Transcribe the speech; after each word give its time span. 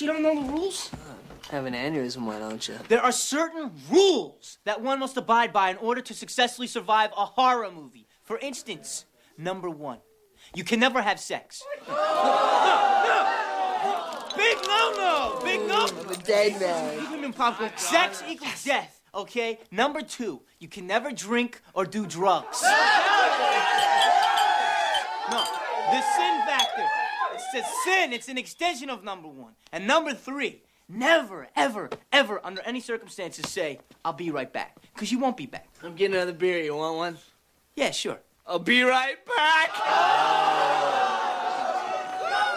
You 0.00 0.06
don't 0.06 0.22
know 0.22 0.34
the 0.34 0.52
rules? 0.52 0.90
Have 1.50 1.66
an 1.66 1.74
aneurysm, 1.74 2.24
why 2.24 2.38
don't 2.38 2.66
you? 2.66 2.74
There 2.88 3.02
are 3.02 3.12
certain 3.12 3.70
rules 3.90 4.58
that 4.64 4.80
one 4.80 4.98
must 4.98 5.16
abide 5.18 5.52
by 5.52 5.70
in 5.70 5.76
order 5.76 6.00
to 6.00 6.14
successfully 6.14 6.68
survive 6.68 7.10
a 7.16 7.26
horror 7.26 7.70
movie. 7.70 8.06
For 8.22 8.38
instance, 8.38 9.04
number 9.36 9.68
one, 9.68 9.98
you 10.54 10.64
can 10.64 10.80
never 10.80 11.02
have 11.02 11.20
sex. 11.20 11.62
No, 11.86 11.94
no. 11.94 13.26
Big 14.36 14.56
no 14.66 14.92
no! 14.96 15.40
Big 15.44 15.68
no! 15.68 15.86
I'm 15.86 16.08
a 16.08 16.16
dead 16.16 16.60
man. 16.60 17.32
Popcorn. 17.32 17.70
Sex 17.76 18.22
equals 18.26 18.64
death, 18.64 19.02
okay? 19.14 19.58
Number 19.70 20.00
two, 20.00 20.40
you 20.60 20.68
can 20.68 20.86
never 20.86 21.10
drink 21.10 21.60
or 21.74 21.84
do 21.84 22.06
drugs. 22.06 22.64
No, 25.30 25.44
the 25.92 26.02
sin. 26.16 26.49
It's 27.52 27.66
a 27.66 27.70
sin. 27.84 28.12
It's 28.12 28.28
an 28.28 28.38
extension 28.38 28.90
of 28.90 29.02
number 29.02 29.26
one. 29.26 29.54
And 29.72 29.84
number 29.84 30.14
three, 30.14 30.62
never, 30.88 31.48
ever, 31.56 31.90
ever, 32.12 32.40
under 32.44 32.62
any 32.62 32.78
circumstances, 32.78 33.50
say, 33.50 33.80
I'll 34.04 34.12
be 34.12 34.30
right 34.30 34.52
back. 34.52 34.76
Because 34.94 35.10
you 35.10 35.18
won't 35.18 35.36
be 35.36 35.46
back. 35.46 35.68
I'm 35.82 35.96
getting 35.96 36.14
another 36.14 36.32
beer. 36.32 36.62
You 36.62 36.76
want 36.76 36.96
one? 36.96 37.18
Yeah, 37.74 37.90
sure. 37.90 38.20
I'll 38.46 38.60
be 38.60 38.82
right 38.82 39.16
back. 39.26 39.70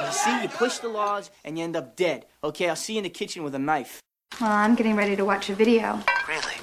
You 0.06 0.12
see, 0.12 0.44
you 0.44 0.50
push 0.50 0.78
the 0.78 0.90
laws 0.90 1.32
and 1.44 1.58
you 1.58 1.64
end 1.64 1.76
up 1.76 1.96
dead. 1.96 2.28
Okay, 2.44 2.70
I'll 2.70 2.76
see 2.76 2.94
you 2.94 3.00
in 3.00 3.04
the 3.04 3.10
kitchen 3.10 3.44
with 3.44 3.56
a 3.56 3.60
knife. 3.60 4.00
Well, 4.40 4.52
I'm 4.52 4.76
getting 4.76 4.96
ready 4.96 5.16
to 5.16 5.26
watch 5.26 5.50
a 5.50 5.56
video. 5.56 6.00
Really? 6.28 6.58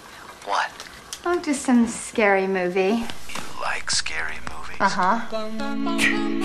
What? 0.44 0.70
Oh, 1.24 1.40
just 1.40 1.62
some 1.62 1.88
scary 1.88 2.46
movie. 2.46 3.06
You 3.28 3.60
like 3.60 3.90
scary 3.90 4.37
movies? 4.48 4.76
Uh 4.78 4.88
huh. 4.88 6.37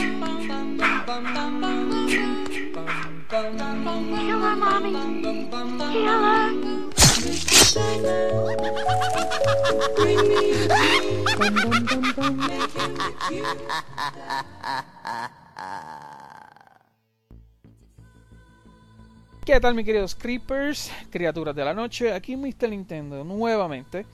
¿Qué 19.46 19.60
tal, 19.62 19.74
mis 19.74 19.86
queridos 19.86 20.16
creepers, 20.16 20.92
criaturas 21.10 21.56
de 21.56 21.64
la 21.64 21.74
noche? 21.74 22.12
Aquí 22.12 22.36
Mr. 22.36 22.70
Nintendo 22.70 23.24
nuevamente 23.24 24.06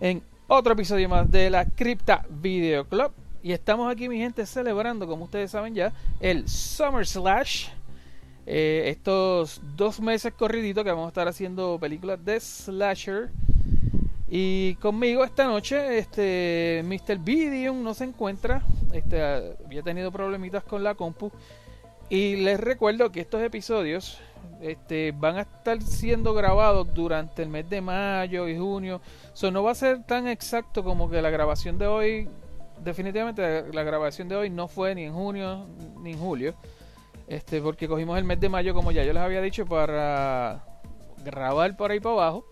en 0.00 0.20
otro 0.48 0.72
episodio 0.72 1.08
más 1.08 1.30
de 1.30 1.50
la 1.50 1.66
Cripta 1.66 2.26
Video 2.28 2.88
Club. 2.88 3.25
Y 3.42 3.52
estamos 3.52 3.90
aquí, 3.90 4.08
mi 4.08 4.18
gente, 4.18 4.44
celebrando, 4.46 5.06
como 5.06 5.24
ustedes 5.24 5.50
saben 5.50 5.74
ya, 5.74 5.92
el 6.20 6.48
Summer 6.48 7.06
Slash. 7.06 7.68
Eh, 8.48 8.84
estos 8.86 9.60
dos 9.76 10.00
meses 10.00 10.32
corriditos 10.32 10.84
que 10.84 10.90
vamos 10.90 11.06
a 11.06 11.08
estar 11.08 11.26
haciendo 11.26 11.78
películas 11.80 12.24
de 12.24 12.38
slasher. 12.38 13.30
Y 14.28 14.74
conmigo 14.76 15.24
esta 15.24 15.44
noche, 15.44 15.98
este 15.98 16.82
Mr. 16.84 17.18
Vidium 17.18 17.82
no 17.82 17.94
se 17.94 18.04
encuentra. 18.04 18.62
Este, 18.92 19.22
había 19.22 19.82
tenido 19.82 20.12
problemitas 20.12 20.64
con 20.64 20.82
la 20.82 20.94
compu. 20.94 21.30
Y 22.08 22.36
les 22.36 22.60
recuerdo 22.60 23.10
que 23.10 23.20
estos 23.20 23.42
episodios 23.42 24.18
este, 24.60 25.12
van 25.12 25.36
a 25.36 25.40
estar 25.42 25.82
siendo 25.82 26.34
grabados 26.34 26.92
durante 26.94 27.42
el 27.42 27.48
mes 27.48 27.68
de 27.68 27.80
mayo 27.80 28.48
y 28.48 28.56
junio. 28.56 29.00
So, 29.32 29.50
no 29.50 29.62
va 29.62 29.72
a 29.72 29.74
ser 29.74 30.04
tan 30.04 30.28
exacto 30.28 30.84
como 30.84 31.10
que 31.10 31.20
la 31.20 31.30
grabación 31.30 31.78
de 31.78 31.86
hoy. 31.86 32.28
Definitivamente 32.86 33.64
la, 33.72 33.82
grabación 33.82 34.28
de 34.28 34.36
hoy 34.36 34.48
no 34.48 34.68
fue 34.68 34.94
ni 34.94 35.02
en 35.02 35.12
junio 35.12 35.66
ni 36.00 36.12
en 36.12 36.20
julio. 36.20 36.54
Este, 37.26 37.60
porque 37.60 37.88
cogimos 37.88 38.16
el 38.16 38.22
mes 38.22 38.38
de 38.38 38.48
mayo, 38.48 38.74
como 38.74 38.92
ya 38.92 39.02
yo 39.02 39.12
les 39.12 39.24
había 39.24 39.42
dicho, 39.42 39.66
para 39.66 40.64
grabar 41.24 41.76
por 41.76 41.90
ahí 41.90 41.98
para 41.98 42.14
abajo. 42.14 42.46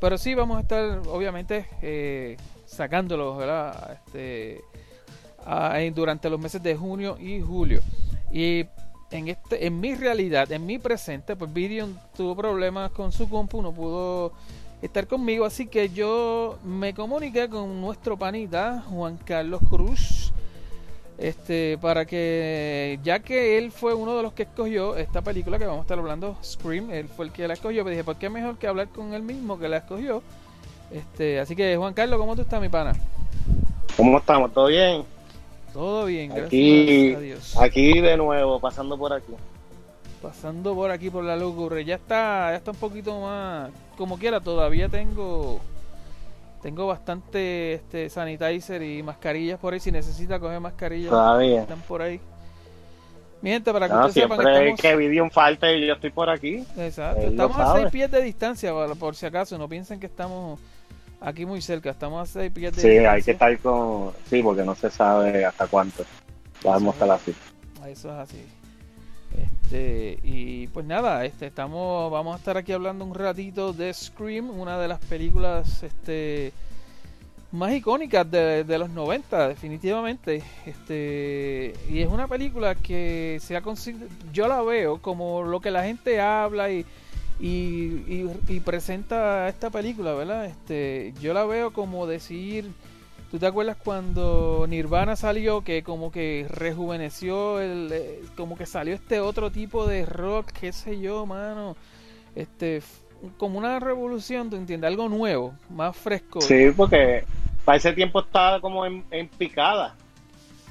Pero 0.00 0.18
sí 0.18 0.34
vamos 0.34 0.58
a 0.58 0.62
estar, 0.62 1.02
obviamente, 1.06 1.68
eh, 1.82 2.36
sacándolos. 2.66 3.40
Este, 3.94 4.60
durante 5.94 6.28
los 6.28 6.40
meses 6.40 6.60
de 6.64 6.74
junio 6.74 7.16
y 7.20 7.40
julio. 7.40 7.80
Y 8.32 8.66
en 9.12 9.28
este, 9.28 9.66
en 9.66 9.78
mi 9.78 9.94
realidad, 9.94 10.50
en 10.50 10.66
mi 10.66 10.80
presente, 10.80 11.36
pues 11.36 11.52
Vidion 11.52 11.96
tuvo 12.16 12.34
problemas 12.34 12.90
con 12.90 13.12
su 13.12 13.28
compu, 13.28 13.62
no 13.62 13.72
pudo 13.72 14.32
estar 14.82 15.06
conmigo, 15.06 15.44
así 15.44 15.66
que 15.66 15.90
yo 15.90 16.58
me 16.64 16.94
comuniqué 16.94 17.48
con 17.48 17.80
nuestro 17.80 18.16
panita 18.16 18.82
Juan 18.88 19.18
Carlos 19.24 19.60
Cruz. 19.68 20.32
Este, 21.18 21.76
para 21.82 22.06
que, 22.06 22.98
ya 23.04 23.18
que 23.18 23.58
él 23.58 23.72
fue 23.72 23.92
uno 23.92 24.16
de 24.16 24.22
los 24.22 24.32
que 24.32 24.44
escogió 24.44 24.96
esta 24.96 25.20
película 25.20 25.58
que 25.58 25.66
vamos 25.66 25.80
a 25.80 25.82
estar 25.82 25.98
hablando, 25.98 26.34
Scream, 26.42 26.90
él 26.90 27.08
fue 27.08 27.26
el 27.26 27.32
que 27.32 27.46
la 27.46 27.52
escogió, 27.52 27.84
me 27.84 27.90
dije, 27.90 28.04
¿por 28.04 28.16
qué 28.16 28.30
mejor 28.30 28.56
que 28.56 28.66
hablar 28.66 28.88
con 28.88 29.12
él 29.12 29.22
mismo 29.22 29.58
que 29.58 29.68
la 29.68 29.76
escogió? 29.78 30.22
Este, 30.90 31.38
así 31.38 31.54
que 31.54 31.76
Juan 31.76 31.92
Carlos, 31.92 32.18
¿cómo 32.18 32.34
tú 32.36 32.40
estás, 32.42 32.58
mi 32.58 32.70
pana? 32.70 32.94
¿Cómo 33.98 34.16
estamos? 34.16 34.50
¿Todo 34.54 34.68
bien? 34.68 35.04
Todo 35.74 36.06
bien, 36.06 36.30
gracias 36.30 36.46
Aquí, 36.46 37.14
a 37.14 37.20
Dios. 37.20 37.56
aquí 37.58 38.00
de 38.00 38.16
nuevo, 38.16 38.58
pasando 38.58 38.96
por 38.96 39.12
aquí. 39.12 39.34
Pasando 40.22 40.74
por 40.74 40.90
aquí 40.90 41.08
por 41.08 41.24
la 41.24 41.36
locura. 41.36 41.80
Ya 41.80 41.94
está, 41.94 42.50
ya 42.50 42.56
está 42.56 42.72
un 42.72 42.76
poquito 42.76 43.20
más. 43.20 43.70
Como 43.96 44.18
quiera, 44.18 44.40
todavía 44.40 44.88
tengo. 44.88 45.60
Tengo 46.62 46.86
bastante 46.86 47.72
este 47.74 48.10
sanitizer 48.10 48.82
y 48.82 49.02
mascarillas 49.02 49.58
por 49.58 49.72
ahí. 49.72 49.80
Si 49.80 49.90
necesita 49.90 50.38
coger 50.38 50.60
mascarillas, 50.60 51.08
Todavía. 51.10 51.62
están 51.62 51.80
por 51.80 52.02
ahí. 52.02 52.20
Mi 53.40 53.48
gente, 53.48 53.72
para 53.72 53.88
que 53.88 53.94
No, 53.94 54.06
ustedes 54.06 54.24
sepan 54.28 54.38
que 54.38 54.68
estamos. 54.68 54.80
que 54.82 55.30
falte 55.32 55.78
y 55.78 55.86
yo 55.86 55.94
estoy 55.94 56.10
por 56.10 56.28
aquí. 56.28 56.62
Exacto, 56.76 57.22
Él 57.22 57.30
estamos 57.30 57.56
a 57.58 57.64
sabe. 57.64 57.80
seis 57.80 57.92
pies 57.92 58.10
de 58.10 58.20
distancia, 58.22 58.72
por, 58.98 59.16
si 59.16 59.24
acaso. 59.24 59.56
No 59.56 59.66
piensen 59.70 59.98
que 59.98 60.04
estamos 60.04 60.60
aquí 61.22 61.46
muy 61.46 61.62
cerca. 61.62 61.88
Estamos 61.88 62.28
a 62.28 62.30
seis 62.30 62.52
pies 62.52 62.76
de 62.76 62.82
Sí, 62.82 62.88
distancia. 62.88 63.12
hay 63.12 63.22
que 63.22 63.30
estar 63.30 63.58
con... 63.60 64.12
Sí, 64.28 64.42
porque 64.42 64.62
no 64.62 64.74
se 64.74 64.90
sabe 64.90 65.46
hasta 65.46 65.66
cuánto. 65.66 66.04
Vamos 66.62 66.88
a 66.88 66.92
estar 66.92 67.10
así. 67.12 67.34
Eso 67.86 68.08
es 68.12 68.18
así. 68.18 68.44
Este, 69.36 70.18
y 70.22 70.66
pues 70.68 70.84
nada, 70.86 71.24
este, 71.24 71.46
estamos, 71.46 72.10
vamos 72.10 72.34
a 72.34 72.38
estar 72.38 72.56
aquí 72.56 72.72
hablando 72.72 73.04
un 73.04 73.14
ratito 73.14 73.72
de 73.72 73.92
Scream, 73.94 74.50
una 74.50 74.78
de 74.78 74.88
las 74.88 74.98
películas 75.00 75.82
este, 75.82 76.52
más 77.52 77.72
icónicas 77.72 78.30
de, 78.30 78.64
de 78.64 78.78
los 78.78 78.90
90, 78.90 79.48
definitivamente. 79.48 80.42
Este, 80.66 81.74
y 81.88 82.00
es 82.00 82.08
una 82.08 82.28
película 82.28 82.74
que 82.74 83.38
se 83.40 83.56
ha 83.56 83.62
yo 84.32 84.48
la 84.48 84.62
veo 84.62 85.00
como 85.02 85.42
lo 85.42 85.60
que 85.60 85.70
la 85.70 85.84
gente 85.84 86.20
habla 86.20 86.70
y, 86.70 86.84
y, 87.40 87.46
y- 87.48 88.30
y 88.48 88.60
presenta 88.60 89.48
esta 89.48 89.70
película, 89.70 90.12
¿verdad? 90.14 90.46
Este, 90.46 91.12
yo 91.20 91.34
la 91.34 91.44
veo 91.44 91.72
como 91.72 92.06
decir, 92.06 92.70
¿tú 93.30 93.38
te 93.38 93.46
acuerdas 93.46 93.76
cuando 93.76 94.66
Nirvana 94.68 95.16
salió 95.16 95.62
que 95.62 95.82
como 95.82 96.10
que 96.10 96.46
rejuveneció 96.50 97.60
el, 97.60 97.90
eh, 97.92 98.20
como 98.36 98.56
que 98.56 98.66
salió 98.66 98.94
este 98.94 99.20
otro 99.20 99.50
tipo 99.50 99.86
de 99.86 100.04
rock, 100.06 100.50
qué 100.52 100.72
sé 100.72 101.00
yo, 101.00 101.26
mano, 101.26 101.76
este, 102.34 102.82
como 103.36 103.58
una 103.58 103.80
revolución, 103.80 104.50
¿tú 104.50 104.56
entiendes? 104.56 104.88
Algo 104.88 105.08
nuevo, 105.08 105.54
más 105.68 105.96
fresco. 105.96 106.40
Sí, 106.40 106.70
porque 106.76 107.24
para 107.64 107.76
ese 107.78 107.92
tiempo 107.92 108.20
estaba 108.20 108.60
como 108.60 108.84
en, 108.86 109.04
en 109.10 109.28
picada. 109.28 109.94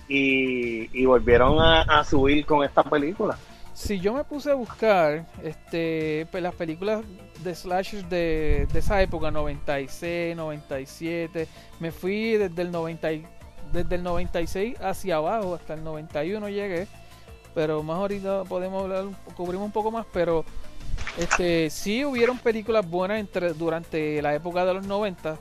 Y, 0.08 0.90
y 1.00 1.06
volvieron 1.06 1.60
a, 1.60 1.82
a 1.82 2.04
subir 2.04 2.44
con 2.46 2.64
esta 2.64 2.84
película. 2.84 3.38
Si 3.80 3.98
yo 4.02 4.14
me 4.14 4.26
puse 4.26 4.52
a 4.52 4.56
buscar 4.56 5.26
este 5.42 6.28
pe- 6.34 6.42
las 6.42 6.54
películas 6.54 7.02
de 7.42 7.56
slashers 7.56 8.10
de, 8.10 8.68
de 8.74 8.80
esa 8.80 9.02
época, 9.02 9.32
96, 9.32 10.36
97, 10.36 11.48
me 11.80 11.92
fui 11.94 12.34
desde 12.34 12.62
el 12.62 12.72
90 12.72 13.14
y- 13.14 13.26
desde 13.72 13.96
el 13.96 14.04
96 14.04 14.76
hacia 14.82 15.16
abajo 15.16 15.56
hasta 15.56 15.76
el 15.76 15.84
91 15.86 16.50
llegué, 16.50 16.88
pero 17.56 17.82
más 17.82 17.98
ahorita 18.00 18.44
podemos 18.44 18.84
hablar, 18.84 19.06
un- 19.06 19.16
cubrimos 19.34 19.66
un 19.68 19.72
poco 19.72 19.92
más, 19.92 20.06
pero 20.12 20.44
este 21.18 21.70
sí 21.70 22.04
hubieron 22.04 22.38
películas 22.38 22.86
buenas 22.86 23.18
entre, 23.22 23.54
durante 23.54 24.22
la 24.22 24.36
época 24.36 24.66
de 24.66 24.74
los 24.74 24.86
90, 24.86 25.38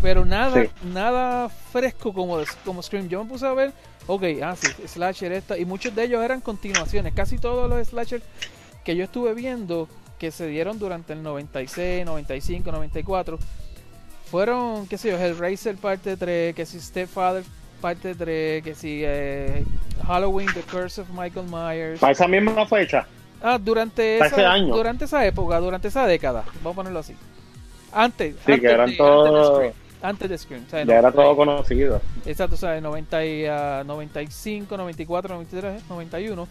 pero 0.00 0.24
nada 0.24 0.62
Sí. 0.62 0.70
nada 0.84 1.48
fresco 1.48 2.12
como 2.14 2.38
como 2.64 2.82
Scream. 2.84 3.08
Yo 3.08 3.24
me 3.24 3.28
puse 3.28 3.46
a 3.48 3.52
ver 3.52 3.72
Ok, 4.08 4.24
ah, 4.42 4.56
sí, 4.56 4.66
slasher 4.88 5.30
esta. 5.32 5.56
Y 5.56 5.64
muchos 5.64 5.94
de 5.94 6.02
ellos 6.04 6.24
eran 6.24 6.40
continuaciones. 6.40 7.14
Casi 7.14 7.38
todos 7.38 7.68
los 7.70 7.86
slasher 7.86 8.20
que 8.84 8.96
yo 8.96 9.04
estuve 9.04 9.34
viendo 9.34 9.86
que 10.18 10.30
se 10.32 10.48
dieron 10.48 10.78
durante 10.80 11.12
el 11.12 11.22
96, 11.22 12.04
95, 12.04 12.72
94 12.72 13.38
fueron, 14.30 14.86
qué 14.88 14.98
sé 14.98 15.10
yo, 15.10 15.18
Hellraiser 15.18 15.76
parte 15.76 16.16
3, 16.16 16.54
que 16.54 16.66
si 16.66 16.80
Stepfather 16.80 17.44
parte 17.80 18.14
3, 18.14 18.62
que 18.62 18.74
si 18.74 19.02
eh, 19.04 19.64
Halloween, 20.06 20.48
The 20.52 20.62
Curse 20.62 21.02
of 21.02 21.08
Michael 21.10 21.46
Myers. 21.50 22.00
Para 22.00 22.12
esa 22.12 22.26
misma 22.28 22.66
fecha. 22.66 23.06
Ah, 23.40 23.58
durante 23.62 24.18
Para 24.18 24.30
ese 24.30 24.40
esa, 24.40 24.52
año. 24.52 24.74
durante 24.74 25.04
esa 25.04 25.24
época, 25.24 25.60
durante 25.60 25.88
esa 25.88 26.06
década, 26.06 26.44
vamos 26.56 26.72
a 26.72 26.76
ponerlo 26.76 26.98
así. 26.98 27.14
Antes, 27.92 28.34
Sí, 28.44 28.52
antes 28.52 28.60
que 28.60 28.66
eran 28.74 28.90
de- 28.90 28.96
todos- 28.96 29.60
antes. 29.60 29.87
Antes 30.02 30.28
de 30.30 30.38
Scream. 30.38 30.64
o 30.66 30.70
sea, 30.70 30.84
Ya 30.84 30.98
era 30.98 31.12
todo 31.12 31.36
conocido. 31.36 32.00
Exacto, 32.24 32.54
o 32.54 32.58
sea, 32.58 32.80
90 32.80 33.24
y, 33.26 33.46
ah, 33.46 33.82
95, 33.86 34.76
94, 34.76 35.34
93, 35.34 35.82
91. 35.88 36.48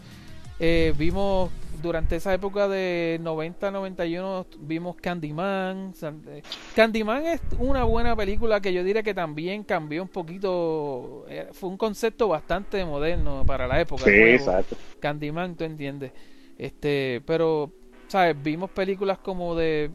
eh, 0.60 0.94
vimos 0.98 1.50
durante 1.82 2.16
esa 2.16 2.34
época 2.34 2.68
de 2.68 3.20
90-91 3.22 4.46
vimos 4.62 4.96
Candyman. 4.96 5.94
Eh, 6.02 6.42
Candyman 6.76 7.26
es 7.28 7.42
una 7.60 7.84
buena 7.84 8.16
película 8.16 8.60
que 8.60 8.74
yo 8.74 8.84
diría 8.84 9.04
que 9.04 9.14
también 9.14 9.64
cambió 9.64 10.02
un 10.02 10.10
poquito. 10.10 11.26
eh, 11.30 11.48
fue 11.52 11.70
un 11.70 11.78
concepto 11.78 12.28
bastante 12.28 12.84
moderno 12.84 13.44
para 13.46 13.68
la 13.68 13.80
época. 13.80 14.06
Sí, 14.06 14.12
exacto. 14.12 14.76
Candyman, 15.00 15.56
tú 15.56 15.64
entiendes. 15.66 16.12
Este, 16.58 17.22
pero, 17.28 17.72
¿sabes? 18.08 18.36
Vimos 18.42 18.72
películas 18.72 19.20
como 19.20 19.54
de, 19.56 19.92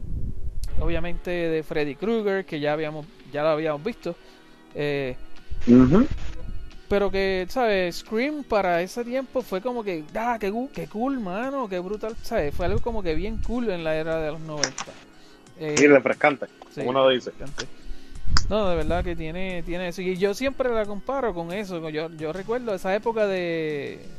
obviamente, 0.79 1.29
de 1.31 1.63
Freddy 1.63 1.95
Krueger, 1.95 2.45
que 2.45 2.61
ya 2.61 2.71
habíamos, 2.71 3.05
ya 3.33 3.43
lo 3.43 3.49
habíamos 3.49 3.83
visto. 3.83 4.17
Eh, 4.75 5.17
pero 6.87 7.09
que, 7.11 7.45
¿sabes? 7.49 7.97
Scream 7.97 8.43
para 8.43 8.81
ese 8.81 9.03
tiempo 9.03 9.41
fue 9.41 9.61
como 9.61 9.83
que, 9.83 10.05
ah, 10.15 10.37
qué, 10.39 10.53
qué 10.73 10.87
cool, 10.87 11.19
mano, 11.19 11.67
qué 11.67 11.79
brutal, 11.79 12.15
¿sabes? 12.21 12.53
Fue 12.55 12.65
algo 12.67 12.81
como 12.81 13.01
que 13.03 13.15
bien 13.15 13.39
cool 13.39 13.69
en 13.71 13.83
la 13.83 13.95
era 13.95 14.19
de 14.21 14.31
los 14.31 14.41
90. 14.41 14.95
Eh, 15.57 15.81
Y 15.81 15.87
refrescante, 15.87 16.47
sí, 16.69 16.81
como 16.81 16.91
uno 16.91 17.09
dice. 17.09 17.33
No, 18.49 18.69
de 18.69 18.75
verdad 18.75 19.03
que 19.03 19.15
tiene, 19.15 19.63
tiene 19.63 19.89
eso. 19.89 20.01
Y 20.01 20.17
yo 20.17 20.33
siempre 20.33 20.69
la 20.73 20.85
comparo 20.85 21.33
con 21.33 21.51
eso. 21.53 21.89
Yo, 21.89 22.09
yo 22.11 22.33
recuerdo 22.33 22.75
esa 22.75 22.93
época 22.95 23.27
de, 23.27 24.11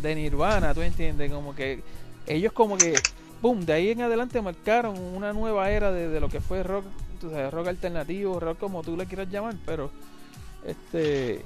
de 0.00 0.14
Nirvana, 0.14 0.74
¿tú 0.74 0.82
entiendes? 0.82 1.30
Como 1.32 1.54
que 1.54 1.84
ellos 2.26 2.52
como 2.52 2.78
que, 2.78 3.08
boom, 3.40 3.66
de 3.66 3.72
ahí 3.74 3.90
en 3.90 4.02
adelante 4.02 4.40
marcaron 4.42 4.98
una 4.98 5.32
nueva 5.32 5.70
era 5.70 5.92
de, 5.92 6.08
de 6.08 6.20
lo 6.20 6.28
que 6.30 6.40
fue 6.40 6.62
rock, 6.62 6.86
tú 7.22 7.30
sabes, 7.30 7.52
rock 7.52 7.68
alternativo, 7.68 8.38
rock 8.40 8.58
como 8.58 8.82
tú 8.84 8.96
le 8.96 9.06
quieras 9.06 9.28
llamar, 9.30 9.56
pero 9.66 9.90
este 10.66 11.36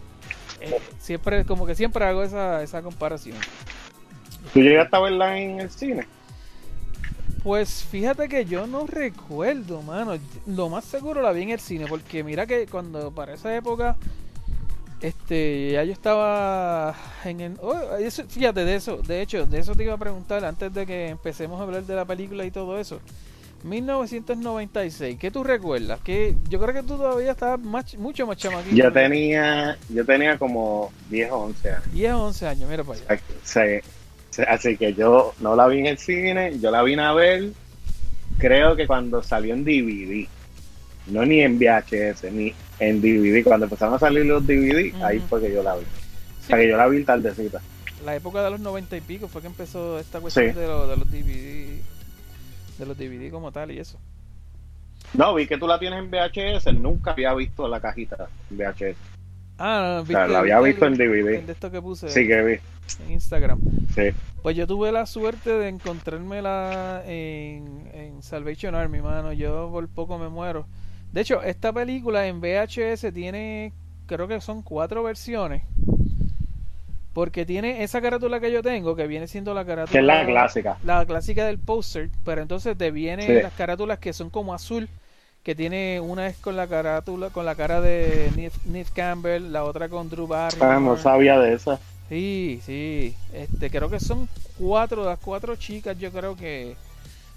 eh, 0.61 0.81
siempre, 0.99 1.45
como 1.47 1.67
que 1.67 1.75
siempre 1.77 2.05
hago 2.05 2.23
esa, 2.25 2.63
esa 2.63 2.83
comparación. 2.83 3.45
¿Tú 4.53 4.61
llegaste 4.61 4.97
a 4.97 5.01
verla 5.01 5.39
en 5.39 5.61
el 5.61 5.71
cine? 5.71 6.09
Pues 7.43 7.85
fíjate 7.85 8.29
que 8.29 8.45
yo 8.45 8.67
no 8.67 8.87
recuerdo, 8.87 9.83
mano. 9.83 10.19
Lo 10.47 10.69
más 10.69 10.85
seguro 10.85 11.23
la 11.23 11.33
vi 11.33 11.43
en 11.43 11.51
el 11.51 11.61
cine, 11.61 11.87
porque 11.89 12.25
mira 12.25 12.47
que 12.47 12.67
cuando 12.67 13.13
para 13.13 13.35
esa 13.35 13.55
época, 13.55 13.97
este, 15.01 15.73
ya 15.73 15.85
yo 15.85 15.93
estaba 15.93 16.95
en 17.25 17.41
el... 17.41 17.59
oh, 17.61 17.97
eso- 17.99 18.25
fíjate 18.29 18.65
de 18.65 18.77
eso, 18.77 18.99
de 18.99 19.23
hecho, 19.23 19.47
de 19.47 19.59
eso 19.61 19.75
te 19.75 19.85
iba 19.85 19.95
a 19.95 19.99
preguntar 19.99 20.45
antes 20.45 20.73
de 20.75 20.87
que 20.87 21.09
empecemos 21.09 21.61
a 21.61 21.65
hablar 21.65 21.85
de 21.85 21.95
la 21.95 22.05
película 22.05 22.45
y 22.45 22.51
todo 22.51 22.79
eso. 22.79 23.01
1996, 23.67 25.19
¿qué 25.19 25.31
tú 25.31 25.43
recuerdas? 25.45 26.01
Que 26.01 26.35
yo 26.49 26.61
creo 26.61 26.75
que 26.75 26.83
tú 26.83 26.97
todavía 26.97 27.33
estabas 27.33 27.61
más, 27.61 27.95
mucho 27.97 28.27
más 28.27 28.37
chamaquito. 28.37 28.75
Yo 28.77 28.93
tenía, 28.93 29.77
yo 29.89 30.05
tenía 30.05 30.39
como 30.39 30.93
10 31.11 31.31
o 31.33 31.37
11 31.39 31.71
años. 31.71 31.93
10 31.93 32.13
o 32.13 32.25
11 32.27 32.47
años, 32.49 32.71
mira 32.71 32.85
para 32.85 32.99
allá. 33.01 33.21
Sí, 33.43 33.61
sí, 34.31 34.43
Así 34.49 34.77
que 34.77 34.95
yo 34.95 35.35
no 35.41 35.57
la 35.57 35.67
vi 35.69 35.81
en 35.81 35.87
el 35.87 35.99
cine, 35.99 36.59
yo 36.61 36.71
la 36.71 36.83
vine 36.83 37.03
a 37.03 37.13
ver, 37.13 37.51
creo 38.39 38.77
que 38.77 38.87
cuando 38.87 39.23
salió 39.23 39.55
en 39.55 39.65
DVD, 39.65 40.27
no 41.09 41.25
ni 41.25 41.41
en 41.41 41.59
VHS, 41.59 42.25
ni 42.33 42.53
en 42.79 43.01
DVD, 43.01 43.43
cuando 43.45 43.67
empezaron 43.67 43.95
a 43.95 43.99
salir 43.99 44.27
los 44.27 44.47
DVD, 44.47 44.93
ahí 45.03 45.19
Ujú. 45.19 45.29
fue 45.29 45.41
que 45.43 45.53
yo 45.53 45.63
la 45.63 45.77
vi. 45.77 45.83
O 45.83 46.47
sea 46.47 46.57
que 46.59 46.69
yo 46.69 46.77
la 46.77 46.87
vi 46.87 47.03
tardecita. 47.03 47.61
la 48.05 48.15
época 48.15 48.43
de 48.45 48.51
los 48.51 48.61
90 48.61 48.97
y 48.97 49.01
pico 49.01 49.27
fue 49.27 49.41
que 49.41 49.49
empezó 49.49 49.99
esta 49.99 50.21
cuestión 50.21 50.55
de, 50.55 50.67
lo- 50.67 50.87
de 50.87 50.97
los 50.97 51.11
DVD, 51.11 51.56
de 52.79 52.87
los 52.87 52.97
DVD 52.97 53.31
como 53.31 53.53
tal 53.53 53.71
y 53.71 53.79
eso. 53.79 53.99
No, 55.15 55.35
vi 55.35 55.47
que 55.47 55.57
tú 55.59 55.67
la 55.67 55.79
tienes 55.79 55.99
en 56.01 56.11
VHS, 56.11 56.73
nunca 56.75 57.13
había 57.13 57.33
visto 57.35 57.69
la 57.69 57.81
cajita 57.81 58.29
en 58.51 58.59
VHS. 58.59 58.97
Ah, 59.59 60.01
O 60.03 60.07
sea, 60.07 60.27
la 60.27 60.41
había 60.41 60.59
viste 60.61 60.71
visto 60.73 60.87
el- 60.87 60.93
en 60.93 60.99
DVD. 60.99 61.47
de 61.47 61.53
esto 61.53 61.71
que 61.71 61.81
puse 61.81 62.09
Sí 62.11 62.27
que 62.27 62.43
vi, 62.43 62.55
en 63.07 63.13
Instagram. 63.13 63.61
sí. 63.95 64.11
Pues 64.43 64.57
yo 64.57 64.67
tuve 64.67 64.93
la 64.93 65.07
suerte 65.07 65.51
de 65.51 65.69
encontrármela 65.69 67.03
en, 67.07 67.89
en 67.93 68.23
Salvation 68.23 68.75
Army, 68.77 69.01
mano. 69.01 69.33
Yo 69.33 69.69
por 69.73 69.89
poco 69.89 70.19
me 70.19 70.29
muero. 70.29 70.67
De 71.13 71.23
hecho, 71.23 71.43
esta 71.43 71.73
película 71.73 72.27
en 72.29 72.41
VHS 72.41 73.11
tiene, 73.13 73.73
creo 74.07 74.29
que 74.29 74.41
son 74.41 74.63
cuatro 74.63 75.03
versiones. 75.03 75.63
Porque 77.17 77.47
tiene 77.47 77.83
esa 77.83 78.03
carátula 78.03 78.41
que 78.41 78.53
yo 78.53 78.63
tengo, 78.63 78.95
que 78.95 79.07
viene 79.07 79.27
siendo 79.27 79.55
la 79.55 79.65
carátula. 79.65 79.91
Que 79.91 79.99
es 80.01 80.05
la 80.05 80.27
clásica. 80.27 80.77
La 80.85 81.07
clásica 81.07 81.47
del 81.47 81.59
poster, 81.59 82.11
pero 82.27 82.43
entonces 82.43 82.77
te 82.77 82.91
vienen 82.91 83.27
Sí. 83.27 83.33
las 83.43 83.55
carátulas 83.55 83.99
que 84.01 84.13
son 84.13 84.29
como 84.29 84.53
azul, 84.53 84.87
que 85.43 85.55
tiene 85.55 85.99
una 85.99 86.27
es 86.27 86.37
con 86.37 86.57
la 86.57 86.67
carátula, 86.67 87.31
con 87.31 87.47
la 87.47 87.55
cara 87.55 87.81
de 87.81 88.31
Neve 88.67 88.91
Campbell, 88.95 89.51
la 89.51 89.65
otra 89.65 89.89
con 89.89 90.11
Drew 90.11 90.27
Barrymore. 90.27 90.71
Ah, 90.71 90.79
no 90.79 90.99
sabía 90.99 91.39
de 91.39 91.55
esa. 91.55 91.81
Sí, 92.11 92.61
sí. 92.63 93.17
Este, 93.33 93.71
creo 93.71 93.89
que 93.89 93.99
son 93.99 94.29
cuatro, 94.59 95.03
las 95.03 95.19
cuatro 95.19 95.57
chicas, 95.57 95.99
yo 95.99 96.13
creo 96.13 96.37
que, 96.37 96.77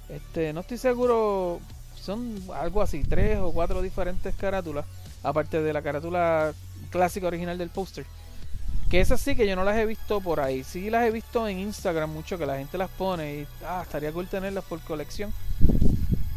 este, 0.10 0.52
no 0.52 0.60
estoy 0.60 0.78
seguro, 0.78 1.62
son 1.96 2.36
algo 2.54 2.82
así, 2.82 3.02
tres 3.06 3.38
o 3.40 3.54
cuatro 3.54 3.82
diferentes 3.82 4.36
carátulas, 4.36 4.84
aparte 5.24 5.62
de 5.62 5.72
la 5.72 5.82
carátula 5.82 6.52
clásica 6.90 7.28
original 7.28 7.58
del 7.58 7.70
póster. 7.70 8.04
Que 8.90 9.02
esas 9.02 9.22
sí 9.22 9.36
que 9.36 9.48
yo 9.48 9.56
no 9.56 9.64
las 9.64 9.78
he 9.78 9.86
visto 9.86 10.20
por 10.20 10.40
ahí, 10.40 10.64
sí 10.64 10.90
las 10.90 11.06
he 11.06 11.12
visto 11.12 11.48
en 11.48 11.60
Instagram 11.60 12.12
mucho, 12.12 12.40
que 12.40 12.46
la 12.48 12.58
gente 12.58 12.78
las 12.78 12.90
pone 12.90 13.36
y, 13.36 13.48
ah, 13.64 13.82
estaría 13.84 14.12
cool 14.12 14.28
tenerlas 14.28 14.64
por 14.66 14.80
colección. 14.80 15.32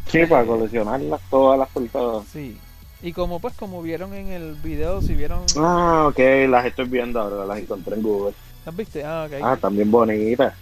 Sí, 0.07 0.25
para 0.27 0.45
coleccionarlas 0.45 1.19
todas 1.31 1.57
las 1.57 1.69
portadas. 1.69 2.25
Sí. 2.31 2.57
Y 3.01 3.11
como 3.11 3.39
pues, 3.39 3.55
como 3.55 3.81
vieron 3.81 4.13
en 4.13 4.27
el 4.27 4.53
video, 4.53 5.01
si 5.01 5.15
vieron, 5.15 5.43
Ah, 5.57 6.05
ok, 6.07 6.19
las 6.47 6.65
estoy 6.65 6.85
viendo 6.85 7.19
ahora, 7.19 7.45
las 7.45 7.57
encontré 7.57 7.95
en 7.95 8.03
Google. 8.03 8.35
¿las 8.65 8.75
viste? 8.75 9.03
Ah, 9.03 9.27
ok. 9.27 9.43
Ah, 9.43 9.57
también 9.59 9.89
bonitas. 9.89 10.53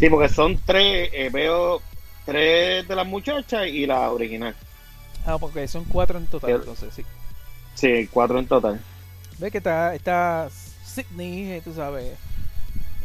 Sí, 0.00 0.08
porque 0.08 0.28
son 0.28 0.58
tres, 0.64 1.10
eh, 1.12 1.28
veo 1.30 1.82
tres 2.24 2.88
de 2.88 2.96
las 2.96 3.06
muchachas 3.06 3.66
y 3.66 3.86
la 3.86 4.10
original. 4.10 4.54
Ah, 5.26 5.36
porque 5.38 5.68
son 5.68 5.84
cuatro 5.84 6.18
en 6.18 6.26
total, 6.26 6.52
entonces, 6.52 6.94
sí. 6.94 7.04
Sí, 7.74 8.08
cuatro 8.10 8.38
en 8.38 8.46
total. 8.46 8.80
Ve 9.38 9.50
que 9.50 9.58
está, 9.58 9.94
está 9.94 10.48
Sydney, 11.02 11.52
eh, 11.52 11.60
tú 11.64 11.72
sabes. 11.74 12.16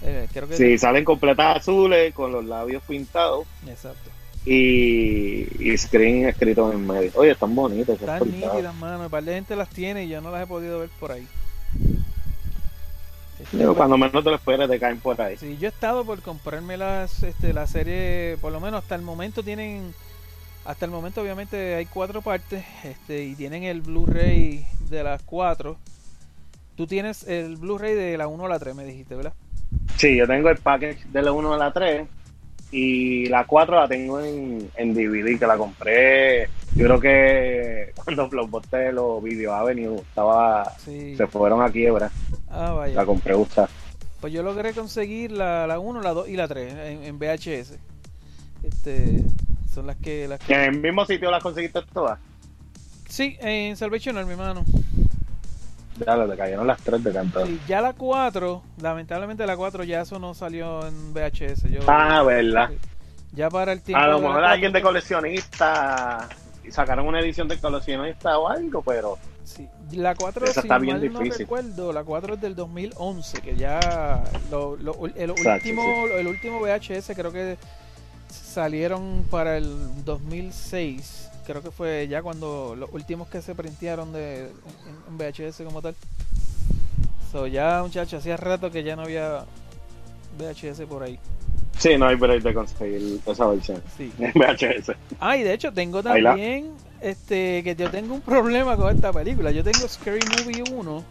Eh, 0.01 0.27
creo 0.33 0.47
que 0.47 0.57
Sí, 0.57 0.77
salen 0.77 1.05
completas 1.05 1.57
azules 1.57 2.13
con 2.13 2.31
los 2.31 2.43
labios 2.43 2.83
pintados 2.83 3.45
Exacto. 3.67 4.09
y, 4.45 5.47
y 5.59 5.77
screen 5.77 6.27
escrito 6.27 6.71
en 6.73 6.85
medio. 6.85 7.11
Oye, 7.15 7.31
están 7.31 7.55
bonitas. 7.55 7.99
Están 7.99 8.29
nítidas, 8.29 8.75
mano. 8.75 9.05
Un 9.05 9.09
par 9.09 9.23
de 9.23 9.35
gente 9.35 9.55
las 9.55 9.69
tiene 9.69 10.03
y 10.05 10.09
yo 10.09 10.19
no 10.21 10.29
las 10.31 10.43
he 10.43 10.47
podido 10.47 10.79
ver 10.79 10.89
por 10.99 11.11
ahí. 11.13 11.25
Este, 13.41 13.57
Yo, 13.57 13.67
pues, 13.67 13.77
cuando 13.77 13.97
menos 13.97 14.23
te 14.23 14.29
lo 14.29 14.35
esperes, 14.35 14.69
te 14.69 14.79
caen 14.79 14.99
por 14.99 15.19
ahí. 15.21 15.37
Sí, 15.37 15.57
yo 15.59 15.67
he 15.67 15.71
estado 15.71 16.05
por 16.05 16.21
comprarme 16.21 16.77
las, 16.77 17.23
este, 17.23 17.53
la 17.53 17.65
serie, 17.67 18.37
por 18.41 18.51
lo 18.51 18.59
menos 18.59 18.83
hasta 18.83 18.95
el 18.95 19.01
momento 19.01 19.41
tienen, 19.43 19.93
hasta 20.65 20.85
el 20.85 20.91
momento 20.91 21.21
obviamente 21.21 21.75
hay 21.75 21.85
cuatro 21.85 22.21
partes, 22.21 22.63
este, 22.83 23.23
y 23.25 23.35
tienen 23.35 23.63
el 23.63 23.81
Blu-ray 23.81 24.65
de 24.89 25.03
las 25.03 25.21
cuatro. 25.23 25.77
Tú 26.75 26.87
tienes 26.87 27.27
el 27.27 27.57
Blu-ray 27.57 27.93
de 27.93 28.17
la 28.17 28.27
1 28.27 28.45
a 28.45 28.49
la 28.49 28.59
3, 28.59 28.75
me 28.75 28.85
dijiste, 28.85 29.15
¿verdad? 29.15 29.33
Sí, 29.97 30.15
yo 30.17 30.27
tengo 30.27 30.49
el 30.49 30.57
package 30.57 31.05
de 31.07 31.21
la 31.21 31.31
1 31.31 31.53
a 31.53 31.57
la 31.57 31.71
3 31.71 32.07
y 32.71 33.27
la 33.27 33.45
4 33.45 33.75
la 33.81 33.87
tengo 33.87 34.19
en, 34.19 34.69
en 34.75 34.93
DVD, 34.93 35.37
que 35.37 35.45
la 35.45 35.57
compré. 35.57 36.47
Yo 36.75 36.85
creo 36.85 36.99
que 36.99 37.91
cuando 38.03 38.27
Blockbuster 38.27 38.95
o 38.97 39.21
Video 39.21 39.53
Avenue 39.53 39.97
estaba, 39.97 40.71
Sí. 40.83 41.15
se 41.15 41.27
fueron 41.27 41.61
a 41.61 41.69
quiebra, 41.71 42.09
Ah, 42.49 42.71
vaya. 42.71 42.95
la 42.95 43.05
compré 43.05 43.35
usada. 43.35 43.69
Pues 44.19 44.33
yo 44.33 44.41
logré 44.41 44.73
conseguir 44.73 45.31
la, 45.31 45.67
la 45.67 45.79
1, 45.79 46.01
la 46.01 46.13
2 46.13 46.29
y 46.29 46.35
la 46.37 46.47
3 46.47 46.73
en, 46.73 47.03
en 47.03 47.19
VHS. 47.19 47.77
Este, 48.63 49.21
son 49.73 49.85
las 49.87 49.97
que, 49.97 50.27
las 50.27 50.39
que... 50.39 50.53
¿En 50.53 50.61
el 50.75 50.79
mismo 50.79 51.05
sitio 51.05 51.29
las 51.29 51.43
conseguiste 51.43 51.81
todas? 51.93 52.17
Sí, 53.09 53.37
en 53.41 53.75
Salvation 53.75 54.17
Army, 54.17 54.31
hermano. 54.31 54.63
Ya, 56.05 56.27
te 56.27 56.35
cayeron 56.37 56.65
las 56.67 56.79
3 56.81 57.03
de 57.03 57.11
canto. 57.13 57.45
Sí, 57.45 57.59
ya 57.67 57.81
la 57.81 57.93
4, 57.93 58.61
lamentablemente 58.81 59.45
la 59.45 59.55
4 59.55 59.83
ya 59.83 60.01
eso 60.01 60.17
no 60.19 60.33
salió 60.33 60.85
en 60.87 61.13
VHS. 61.13 61.69
Yo, 61.69 61.81
Ah, 61.87 62.23
verdad. 62.23 62.71
Ya 63.33 63.49
para 63.49 63.71
el 63.73 63.81
tiempo 63.81 64.03
A 64.03 64.07
lo 64.07 64.13
la 64.13 64.19
mejor 64.19 64.33
4, 64.41 64.47
alguien 64.49 64.73
de 64.73 64.81
coleccionista 64.81 66.29
y 66.63 66.71
sacaron 66.71 67.07
una 67.07 67.19
edición 67.19 67.47
de 67.47 67.59
coleccionista 67.59 68.37
o 68.37 68.47
algo, 68.47 68.81
pero 68.81 69.17
Sí, 69.43 69.67
la 69.91 70.15
4, 70.15 70.45
Esa 70.45 70.61
si 70.61 70.67
está 70.67 70.77
bien 70.77 70.95
mal 71.01 71.11
no 71.13 71.19
difícil. 71.19 71.39
recuerdo, 71.41 71.91
la 71.91 72.03
4 72.05 72.35
es 72.35 72.41
del 72.41 72.55
2011, 72.55 73.41
que 73.41 73.55
ya 73.57 74.23
lo, 74.49 74.77
lo- 74.77 74.95
el, 75.05 75.31
Exacto, 75.31 75.51
último, 75.51 75.83
el 76.17 76.27
último 76.27 76.59
VHS 76.61 77.13
creo 77.13 77.31
que 77.33 77.57
salieron 78.29 79.25
para 79.29 79.57
el 79.57 80.03
2006. 80.05 81.29
Creo 81.45 81.61
que 81.61 81.71
fue 81.71 82.07
ya 82.07 82.21
cuando 82.21 82.75
los 82.75 82.89
últimos 82.93 83.27
que 83.27 83.41
se 83.41 83.53
printearon 83.55 84.13
de, 84.13 84.45
en, 84.45 84.51
en 85.09 85.17
VHS 85.17 85.61
como 85.63 85.81
tal. 85.81 85.95
So, 87.31 87.47
ya 87.47 87.81
muchachos, 87.83 88.19
hacía 88.19 88.37
rato 88.37 88.71
que 88.71 88.83
ya 88.83 88.95
no 88.95 89.01
había 89.03 89.45
VHS 90.37 90.81
por 90.87 91.03
ahí. 91.03 91.19
sí, 91.77 91.97
no 91.97 92.07
hay 92.07 92.15
break 92.15 92.43
de 92.43 92.53
conseguir 92.53 93.19
esa 93.25 93.47
versión 93.47 93.81
Sí. 93.97 94.11
en 94.19 94.31
VHS. 94.33 94.91
Ah, 95.19 95.35
y 95.37 95.43
de 95.43 95.53
hecho 95.53 95.71
tengo 95.73 95.97
Ahí 96.05 96.23
también 96.23 96.71
este 97.01 97.61
que 97.63 97.75
yo 97.75 97.89
tengo 97.89 98.13
un 98.13 98.21
problema 98.21 98.77
con 98.77 98.95
esta 98.95 99.11
película. 99.11 99.51
Yo 99.51 99.63
tengo 99.63 99.87
Scary 99.87 100.19
Movie 100.39 100.63
1 100.71 101.03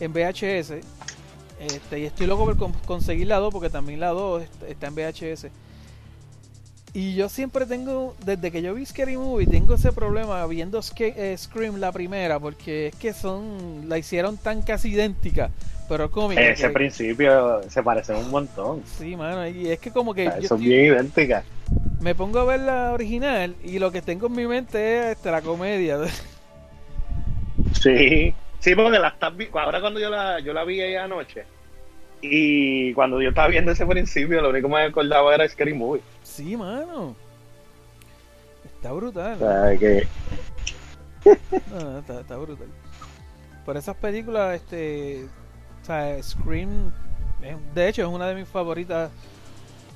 en 0.00 0.12
VHS 0.12 0.72
Este, 1.58 1.98
y 2.00 2.04
estoy 2.04 2.26
loco 2.26 2.44
por 2.44 2.56
con- 2.56 2.72
conseguir 2.86 3.26
la 3.26 3.36
2 3.38 3.52
porque 3.52 3.68
también 3.70 3.98
la 4.00 4.08
2 4.10 4.42
est- 4.42 4.62
está 4.68 4.86
en 4.86 4.94
VHS. 4.94 5.48
Y 6.98 7.14
yo 7.14 7.28
siempre 7.28 7.66
tengo, 7.66 8.16
desde 8.24 8.50
que 8.50 8.62
yo 8.62 8.72
vi 8.74 8.86
Scary 8.86 9.18
Movie, 9.18 9.46
tengo 9.46 9.74
ese 9.74 9.92
problema 9.92 10.46
viendo 10.46 10.80
eh, 10.98 11.34
Scream 11.36 11.76
la 11.78 11.92
primera, 11.92 12.40
porque 12.40 12.86
es 12.86 12.94
que 12.96 13.12
son, 13.12 13.86
la 13.86 13.98
hicieron 13.98 14.38
tan 14.38 14.62
casi 14.62 14.92
idéntica, 14.92 15.50
pero 15.90 16.10
cómica. 16.10 16.40
Ese 16.40 16.62
que- 16.68 16.70
principio 16.70 17.60
se 17.68 17.82
parece 17.82 18.14
un 18.14 18.30
montón. 18.30 18.82
Sí, 18.96 19.14
mano, 19.14 19.46
y 19.46 19.68
es 19.70 19.78
que 19.78 19.90
como 19.90 20.12
O 20.12 20.14
que 20.14 20.22
sea, 20.24 20.38
yo 20.38 20.48
son 20.48 20.56
estoy- 20.62 20.68
bien 20.74 20.86
idénticas. 20.94 21.44
me 22.00 22.14
pongo 22.14 22.38
a 22.38 22.44
ver 22.46 22.60
la 22.60 22.92
original 22.94 23.54
y 23.62 23.78
lo 23.78 23.92
que 23.92 24.00
tengo 24.00 24.28
en 24.28 24.32
mi 24.32 24.46
mente 24.46 25.10
es 25.10 25.16
este, 25.18 25.30
la 25.30 25.42
comedia. 25.42 25.98
Sí, 27.78 28.32
sí, 28.58 28.74
porque 28.74 28.98
la 28.98 29.08
estás 29.08 29.36
vi- 29.36 29.48
ahora 29.52 29.82
cuando 29.82 30.00
yo 30.00 30.08
la, 30.08 30.40
yo 30.40 30.54
la 30.54 30.64
vi 30.64 30.80
ahí 30.80 30.94
anoche 30.96 31.44
y 32.30 32.94
cuando 32.94 33.20
yo 33.20 33.30
estaba 33.30 33.48
viendo 33.48 33.72
ese 33.72 33.86
principio, 33.86 34.40
lo 34.40 34.50
único 34.50 34.68
que 34.68 34.74
me 34.74 34.82
acordaba 34.84 35.34
era 35.34 35.48
Scary 35.48 35.74
Movie. 35.74 36.02
Sí, 36.22 36.56
mano. 36.56 37.14
Está 38.64 38.92
brutal. 38.92 39.34
O 39.34 39.38
sea, 39.38 39.78
que 39.78 40.06
No, 41.70 41.80
no, 41.80 41.98
está, 41.98 42.20
está 42.20 42.36
brutal. 42.36 42.68
Por 43.64 43.76
esas 43.76 43.96
películas, 43.96 44.54
este. 44.54 45.26
O 45.82 45.84
sea, 45.84 46.22
Scream. 46.22 46.92
de 47.74 47.88
hecho, 47.88 48.02
es 48.02 48.08
una 48.08 48.28
de 48.28 48.34
mis 48.36 48.48
favoritas 48.48 49.10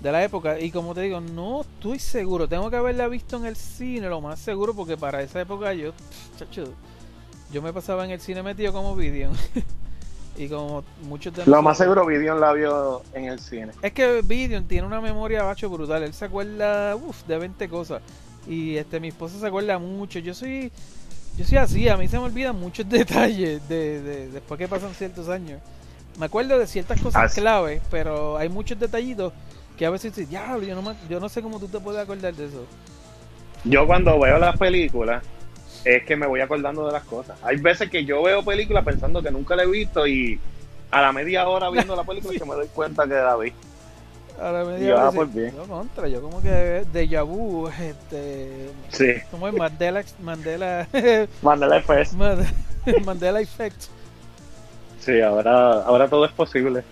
de 0.00 0.12
la 0.12 0.24
época. 0.24 0.58
Y 0.58 0.70
como 0.70 0.94
te 0.94 1.02
digo, 1.02 1.20
no 1.20 1.60
estoy 1.60 1.98
seguro. 1.98 2.48
Tengo 2.48 2.70
que 2.70 2.76
haberla 2.76 3.06
visto 3.08 3.36
en 3.36 3.46
el 3.46 3.56
cine, 3.56 4.08
lo 4.08 4.20
más 4.20 4.40
seguro, 4.40 4.74
porque 4.74 4.96
para 4.96 5.22
esa 5.22 5.40
época 5.40 5.72
yo. 5.74 5.92
Chacho, 6.38 6.72
yo 7.52 7.62
me 7.62 7.72
pasaba 7.72 8.04
en 8.04 8.10
el 8.12 8.20
cine 8.20 8.42
metido 8.42 8.72
como 8.72 8.96
vídeo. 8.96 9.30
y 10.40 10.48
como 10.48 10.82
muchos 11.02 11.34
de 11.34 11.44
lo 11.46 11.60
más 11.62 11.76
seguro 11.78 12.06
Vidion 12.06 12.40
la 12.40 12.52
vio 12.52 13.02
en 13.14 13.24
el 13.26 13.38
cine. 13.40 13.72
es 13.82 13.92
que 13.92 14.22
Vidion 14.22 14.64
tiene 14.66 14.86
una 14.86 15.00
memoria 15.00 15.42
bacho 15.42 15.68
brutal. 15.68 16.02
Él 16.02 16.14
se 16.14 16.24
acuerda 16.24 16.96
uf, 16.96 17.24
de 17.26 17.38
20 17.38 17.68
cosas. 17.68 18.00
Y 18.48 18.76
este 18.76 19.00
mi 19.00 19.08
esposa 19.08 19.38
se 19.38 19.46
acuerda 19.46 19.78
mucho. 19.78 20.18
Yo 20.18 20.32
soy 20.34 20.72
yo 21.36 21.44
soy 21.44 21.58
así, 21.58 21.88
a 21.88 21.96
mí 21.96 22.08
se 22.08 22.18
me 22.18 22.24
olvidan 22.24 22.58
muchos 22.58 22.88
detalles 22.88 23.66
de, 23.68 24.00
de- 24.02 24.28
después 24.30 24.58
que 24.58 24.66
pasan 24.68 24.94
ciertos 24.94 25.28
años. 25.28 25.60
Me 26.18 26.26
acuerdo 26.26 26.58
de 26.58 26.66
ciertas 26.66 27.00
cosas 27.00 27.22
Así. 27.24 27.40
claves, 27.40 27.80
pero 27.90 28.36
hay 28.36 28.48
muchos 28.48 28.78
detallitos 28.78 29.32
que 29.78 29.86
a 29.86 29.90
veces 29.90 30.14
diablo, 30.28 30.66
yo 30.66 30.74
no, 30.74 30.82
me- 30.82 30.96
yo 31.08 31.20
no 31.20 31.28
sé 31.28 31.40
cómo 31.42 31.58
tú 31.60 31.68
te 31.68 31.78
puedes 31.80 32.00
acordar 32.02 32.34
de 32.34 32.46
eso. 32.46 32.64
Yo 33.64 33.86
cuando 33.86 34.18
veo 34.18 34.38
las 34.38 34.56
películas 34.58 35.22
es 35.84 36.04
que 36.04 36.16
me 36.16 36.26
voy 36.26 36.40
acordando 36.40 36.86
de 36.86 36.92
las 36.92 37.04
cosas. 37.04 37.38
Hay 37.42 37.56
veces 37.56 37.90
que 37.90 38.04
yo 38.04 38.22
veo 38.22 38.44
películas 38.44 38.84
pensando 38.84 39.22
que 39.22 39.30
nunca 39.30 39.56
la 39.56 39.64
he 39.64 39.66
visto 39.66 40.06
y 40.06 40.38
a 40.90 41.00
la 41.00 41.12
media 41.12 41.48
hora 41.48 41.70
viendo 41.70 41.94
la 41.96 42.04
película 42.04 42.38
que 42.38 42.44
me 42.44 42.54
doy 42.54 42.68
cuenta 42.68 43.04
que 43.04 43.14
la 43.14 43.36
vi. 43.36 43.52
A 44.40 44.52
la 44.52 44.64
media 44.64 44.94
hora 44.94 45.10
dices, 45.10 45.34
bien. 45.34 45.54
yo 45.54 45.64
contra, 45.64 46.08
yo 46.08 46.22
como 46.22 46.40
que 46.40 46.84
déjà 46.92 47.22
vu, 47.22 47.68
este, 47.68 48.70
Sí, 48.88 49.12
como 49.30 49.48
es 49.48 49.54
Mandela, 49.54 50.02
Mandela, 50.22 50.88
mándale 51.42 51.82
first. 51.82 52.14
Mandela 53.04 53.40
Effect. 53.40 53.82
Sí, 55.00 55.20
ahora, 55.20 55.82
ahora 55.82 56.08
todo 56.08 56.24
es 56.24 56.32
posible. 56.32 56.82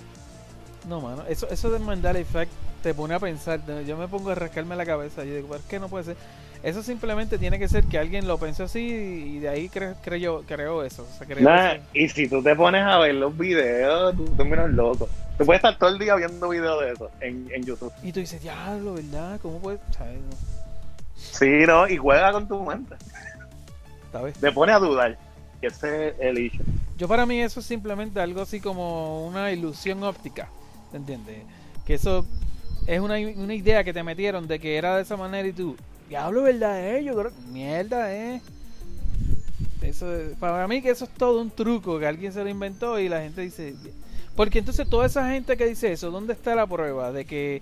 No, 0.86 1.00
mano, 1.00 1.24
eso, 1.28 1.48
eso 1.50 1.70
del 1.70 1.82
Mandela 1.82 2.18
Effect 2.18 2.52
te 2.82 2.94
pone 2.94 3.14
a 3.14 3.18
pensar. 3.18 3.60
Yo 3.84 3.96
me 3.96 4.08
pongo 4.08 4.30
a 4.30 4.34
rascarme 4.34 4.76
la 4.76 4.86
cabeza. 4.86 5.24
Yo 5.24 5.34
digo, 5.34 5.48
¿por 5.48 5.60
qué 5.60 5.78
no 5.78 5.88
puede 5.88 6.04
ser? 6.04 6.16
Eso 6.62 6.82
simplemente 6.82 7.38
tiene 7.38 7.58
que 7.58 7.68
ser 7.68 7.84
que 7.84 7.98
alguien 7.98 8.26
lo 8.26 8.36
pensó 8.38 8.64
así 8.64 8.80
y 8.80 9.38
de 9.38 9.48
ahí 9.48 9.68
cre- 9.68 9.94
creyó, 10.02 10.42
creó 10.42 10.82
eso. 10.82 11.06
O 11.20 11.24
sea, 11.24 11.36
Nah, 11.40 11.72
eso. 11.74 11.84
y 11.94 12.08
si 12.08 12.28
tú 12.28 12.42
te 12.42 12.54
pones 12.56 12.82
a 12.82 12.98
ver 12.98 13.14
los 13.14 13.36
videos, 13.36 14.16
tú 14.16 14.24
te 14.36 14.44
miras 14.44 14.68
loco. 14.70 15.08
Tú 15.38 15.44
puedes 15.46 15.60
estar 15.60 15.78
todo 15.78 15.90
el 15.90 15.98
día 16.00 16.16
viendo 16.16 16.48
videos 16.48 16.80
de 16.84 16.92
eso 16.92 17.10
en, 17.20 17.48
en 17.52 17.62
YouTube. 17.64 17.92
Y 18.02 18.10
tú 18.12 18.18
dices, 18.20 18.42
diablo, 18.42 18.94
¿verdad? 18.94 19.38
¿Cómo 19.40 19.60
puede? 19.60 19.78
¿Sabes? 19.96 20.18
No, 20.20 20.36
Sí, 21.14 21.46
¿no? 21.66 21.88
Y 21.88 21.96
juega 21.96 22.32
con 22.32 22.48
tu 22.48 22.60
mente. 22.64 22.96
¿sabes? 24.12 24.34
Te 24.38 24.50
pone 24.52 24.72
a 24.72 24.78
dudar. 24.78 25.16
Que 25.60 25.66
ese 25.68 26.08
es 26.08 26.14
el 26.20 26.38
issue. 26.38 26.64
Yo 26.96 27.08
para 27.08 27.26
mí 27.26 27.40
eso 27.40 27.60
es 27.60 27.66
simplemente 27.66 28.20
algo 28.20 28.42
así 28.42 28.60
como 28.60 29.26
una 29.26 29.50
ilusión 29.52 30.02
óptica. 30.04 30.48
¿Te 30.90 30.96
entiendes? 30.96 31.38
Que 31.84 31.94
eso 31.94 32.24
es 32.86 33.00
una, 33.00 33.14
una 33.36 33.54
idea 33.54 33.82
que 33.84 33.92
te 33.92 34.02
metieron 34.02 34.46
de 34.48 34.58
que 34.58 34.76
era 34.76 34.96
de 34.96 35.02
esa 35.02 35.16
manera 35.16 35.46
y 35.48 35.52
tú, 35.52 35.76
diablo, 36.08 36.42
¿verdad? 36.42 36.96
Eh? 36.96 37.04
Yo 37.04 37.14
creo, 37.14 37.32
mierda, 37.52 38.14
eh. 38.14 38.40
Eso, 39.82 40.12
es- 40.14 40.36
para 40.38 40.66
mí 40.66 40.82
que 40.82 40.90
eso 40.90 41.04
es 41.04 41.10
todo 41.10 41.40
un 41.40 41.50
truco 41.50 41.98
que 41.98 42.06
alguien 42.06 42.32
se 42.32 42.42
lo 42.42 42.48
inventó 42.50 42.98
y 42.98 43.08
la 43.08 43.20
gente 43.20 43.42
dice... 43.42 43.74
Porque 44.34 44.60
entonces 44.60 44.88
toda 44.88 45.06
esa 45.06 45.28
gente 45.30 45.56
que 45.56 45.66
dice 45.66 45.90
eso, 45.92 46.10
¿dónde 46.10 46.32
está 46.32 46.54
la 46.54 46.66
prueba 46.66 47.10
de 47.10 47.24
que 47.24 47.60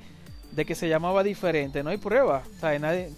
de 0.52 0.64
que 0.64 0.74
se 0.74 0.88
llamaba 0.88 1.22
diferente? 1.22 1.82
No 1.82 1.90
hay 1.90 1.96
prueba. 1.98 2.42
O 2.56 2.60
sea, 2.60 2.78
nadie, 2.78 3.10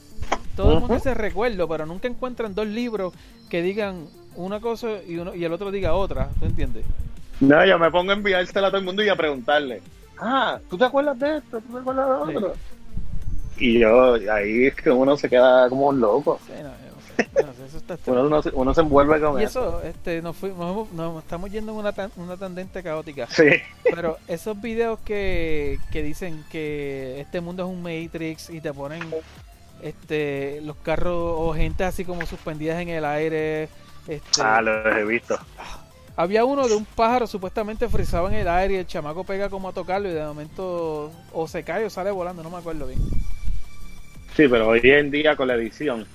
todo 0.56 0.75
el 0.75 0.80
mundo 0.80 0.99
se 1.00 1.12
recuerdo, 1.14 1.66
pero 1.68 1.85
nunca 1.87 2.06
encuentran 2.08 2.54
dos 2.54 2.66
libros 2.68 3.14
que 3.49 3.62
digan 3.62 4.06
una 4.37 4.61
cosa 4.61 4.88
y, 5.06 5.16
uno, 5.18 5.35
y 5.35 5.44
el 5.44 5.52
otro 5.52 5.70
diga 5.73 5.94
otra. 5.94 6.28
¿Tú 6.38 6.47
entiendes? 6.47 6.85
No, 7.40 7.64
yo 7.64 7.78
me 7.80 7.90
pongo 7.90 8.12
a 8.12 8.14
enviársela 8.14 8.68
a 8.68 8.70
todo 8.70 8.78
el 8.78 8.85
mundo 8.85 9.02
y 9.02 9.08
a 9.08 9.16
preguntarle. 9.16 9.82
Ah, 10.20 10.58
¿tú 10.70 10.76
te 10.78 10.85
acuerdas 10.85 11.18
de 11.18 11.38
esto? 11.38 11.61
¿Tú 11.61 11.73
te 11.73 11.78
acuerdas 11.78 12.26
de 12.28 12.35
Sí. 12.35 12.47
Y 13.58 13.78
yo, 13.80 14.14
ahí 14.32 14.66
es 14.66 14.74
que 14.74 14.90
uno 14.90 15.16
se 15.16 15.28
queda 15.28 15.68
como 15.68 15.88
un 15.88 16.00
loco. 16.00 16.38
Sí, 16.46 16.52
no, 16.62 16.68
no 16.68 17.16
sé, 17.16 17.28
yo 17.34 17.46
no 17.46 17.52
sé, 17.54 17.66
eso 17.66 17.76
está 17.78 17.94
extraño. 17.94 18.20
Uno, 18.20 18.28
uno 18.28 18.42
se- 18.42 18.50
uno 18.54 18.74
se 18.74 18.80
envuelve 18.82 19.20
con 19.20 19.40
Y 19.40 19.44
eso. 19.44 19.82
este, 19.82 20.22
nos, 20.22 20.36
fuimos, 20.36 20.90
nos, 20.92 21.22
estamos 21.22 21.50
yendo 21.50 21.72
en 21.72 21.78
una, 21.78 21.92
tan- 21.92 22.12
una 22.16 22.36
caótica. 22.82 23.26
Sí. 23.28 23.48
Pero 23.82 24.18
esos 24.28 24.60
videos 24.60 24.98
que, 25.00 25.78
que 25.90 26.02
dicen 26.02 26.44
que 26.50 27.20
este 27.20 27.40
mundo 27.40 27.64
es 27.64 27.68
un 27.68 27.82
Matrix 27.82 28.50
y 28.50 28.60
te 28.60 28.72
ponen 28.72 29.02
este 29.82 30.60
los 30.62 30.76
carros 30.78 31.14
o 31.38 31.54
gente 31.54 31.84
así 31.84 32.04
como 32.04 32.26
suspendidas 32.26 32.80
en 32.80 32.88
el 32.88 33.04
aire. 33.04 33.68
Este, 34.06 34.40
Ah, 34.42 34.60
los 34.62 34.86
he 34.96 35.04
visto. 35.04 35.38
Había 36.16 36.44
uno 36.44 36.66
de 36.66 36.74
un 36.74 36.84
pájaro 36.84 37.28
supuestamente 37.28 37.88
frizado 37.88 38.26
en 38.28 38.34
el 38.34 38.48
aire 38.48 38.74
y 38.74 38.76
el 38.78 38.86
chamaco 38.88 39.22
pega 39.22 39.48
como 39.48 39.68
a 39.68 39.72
tocarlo 39.72 40.08
y 40.08 40.12
de 40.12 40.24
momento 40.24 41.12
o 41.32 41.46
se 41.46 41.62
cae 41.62 41.84
o 41.84 41.90
sale 41.90 42.10
volando, 42.10 42.42
no 42.42 42.50
me 42.50 42.56
acuerdo 42.56 42.86
bien. 42.88 42.98
Sí, 44.38 44.47
pero 44.47 44.68
hoy 44.68 44.80
en 44.85 45.11
día 45.11 45.35
con 45.35 45.49
la 45.49 45.54
edición, 45.57 46.07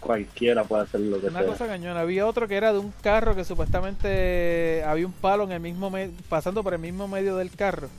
cualquiera 0.00 0.64
puede 0.64 0.84
hacer 0.84 1.00
lo 1.00 1.20
que 1.20 1.26
Una 1.26 1.40
sea. 1.40 1.48
cosa 1.48 1.66
cañona. 1.66 2.00
Había 2.00 2.26
otro 2.26 2.48
que 2.48 2.56
era 2.56 2.72
de 2.72 2.78
un 2.78 2.94
carro 3.02 3.36
que 3.36 3.44
supuestamente 3.44 4.82
había 4.86 5.04
un 5.04 5.12
palo 5.12 5.44
en 5.44 5.52
el 5.52 5.60
mismo 5.60 5.90
me- 5.90 6.08
pasando 6.30 6.62
por 6.62 6.72
el 6.72 6.78
mismo 6.80 7.08
medio 7.08 7.36
del 7.36 7.50
carro. 7.50 7.90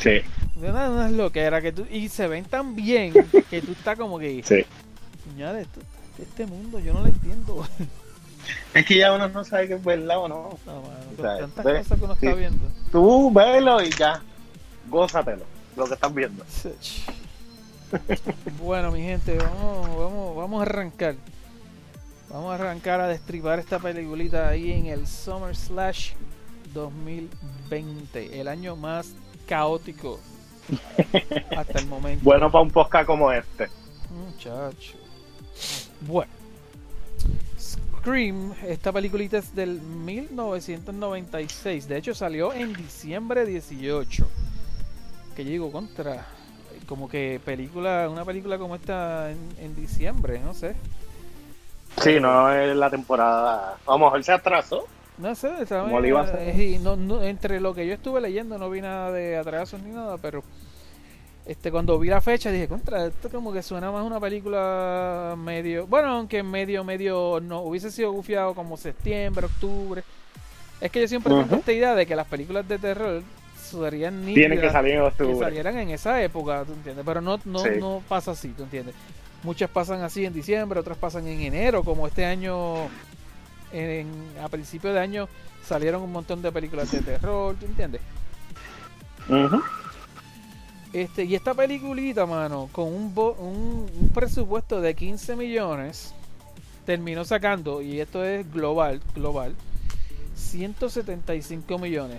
Sí, 0.00 0.22
De 0.54 0.70
una, 0.70 0.88
unas 0.90 1.12
loqueras 1.12 1.62
que 1.62 1.72
tú, 1.72 1.86
y 1.90 2.08
se 2.08 2.28
ven 2.28 2.46
tan 2.46 2.74
bien 2.74 3.12
que 3.50 3.60
tú 3.60 3.72
estás 3.72 3.98
como 3.98 4.18
que, 4.18 4.42
sí. 4.42 4.64
"Ñade, 5.36 5.60
esto- 5.60 5.80
este 6.18 6.46
mundo 6.46 6.78
yo 6.78 6.94
no 6.94 7.00
lo 7.00 7.08
entiendo. 7.08 7.66
Es 8.72 8.86
que 8.86 8.96
ya 8.96 9.12
uno 9.12 9.28
no 9.28 9.44
sabe 9.44 9.68
qué 9.68 9.74
es 9.74 9.84
verdad 9.84 10.18
o 10.18 10.28
no. 10.28 10.58
No, 10.64 10.80
mano, 10.80 10.94
con 11.16 11.52
tantas 11.52 11.64
cosas 11.88 11.98
que 11.98 12.04
uno 12.06 12.14
sí. 12.16 12.26
está 12.26 12.38
viendo. 12.38 12.64
Tú 12.90 13.30
velo 13.32 13.82
y 13.82 13.90
ya, 13.90 14.22
gózatelo, 14.88 15.44
lo 15.76 15.84
que 15.86 15.92
estás 15.94 16.14
viendo. 16.14 16.42
Bueno, 18.58 18.90
mi 18.90 19.02
gente, 19.02 19.36
vamos, 19.36 19.88
vamos, 19.96 20.36
vamos 20.36 20.60
a 20.60 20.62
arrancar. 20.62 21.16
Vamos 22.28 22.50
a 22.50 22.54
arrancar 22.54 23.00
a 23.00 23.08
destripar 23.08 23.58
esta 23.58 23.78
peliculita 23.78 24.48
ahí 24.48 24.72
en 24.72 24.86
el 24.86 25.06
Summer 25.06 25.54
Slash 25.54 26.12
2020, 26.74 28.40
el 28.40 28.48
año 28.48 28.76
más 28.76 29.14
caótico 29.46 30.18
hasta 31.56 31.78
el 31.78 31.86
momento. 31.86 32.24
Bueno 32.24 32.50
para 32.50 32.62
un 32.62 32.70
podcast 32.70 33.06
como 33.06 33.32
este. 33.32 33.68
Muchacho. 34.10 34.98
Bueno. 36.00 36.32
Scream, 37.58 38.54
esta 38.66 38.92
peliculita 38.92 39.38
es 39.38 39.54
del 39.54 39.80
1996. 39.80 41.88
De 41.88 41.96
hecho, 41.96 42.14
salió 42.14 42.52
en 42.52 42.72
diciembre 42.72 43.46
18. 43.46 44.28
Que 45.34 45.44
yo 45.44 45.50
digo, 45.50 45.72
contra. 45.72 46.26
Como 46.86 47.08
que 47.08 47.40
película, 47.44 48.08
una 48.10 48.24
película 48.24 48.58
como 48.58 48.76
esta 48.76 49.30
en, 49.30 49.38
en 49.60 49.74
diciembre, 49.74 50.40
no 50.44 50.54
sé. 50.54 50.74
Sí, 52.02 52.20
no 52.20 52.52
es 52.52 52.76
la 52.76 52.90
temporada. 52.90 53.76
A 53.86 53.92
lo 53.92 53.98
mejor 53.98 54.22
se 54.22 54.32
atrasó. 54.32 54.86
No 55.18 55.34
sé, 55.34 55.48
iba 56.08 56.20
a 56.20 56.24
no- 56.78 56.96
no- 56.96 57.22
entre 57.22 57.58
lo 57.58 57.74
que 57.74 57.86
yo 57.86 57.94
estuve 57.94 58.20
leyendo 58.20 58.58
no 58.58 58.68
vi 58.68 58.82
nada 58.82 59.10
de 59.10 59.36
atrasos 59.38 59.80
ni 59.80 59.90
nada, 59.90 60.18
pero 60.18 60.42
este 61.46 61.70
cuando 61.70 61.98
vi 61.98 62.08
la 62.08 62.20
fecha 62.20 62.50
dije, 62.50 62.68
contra, 62.68 63.06
esto 63.06 63.30
como 63.30 63.50
que 63.52 63.62
suena 63.62 63.90
más 63.90 64.04
una 64.04 64.20
película 64.20 65.34
medio, 65.38 65.86
bueno, 65.86 66.08
aunque 66.08 66.42
medio, 66.42 66.84
medio, 66.84 67.40
no, 67.40 67.60
hubiese 67.62 67.90
sido 67.90 68.12
gufiado 68.12 68.54
como 68.54 68.76
septiembre, 68.76 69.46
octubre. 69.46 70.02
Es 70.82 70.90
que 70.90 71.00
yo 71.00 71.08
siempre 71.08 71.32
tengo 71.32 71.56
esta 71.56 71.72
idea 71.72 71.94
de 71.94 72.04
que 72.04 72.14
las 72.14 72.26
películas 72.26 72.68
de 72.68 72.78
terror 72.78 73.22
serían 73.66 74.24
Tienen 74.24 74.34
que 74.58 74.66
nítidas, 74.66 74.72
salir 74.72 74.94
en 74.94 75.10
que 75.10 75.34
salieran 75.38 75.78
en 75.78 75.90
esa 75.90 76.22
época, 76.22 76.64
¿tú 76.64 76.72
entiendes? 76.72 77.04
Pero 77.06 77.20
no, 77.20 77.38
no, 77.44 77.58
Sí. 77.60 77.70
no 77.78 78.02
pasa 78.08 78.32
así, 78.32 78.48
¿tú 78.48 78.62
entiendes? 78.64 78.94
Muchas 79.42 79.70
pasan 79.70 80.02
así 80.02 80.24
en 80.24 80.32
diciembre, 80.32 80.80
otras 80.80 80.96
pasan 80.98 81.26
en 81.26 81.40
enero, 81.40 81.84
como 81.84 82.06
este 82.06 82.24
año 82.24 82.88
en, 83.72 84.08
a 84.42 84.48
principios 84.48 84.94
de 84.94 85.00
año 85.00 85.28
salieron 85.64 86.02
un 86.02 86.12
montón 86.12 86.40
de 86.42 86.50
películas 86.52 86.90
de 86.90 87.00
terror, 87.00 87.54
¿tú 87.58 87.66
entiendes? 87.66 88.00
Este, 90.92 91.24
y 91.24 91.34
esta 91.34 91.52
peliculita, 91.54 92.24
mano, 92.26 92.68
con 92.72 92.86
un, 92.92 93.14
bo- 93.14 93.34
un, 93.38 93.86
un 94.00 94.08
presupuesto 94.10 94.80
de 94.80 94.94
15 94.94 95.36
millones, 95.36 96.14
terminó 96.86 97.24
sacando, 97.24 97.82
y 97.82 98.00
esto 98.00 98.24
es 98.24 98.50
global, 98.52 99.00
global, 99.14 99.54
175 100.34 101.78
millones 101.78 102.18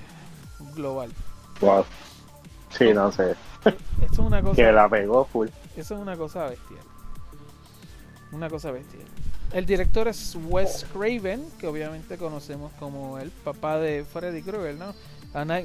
global. 0.75 1.09
Wow. 1.61 1.85
Sí, 2.77 2.93
no 2.93 3.11
sé. 3.11 3.35
Esto 3.65 4.11
es 4.11 4.19
una 4.19 4.41
cosa, 4.43 4.55
Que 4.55 4.71
la 4.71 4.87
pegó 4.89 5.25
full. 5.25 5.47
eso 5.75 5.95
es 5.95 6.01
una 6.01 6.15
cosa 6.15 6.45
bestial. 6.47 6.79
Una 8.31 8.49
cosa 8.49 8.71
bestial. 8.71 9.03
El 9.53 9.65
director 9.65 10.07
es 10.07 10.35
Wes 10.49 10.85
Craven, 10.91 11.45
que 11.59 11.67
obviamente 11.67 12.17
conocemos 12.17 12.71
como 12.79 13.17
el 13.17 13.31
papá 13.31 13.79
de 13.79 14.03
Freddy 14.11 14.41
Krueger, 14.41 14.75
¿no? 14.75 14.93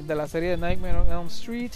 De 0.07 0.15
la 0.15 0.27
serie 0.27 0.51
de 0.51 0.57
Nightmare 0.57 0.97
on 0.99 1.07
Elm 1.11 1.27
Street. 1.27 1.71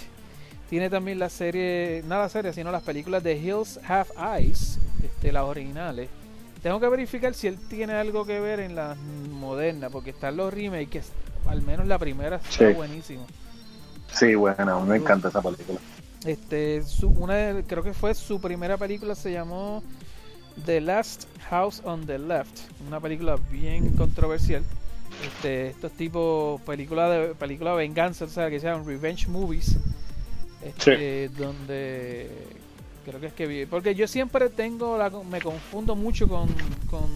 Tiene 0.69 0.89
también 0.89 1.19
la 1.19 1.29
serie, 1.29 2.03
no 2.05 2.17
la 2.17 2.29
serie, 2.29 2.53
sino 2.53 2.71
las 2.71 2.83
películas 2.83 3.23
de 3.23 3.37
Hills 3.37 3.79
Have 3.87 4.09
Eyes, 4.39 4.79
este, 5.03 5.31
las 5.31 5.43
originales. 5.43 6.09
Tengo 6.63 6.79
que 6.79 6.87
verificar 6.89 7.33
si 7.33 7.47
él 7.47 7.57
tiene 7.69 7.93
algo 7.93 8.25
que 8.25 8.39
ver 8.39 8.59
en 8.59 8.75
las 8.75 8.97
modernas, 8.97 9.91
porque 9.91 10.09
están 10.11 10.35
los 10.37 10.53
remakes, 10.53 11.11
al 11.47 11.61
menos 11.61 11.87
la 11.87 11.97
primera 11.97 12.37
está 12.37 12.69
Sí. 12.69 12.73
buenísimo. 12.73 13.25
Sí, 14.17 14.35
bueno, 14.35 14.81
me 14.85 14.97
encanta 14.97 15.27
esa 15.29 15.41
película. 15.41 15.79
Este, 16.25 16.83
su- 16.83 17.09
una 17.09 17.35
de- 17.35 17.63
creo 17.63 17.83
que 17.83 17.93
fue 17.93 18.13
su 18.15 18.39
primera 18.41 18.77
película, 18.77 19.15
se 19.15 19.31
llamó 19.31 19.83
The 20.65 20.81
Last 20.81 21.25
House 21.49 21.81
on 21.85 22.05
the 22.05 22.17
Left, 22.17 22.59
una 22.87 22.99
película 22.99 23.37
bien 23.51 23.89
controversial. 23.95 24.63
Este, 25.25 25.67
estos 25.69 25.91
tipos 25.93 26.59
películas 26.61 27.11
de 27.11 27.35
película 27.35 27.71
de 27.71 27.77
venganza, 27.77 28.25
o 28.25 28.27
sea, 28.27 28.49
que 28.49 28.59
se 28.59 28.67
llaman 28.67 28.85
revenge 28.85 29.27
movies, 29.27 29.77
este, 30.63 31.29
donde 31.29 32.29
creo 33.05 33.19
que 33.21 33.27
es 33.27 33.33
que 33.33 33.67
porque 33.69 33.95
yo 33.95 34.07
siempre 34.07 34.49
tengo 34.49 34.97
la, 34.97 35.09
me 35.09 35.39
confundo 35.41 35.95
mucho 35.95 36.27
con, 36.27 36.47
con 36.89 37.07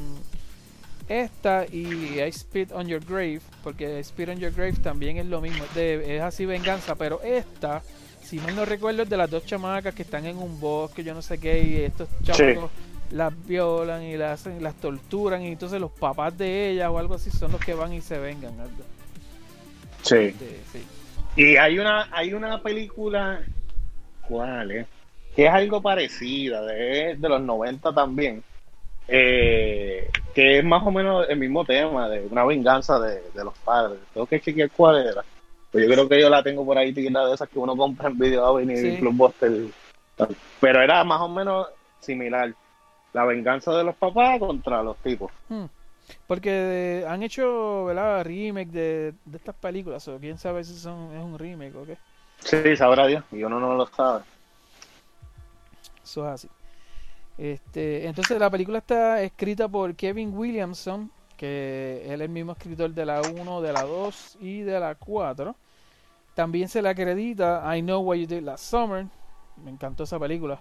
esta 1.19 1.65
y 1.71 2.19
I 2.21 2.31
Spit 2.31 2.71
on 2.71 2.87
Your 2.87 3.03
Grave, 3.05 3.41
porque 3.63 3.99
I 3.99 4.03
Spit 4.03 4.29
on 4.29 4.37
Your 4.39 4.51
Grave 4.51 4.73
también 4.73 5.17
es 5.17 5.25
lo 5.25 5.41
mismo, 5.41 5.63
es 5.63 5.73
de- 5.75 6.15
es 6.17 6.21
así 6.21 6.45
venganza, 6.45 6.95
pero 6.95 7.21
esta, 7.23 7.81
si 8.23 8.39
mal 8.39 8.55
no 8.55 8.65
recuerdo, 8.65 9.03
es 9.03 9.09
de 9.09 9.17
las 9.17 9.29
dos 9.29 9.45
chamacas 9.45 9.93
que 9.93 10.03
están 10.03 10.25
en 10.25 10.37
un 10.37 10.59
bosque, 10.59 11.03
yo 11.03 11.13
no 11.13 11.21
sé 11.21 11.37
qué, 11.37 11.61
y 11.63 11.75
estos 11.77 12.07
chamacos 12.23 12.69
las 13.11 13.33
violan 13.45 14.03
y 14.03 14.15
las 14.15 14.39
hacen, 14.39 14.63
las 14.63 14.75
torturan, 14.75 15.41
y 15.43 15.47
entonces 15.49 15.81
los 15.81 15.91
papás 15.91 16.37
de 16.37 16.69
ellas 16.69 16.89
o 16.89 16.97
algo 16.97 17.15
así 17.15 17.29
son 17.29 17.51
los 17.51 17.59
que 17.61 17.73
van 17.73 17.91
y 17.93 18.01
se 18.01 18.17
vengan. 18.17 18.57
algo. 18.59 18.83
Sí. 20.03 20.31
Sí. 20.71 20.83
Y 21.35 21.55
hay 21.57 21.77
una, 21.79 22.07
hay 22.11 22.33
una 22.33 22.61
película, 22.61 23.41
¿cuál 24.27 24.71
es? 24.71 24.87
Que 25.35 25.45
es 25.45 25.51
algo 25.51 25.81
parecida, 25.81 26.61
de, 26.65 27.15
de 27.17 27.29
los 27.29 27.41
90 27.41 27.93
también, 27.93 28.43
eh, 29.13 30.09
que 30.33 30.59
es 30.59 30.63
más 30.63 30.81
o 30.87 30.91
menos 30.91 31.25
el 31.29 31.37
mismo 31.37 31.65
tema, 31.65 32.07
de 32.07 32.25
una 32.25 32.45
venganza 32.45 32.97
de, 32.99 33.21
de 33.33 33.43
los 33.43 33.53
padres. 33.59 33.99
Tengo 34.13 34.25
que 34.25 34.39
chequear 34.39 34.71
cuál 34.71 35.05
era. 35.05 35.23
Pues 35.71 35.85
yo 35.85 35.93
creo 35.93 36.09
que 36.09 36.19
yo 36.19 36.29
la 36.29 36.41
tengo 36.41 36.65
por 36.65 36.77
ahí, 36.77 36.93
tirada 36.93 37.27
de 37.27 37.35
esas 37.35 37.49
que 37.49 37.59
uno 37.59 37.75
compra 37.75 38.09
en 38.09 38.17
Video 38.17 38.45
Avenue 38.45 38.75
Sí. 38.77 38.87
y 38.87 39.01
Blockbuster. 39.01 39.51
Pero 40.59 40.81
era 40.81 41.03
más 41.03 41.21
o 41.21 41.27
menos 41.29 41.67
similar. 41.99 42.53
La 43.13 43.25
venganza 43.25 43.71
de 43.75 43.83
los 43.83 43.95
papás 43.95 44.39
contra 44.39 44.81
los 44.81 44.95
tipos. 44.97 45.31
Hmm. 45.49 45.65
Porque 46.27 47.05
han 47.07 47.23
hecho 47.23 47.85
¿verdad? 47.85 48.23
remake 48.23 48.71
de, 48.71 49.13
de 49.25 49.37
estas 49.37 49.55
películas, 49.55 50.07
o 50.07 50.17
quién 50.17 50.37
sabe 50.37 50.63
si 50.63 50.77
son, 50.77 51.13
es 51.15 51.21
un 51.23 51.37
remake 51.37 51.75
o 51.75 51.85
qué. 51.85 51.97
Sí, 52.39 52.75
sabrá 52.75 53.07
Dios, 53.07 53.23
y 53.31 53.43
uno 53.43 53.59
no 53.59 53.75
lo 53.75 53.85
sabe. 53.87 54.23
Eso 56.03 56.25
es 56.27 56.33
así. 56.33 56.49
Este, 57.37 58.05
entonces 58.07 58.37
la 58.39 58.49
película 58.49 58.77
está 58.79 59.21
escrita 59.21 59.67
por 59.67 59.95
Kevin 59.95 60.35
Williamson, 60.37 61.09
que 61.37 62.03
él 62.05 62.21
es 62.21 62.21
el 62.21 62.29
mismo 62.29 62.51
escritor 62.51 62.91
de 62.91 63.05
la 63.05 63.21
1, 63.21 63.61
de 63.61 63.73
la 63.73 63.83
2 63.83 64.37
y 64.41 64.61
de 64.61 64.79
la 64.79 64.95
4. 64.95 65.55
También 66.35 66.69
se 66.69 66.81
le 66.81 66.89
acredita 66.89 67.75
I 67.75 67.81
Know 67.81 68.01
What 68.01 68.17
You 68.17 68.27
Did 68.27 68.43
Last 68.43 68.65
Summer. 68.65 69.05
Me 69.63 69.71
encantó 69.71 70.03
esa 70.03 70.19
película. 70.19 70.59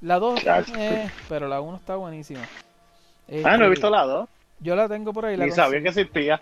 La 0.00 0.18
2, 0.18 0.40
Chacho. 0.42 0.72
eh, 0.76 1.10
pero 1.28 1.48
la 1.48 1.60
1 1.60 1.76
está 1.76 1.96
buenísima. 1.96 2.42
Ah, 2.42 3.56
no 3.56 3.64
he 3.64 3.68
Este, 3.68 3.68
visto 3.70 3.90
la 3.90 4.02
dos. 4.04 4.28
Yo 4.60 4.76
la 4.76 4.88
tengo 4.88 5.12
por 5.12 5.24
ahí. 5.24 5.36
La 5.36 5.46
Ni 5.46 5.50
sabía 5.52 5.80
que 5.82 5.88
existía. 5.88 6.40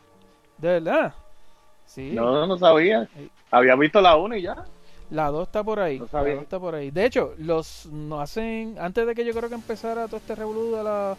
¿De 0.58 0.80
verdad? 0.80 1.14
Sí. 1.86 2.10
No, 2.12 2.46
no 2.46 2.58
sabía. 2.58 3.08
Sí. 3.16 3.30
Había 3.50 3.76
visto 3.76 4.00
la 4.00 4.16
1 4.16 4.36
y 4.36 4.42
ya. 4.42 4.64
La 5.10 5.28
2 5.28 5.48
está 5.48 5.64
por 5.64 5.80
ahí. 5.80 5.98
No 5.98 6.04
la 6.04 6.10
sabía. 6.10 6.34
2 6.34 6.42
está 6.42 6.58
por 6.58 6.74
ahí. 6.74 6.90
De 6.90 7.04
hecho, 7.04 7.34
los 7.38 7.86
nos 7.86 8.22
hacen 8.22 8.76
antes 8.78 9.06
de 9.06 9.14
que 9.14 9.24
yo 9.24 9.32
creo 9.32 9.48
que 9.48 9.54
empezara 9.54 10.06
todo 10.06 10.16
este 10.18 10.34
revolú 10.34 10.76
de 10.76 10.84
la 10.84 11.16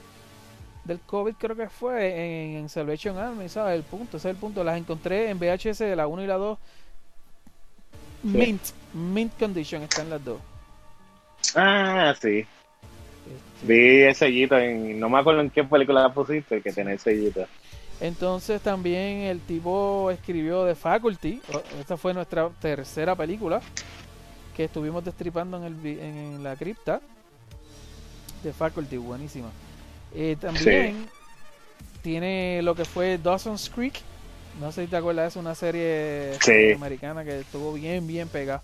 del 0.86 1.00
COVID, 1.00 1.36
creo 1.38 1.56
que 1.56 1.70
fue 1.70 2.08
en, 2.10 2.58
en 2.58 2.70
Salvation 2.70 3.18
Army, 3.18 3.48
¿sabes? 3.50 3.76
El 3.76 3.84
punto, 3.84 4.18
ese 4.18 4.30
es 4.30 4.36
el 4.36 4.40
punto. 4.40 4.64
Las 4.64 4.78
encontré 4.78 5.30
en 5.30 5.38
VHS 5.40 5.80
de 5.80 5.96
la 5.96 6.08
1 6.08 6.24
y 6.24 6.28
la 6.28 6.36
2. 6.36 6.58
Mint, 8.24 8.62
mint 8.94 9.38
condition 9.38 9.82
están 9.82 10.10
las 10.10 10.24
dos. 10.24 10.40
Ah, 11.56 12.14
sí. 12.20 12.40
Este, 12.40 12.48
Vi 13.64 14.02
el 14.04 14.16
sellito 14.16 14.58
en. 14.58 15.00
No 15.00 15.10
me 15.10 15.20
acuerdo 15.20 15.42
en 15.42 15.50
qué 15.50 15.64
película 15.64 16.02
la 16.02 16.14
pusiste, 16.14 16.62
que 16.62 16.70
el 16.70 17.00
sellito. 17.00 17.46
Entonces 18.02 18.60
también 18.62 19.20
el 19.22 19.40
tipo 19.42 20.10
escribió 20.12 20.66
The 20.66 20.76
Faculty. 20.76 21.40
Esta 21.80 21.96
fue 21.98 22.14
nuestra 22.14 22.50
tercera 22.60 23.16
película 23.16 23.62
que 24.56 24.64
estuvimos 24.66 25.06
destripando 25.06 25.58
en, 25.58 25.64
el, 25.64 25.86
en 26.00 26.44
la 26.44 26.56
cripta. 26.56 27.00
The 28.44 28.52
Faculty, 28.54 28.98
buenísima. 28.98 29.50
Eh, 30.16 30.36
también 30.42 31.08
tiene 32.02 32.62
lo 32.64 32.74
que 32.76 32.86
fue 32.86 33.20
Dawson's 33.20 33.70
Creek. 33.70 33.94
No 34.60 34.72
sé 34.72 34.84
si 34.86 34.90
te 34.90 34.98
acuerdas, 34.98 35.34
es 35.34 35.36
una 35.38 35.54
serie 35.56 36.34
Sí. 36.42 36.74
americana 36.76 37.24
que 37.24 37.40
estuvo 37.42 37.72
bien, 37.74 38.06
bien 38.08 38.28
pegada. 38.28 38.64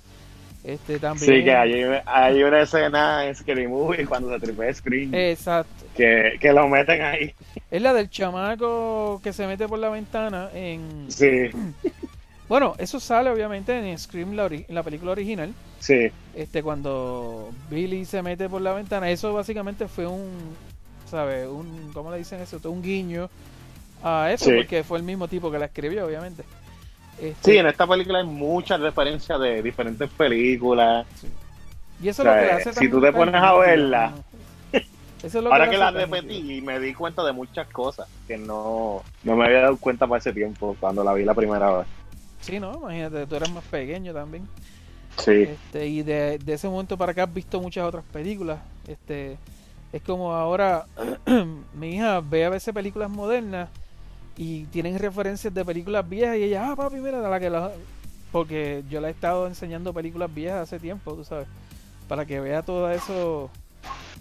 Este 0.67 0.99
también. 0.99 1.25
Sí, 1.38 1.43
que 1.45 1.56
hay, 1.56 1.82
hay 2.06 2.43
una 2.43 2.62
escena 2.62 3.25
en 3.25 3.34
Scary 3.36 3.67
Movie 3.67 4.06
cuando 4.06 4.30
se 4.30 4.39
tripea 4.45 4.73
Screen 4.73 5.15
Exacto. 5.15 5.86
que, 5.95 6.38
que 6.41 6.51
lo 6.51 6.67
meten 6.67 7.01
ahí. 7.01 7.34
Es 7.71 7.82
la 7.82 7.93
del 7.93 8.10
chamaco 8.10 9.21
que 9.23 9.32
se 9.32 9.47
mete 9.47 9.67
por 9.67 9.80
la 9.80 9.89
ventana 9.89 10.49
en... 10.53 11.06
Sí, 11.08 11.49
Bueno, 12.49 12.75
eso 12.77 12.99
sale 13.01 13.30
obviamente 13.30 13.77
en 13.77 13.97
Scream, 13.97 14.34
la, 14.34 14.47
ori- 14.47 14.65
la 14.69 14.82
película 14.84 15.12
original. 15.13 15.53
sí. 15.80 16.10
Este, 16.36 16.62
cuando 16.63 17.49
Billy 17.69 18.06
se 18.06 18.21
mete 18.21 18.47
por 18.47 18.62
la 18.62 18.71
ventana, 18.73 19.10
eso 19.10 19.34
básicamente 19.34 19.88
fue 19.88 20.06
un, 20.08 20.30
¿sabes? 21.10 21.47
Un, 21.47 21.91
¿cómo 21.93 22.12
le 22.12 22.17
dicen 22.19 22.39
eso? 22.39 22.60
Un 22.69 22.82
guiño 22.82 23.30
a 24.03 24.32
eso, 24.32 24.45
Sí. 24.45 24.51
porque 24.56 24.84
fue 24.84 24.97
el 24.99 25.03
mismo 25.03 25.27
tipo 25.27 25.49
que 25.51 25.60
la 25.60 25.65
escribió, 25.65 26.06
obviamente. 26.06 26.43
Este, 27.19 27.51
Sí, 27.51 27.58
en 27.58 27.67
esta 27.67 27.88
película 27.88 28.19
hay 28.19 28.25
muchas 28.25 28.80
referencias 28.80 29.39
de 29.39 29.62
diferentes 29.63 30.10
películas. 30.12 31.06
y 32.01 32.08
eso 32.10 32.21
o 32.21 32.25
sea, 32.25 32.36
es 32.36 32.41
lo 32.41 32.47
que 32.47 32.69
hace 32.69 32.80
si 32.80 32.89
tú 32.89 33.01
te 33.01 33.12
pones 33.12 33.36
a 33.36 33.53
verla. 33.56 34.13
Eso 35.23 35.39
es 35.39 35.43
lo 35.43 35.51
Ahora 35.51 35.67
que 35.67 35.75
hace 35.77 35.80
la 35.80 35.89
repetí 35.91 36.58
y 36.58 36.62
me 36.62 36.80
di 36.80 36.93
cuenta 36.93 37.23
de 37.25 37.32
muchas 37.32 37.67
cosas 37.69 38.08
que 38.27 38.38
no, 38.38 39.01
no 39.23 39.36
me 39.36 39.45
había 39.45 39.62
dado 39.62 39.77
cuenta 39.77 40.06
para 40.06 40.19
ese 40.19 40.32
tiempo 40.32 40.77
cuando 40.80 41.03
la 41.03 41.12
vi 41.15 41.23
la 41.25 41.34
primera 41.34 41.75
vez. 41.80 41.88
Sí, 42.41 42.60
¿no? 42.60 42.75
Imagínate, 42.75 43.25
tú 43.25 43.36
eras 43.36 43.51
más 43.51 43.63
pequeño 43.63 44.13
también. 44.13 44.47
Sí, 45.17 45.32
Este, 45.32 45.88
y 45.88 46.03
de, 46.03 46.38
de 46.38 46.53
ese 46.53 46.69
momento 46.69 46.95
para 46.99 47.13
acá 47.13 47.23
has 47.23 47.34
visto 47.34 47.60
muchas 47.60 47.86
otras 47.86 48.03
películas. 48.13 48.60
Este, 48.88 49.39
es 49.91 50.03
como 50.03 50.34
ahora 50.34 50.86
mi 51.73 51.95
hija 51.95 52.21
ve 52.21 52.45
a 52.45 52.49
veces 52.49 52.71
películas 52.71 53.10
modernas 53.10 53.69
y 54.38 54.65
tienen 54.65 55.00
referencias 55.00 55.54
de 55.54 55.65
películas 55.65 56.08
viejas 56.08 56.38
y 56.38 56.43
ella, 56.43 56.71
ah, 56.71 56.76
papi, 56.76 56.97
mira, 56.97 57.19
la 57.19 57.39
que 57.39 57.50
la... 57.50 57.71
Porque 58.32 58.84
yo 58.89 59.02
le 59.02 59.08
he 59.08 59.12
estado 59.12 59.47
enseñando 59.47 59.93
películas 59.93 60.34
viejas 60.34 60.63
hace 60.63 60.80
tiempo, 60.80 61.13
tú 61.13 61.23
sabes, 61.23 61.47
para 62.08 62.26
que 62.26 62.39
vea 62.39 62.62
todo 62.62 62.91
eso, 62.91 63.50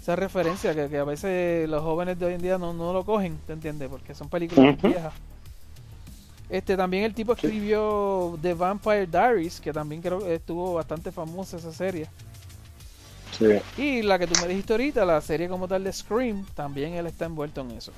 esa 0.00 0.16
referencia 0.16 0.74
que, 0.74 0.88
que 0.88 0.98
a 0.98 1.05
veces 1.05 1.68
los 1.68 1.83
jóvenes 1.83 2.18
de 2.18 2.26
hoy 2.26 2.35
en 2.35 2.42
día 2.42 2.57
no, 2.57 2.72
no 2.72 2.92
lo 2.92 3.05
cogen, 3.05 3.38
¿te 3.46 3.52
entiendes? 3.52 3.88
Porque 3.90 4.14
son 4.14 4.29
películas 4.29 4.81
viejas. 4.81 5.12
Este 6.48 6.76
también 6.76 7.05
el 7.05 7.14
tipo 7.14 7.33
escribió 7.33 8.38
The 8.40 8.55
Vampire 8.55 9.07
Diaries, 9.07 9.61
que 9.61 9.72
también 9.72 10.00
creo 10.00 10.20
que 10.20 10.37
estuvo 10.37 10.74
bastante 10.74 11.11
famosa 11.12 11.57
esa 11.57 11.72
serie. 11.72 12.09
sí. 13.33 13.61
Y 13.76 14.02
la 14.02 14.18
que 14.18 14.29
tú 14.29 14.37
me 14.40 14.46
dijiste 14.48 14.72
ahorita, 14.72 15.05
la 15.05 15.20
serie 15.20 15.48
como 15.48 15.66
tal 15.68 15.85
de 15.85 15.92
Scream, 15.92 16.46
también 16.55 16.94
él 16.94 17.07
está 17.07 17.26
envuelto 17.26 17.61
en 17.62 17.72
eso. 17.72 17.92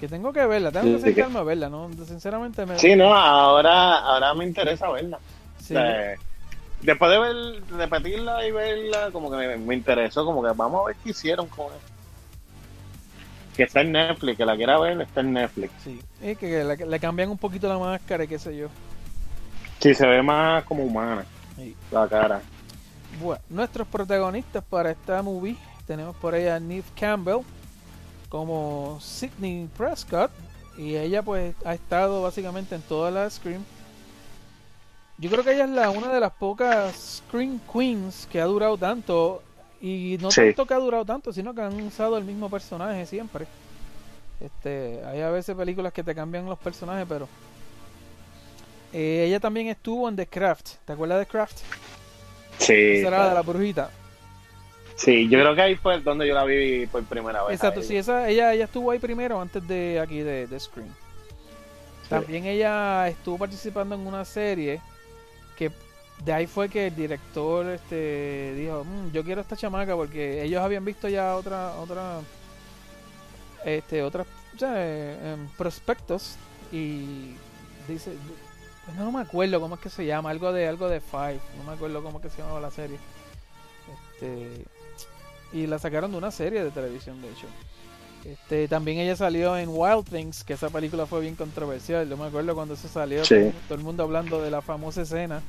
Que 0.00 0.08
tengo 0.08 0.32
que 0.32 0.44
verla, 0.46 0.72
tengo 0.72 0.96
que 0.96 1.02
sentarme 1.02 1.38
a 1.38 1.42
verla, 1.42 1.68
¿no? 1.68 1.90
Sinceramente 2.06 2.64
me... 2.64 2.78
Sí, 2.78 2.96
no, 2.96 3.14
ahora, 3.14 3.98
ahora 3.98 4.32
me 4.34 4.46
interesa 4.46 4.90
verla. 4.90 5.18
Sí, 5.58 5.74
O 5.76 5.78
sea, 5.78 6.14
después 6.80 7.10
de 7.10 7.18
ver, 7.18 7.62
repetirla 7.70 8.46
y 8.46 8.50
verla, 8.50 9.10
como 9.12 9.30
que 9.30 9.36
me, 9.36 9.56
me 9.58 9.74
interesó, 9.74 10.24
como 10.24 10.42
que 10.42 10.48
vamos 10.56 10.82
a 10.82 10.86
ver 10.88 10.96
qué 11.04 11.10
hicieron 11.10 11.46
con 11.48 11.66
eso. 11.66 11.92
que 13.54 13.64
está 13.64 13.82
en 13.82 13.92
Netflix, 13.92 14.38
que 14.38 14.46
la 14.46 14.56
quiera 14.56 14.78
ver, 14.80 15.00
está 15.02 15.20
en 15.20 15.34
Netflix. 15.34 15.70
Sí, 15.84 16.00
es 16.22 16.38
que 16.38 16.64
le, 16.64 16.76
le 16.86 16.98
cambian 17.00 17.28
un 17.28 17.36
poquito 17.38 17.68
la 17.68 17.78
máscara 17.78 18.24
y 18.24 18.28
qué 18.28 18.38
sé 18.38 18.56
yo. 18.56 18.68
Sí, 19.80 19.92
se 19.94 20.06
ve 20.06 20.22
más 20.22 20.64
como 20.64 20.82
humana 20.84 21.24
Sí. 21.56 21.76
la 21.90 22.08
cara. 22.08 22.40
Bueno, 23.20 23.42
nuestros 23.50 23.86
protagonistas 23.88 24.64
para 24.64 24.90
esta 24.92 25.20
movie 25.22 25.56
tenemos 25.86 26.16
por 26.16 26.32
ahí 26.32 26.46
a 26.46 26.58
Neve 26.58 26.84
Campbell 26.98 27.40
como 28.30 28.98
Sidney 29.02 29.68
Prescott 29.76 30.30
y 30.78 30.96
ella 30.96 31.22
pues 31.22 31.54
ha 31.66 31.74
estado 31.74 32.22
básicamente 32.22 32.74
en 32.74 32.80
todas 32.82 33.12
las 33.12 33.34
Scream. 33.34 33.62
Yo 35.18 35.28
creo 35.28 35.44
que 35.44 35.52
ella 35.52 35.64
es 35.64 35.70
la 35.70 35.90
una 35.90 36.08
de 36.14 36.20
las 36.20 36.32
pocas 36.32 37.22
Scream 37.28 37.60
Queens 37.70 38.26
que 38.32 38.40
ha 38.40 38.44
durado 38.46 38.78
tanto 38.78 39.42
y 39.82 40.16
no 40.20 40.30
Sí. 40.30 40.40
tanto 40.42 40.64
que 40.64 40.72
ha 40.74 40.78
durado 40.78 41.04
tanto, 41.04 41.32
sino 41.32 41.52
que 41.54 41.60
han 41.60 41.78
usado 41.82 42.16
el 42.16 42.24
mismo 42.24 42.48
personaje 42.48 43.04
siempre. 43.04 43.46
Este, 44.40 45.02
hay 45.04 45.20
a 45.20 45.28
veces 45.30 45.54
películas 45.54 45.92
que 45.92 46.02
te 46.02 46.14
cambian 46.14 46.46
los 46.46 46.58
personajes, 46.58 47.04
pero 47.06 47.28
eh, 48.92 49.24
ella 49.26 49.40
también 49.40 49.68
estuvo 49.68 50.08
en 50.08 50.16
The 50.16 50.26
Craft. 50.26 50.76
¿Te 50.86 50.92
acuerdas 50.94 51.18
de 51.18 51.26
Craft? 51.26 51.58
Sí, 52.58 52.72
Esa 52.74 53.08
era 53.08 53.18
la 53.18 53.28
de 53.30 53.34
la 53.34 53.42
brujita. 53.42 53.90
Sí, 55.00 55.28
yo 55.28 55.40
creo 55.40 55.54
que 55.54 55.62
ahí 55.62 55.76
fue 55.76 56.00
donde 56.00 56.28
yo 56.28 56.34
la 56.34 56.44
vi 56.44 56.86
por 56.86 57.02
primera 57.04 57.42
vez. 57.44 57.54
Exacto, 57.54 57.82
sí, 57.82 57.96
esa, 57.96 58.28
ella, 58.28 58.52
ella 58.52 58.64
estuvo 58.64 58.90
ahí 58.90 58.98
primero 58.98 59.40
antes 59.40 59.66
de 59.66 59.98
aquí 60.00 60.20
de, 60.20 60.46
de 60.46 60.60
Scream. 60.60 60.88
También 62.08 62.44
ella 62.44 63.08
estuvo 63.08 63.38
participando 63.38 63.94
en 63.94 64.06
una 64.06 64.24
serie 64.24 64.80
que 65.56 65.70
de 66.24 66.32
ahí 66.32 66.46
fue 66.46 66.68
que 66.68 66.88
el 66.88 66.96
director 66.96 67.66
este 67.68 68.52
dijo, 68.56 68.84
"Mm, 68.84 69.12
yo 69.12 69.22
quiero 69.24 69.40
esta 69.40 69.56
chamaca 69.56 69.94
porque 69.94 70.42
ellos 70.42 70.60
habían 70.60 70.84
visto 70.84 71.08
ya 71.08 71.36
otra 71.36 71.76
otra 71.76 72.20
este 73.64 74.02
otras 74.02 74.26
eh, 74.60 75.34
em, 75.34 75.48
prospectos 75.56 76.36
y 76.72 77.34
dice 77.88 78.12
pues 78.84 78.96
no 78.96 79.12
me 79.12 79.20
acuerdo 79.20 79.60
cómo 79.60 79.76
es 79.76 79.80
que 79.80 79.90
se 79.90 80.04
llama, 80.04 80.30
algo 80.30 80.52
de 80.52 80.66
algo 80.66 80.88
de 80.88 81.00
Five, 81.00 81.38
no 81.58 81.64
me 81.64 81.72
acuerdo 81.74 82.02
cómo 82.02 82.18
es 82.18 82.24
que 82.24 82.30
se 82.30 82.42
llamaba 82.42 82.60
la 82.60 82.70
serie. 82.70 82.98
Este 84.14 84.64
y 85.52 85.66
la 85.66 85.78
sacaron 85.78 86.10
de 86.12 86.18
una 86.18 86.30
serie 86.30 86.62
de 86.64 86.70
televisión 86.70 87.20
de 87.22 87.28
hecho. 87.28 87.46
Este, 88.24 88.68
también 88.68 88.98
ella 88.98 89.16
salió 89.16 89.56
en 89.56 89.68
Wild 89.70 90.04
Things, 90.08 90.44
que 90.44 90.52
esa 90.52 90.68
película 90.68 91.06
fue 91.06 91.20
bien 91.22 91.36
controversial. 91.36 92.06
Yo 92.08 92.16
me 92.18 92.26
acuerdo 92.26 92.54
cuando 92.54 92.74
eso 92.74 92.86
salió, 92.88 93.24
Sí. 93.24 93.50
todo, 93.66 93.78
el 93.78 93.84
mundo 93.84 94.02
hablando 94.02 94.42
de 94.42 94.50
la 94.50 94.60
famosa 94.60 95.02
escena 95.02 95.40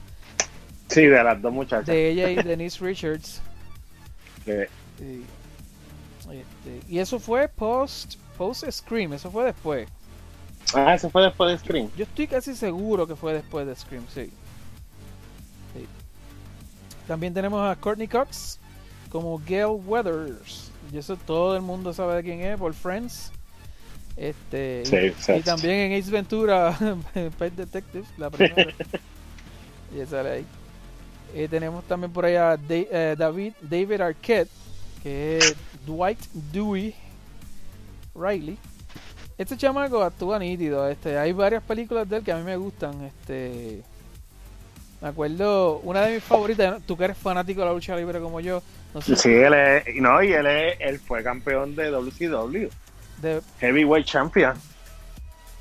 Sí, 0.87 1.05
de 1.05 1.23
las 1.23 1.41
dos 1.41 1.51
muchachas. 1.53 1.87
de 1.87 2.09
ella 2.09 2.29
y 2.29 2.35
Denise 2.35 2.83
Richards. 2.83 3.41
Y, 5.01 6.37
este, 6.37 6.81
y 6.87 6.99
eso 6.99 7.19
fue 7.19 7.47
post 7.49 8.15
post 8.37 8.63
Scream, 8.69 9.13
eso 9.13 9.29
fue 9.31 9.45
después. 9.45 9.89
Ah, 10.73 10.93
eso 10.95 11.09
fue 11.09 11.23
después 11.23 11.51
de 11.51 11.57
Scream. 11.57 11.89
Yo 11.97 12.03
estoy 12.03 12.27
casi 12.27 12.55
seguro 12.55 13.05
que 13.07 13.15
fue 13.15 13.33
después 13.33 13.65
de 13.67 13.75
Scream, 13.75 14.05
sí. 14.07 14.31
Sí. 15.73 15.87
También 17.07 17.33
tenemos 17.33 17.59
a 17.69 17.75
Courtney 17.75 18.07
Cox 18.07 18.59
como 19.11 19.39
Gail 19.45 19.79
Weathers. 19.85 20.71
Y 20.91 20.97
eso 20.97 21.15
todo 21.15 21.55
el 21.55 21.61
mundo 21.61 21.93
sabe 21.93 22.15
de 22.15 22.23
quién 22.23 22.41
es 22.41 22.57
por 22.57 22.73
Friends. 22.73 23.31
Este, 24.17 24.83
Sí, 24.85 25.31
y, 25.33 25.41
también 25.41 25.91
en 25.91 25.99
Ace 26.01 26.11
Ventura, 26.11 26.77
Pet 27.39 27.53
Detective, 27.55 28.05
la 28.17 28.29
primera. 28.29 28.71
y 29.95 30.05
sale 30.05 30.29
ahí. 30.29 30.45
Eh, 31.33 31.47
tenemos 31.49 31.83
también 31.85 32.11
por 32.11 32.25
ahí 32.25 32.35
a 32.35 32.57
Da- 32.57 32.57
eh, 32.69 33.15
David, 33.17 33.53
David 33.61 34.01
Arquette, 34.01 34.49
que 35.01 35.37
es 35.37 35.55
Dwight 35.85 36.19
Dewey 36.51 36.93
Riley. 38.13 38.57
Este 39.37 39.55
chamaco 39.57 40.03
actúa 40.03 40.37
nítido. 40.37 40.87
Este, 40.89 41.17
hay 41.17 41.31
varias 41.31 41.63
películas 41.63 42.07
de 42.09 42.17
él 42.17 42.23
que 42.23 42.31
a 42.33 42.37
mí 42.37 42.43
me 42.43 42.57
gustan. 42.57 43.01
Este, 43.03 43.81
me 45.01 45.07
acuerdo, 45.07 45.79
una 45.79 46.01
de 46.01 46.15
mis 46.15 46.23
favoritas, 46.23 46.81
tú 46.85 46.95
que 46.95 47.05
eres 47.05 47.17
fanático 47.17 47.61
de 47.61 47.67
la 47.67 47.73
lucha 47.73 47.95
libre 47.95 48.19
como 48.19 48.39
yo, 48.39 48.61
no 48.93 49.01
sé, 49.01 49.15
Sí, 49.15 49.29
él 49.29 49.53
es, 49.53 49.83
no, 49.95 50.21
y 50.21 50.31
él, 50.31 50.45
es, 50.45 50.77
él 50.79 50.99
fue 50.99 51.23
campeón 51.23 51.75
de 51.75 51.89
WCW, 51.89 52.69
de, 53.21 53.41
Heavyweight 53.59 54.05
Champion. 54.05 54.53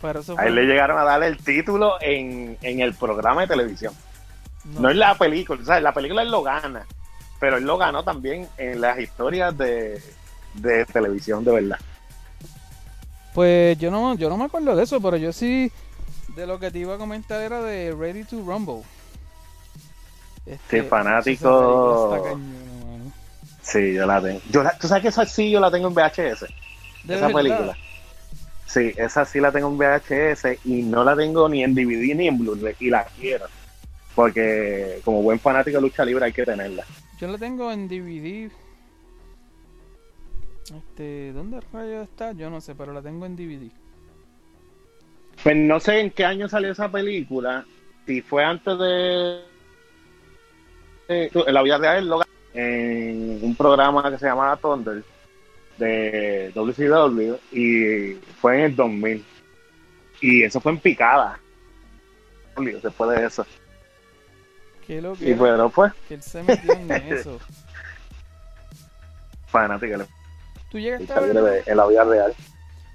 pero 0.03 0.21
eso 0.21 0.39
A 0.39 0.47
él 0.47 0.55
le 0.55 0.65
llegaron 0.65 0.99
a 0.99 1.05
darle 1.05 1.29
el 1.29 1.39
título 1.39 1.95
en, 2.03 2.59
en 2.61 2.81
el 2.81 2.95
programa 2.95 3.41
de 3.43 3.47
televisión. 3.47 3.95
no, 4.65 4.81
No 4.81 4.91
en 4.91 4.99
la 4.99 5.17
película, 5.17 5.63
o 5.63 5.65
sea, 5.65 5.79
en 5.79 5.85
la 5.85 5.95
película 5.95 6.23
él 6.23 6.31
lo 6.31 6.43
gana, 6.43 6.87
pero 7.39 7.57
él 7.57 7.65
lo 7.65 7.79
ganó 7.79 8.05
también 8.05 8.47
en 8.59 8.81
las 8.81 8.99
historias 8.99 9.57
de, 9.57 10.03
de 10.55 10.85
televisión 10.85 11.45
de 11.45 11.53
verdad. 11.53 11.79
Pues 13.33 13.79
yo 13.79 13.91
no, 13.91 14.15
yo 14.17 14.29
no 14.29 14.37
me 14.37 14.45
acuerdo 14.45 14.77
de 14.77 14.83
eso, 14.83 15.01
pero 15.01 15.17
yo 15.17 15.33
sí 15.33 15.73
de 16.37 16.47
lo 16.47 16.59
que 16.59 16.71
te 16.71 16.81
iba 16.81 16.95
a 16.95 16.99
comentar 16.99 17.41
era 17.41 17.63
de 17.63 17.95
Ready 17.95 18.25
to 18.25 18.43
Rumble. 18.45 18.83
Este, 20.51 20.83
Sí, 20.83 20.89
fanático. 20.89 21.49
esa 21.49 21.61
película 21.61 22.17
está 22.17 22.29
cañona, 22.31 22.87
mano. 22.99 23.13
Sí, 23.63 23.95
yo 23.95 24.07
la 24.07 24.21
tengo. 24.23 24.41
Yo 24.51 24.63
la- 24.63 24.79
¿Tú 24.79 24.89
sabes 24.89 25.03
que 25.03 25.09
esa 25.09 25.27
sí 25.27 25.51
yo 25.51 25.61
la 25.61 25.71
tengo 25.71 25.89
en 25.89 25.95
VHS? 25.95 26.47
De 27.05 27.15
esa 27.15 27.27
verdad. 27.29 27.35
película. 27.43 27.77
Sí, 28.67 28.93
esa 28.97 29.25
sí 29.25 29.41
la 29.41 29.51
tengo 29.53 29.69
en 29.69 29.79
VHS 29.79 30.59
y 30.65 30.83
no 30.83 31.03
la 31.05 31.17
tengo 31.17 31.49
ni 31.49 31.63
en 31.65 31.75
DVD 31.75 32.15
ni 32.15 32.29
en 32.29 32.39
Blu-ray 32.39 32.75
y 32.81 32.91
la 32.91 33.05
quiero. 33.05 33.47
Porque 34.15 35.01
como 35.05 35.23
buen 35.23 35.39
fanático 35.41 35.77
de 35.77 35.83
lucha 35.83 36.05
libre 36.05 36.25
hay 36.27 36.33
que 36.33 36.45
tenerla. 36.45 36.85
Yo 37.21 37.29
la 37.29 37.39
tengo 37.39 37.71
en 37.73 37.89
DVD. 37.89 38.51
Este, 40.75 41.33
¿dónde 41.33 41.61
rayos 41.73 42.05
está? 42.05 42.33
Yo 42.33 42.49
no 42.51 42.61
sé, 42.61 42.75
pero 42.75 42.93
la 42.93 43.03
tengo 43.03 43.27
en 43.27 43.37
DVD. 43.37 43.71
Pues 45.43 45.57
no 45.57 45.81
sé 45.81 46.01
en 46.01 46.11
qué 46.11 46.25
año 46.25 46.49
salió 46.49 46.73
esa 46.73 46.91
película. 46.91 47.65
Si 48.07 48.21
fue 48.21 48.45
antes 48.45 48.79
de. 48.79 49.41
En 51.11 51.55
la 51.55 51.63
vida 51.63 51.79
real, 51.79 52.09
lo 52.09 52.19
ganó 52.19 52.31
en 52.55 53.41
un 53.43 53.57
programa 53.57 54.11
que 54.11 54.19
se 54.19 54.27
llamaba 54.27 54.57
Thunder 54.57 55.03
de 55.79 56.53
WCW 56.55 57.35
y 57.53 58.15
fue 58.41 58.59
en 58.59 58.61
el 58.63 58.77
2000. 58.77 59.25
Y 60.21 60.43
eso 60.43 60.61
fue 60.61 60.73
en 60.73 60.79
picada. 60.79 61.39
Después 62.57 63.19
de 63.19 63.27
eso. 63.27 63.47
¿Qué 64.87 65.01
lo 65.01 65.15
que 65.15 65.31
Y 65.31 65.35
bueno, 65.35 65.71
pues, 65.71 65.93
que 66.09 66.15
él 66.15 66.23
se 66.23 66.43
metió 66.43 66.73
en 66.75 66.91
eso? 66.91 67.39
fanática 69.47 70.07
¿Tú 70.71 70.79
llegaste, 70.79 71.13
a 71.13 71.21
ver, 71.21 71.65
en 71.67 71.77
la 71.77 71.87
vida 71.87 72.05
real. 72.05 72.35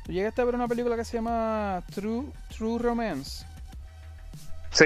¿Tú 0.06 0.14
llegaste 0.14 0.42
a 0.42 0.46
ver 0.46 0.56
una 0.56 0.68
película 0.68 0.96
que 0.96 1.04
se 1.04 1.18
llama 1.18 1.84
True, 1.94 2.26
True 2.56 2.80
Romance? 2.80 3.46
Sí, 4.72 4.86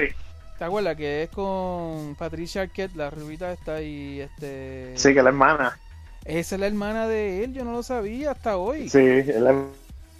¿Te 0.60 0.66
acuerdas 0.66 0.94
que 0.94 1.22
es 1.22 1.30
con 1.30 2.14
Patricia 2.18 2.60
Arquette, 2.60 2.94
la 2.94 3.08
rubita 3.08 3.50
está 3.50 3.80
y 3.80 4.20
este... 4.20 4.92
sí, 4.94 5.14
que 5.14 5.22
la 5.22 5.30
hermana. 5.30 5.78
Esa 6.26 6.56
es 6.56 6.60
la 6.60 6.66
hermana 6.66 7.08
de 7.08 7.44
él, 7.44 7.54
yo 7.54 7.64
no 7.64 7.72
lo 7.72 7.82
sabía 7.82 8.32
hasta 8.32 8.58
hoy. 8.58 8.90
Sí, 8.90 8.98
es 8.98 9.40
la 9.40 9.54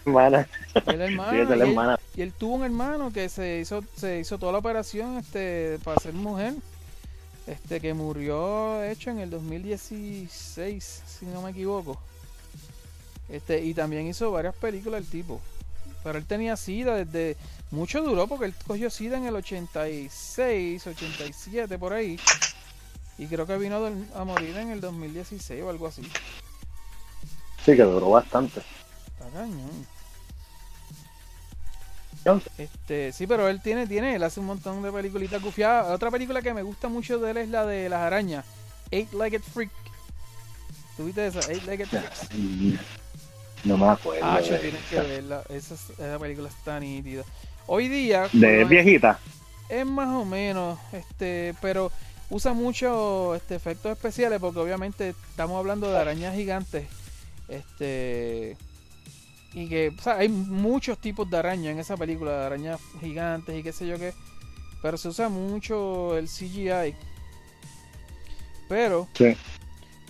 hermana. 0.07 0.49
Es 0.75 0.97
la 0.97 1.05
hermana. 1.05 1.33
Sí, 1.33 1.41
es 1.41 1.47
y, 1.47 1.49
la 1.51 1.55
él, 1.57 1.61
hermana. 1.61 2.01
y 2.17 2.23
él 2.23 2.33
tuvo 2.33 2.55
un 2.55 2.65
hermano 2.65 3.13
que 3.13 3.29
se 3.29 3.59
hizo, 3.61 3.85
se 3.95 4.21
hizo 4.21 4.39
toda 4.39 4.53
la 4.53 4.59
operación 4.61 5.19
este, 5.19 5.79
para 5.85 6.01
ser 6.01 6.15
mujer. 6.15 6.55
Este 7.47 7.79
que 7.79 7.93
murió 7.93 8.83
hecho 8.83 9.11
en 9.11 9.19
el 9.19 9.29
2016, 9.29 11.03
si 11.07 11.27
no 11.27 11.43
me 11.43 11.51
equivoco. 11.51 12.01
Este, 13.29 13.63
y 13.63 13.75
también 13.75 14.07
hizo 14.07 14.33
varias 14.33 14.55
películas 14.55 15.03
el 15.03 15.07
tipo. 15.07 15.39
Pero 16.03 16.19
él 16.19 16.27
tenía 16.27 16.57
SIDA 16.57 17.05
desde. 17.05 17.37
Mucho 17.71 18.03
duró 18.03 18.27
porque 18.27 18.47
él 18.47 18.55
cogió 18.67 18.91
SIDA 18.91 19.19
en 19.19 19.27
el 19.27 19.37
86, 19.37 20.87
87, 20.87 21.79
por 21.79 21.93
ahí. 21.93 22.19
Y 23.19 23.27
creo 23.27 23.47
que 23.47 23.59
vino 23.59 23.81
a 24.15 24.25
morir 24.25 24.57
en 24.57 24.71
el 24.71 24.81
2016 24.81 25.63
o 25.63 25.71
algo 25.71 25.87
así. 25.87 26.03
Sí, 27.65 27.77
que 27.77 27.83
duró 27.83 28.11
bastante. 28.11 28.61
Está 28.61 29.31
cañón. 29.31 29.87
Este, 32.59 33.13
sí, 33.13 33.27
pero 33.27 33.49
él 33.49 33.61
tiene, 33.63 33.87
tiene, 33.87 34.15
él 34.15 34.23
hace 34.23 34.41
un 34.41 34.47
montón 34.47 34.83
de 34.83 34.93
peliculitas 34.93 35.43
gufiadas. 35.43 35.91
Otra 35.91 36.11
película 36.11 36.43
que 36.43 36.53
me 36.53 36.63
gusta 36.63 36.89
mucho 36.89 37.19
de 37.19 37.31
él 37.31 37.37
es 37.39 37.49
la 37.49 37.65
de 37.65 37.89
las 37.89 38.01
arañas. 38.01 38.45
Eight-Legged 38.91 39.43
Freak. 39.43 39.71
¿Tuviste 40.97 41.27
esa? 41.27 41.41
Eight-Legged 41.51 41.87
Freak. 41.87 42.81
No 43.65 43.77
me 43.77 43.89
acuerdo. 43.89 44.25
Ah, 44.25 44.41
yo 44.41 44.59
tienes 44.59 44.83
que 44.89 45.01
verla. 45.01 45.43
Esa, 45.49 45.75
es- 45.75 45.91
esa 45.91 46.19
película 46.19 46.49
está 46.49 46.81
nítida. 46.81 47.25
Hoy 47.67 47.89
día 47.89 48.29
De 48.33 48.65
viejita. 48.65 49.19
es 49.69 49.87
más 49.87 50.09
o 50.09 50.25
menos, 50.25 50.79
este, 50.93 51.55
pero 51.61 51.93
usa 52.31 52.53
mucho 52.53 53.35
este, 53.35 53.55
efectos 53.57 53.93
especiales 53.93 54.41
porque 54.41 54.59
obviamente 54.61 55.15
estamos 55.31 55.59
hablando 55.59 55.91
de 55.91 55.99
arañas 55.99 56.35
gigantes. 56.35 56.87
Este 57.49 58.57
y 59.53 59.69
que 59.69 59.93
o 59.99 60.01
sea, 60.03 60.19
hay 60.19 60.29
muchos 60.29 60.97
tipos 60.99 61.29
de 61.29 61.37
arañas 61.37 61.73
en 61.73 61.81
esa 61.81 61.97
película, 61.97 62.31
de 62.39 62.47
arañas 62.47 62.81
gigantes 63.01 63.59
y 63.59 63.63
qué 63.63 63.73
sé 63.73 63.87
yo 63.87 63.99
qué. 63.99 64.15
Pero 64.81 64.97
se 64.97 65.09
usa 65.09 65.29
mucho 65.29 66.17
el 66.17 66.29
CGI. 66.29 66.95
Pero 68.69 69.09
Sí. 69.15 69.37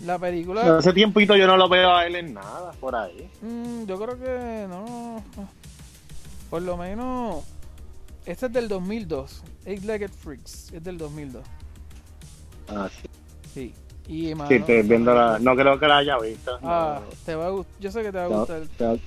La 0.04 0.18
película, 0.18 0.78
Hace 0.78 0.92
tiempito 0.94 1.36
yo 1.36 1.46
no 1.46 1.56
lo 1.56 1.68
veo 1.68 1.94
a 1.94 2.06
él 2.06 2.16
en 2.16 2.32
nada 2.34 2.72
por 2.80 2.94
ahí. 2.96 3.28
mm, 3.42 3.84
yo 3.84 3.98
creo 4.00 4.18
que 4.18 4.66
no. 4.68 5.22
Por 6.48 6.62
lo 6.62 6.76
menos, 6.76 7.44
este 8.24 8.46
es 8.46 8.52
del 8.52 8.68
2002. 8.68 9.42
Eight-Legged 9.66 10.10
Freaks, 10.10 10.72
es 10.72 10.82
del 10.82 10.96
2002. 10.98 11.42
Ah, 12.68 12.88
sí. 12.90 13.08
Sí. 13.52 13.74
Y, 14.08 14.34
mano, 14.34 14.48
Sí, 14.48 14.54
estoy 14.56 14.82
viendo 14.82 15.14
la... 15.14 15.38
No 15.38 15.54
creo 15.54 15.78
que 15.78 15.86
la 15.86 15.98
haya 15.98 16.18
visto. 16.18 16.58
no. 16.60 16.68
Ah, 16.70 17.00
te 17.26 17.34
va 17.34 17.46
a 17.46 17.50
gust- 17.50 17.66
Yo 17.78 17.92
sé 17.92 18.02
que 18.02 18.10
te 18.10 18.18
va 18.18 18.24
a 18.24 18.28
gustar. 18.28 18.62
tengo- 18.78 18.98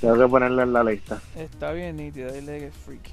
tengo 0.00 0.18
que 0.18 0.28
ponerla 0.28 0.62
en 0.62 0.72
la 0.72 0.84
lista. 0.84 1.20
Está 1.34 1.72
bien 1.72 1.96
nítida, 1.96 2.28
Eight-Legged 2.28 2.72
Freak. 2.72 3.10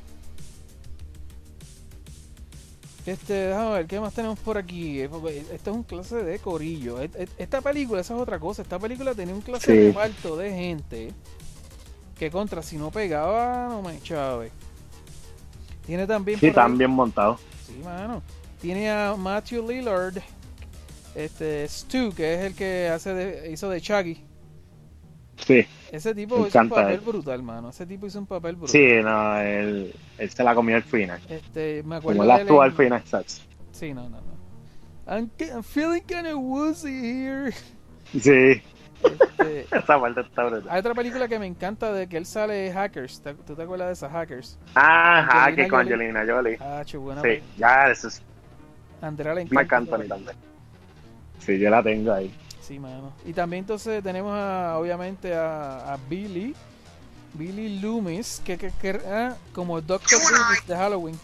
Este, 3.06 3.34
déjame 3.34 3.72
ver, 3.72 3.86
¿qué 3.86 4.00
más 4.00 4.14
tenemos 4.14 4.40
por 4.40 4.58
aquí? 4.58 5.02
Eh, 5.02 5.10
porque 5.10 5.38
Esto 5.54 5.70
es 5.72 5.76
un 5.78 5.84
clase 5.84 6.24
de 6.24 6.40
corillo. 6.40 7.00
Et- 7.02 7.30
Esta 7.38 7.62
película, 7.62 8.02
esa 8.02 8.16
es 8.16 8.22
otra 8.22 8.40
cosa. 8.40 8.64
Esta 8.64 8.80
película 8.80 9.14
tenía 9.14 9.36
un 9.36 9.42
clase 9.42 9.68
Sí. 9.72 9.78
de 9.78 9.88
reparto 9.90 10.36
de 10.38 10.52
gente 10.52 11.12
que 12.18 12.32
contra, 12.32 12.64
si 12.64 12.78
no 12.78 12.90
pegaba, 12.92 13.68
no 13.70 13.82
me 13.84 14.02
chave. 14.02 14.52
Tiene 15.86 16.08
también 16.08 16.40
Sí, 16.40 16.52
ahí- 16.56 16.72
bien 16.78 16.90
montados. 16.92 17.40
Sí, 17.68 17.80
mano. 17.84 18.24
Tiene 18.60 18.90
a 18.90 19.16
Matthew 19.16 19.70
Lillard, 19.70 20.18
este 21.14 21.68
Stu, 21.68 22.12
que 22.16 22.34
es 22.36 22.42
el 22.42 22.56
que 22.56 22.90
hace 22.90 23.14
de, 23.14 23.52
hizo 23.52 23.70
de 23.70 23.82
Chucky. 23.82 24.24
Sí, 25.38 25.66
Ese 25.92 26.16
tipo 26.16 26.36
Me 26.40 26.48
hizo 26.48 26.58
un 26.60 26.66
encanta 26.66 26.76
papel 26.84 26.96
él. 26.96 27.02
brutal, 27.02 27.44
mano. 27.44 27.70
Ese 27.70 27.86
tipo 27.86 28.08
hizo 28.08 28.20
un 28.20 28.26
papel 28.26 28.56
brutal. 28.56 28.72
sí, 28.72 28.88
no, 29.04 29.38
él, 29.40 29.94
él 30.18 30.30
se 30.30 30.44
la 30.44 30.56
comió 30.56 30.76
al 30.78 30.84
final. 30.84 31.20
Este, 31.30 31.84
me 31.84 31.98
acuerdo 31.98 32.20
Como 32.22 32.24
él 32.34 32.40
actuó 32.42 32.62
al 32.62 32.72
final, 32.72 33.02
¿sabes? 33.06 33.42
Sí, 33.72 33.94
no, 33.94 34.04
no, 34.10 34.22
no. 34.22 34.36
I'm, 35.14 35.30
I'm 35.40 35.64
feeling 35.64 36.02
kind 36.02 36.26
of 36.28 36.36
woozy 36.40 36.88
here. 36.90 37.52
Sí, 38.18 38.62
Este, 39.04 39.68
esa 39.72 40.00
parte 40.00 40.22
está 40.22 40.46
brutal. 40.46 40.68
hay 40.72 40.80
otra 40.80 40.94
película 40.96 41.28
que 41.28 41.38
me 41.38 41.46
encanta 41.46 41.92
de 41.94 42.08
que 42.08 42.18
él 42.18 42.26
sale 42.26 42.72
Hackers. 42.72 43.22
¿Te- 43.22 43.34
¿Tú 43.36 43.56
te 43.56 43.62
acuerdas 43.64 43.88
de 43.88 43.94
esas 43.94 44.12
Hackers? 44.12 44.58
Ah, 44.74 45.20
Angelina 45.20 45.42
Jaque 45.44 45.68
con. 45.68 45.80
Angelina 45.82 46.26
Jolie. 46.26 46.58
Ah, 46.62 46.82
chu, 46.86 47.02
buena. 47.02 47.22
Sí, 47.22 47.40
ya, 47.58 47.92
eso 47.92 48.08
es 48.08 48.22
Andrea 49.02 49.34
le 49.36 49.46
Marc 49.46 49.66
encanta. 49.68 49.96
Anthony 49.98 50.08
también. 50.08 50.36
Sí, 51.40 51.60
yo 51.60 51.70
la 51.70 51.84
tengo 51.84 52.14
ahí. 52.14 52.34
Sí, 52.66 52.80
mano. 52.80 53.14
Y 53.26 53.34
también 53.34 53.64
entonces 53.64 54.02
tenemos 54.02 54.34
a, 54.34 54.78
obviamente 54.78 55.34
a, 55.34 55.94
a 55.94 55.98
Billy. 56.10 56.56
Billy 57.34 57.80
Loomis, 57.80 58.42
que, 58.46 58.58
que, 58.58 58.72
que 58.82 59.02
ah, 59.08 59.36
como 59.54 59.82
Doctor 59.82 60.20
Loomis 60.20 60.66
de 60.68 60.76
Halloween. 60.76 61.20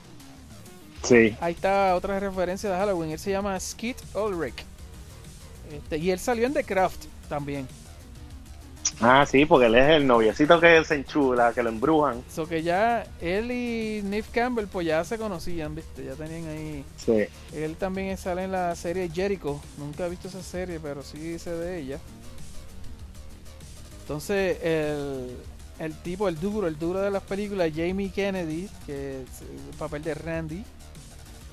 Sí, 1.03 1.35
Ahí 1.39 1.53
está 1.53 1.95
otra 1.95 2.19
referencia 2.19 2.69
de 2.69 2.75
Halloween. 2.75 3.11
Él 3.11 3.19
se 3.19 3.31
llama 3.31 3.59
Skid 3.59 3.95
Ulrich. 4.13 4.63
Este, 5.71 5.97
y 5.97 6.11
él 6.11 6.19
salió 6.19 6.45
en 6.45 6.53
The 6.53 6.63
Craft 6.63 7.05
también. 7.27 7.67
Ah, 9.01 9.25
sí, 9.25 9.45
porque 9.45 9.67
él 9.67 9.75
es 9.75 9.89
el 9.89 10.07
noviecito 10.07 10.59
que 10.59 10.83
se 10.83 10.95
enchula, 10.95 11.53
que 11.53 11.63
lo 11.63 11.69
embrujan. 11.69 12.23
So 12.33 12.47
que 12.47 12.63
ya 12.63 13.05
él 13.19 13.51
y 13.51 14.01
Neve 14.03 14.27
Campbell 14.31 14.67
pues 14.67 14.87
ya 14.87 15.03
se 15.03 15.17
conocían, 15.17 15.75
¿viste? 15.75 16.05
Ya 16.05 16.13
tenían 16.13 16.47
ahí... 16.47 16.85
Sí, 16.97 17.25
Él 17.53 17.75
también 17.75 18.17
sale 18.17 18.43
en 18.43 18.51
la 18.51 18.75
serie 18.75 19.09
Jericho. 19.13 19.59
Nunca 19.77 20.05
he 20.05 20.09
visto 20.09 20.27
esa 20.27 20.43
serie, 20.43 20.79
pero 20.79 21.03
sí 21.03 21.39
sé 21.39 21.51
de 21.51 21.79
ella. 21.79 21.99
Entonces, 24.01 24.57
el, 24.63 25.37
el 25.79 25.95
tipo, 26.01 26.27
el 26.27 26.39
duro, 26.39 26.67
el 26.67 26.77
duro 26.77 26.99
de 26.99 27.09
las 27.09 27.23
películas, 27.23 27.71
Jamie 27.75 28.11
Kennedy, 28.11 28.69
que 28.85 29.21
es 29.21 29.41
el 29.41 29.77
papel 29.77 30.03
de 30.03 30.13
Randy, 30.13 30.63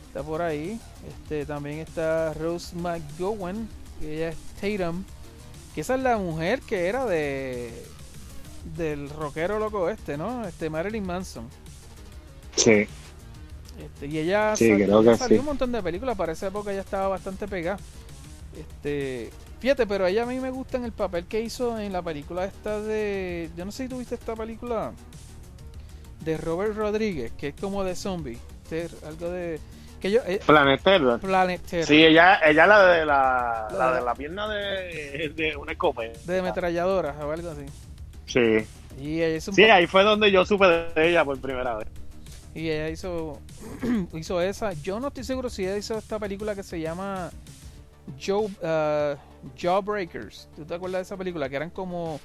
está 0.07 0.23
por 0.23 0.43
ahí. 0.43 0.81
Este 1.07 1.47
También 1.47 1.79
está 1.79 2.35
Rose 2.35 2.75
McGowan, 2.75 3.69
que 4.01 4.17
ella 4.17 4.29
es 4.31 4.37
Tatum, 4.61 5.05
que 5.79 5.83
esa 5.83 5.95
es 5.95 6.01
la 6.03 6.19
mujer 6.19 6.59
que 6.63 6.89
era 6.89 7.07
de 7.07 7.71
del 8.77 9.09
rockero 9.11 9.61
loco 9.61 9.89
este, 9.89 10.19
¿no? 10.19 10.45
Este 10.45 10.69
Marilyn 10.69 11.07
Manson. 11.07 11.49
sí. 12.57 12.89
Este, 13.81 14.07
y 14.09 14.19
ella 14.19 14.57
Sí, 14.57 14.71
sal- 14.71 14.77
creo 14.83 15.03
que 15.05 15.17
salió 15.17 15.37
sí. 15.37 15.39
un 15.39 15.45
montón 15.47 15.71
de 15.71 15.81
películas, 15.81 16.17
para 16.17 16.33
esa 16.33 16.49
época 16.49 16.73
ya 16.73 16.81
estaba 16.81 17.07
bastante 17.07 17.47
pegada. 17.47 17.79
Este, 18.59 19.31
fíjate, 19.61 19.87
pero 19.87 20.05
ella 20.09 20.25
a 20.25 20.27
mí 20.27 20.41
me 20.41 20.51
gusta 20.51 20.79
en 20.79 20.85
el 20.85 20.91
papel 20.91 21.27
que 21.27 21.41
hizo 21.43 21.79
en 21.79 21.93
la 21.93 22.03
película 22.03 22.45
esta 22.45 22.81
de, 22.81 23.49
yo 23.57 23.65
no 23.65 23.71
sé 23.71 23.85
si 23.85 23.89
tuviste 23.89 24.17
esta 24.17 24.35
película 24.35 24.91
de 26.25 26.37
Robert 26.39 26.75
Rodríguez, 26.77 27.31
que 27.39 27.49
es 27.49 27.55
como 27.55 27.85
de 27.85 27.95
zombie, 27.95 28.39
Este, 28.65 28.89
algo 29.07 29.31
de 29.31 29.61
que 30.01 30.11
yo 30.11 30.21
eh, 30.27 30.41
Sí, 31.85 32.05
ella, 32.05 32.41
ella 32.45 32.67
la 32.67 32.83
de 32.87 33.07
la, 33.07 33.69
La 33.73 33.79
la 33.79 33.93
de- 33.95 34.03
la 34.05 34.15
pierna 34.15 34.49
de, 34.49 35.33
de 35.35 35.57
una 35.57 35.73
escopeta. 35.73 36.19
de 36.25 36.39
ametralladoras 36.39 37.17
o 37.23 37.31
algo 37.33 37.51
así. 37.51 37.65
Sí. 38.27 38.67
Y 39.01 39.23
ella 39.23 39.37
hizo 39.37 39.51
un 39.51 39.55
Sí, 39.57 39.65
ahí 39.65 39.87
fue 39.87 40.03
donde 40.05 40.31
yo 40.31 40.45
supe 40.45 40.67
de 40.67 41.09
ella 41.09 41.25
por 41.25 41.41
primera 41.41 41.77
vez. 41.77 41.89
Y 42.55 42.71
ella 42.71 42.89
hizo, 42.89 43.41
hizo 44.15 44.41
esa. 44.41 44.73
Yo 44.73 44.99
no 45.01 45.09
estoy 45.09 45.25
seguro 45.25 45.49
si 45.51 45.65
ella 45.65 45.77
hizo 45.77 45.97
esta 45.97 46.19
película 46.19 46.55
que 46.55 46.63
se 46.63 46.81
llama 46.81 47.31
Joe, 48.21 48.47
uh, 48.47 49.17
Jawbreakers. 49.57 50.49
¿Tú 50.57 50.65
te 50.65 50.75
acuerdas 50.75 50.99
de 51.01 51.03
esa 51.03 51.17
película? 51.17 51.49
Que 51.49 51.57
eran 51.57 51.71
como 51.71 52.21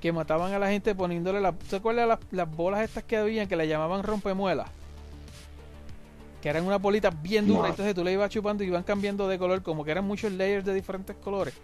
que 0.00 0.12
mataban 0.12 0.52
a 0.52 0.58
la 0.60 0.68
gente 0.68 0.94
poniéndole 0.94 1.40
la... 1.40 1.52
¿Te 1.52 1.76
acuerdas 1.76 2.04
de 2.04 2.08
las, 2.08 2.18
las 2.30 2.50
bolas 2.56 2.82
estas 2.82 3.02
que 3.04 3.16
habían 3.16 3.48
que 3.48 3.56
le 3.56 3.66
llamaban 3.66 4.04
rompemuelas? 4.04 4.70
Que 6.42 6.48
eran 6.48 6.64
unas 6.64 6.80
bolitas 6.80 7.20
bien 7.20 7.46
duras. 7.46 7.62
No. 7.62 7.68
Entonces 7.68 7.94
tú 7.94 8.04
le 8.04 8.12
ibas 8.12 8.30
chupando 8.30 8.62
y 8.62 8.68
iban 8.68 8.82
cambiando 8.82 9.26
de 9.26 9.38
color. 9.38 9.62
Como 9.62 9.84
que 9.84 9.90
eran 9.90 10.04
muchos 10.04 10.32
layers 10.32 10.64
de 10.64 10.74
diferentes 10.74 11.16
colores. 11.16 11.54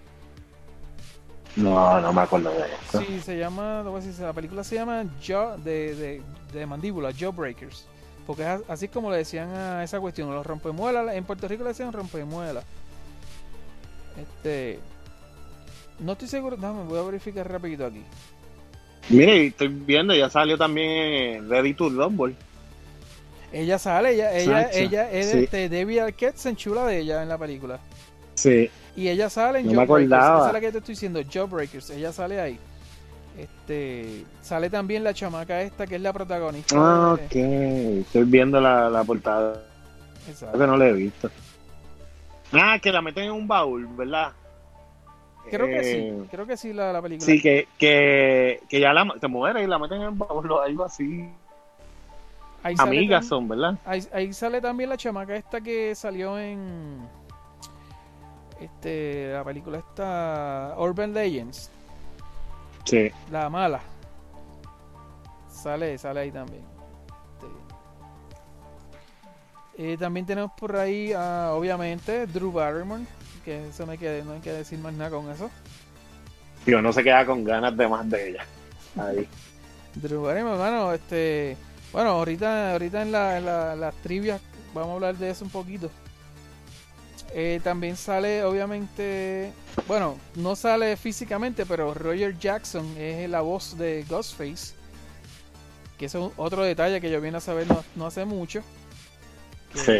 No, 1.57 2.01
no 2.01 2.13
me 2.13 2.23
acuerdo 2.23 2.51
de 2.51 2.67
eso. 2.67 3.01
Sí, 3.01 3.21
se 3.21 3.39
llama, 3.39 3.83
voy 3.83 4.01
a 4.01 4.05
decir, 4.05 4.25
la 4.25 4.33
película 4.33 4.65
se 4.65 4.75
llama 4.75 5.05
Jaw 5.25 5.57
de, 5.59 5.95
de, 5.95 6.23
de 6.53 6.67
mandíbula, 6.67 7.13
Jawbreakers. 7.13 7.87
Porque 8.27 8.43
es 8.43 8.61
así 8.69 8.89
como 8.89 9.11
le 9.11 9.19
decían 9.19 9.51
a 9.51 9.85
esa 9.85 10.01
cuestión, 10.01 10.35
los 10.35 10.45
rompemuelas, 10.45 11.15
en 11.15 11.25
Puerto 11.25 11.47
Rico 11.47 11.63
le 11.63 11.69
decían 11.69 11.93
rompemuelas. 11.93 12.65
Este, 14.21 14.81
no 16.01 16.13
estoy 16.13 16.29
seguro, 16.29 16.57
déjame, 16.57 16.85
voy 16.85 16.99
a 16.99 17.03
verificar 17.03 17.49
rapidito 17.51 17.87
aquí. 17.87 18.03
Mire, 19.11 19.47
estoy 19.47 19.69
viendo, 19.69 20.15
ya 20.15 20.31
salió 20.31 20.57
también 20.57 21.49
Ready 21.49 21.75
to 21.75 21.91
Rumble. 21.91 22.35
Ella 23.55 23.79
sale, 23.79 24.11
ella, 24.14 24.37
ella, 24.37 24.69
ella 24.73 25.11
es 25.12 25.31
sí. 25.31 25.45
este, 25.45 25.69
Debbie 25.69 26.01
Arquette 26.01 26.37
se 26.37 26.49
enchula 26.51 26.85
de 26.87 26.99
ella 26.99 27.23
en 27.23 27.29
la 27.29 27.38
película. 27.38 27.79
Sí. 28.35 28.69
Y 28.97 29.09
ella 29.09 29.31
sale 29.31 29.61
en 29.61 29.67
No 29.73 29.87
Jawbreakers. 29.87 30.12
Esa 30.25 30.47
es 30.49 30.53
la 30.53 30.61
que 30.61 30.73
te 30.73 30.79
estoy 30.79 30.93
diciendo, 30.95 31.21
Jawbreakers. 31.31 31.90
Ella 31.90 32.12
sale 32.12 32.40
ahí. 32.40 32.59
Este, 33.38 34.25
sale 34.43 34.71
también 34.71 35.03
la 35.05 35.14
chamaca 35.14 35.61
esta 35.62 35.87
que 35.87 35.97
es 35.97 36.01
la 36.01 36.12
protagonista. 36.12 36.75
Ah, 36.79 37.17
de- 37.17 37.25
ok. 37.25 38.07
Estoy 38.07 38.25
viendo 38.25 38.61
la, 38.61 38.90
la 38.90 39.05
portada. 39.05 39.62
Exacto. 40.29 40.57
Creo 40.57 40.67
que 40.67 40.71
no 40.73 40.77
la 40.77 40.87
he 40.88 40.93
visto. 40.93 41.31
Ah, 42.53 42.79
que 42.81 42.93
la 42.93 43.03
meten 43.03 43.25
en 43.25 43.33
un 43.33 43.47
baúl, 43.49 43.87
¿verdad? 43.97 44.33
Creo 45.51 45.67
que 45.67 45.79
Eh, 45.81 45.85
sí, 46.23 46.29
creo 46.31 46.47
que 46.47 46.57
sí 46.57 46.73
la, 46.73 46.93
la 46.93 47.03
película. 47.03 47.27
Sí, 47.27 47.40
que, 47.40 47.69
que, 47.79 48.61
que 48.69 48.81
ya 48.81 48.93
la, 48.93 49.12
se 49.21 49.29
muere 49.29 49.62
y 49.62 49.67
la 49.67 49.79
meten 49.79 50.01
en 50.03 50.09
un 50.09 50.19
baúl 50.19 50.51
o 50.51 50.61
algo 50.61 50.85
así. 50.85 51.29
Ahí 52.64 52.74
Amigas 52.79 53.27
son, 53.27 53.46
¿verdad? 53.46 53.79
Ahí, 53.85 54.03
ahí 54.12 54.33
sale 54.33 54.61
también 54.61 54.90
la 54.90 54.96
chamaca 54.96 55.37
esta 55.37 55.61
que 55.61 55.94
salió 55.94 56.37
en 56.38 56.98
este 58.61 59.33
la 59.33 59.44
película 59.44 59.79
esta 59.79 60.74
Urban 60.79 61.12
Legends, 61.14 61.70
Sí. 62.85 63.11
la 63.31 63.48
mala. 63.48 63.81
Sale, 65.50 65.96
sale 65.98 66.20
ahí 66.20 66.31
también. 66.33 66.62
Este, 69.77 69.92
eh, 69.92 69.96
también 69.98 70.27
tenemos 70.27 70.50
por 70.59 70.77
ahí, 70.77 71.12
ah, 71.16 71.53
obviamente, 71.55 72.27
Drew 72.27 72.53
Barrymore, 72.53 73.05
que 73.44 73.68
eso 73.68 73.87
no 73.87 73.92
hay 73.92 73.98
que, 73.98 74.22
no 74.24 74.33
hay 74.33 74.40
que 74.40 74.53
decir 74.53 74.79
más 74.79 74.92
nada 74.92 75.11
con 75.11 75.31
eso. 75.31 75.50
Digo, 76.66 76.81
no 76.83 76.92
se 76.92 77.03
queda 77.03 77.24
con 77.27 77.44
ganas 77.44 77.77
de 77.77 77.88
más 77.88 78.09
de 78.09 78.31
ella. 78.31 78.44
Ahí. 78.98 79.27
Drew 79.94 80.22
Barrymore, 80.22 80.55
hermano, 80.55 80.92
este, 80.92 81.57
bueno, 81.95 82.11
ahorita, 82.11 82.73
ahorita 82.73 83.01
en, 83.03 83.13
la, 83.13 83.39
en 83.39 83.47
la- 83.47 83.75
las 83.77 83.95
trivias 84.03 84.41
vamos 84.75 84.91
a 84.91 84.95
hablar 84.95 85.17
de 85.17 85.31
eso 85.31 85.45
un 85.47 85.51
poquito. 85.51 85.91
Eh, 87.33 87.61
también 87.65 87.97
sale, 87.97 88.45
obviamente, 88.45 89.51
bueno, 89.89 90.17
no 90.37 90.55
sale 90.55 90.97
físicamente, 90.97 91.65
pero 91.67 91.95
Roger 91.95 92.39
Jackson 92.39 92.87
es 92.99 93.29
la 93.31 93.41
voz 93.41 93.77
de 93.79 94.05
Ghostface. 94.09 94.75
Que 95.99 96.07
es 96.07 96.15
otro 96.15 96.63
detalle 96.65 97.01
que 97.01 97.11
yo 97.11 97.21
vine 97.21 97.37
a 97.39 97.41
saber 97.41 97.67
no, 97.69 97.83
no 97.97 98.07
hace 98.07 98.25
mucho. 98.25 98.63
Que, 99.73 99.79
Sí. 99.81 99.93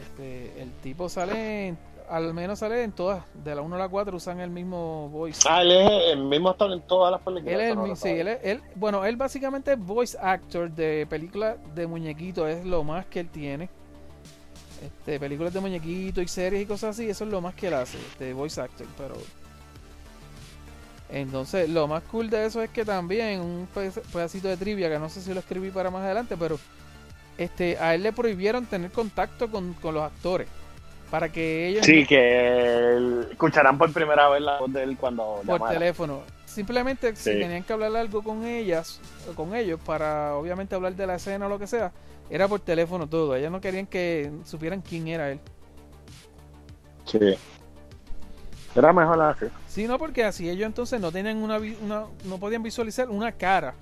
este, 0.00 0.62
el 0.62 0.70
tipo 0.82 1.08
sale, 1.08 1.68
en- 1.68 1.78
al 2.08 2.32
menos 2.34 2.58
sale 2.60 2.82
en 2.82 2.92
todas, 2.92 3.24
de 3.34 3.54
la 3.54 3.62
1 3.62 3.76
a 3.76 3.78
la 3.78 3.88
4 3.88 4.16
usan 4.16 4.40
el 4.40 4.50
mismo 4.50 5.08
voice. 5.10 5.46
Ah, 5.48 5.62
él 5.62 5.72
es 5.72 5.90
el 6.12 6.24
mismo 6.24 6.50
actor 6.50 6.72
en 6.72 6.80
todas 6.82 7.10
las 7.12 7.20
películas. 7.20 7.54
Él 7.54 7.60
es 7.60 7.76
no 7.76 7.96
sí, 7.96 8.08
él, 8.08 8.28
es- 8.28 8.38
él- 8.44 8.62
bueno, 8.74 9.04
él 9.04 9.16
básicamente 9.16 9.72
es 9.72 9.78
voice 9.78 10.16
actor 10.20 10.70
de 10.70 11.06
películas 11.08 11.56
de 11.74 11.86
muñequitos, 11.86 12.48
es 12.48 12.64
lo 12.64 12.84
más 12.84 13.06
que 13.06 13.20
él 13.20 13.28
tiene. 13.28 13.68
este, 14.84 15.18
películas 15.18 15.54
de 15.54 15.60
muñequitos 15.60 16.22
y 16.22 16.28
series 16.28 16.62
y 16.62 16.66
cosas 16.66 16.90
así, 16.96 17.08
eso 17.08 17.24
es 17.24 17.30
lo 17.30 17.40
más 17.40 17.54
que 17.54 17.68
él 17.68 17.74
hace, 17.74 17.96
este, 17.98 18.34
voice 18.34 18.60
acting, 18.60 18.86
pero 18.98 19.14
entonces 21.08 21.68
lo 21.70 21.86
más 21.86 22.02
cool 22.04 22.28
de 22.28 22.44
eso 22.46 22.62
es 22.62 22.70
que 22.70 22.84
también 22.84 23.40
un 23.40 23.68
pe- 23.72 23.90
pedacito 24.12 24.48
de 24.48 24.56
trivia 24.56 24.90
que 24.90 24.98
no 24.98 25.08
sé 25.08 25.20
si 25.20 25.32
lo 25.32 25.40
escribí 25.40 25.70
para 25.70 25.90
más 25.90 26.02
adelante, 26.02 26.36
pero 26.36 26.58
este 27.38 27.78
a 27.78 27.94
él 27.94 28.02
le 28.02 28.12
prohibieron 28.12 28.66
tener 28.66 28.90
contacto 28.90 29.50
con, 29.50 29.72
con 29.74 29.94
los 29.94 30.02
actores 30.02 30.48
para 31.10 31.28
que 31.30 31.68
ellos 31.68 31.86
Sí, 31.86 32.04
que 32.06 33.26
escucharán 33.30 33.78
por 33.78 33.92
primera 33.92 34.28
vez 34.28 34.42
la 34.42 34.58
voz 34.58 34.72
de 34.72 34.82
él 34.82 34.96
cuando 34.96 35.36
por 35.44 35.58
llamara. 35.58 35.72
teléfono. 35.78 36.22
Simplemente 36.44 37.14
si 37.16 37.30
tenían 37.30 37.62
que 37.62 37.72
hablar 37.72 37.94
algo 37.96 38.22
con 38.22 38.44
ellas, 38.44 39.00
con 39.34 39.54
ellos, 39.54 39.78
para 39.84 40.34
obviamente 40.36 40.74
hablar 40.74 40.94
de 40.94 41.06
la 41.06 41.16
escena 41.16 41.46
o 41.46 41.48
lo 41.48 41.58
que 41.58 41.66
sea, 41.66 41.92
era 42.30 42.48
por 42.48 42.60
teléfono 42.60 43.06
todo. 43.06 43.36
Ellos 43.36 43.52
no 43.52 43.60
querían 43.60 43.86
que 43.86 44.30
supieran 44.44 44.80
quién 44.80 45.06
era 45.08 45.30
él. 45.30 45.38
Sí. 47.04 47.18
Era 48.74 48.92
mejor 48.92 49.20
así. 49.22 49.46
Sí, 49.68 49.86
no, 49.86 49.98
porque 49.98 50.24
así 50.24 50.48
ellos 50.48 50.66
entonces 50.66 51.00
no 51.00 51.12
tenían 51.12 51.38
una, 51.38 51.58
una 51.58 52.04
no 52.24 52.38
podían 52.38 52.62
visualizar 52.62 53.08
una 53.08 53.32
cara. 53.32 53.74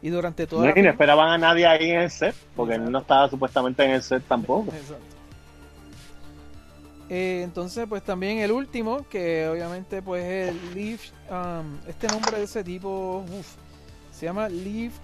Y 0.00 0.10
durante 0.10 0.46
toda 0.46 0.62
No, 0.62 0.66
la 0.66 0.72
y 0.72 0.74
no 0.74 0.76
peli- 0.82 0.88
esperaban 0.88 1.28
a 1.30 1.38
nadie 1.38 1.66
ahí 1.66 1.90
en 1.90 2.00
el 2.00 2.10
set, 2.10 2.34
porque 2.56 2.72
Exacto. 2.72 2.86
él 2.88 2.92
no 2.92 2.98
estaba 3.00 3.28
supuestamente 3.30 3.84
en 3.84 3.90
el 3.92 4.02
set 4.02 4.22
tampoco. 4.26 4.72
Exacto. 4.72 4.96
Eh, 7.14 7.42
entonces, 7.42 7.84
pues 7.86 8.02
también 8.02 8.38
el 8.38 8.50
último, 8.50 9.06
que 9.10 9.46
obviamente 9.46 10.00
pues 10.00 10.24
es 10.24 10.74
Leaf, 10.74 11.10
um, 11.30 11.76
este 11.86 12.08
nombre 12.08 12.38
de 12.38 12.44
ese 12.44 12.64
tipo, 12.64 13.22
uf, 13.38 13.46
se 14.10 14.24
llama 14.24 14.48
Leaf 14.48 14.94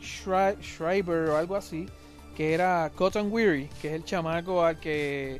Schri- 0.00 0.56
Schreiber 0.62 1.28
o 1.28 1.36
algo 1.36 1.54
así, 1.54 1.86
que 2.34 2.54
era 2.54 2.90
Cotton 2.94 3.30
Weary, 3.30 3.68
que 3.82 3.88
es 3.88 3.94
el 3.94 4.04
chamaco 4.04 4.64
al 4.64 4.80
que 4.80 5.38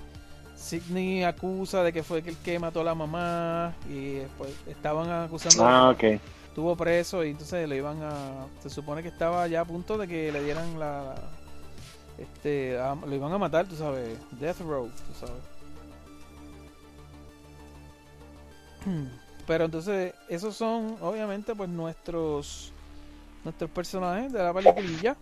Sidney 0.57 1.25
acusa 1.25 1.83
de 1.83 1.91
que 1.91 2.03
fue 2.03 2.19
el 2.19 2.37
que 2.37 2.59
mató 2.59 2.83
a 2.83 2.85
la 2.85 2.95
mamá 2.95 3.73
y 3.89 4.17
después 4.17 4.51
estaban 4.67 5.11
acusando 5.11 5.65
Ah, 5.67 5.89
ok. 5.89 6.21
estuvo 6.49 6.77
preso 6.77 7.25
y 7.25 7.31
entonces 7.31 7.67
le 7.67 7.77
iban 7.77 8.03
a 8.03 8.47
se 8.63 8.69
supone 8.69 9.03
que 9.03 9.09
estaba 9.09 9.47
ya 9.49 9.63
a 9.63 9.65
punto 9.65 9.97
de 9.97 10.07
que 10.07 10.31
le 10.31 10.43
dieran 10.45 10.79
la 10.79 11.15
este 12.19 12.79
a- 12.79 12.95
lo 12.95 13.15
iban 13.15 13.33
a 13.33 13.39
matar 13.39 13.67
tú 13.67 13.75
sabes 13.75 14.19
death 14.39 14.61
row 14.61 14.87
tú 14.87 15.15
sabes 15.27 15.43
pero 19.47 19.65
entonces 19.67 20.15
esos 20.29 20.57
son 20.57 20.97
obviamente 21.01 21.55
pues 21.55 21.69
nuestros 21.69 22.73
nuestros 23.45 23.71
personajes 23.71 24.33
de 24.33 24.43
la 24.43 24.53
peliculilla 24.55 25.17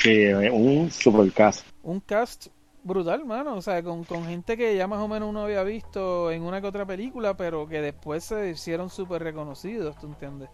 Sí, 0.00 0.26
un 0.26 0.90
super 0.92 1.32
caso. 1.32 1.64
un 1.82 1.98
cast 2.00 2.46
brutal, 2.84 3.24
mano. 3.24 3.56
O 3.56 3.62
sea, 3.62 3.82
con, 3.82 4.04
con 4.04 4.24
gente 4.26 4.56
que 4.56 4.76
ya 4.76 4.86
más 4.86 5.00
o 5.00 5.08
menos 5.08 5.28
uno 5.28 5.42
había 5.42 5.64
visto 5.64 6.30
en 6.30 6.42
una 6.44 6.60
que 6.60 6.68
otra 6.68 6.86
película, 6.86 7.36
pero 7.36 7.66
que 7.68 7.80
después 7.80 8.22
se 8.24 8.50
hicieron 8.50 8.90
súper 8.90 9.22
reconocidos, 9.24 9.98
¿tú 9.98 10.06
entiendes? 10.06 10.48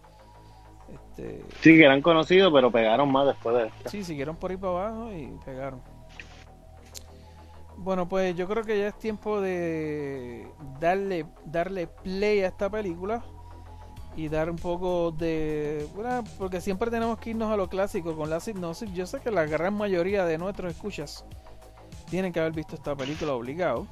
Este, 0.93 1.45
Sí, 1.61 1.77
que 1.77 1.85
eran 1.85 2.01
conocidos, 2.01 2.51
pero 2.55 2.71
pegaron 2.71 3.13
más 3.13 3.27
después 3.27 3.55
de 3.57 3.67
esto. 3.67 3.91
sí, 3.91 4.03
siguieron 4.03 4.37
por 4.37 4.51
ahí 4.51 4.57
para 4.57 4.87
abajo 4.89 5.13
y 5.13 5.27
pegaron. 5.45 5.81
Bueno, 7.77 8.09
pues 8.09 8.35
yo 8.37 8.49
creo 8.49 8.65
que 8.65 8.79
ya 8.79 8.89
es 8.89 8.99
tiempo 8.99 9.41
de 9.41 10.49
darle, 10.81 11.27
darle 11.45 11.87
play 11.87 12.41
a 12.41 12.49
esta 12.49 12.71
película 12.71 13.23
y 14.17 14.29
dar 14.29 14.49
un 14.49 14.57
poco 14.57 15.11
de... 15.11 15.87
Bueno, 15.95 16.23
porque 16.39 16.61
siempre 16.61 16.91
tenemos 16.91 17.19
que 17.19 17.31
irnos 17.31 17.53
a 17.53 17.57
lo 17.57 17.69
clásico 17.69 18.17
con 18.17 18.31
la 18.31 18.39
hipnosis. 18.45 18.93
Yo 18.93 19.07
sé 19.07 19.21
que 19.21 19.31
la 19.31 19.45
gran 19.45 19.75
mayoría 19.75 20.25
de 20.25 20.39
nuestros 20.39 20.73
escuchas 20.73 21.25
tienen 22.09 22.33
que 22.33 22.41
haber 22.41 22.53
visto 22.53 22.77
esta 22.77 22.95
película 22.95 23.35
obligado. 23.35 23.87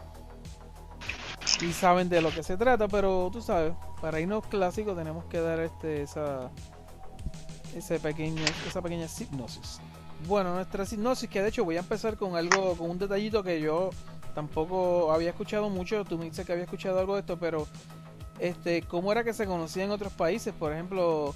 Y 1.61 1.73
saben 1.73 2.09
de 2.09 2.21
lo 2.21 2.31
que 2.31 2.43
se 2.43 2.57
trata, 2.57 2.89
pero 2.89 3.31
tú 3.33 3.43
sabes, 3.43 3.75
para 4.01 4.21
irnos 4.21 4.47
clásicos 4.47 4.97
tenemos 4.97 5.25
que 5.27 5.41
dar 5.41 5.61
este 5.61 6.03
esa 6.03 6.51
ese 7.75 7.99
pequeño 7.99 8.43
esa 8.67 8.81
pequeña 8.81 9.07
hipnosis. 9.07 9.81
Bueno, 10.27 10.55
nuestra 10.55 10.85
hipnosis 10.91 11.29
que 11.29 11.43
de 11.43 11.49
hecho 11.49 11.65
voy 11.65 11.77
a 11.77 11.81
empezar 11.81 12.17
con 12.17 12.37
algo 12.37 12.77
con 12.77 12.91
un 12.91 12.99
detallito 12.99 13.43
que 13.43 13.61
yo 13.61 13.91
tampoco 14.35 15.13
había 15.13 15.31
escuchado 15.31 15.69
mucho, 15.69 16.05
tú 16.05 16.17
me 16.19 16.25
dices 16.27 16.47
que 16.47 16.53
había 16.53 16.65
escuchado 16.65 16.99
algo 16.99 17.15
de 17.15 17.21
esto, 17.21 17.39
pero 17.39 17.67
este 18.39 18.83
cómo 18.83 19.13
era 19.13 19.25
que 19.25 19.33
se 19.35 19.47
conocía 19.47 19.85
en 19.85 19.91
otros 19.91 20.13
países, 20.13 20.55
por 20.55 20.73
ejemplo, 20.73 21.35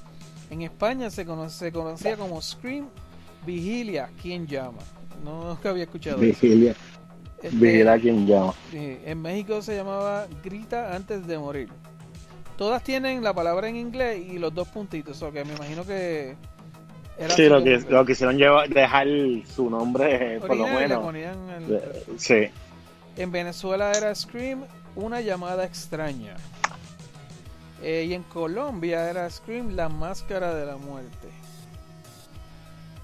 en 0.50 0.62
España 0.62 1.10
se, 1.10 1.26
cono- 1.26 1.50
se 1.50 1.72
conocía 1.72 2.16
como 2.16 2.40
Scream 2.40 2.88
Vigilia, 3.44 4.10
¿quién 4.20 4.46
llama? 4.46 4.78
No, 5.24 5.44
nunca 5.48 5.70
había 5.70 5.84
escuchado 5.84 6.26
eso. 6.26 6.40
Vigilia. 6.42 6.74
Este, 7.42 7.56
Vigila 7.56 7.98
quien 7.98 8.26
llama. 8.26 8.54
En 8.72 9.20
México 9.20 9.60
se 9.62 9.76
llamaba 9.76 10.26
Grita 10.42 10.94
antes 10.96 11.26
de 11.26 11.38
morir. 11.38 11.68
Todas 12.56 12.82
tienen 12.82 13.22
la 13.22 13.34
palabra 13.34 13.68
en 13.68 13.76
inglés 13.76 14.18
y 14.26 14.38
los 14.38 14.54
dos 14.54 14.68
puntitos, 14.68 15.20
o 15.22 15.30
que 15.32 15.44
me 15.44 15.54
imagino 15.54 15.84
que 15.84 16.36
era 17.18 17.34
Sí, 17.34 17.48
lo 17.48 17.62
que 17.64 17.78
lo 17.88 18.04
quisieron 18.04 18.36
llevar, 18.36 18.68
dejar 18.68 19.06
su 19.54 19.70
nombre, 19.70 20.36
eh, 20.36 20.40
por 20.40 20.56
lo 20.56 20.66
menos. 20.66 21.14
el- 21.14 21.74
Eh, 21.74 22.04
Sí. 22.18 22.48
En 23.16 23.32
Venezuela 23.32 23.92
era 23.92 24.14
Scream, 24.14 24.64
una 24.94 25.20
llamada 25.22 25.64
extraña. 25.64 26.36
Eh, 27.82 28.06
y 28.08 28.14
en 28.14 28.22
Colombia 28.24 29.08
era 29.08 29.28
Scream, 29.30 29.70
la 29.76 29.88
máscara 29.88 30.54
de 30.54 30.66
la 30.66 30.76
muerte. 30.76 31.28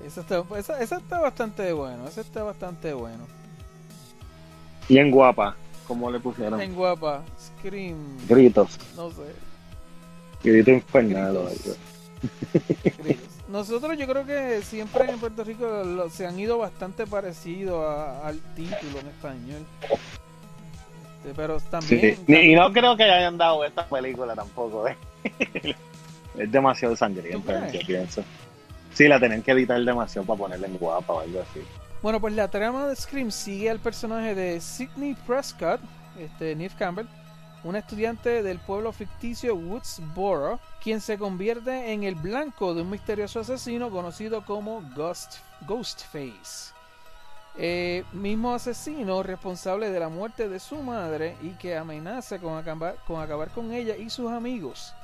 Esa 0.05 0.21
está, 0.23 0.43
esa, 0.59 0.83
esa 0.83 0.97
está 0.99 1.21
bastante 1.21 1.73
bueno, 1.73 2.07
esa 2.09 2.21
está 2.23 2.43
bastante 2.43 2.93
bueno. 2.93 3.27
Y 4.89 4.99
en 4.99 5.11
guapa, 5.11 5.57
como 5.87 6.11
le 6.11 6.19
pusieron. 6.21 6.61
En 6.61 6.75
guapa, 6.75 7.23
Scream, 7.39 7.97
Gritos. 8.29 8.79
no 8.97 9.11
sé. 9.11 9.23
Grito 10.43 10.71
infernal. 10.73 11.39
Gritos. 11.49 11.77
Gritos. 12.99 13.32
Nosotros 13.53 13.97
yo 13.99 14.07
creo 14.07 14.25
que 14.25 14.63
siempre 14.63 15.11
en 15.11 15.19
Puerto 15.21 15.45
Rico 15.45 15.67
lo- 15.85 16.09
se 16.11 16.27
han 16.27 16.39
ido 16.41 16.59
bastante 16.59 17.07
parecido 17.07 17.87
a- 17.89 18.27
al 18.27 18.41
título 18.55 18.99
en 19.01 19.07
español. 19.09 19.67
Este, 21.19 21.35
pero 21.37 21.61
Sí. 21.61 21.67
también... 21.71 22.19
Ni- 22.27 22.39
Y 22.53 22.55
no 22.55 22.73
creo 22.73 22.97
que 22.97 23.05
hayan 23.05 23.37
dado 23.39 23.65
esta 23.65 23.87
película 23.87 24.35
tampoco. 24.35 24.89
¿eh? 24.89 24.97
es 26.39 26.51
demasiado 26.51 26.95
¿Tú 26.95 26.99
sangrienta, 26.99 27.69
crees? 27.69 27.73
yo 27.73 27.87
pienso. 27.87 28.25
Sí, 28.95 29.07
la 29.09 29.21
tenían 29.21 29.43
que 29.43 29.53
editar 29.53 29.81
demasiado 29.83 30.27
para 30.27 30.39
ponerla 30.39 30.67
en 30.67 30.77
guapa 30.79 31.13
o 31.13 31.21
algo 31.21 31.41
así. 31.43 31.61
Bueno, 32.03 32.21
pues 32.21 32.35
la 32.35 32.49
trama 32.49 32.89
de 32.89 32.97
Scream 32.97 33.31
sigue 33.31 33.71
al 33.71 33.79
personaje 33.79 34.35
de 34.35 34.61
Sidney 34.61 35.15
Prescott, 35.27 35.81
este 36.19 36.57
Neve 36.57 36.75
Campbell, 36.79 37.07
una 37.65 37.79
estudiante 37.79 38.43
del 38.43 38.59
pueblo 38.59 38.93
ficticio 38.93 39.55
Woodsboro, 39.55 40.59
quien 40.83 41.01
se 41.01 41.19
convierte 41.19 41.93
en 41.93 42.03
el 42.03 42.15
blanco 42.17 42.75
de 42.75 42.83
un 42.83 42.91
misterioso 42.91 43.41
asesino 43.41 43.91
conocido 43.91 44.45
como 44.45 44.83
Ghost, 44.95 45.37
Ghostface. 45.67 46.73
Eh, 47.57 48.05
mismo 48.13 48.55
asesino 48.55 49.23
responsable 49.23 49.91
de 49.91 50.01
la 50.01 50.09
muerte 50.09 50.49
de 50.49 50.59
su 50.59 50.77
madre 50.83 51.37
y 51.43 51.51
que 51.51 51.77
amenaza 51.77 52.39
con 52.39 52.59
acabar, 52.59 52.97
con 53.51 53.73
ella 53.73 53.95
y 53.95 54.09
sus 54.09 54.31
amigos, 54.31 54.95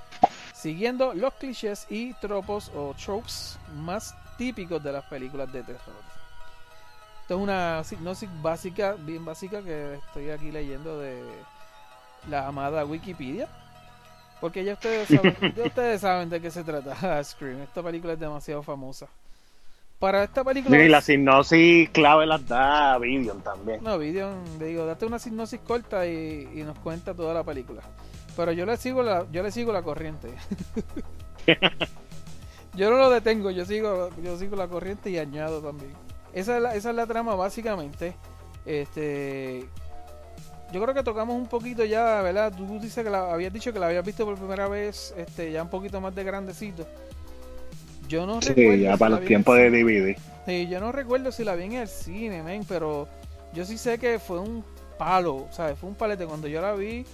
siguiendo 0.55 1.13
los 1.13 1.35
clichés 1.35 1.87
y 1.91 2.15
tropos 2.15 2.73
o 2.75 2.95
tropes 2.95 3.59
más 3.77 4.15
típicos 4.39 4.83
de 4.83 4.93
las 4.93 5.05
películas 5.05 5.53
de 5.53 5.63
terror. 5.63 6.03
Esto 7.21 7.35
es 7.35 7.41
una 7.41 7.83
hipnosis 7.89 8.31
básica, 8.41 8.95
bien 8.95 9.27
básica, 9.27 9.63
que 9.63 9.97
estoy 9.97 10.31
aquí 10.31 10.51
leyendo 10.51 10.99
de 10.99 11.23
la 12.29 12.47
amada 12.47 12.85
Wikipedia. 12.85 13.49
Porque 14.41 14.65
ya 14.65 14.75
ustedes 14.75 15.09
saben, 15.09 15.37
ya 15.57 15.65
ustedes 15.67 16.01
saben 16.01 16.31
de 16.31 16.41
qué 16.41 16.51
se 16.51 16.63
trata 16.65 17.23
Scream. 17.25 17.63
Esta 17.63 17.83
película 17.83 18.13
es 18.13 18.21
demasiado 18.21 18.63
famosa. 18.63 19.09
Para 19.99 20.23
esta 20.23 20.45
película... 20.45 20.81
Y 20.81 20.89
la 20.89 21.03
hipnosis 21.07 21.91
clave 21.91 22.25
las 22.25 22.47
da 22.47 22.97
Vivian 22.99 23.41
también. 23.41 23.83
No, 23.83 23.99
video, 23.99 24.33
le 24.61 24.67
digo, 24.67 24.87
date 24.87 25.07
una 25.07 25.17
hipnosis 25.17 25.59
corta 25.61 26.07
y, 26.07 26.49
y 26.55 26.63
nos 26.63 26.79
cuenta 26.79 27.15
toda 27.15 27.35
la 27.35 27.43
película. 27.43 27.83
Pero 28.37 28.53
yo 28.53 28.65
le 28.65 28.77
sigo 28.77 29.03
la, 29.03 29.27
yo 29.33 29.43
le 29.43 29.51
sigo 29.51 29.73
la 29.73 29.83
corriente. 29.83 30.33
yo 32.75 32.91
no 32.91 32.97
lo 32.97 33.11
detengo, 33.11 33.51
yo 33.51 33.65
sigo, 33.65 34.11
yo 34.23 34.39
sigo 34.39 34.55
la 34.55 34.69
corriente 34.69 35.11
y 35.11 35.19
añado 35.19 35.61
también. 35.61 35.93
Esa 36.33 36.57
es 36.57 36.63
la, 36.63 36.75
esa 36.77 36.91
es 36.91 36.95
la 36.95 37.07
trama 37.09 37.35
básicamente. 37.35 38.15
Este, 38.65 39.69
yo 40.71 40.83
creo 40.83 40.95
que 40.95 41.03
tocamos 41.03 41.37
un 41.37 41.49
poquito 41.49 41.85
ya, 41.85 42.23
¿verdad? 42.23 42.53
Tú 42.57 42.79
dices 42.81 43.05
que 43.05 43.11
la 43.11 43.33
habías 43.33 43.53
dicho 43.53 43.73
que 43.73 43.79
la 43.79 43.87
habías 43.89 44.05
visto 44.05 44.25
por 44.25 44.37
primera 44.39 44.69
vez, 44.69 45.15
este, 45.17 45.53
ya 45.53 45.63
un 45.63 45.71
poquito 45.71 46.01
más 46.01 46.15
de 46.15 46.25
grandecito. 46.25 46.89
Yo 48.01 48.27
no 48.27 48.41
Sí, 48.41 48.53
recuerdo 48.55 48.77
ya 48.77 48.97
si 48.97 48.99
para 48.99 49.11
los 49.11 49.25
tiempos 49.25 49.57
de. 49.57 49.71
DVD. 49.71 50.17
Sí, 50.47 50.69
yo 50.69 50.81
no 50.81 50.93
recuerdo 50.93 51.31
si 51.33 51.45
la 51.45 51.55
vi 51.57 51.65
en 51.65 51.73
el 51.75 51.89
cine, 51.89 52.43
men, 52.43 52.65
pero 52.67 53.09
yo 53.53 53.65
sí 53.65 53.77
sé 53.79 53.99
que 53.99 54.19
fue 54.19 54.41
un 54.41 54.65
palo, 54.97 55.49
¿sabes? 55.51 55.79
Fue 55.79 55.89
un 55.91 55.97
palete 55.97 56.27
cuando 56.27 56.49
yo 56.49 56.61
la 56.63 56.75
vi 56.75 57.07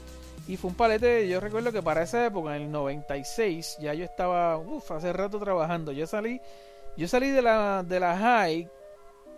y 0.47 0.57
fue 0.57 0.71
un 0.71 0.77
palete, 0.77 1.29
yo 1.29 1.41
recuerdo 1.41 1.73
que 1.73 1.83
para 1.83 2.03
esa 2.03 2.25
época, 2.27 2.57
en 2.57 2.63
el 2.63 2.71
96, 2.71 3.79
ya 3.81 3.95
yo 3.95 4.05
estaba, 4.05 4.59
uff, 4.59 4.91
hace 4.93 5.13
rato 5.13 5.39
trabajando. 5.41 5.93
Yo 5.93 6.07
salí, 6.07 6.41
yo 6.97 7.09
salí 7.09 7.31
de 7.31 7.43
la, 7.43 7.83
de 7.83 8.01
la 8.01 8.17
high 8.17 8.69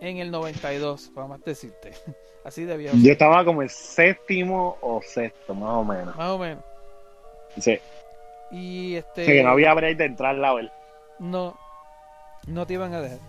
en 0.01 0.17
el 0.17 0.31
92, 0.31 1.11
para 1.15 1.27
más 1.27 1.41
decirte. 1.43 1.93
Así. 2.47 2.65
Yo 2.65 3.11
estaba 3.11 3.43
como 3.43 3.61
el 3.61 3.69
séptimo 3.69 4.77
o 4.79 5.01
sexto, 5.01 5.53
más 5.53 5.69
o 5.71 5.83
menos. 5.83 6.15
Más 6.15 6.29
o 6.29 6.37
menos. 6.37 6.63
Sí. 7.59 7.77
Y 8.51 8.95
este. 8.95 9.25
Sea, 9.25 9.33
que 9.33 9.43
no 9.43 9.49
había 9.49 9.73
break 9.73 9.97
de 9.97 10.05
entrar 10.05 10.41
a 10.41 10.53
ver. 10.53 10.71
No, 11.19 11.57
no 12.47 12.65
te 12.65 12.75
iban 12.75 12.93
a 12.93 13.01
dejar. 13.01 13.19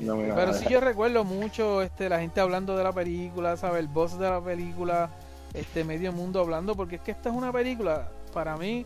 No 0.00 0.16
me 0.16 0.24
iban 0.24 0.32
a 0.32 0.40
Pero 0.40 0.52
sí 0.52 0.58
dejar. 0.58 0.72
yo 0.72 0.80
recuerdo 0.80 1.24
mucho 1.24 1.80
este, 1.80 2.10
la 2.10 2.20
gente 2.20 2.42
hablando 2.42 2.76
de 2.76 2.84
la 2.84 2.92
película, 2.92 3.56
¿sabes? 3.56 3.80
El 3.80 3.88
boss 3.88 4.18
de 4.18 4.28
la 4.28 4.42
película, 4.42 5.08
este 5.54 5.82
medio 5.84 6.12
mundo 6.12 6.40
hablando, 6.40 6.74
porque 6.74 6.96
es 6.96 7.00
que 7.00 7.12
esta 7.12 7.30
es 7.30 7.34
una 7.34 7.50
película, 7.50 8.10
para 8.34 8.54
mí, 8.58 8.84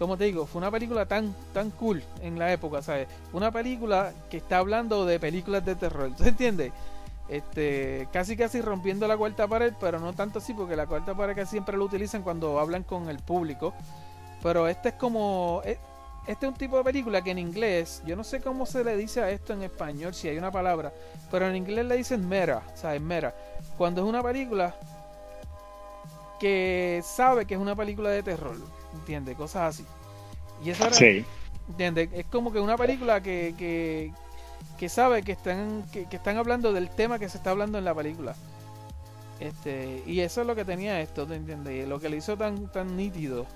como 0.00 0.16
te 0.16 0.24
digo, 0.24 0.46
fue 0.46 0.58
una 0.58 0.72
película 0.72 1.06
tan, 1.06 1.32
tan 1.52 1.70
cool 1.70 2.02
en 2.22 2.40
la 2.40 2.52
época, 2.52 2.82
¿sabes? 2.82 3.06
Una 3.32 3.52
película 3.52 4.12
que 4.30 4.38
está 4.38 4.58
hablando 4.58 5.06
de 5.06 5.20
películas 5.20 5.64
de 5.64 5.76
terror, 5.76 6.10
¿tú 6.16 6.24
entiendes? 6.24 6.72
Este, 7.28 8.06
casi 8.12 8.36
casi 8.36 8.60
rompiendo 8.60 9.08
la 9.08 9.16
cuarta 9.16 9.48
pared, 9.48 9.72
pero 9.80 9.98
no 9.98 10.12
tanto 10.12 10.38
así, 10.40 10.52
porque 10.52 10.76
la 10.76 10.86
cuarta 10.86 11.14
pared 11.14 11.34
que 11.34 11.46
siempre 11.46 11.76
lo 11.76 11.84
utilizan 11.84 12.22
cuando 12.22 12.58
hablan 12.60 12.82
con 12.82 13.08
el 13.08 13.18
público. 13.18 13.72
Pero 14.42 14.68
este 14.68 14.90
es 14.90 14.94
como. 14.96 15.62
e- 15.64 15.78
Este 16.26 16.46
es 16.46 16.52
un 16.52 16.58
tipo 16.58 16.78
de 16.78 16.84
película 16.84 17.22
que 17.22 17.30
en 17.32 17.38
inglés, 17.38 18.02
yo 18.06 18.16
no 18.16 18.24
sé 18.24 18.40
cómo 18.40 18.64
se 18.66 18.82
le 18.82 18.96
dice 18.96 19.20
a 19.22 19.28
esto 19.30 19.52
en 19.52 19.62
español, 19.62 20.14
si 20.14 20.26
hay 20.28 20.38
una 20.38 20.50
palabra, 20.50 20.90
pero 21.30 21.46
en 21.48 21.54
inglés 21.56 21.84
le 21.84 21.96
dicen 21.98 22.26
mera, 22.26 22.62
¿sabes? 22.74 23.00
Mera. 23.00 23.34
Cuando 23.76 24.02
es 24.02 24.08
una 24.08 24.22
película 24.22 24.74
que 26.40 27.02
sabe 27.04 27.46
que 27.46 27.54
es 27.54 27.60
una 27.60 27.76
película 27.76 28.10
de 28.10 28.22
terror, 28.22 28.56
¿entiendes? 28.94 29.36
Cosas 29.36 29.74
así. 29.74 29.84
Y 30.64 30.70
eso 30.70 30.86
era, 30.86 30.94
Sí. 30.94 31.24
¿entiendes? 31.68 32.08
Es 32.12 32.26
como 32.26 32.52
que 32.52 32.60
una 32.60 32.76
película 32.76 33.20
que, 33.22 33.54
que, 33.58 34.12
que 34.78 34.88
sabe 34.88 35.22
que 35.22 35.32
están, 35.32 35.84
que, 35.92 36.06
están 36.10 36.36
hablando 36.36 36.72
del 36.72 36.90
tema 36.90 37.18
que 37.18 37.28
se 37.28 37.38
está 37.38 37.50
hablando 37.50 37.78
en 37.78 37.84
la 37.84 37.94
película. 37.94 38.34
Este, 39.40 40.02
y 40.06 40.20
eso 40.20 40.40
es 40.40 40.46
lo 40.46 40.54
que 40.54 40.64
tenía 40.64 41.00
esto, 41.00 41.26
¿te 41.26 41.36
entiendes? 41.36 41.88
Lo 41.88 42.00
que 42.00 42.08
le 42.08 42.16
hizo 42.16 42.36
tan, 42.36 42.68
tan 42.68 42.96
nítido. 42.96 43.46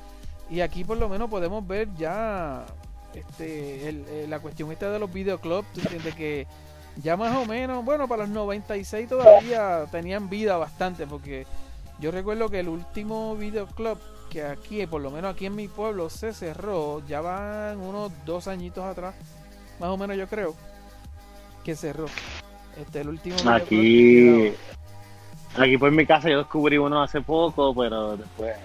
Y 0.51 0.61
aquí 0.61 0.85
por 0.85 0.99
lo 0.99 1.09
menos 1.09 1.29
podemos 1.29 1.66
ver 1.66 1.89
ya 1.97 2.64
este, 3.14 3.89
eh, 3.89 4.27
la 4.29 4.41
cuestión 4.41 4.71
esta 4.73 4.91
de 4.91 4.99
los 4.99 5.12
videoclubs, 5.12 5.73
¿tú 5.73 5.81
entiendes? 5.81 6.14
Que 6.14 6.47
ya 7.03 7.16
más 7.16 7.37
o 7.37 7.47
menos, 7.47 7.85
bueno, 7.85 8.09
para 8.09 8.25
los 8.25 8.31
96 8.31 9.09
todavía 9.09 9.87
tenían 9.91 10.29
vida 10.29 10.57
bastante, 10.57 11.07
porque 11.07 11.47
yo 12.01 12.11
recuerdo 12.11 12.49
que 12.49 12.61
el 12.61 12.69
último 12.69 13.37
videoclub 13.37 13.99
que 14.31 14.45
aquí, 14.45 14.87
por 14.87 15.01
lo 15.01 15.11
menos 15.11 15.35
aquí 15.35 15.47
en 15.47 15.57
mi 15.57 15.69
pueblo, 15.69 16.11
se 16.11 16.33
cerró, 16.33 17.03
ya 17.07 17.21
van 17.21 17.81
unos 17.81 18.12
dos 18.27 18.47
añitos 18.47 18.85
atrás, 18.85 19.14
más 19.81 19.89
o 19.89 19.97
menos 19.97 20.16
yo 20.16 20.27
creo, 20.27 20.55
que 21.69 21.77
cerró. 21.77 22.07
Este, 22.81 23.03
el 23.03 23.11
último 23.11 23.37
Aquí, 23.51 24.55
aquí 25.55 25.77
por 25.77 25.91
mi 25.91 26.07
casa 26.07 26.31
yo 26.31 26.39
descubrí 26.39 26.79
uno 26.79 27.03
hace 27.03 27.21
poco, 27.21 27.75
pero 27.75 28.16
después, 28.16 28.57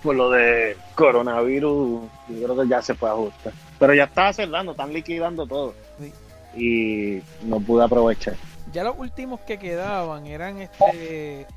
por 0.00 0.14
lo 0.14 0.30
de 0.30 0.76
coronavirus, 0.94 2.02
yo 2.28 2.44
creo 2.44 2.62
que 2.62 2.68
ya 2.68 2.80
se 2.80 2.94
puede 2.94 3.12
ajustar. 3.12 3.52
Pero 3.76 3.92
ya 3.92 4.04
estaba 4.04 4.32
cerrando, 4.32 4.70
están 4.70 4.92
liquidando 4.92 5.48
todo. 5.48 5.74
Sí. 5.98 6.12
Y 6.56 7.44
no 7.44 7.58
pude 7.58 7.82
aprovechar. 7.82 8.36
Ya 8.72 8.84
los 8.84 8.96
últimos 8.96 9.40
que 9.40 9.58
quedaban 9.58 10.28
eran 10.28 10.60
este 10.60 11.48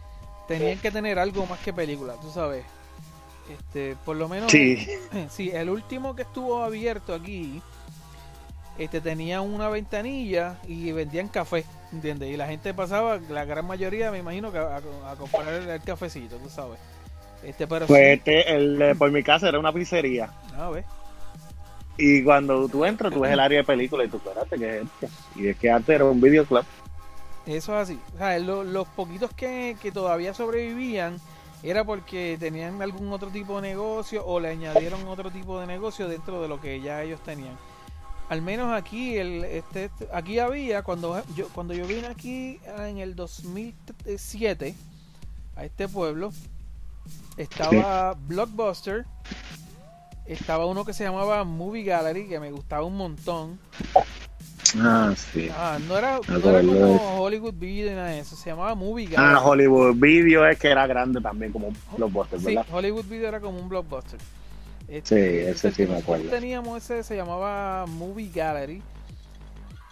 tenían 0.48 0.80
que 0.80 0.90
tener 0.90 1.20
algo 1.20 1.46
más 1.46 1.60
que 1.60 1.74
película, 1.74 2.16
tú 2.20 2.32
sabes. 2.32 2.66
Este, 3.54 3.96
por 4.04 4.16
lo 4.16 4.28
menos 4.28 4.52
Sí. 4.52 4.88
sí, 5.30 5.52
el 5.52 5.70
último 5.70 6.16
que 6.16 6.24
estuvo 6.24 6.64
abierto 6.64 7.14
aquí 7.14 7.62
este 8.78 9.02
tenía 9.02 9.42
una 9.42 9.70
ventanilla 9.70 10.60
y 10.68 10.92
vendían 10.92 11.30
café, 11.30 11.66
¿entiendes? 11.92 12.30
Y 12.30 12.38
la 12.38 12.48
gente 12.48 12.74
pasaba, 12.74 13.18
la 13.30 13.46
gran 13.46 13.66
mayoría 13.66 14.12
me 14.12 14.20
imagino 14.20 14.52
que 14.52 14.60
a, 14.60 14.78
a 14.78 15.16
comprar 15.18 15.54
el, 15.54 15.70
el 15.70 15.84
cafecito, 15.84 16.40
tú 16.40 16.50
sabes. 16.50 16.80
Este, 17.42 17.68
pero 17.68 17.88
Pues 17.88 18.02
sí, 18.04 18.20
este, 18.20 18.56
el 18.56 18.96
por 18.98 19.12
mi 19.12 19.24
casa 19.24 19.50
era 19.50 19.60
una 19.60 19.74
pizzería. 19.74 20.36
a 20.52 20.70
ver, 20.70 20.86
Y 21.98 22.24
cuando 22.24 22.70
tú 22.70 22.86
entras, 22.86 23.12
tú 23.14 23.22
ves 23.22 23.32
el 23.34 23.40
área 23.40 23.60
de 23.60 23.64
película 23.66 24.04
y 24.06 24.10
tú, 24.10 24.18
espérate, 24.18 24.58
¿qué 24.58 24.78
es 24.80 24.84
esto? 24.86 25.10
Y 25.36 25.48
es 25.48 25.58
que 25.58 25.70
antes 25.72 25.96
era 25.96 26.06
un 26.06 26.22
videoclub. 26.22 26.66
Eso 27.46 27.74
es 27.76 27.84
así. 27.90 28.04
O 28.14 28.18
sea, 28.18 28.38
lo- 28.40 28.64
los 28.64 28.88
poquitos 28.90 29.32
que, 29.34 29.78
que 29.82 29.92
todavía 29.92 30.34
sobrevivían 30.34 31.22
era 31.64 31.84
porque 31.86 32.38
tenían 32.40 32.82
algún 32.82 33.12
otro 33.12 33.32
tipo 33.32 33.60
de 33.62 33.70
negocio 33.70 34.26
o 34.26 34.40
le 34.40 34.50
añadieron 34.50 35.08
otro 35.08 35.32
tipo 35.32 35.60
de 35.60 35.68
negocio 35.68 36.08
dentro 36.08 36.42
de 36.42 36.48
lo 36.50 36.60
que 36.60 36.82
ya 36.82 37.02
ellos 37.04 37.22
tenían. 37.24 37.58
Al 38.30 38.42
menos 38.42 38.74
aquí, 38.74 39.16
el, 39.18 39.46
este, 39.46 39.86
este- 39.86 40.08
aquí 40.12 40.40
había, 40.40 40.84
cuando 40.84 41.22
yo, 41.36 41.48
cuando 41.50 41.74
yo 41.74 41.86
vine 41.88 42.08
aquí 42.08 42.60
ah, 42.78 42.90
en 42.90 42.98
el 42.98 43.16
2007 43.16 44.76
a 45.56 45.64
este 45.66 45.88
pueblo, 45.88 46.32
estaba 47.38 48.14
Blockbuster, 48.28 49.06
estaba 50.26 50.66
uno 50.66 50.84
que 50.84 50.94
se 50.94 51.06
llamaba 51.06 51.44
Movie 51.46 51.84
Gallery, 51.84 52.28
que 52.28 52.40
me 52.40 52.52
gustaba 52.52 52.84
un 52.84 52.98
montón. 52.98 53.60
Ah, 54.82 55.14
sí. 55.16 55.48
Ah, 55.56 55.78
no 55.88 55.98
era, 55.98 56.20
no 56.28 56.42
como 56.42 57.22
Hollywood 57.24 57.54
Video 57.54 57.90
ni 57.90 57.96
nada 57.96 58.10
de 58.10 58.20
eso, 58.20 58.36
se 58.36 58.50
llamaba 58.50 58.76
Movie 58.76 59.06
Gallery. 59.06 59.36
Ah, 59.38 59.42
Hollywood 59.42 59.96
Video 59.96 60.46
es 60.46 60.60
que 60.60 60.68
era 60.68 60.86
grande 60.86 61.22
también, 61.22 61.54
como 61.54 61.70
los 61.98 62.12
bostes, 62.12 62.42
Sí, 62.42 62.48
¿verdad? 62.48 62.66
Hollywood 62.72 63.06
Video 63.06 63.30
era 63.30 63.40
como 63.40 63.58
un 63.58 63.70
blockbuster. 63.70 64.20
Este, 64.88 65.44
Sí, 65.46 65.50
ese 65.50 65.72
sí 65.72 65.86
me 65.86 65.98
acuerdo. 65.98 66.30
Teníamos 66.30 66.78
ese, 66.84 67.04
se 67.04 67.16
llamaba 67.16 67.86
Movie 67.88 68.32
Gallery. 68.34 68.82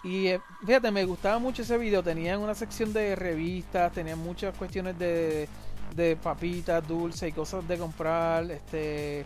Y 0.04 0.28
eh, 0.28 0.40
fíjate, 0.64 0.90
me 0.90 1.04
gustaba 1.04 1.38
mucho 1.38 1.62
ese 1.62 1.76
video. 1.78 2.02
Tenían 2.02 2.40
una 2.40 2.54
sección 2.54 2.92
de 2.92 3.16
revistas, 3.16 3.92
tenían 3.92 4.18
muchas 4.18 4.56
cuestiones 4.56 4.98
de, 4.98 5.48
de 5.94 6.16
papitas, 6.16 6.86
dulces 6.86 7.28
y 7.28 7.32
cosas 7.32 7.66
de 7.66 7.76
comprar. 7.78 8.50
Este, 8.50 9.24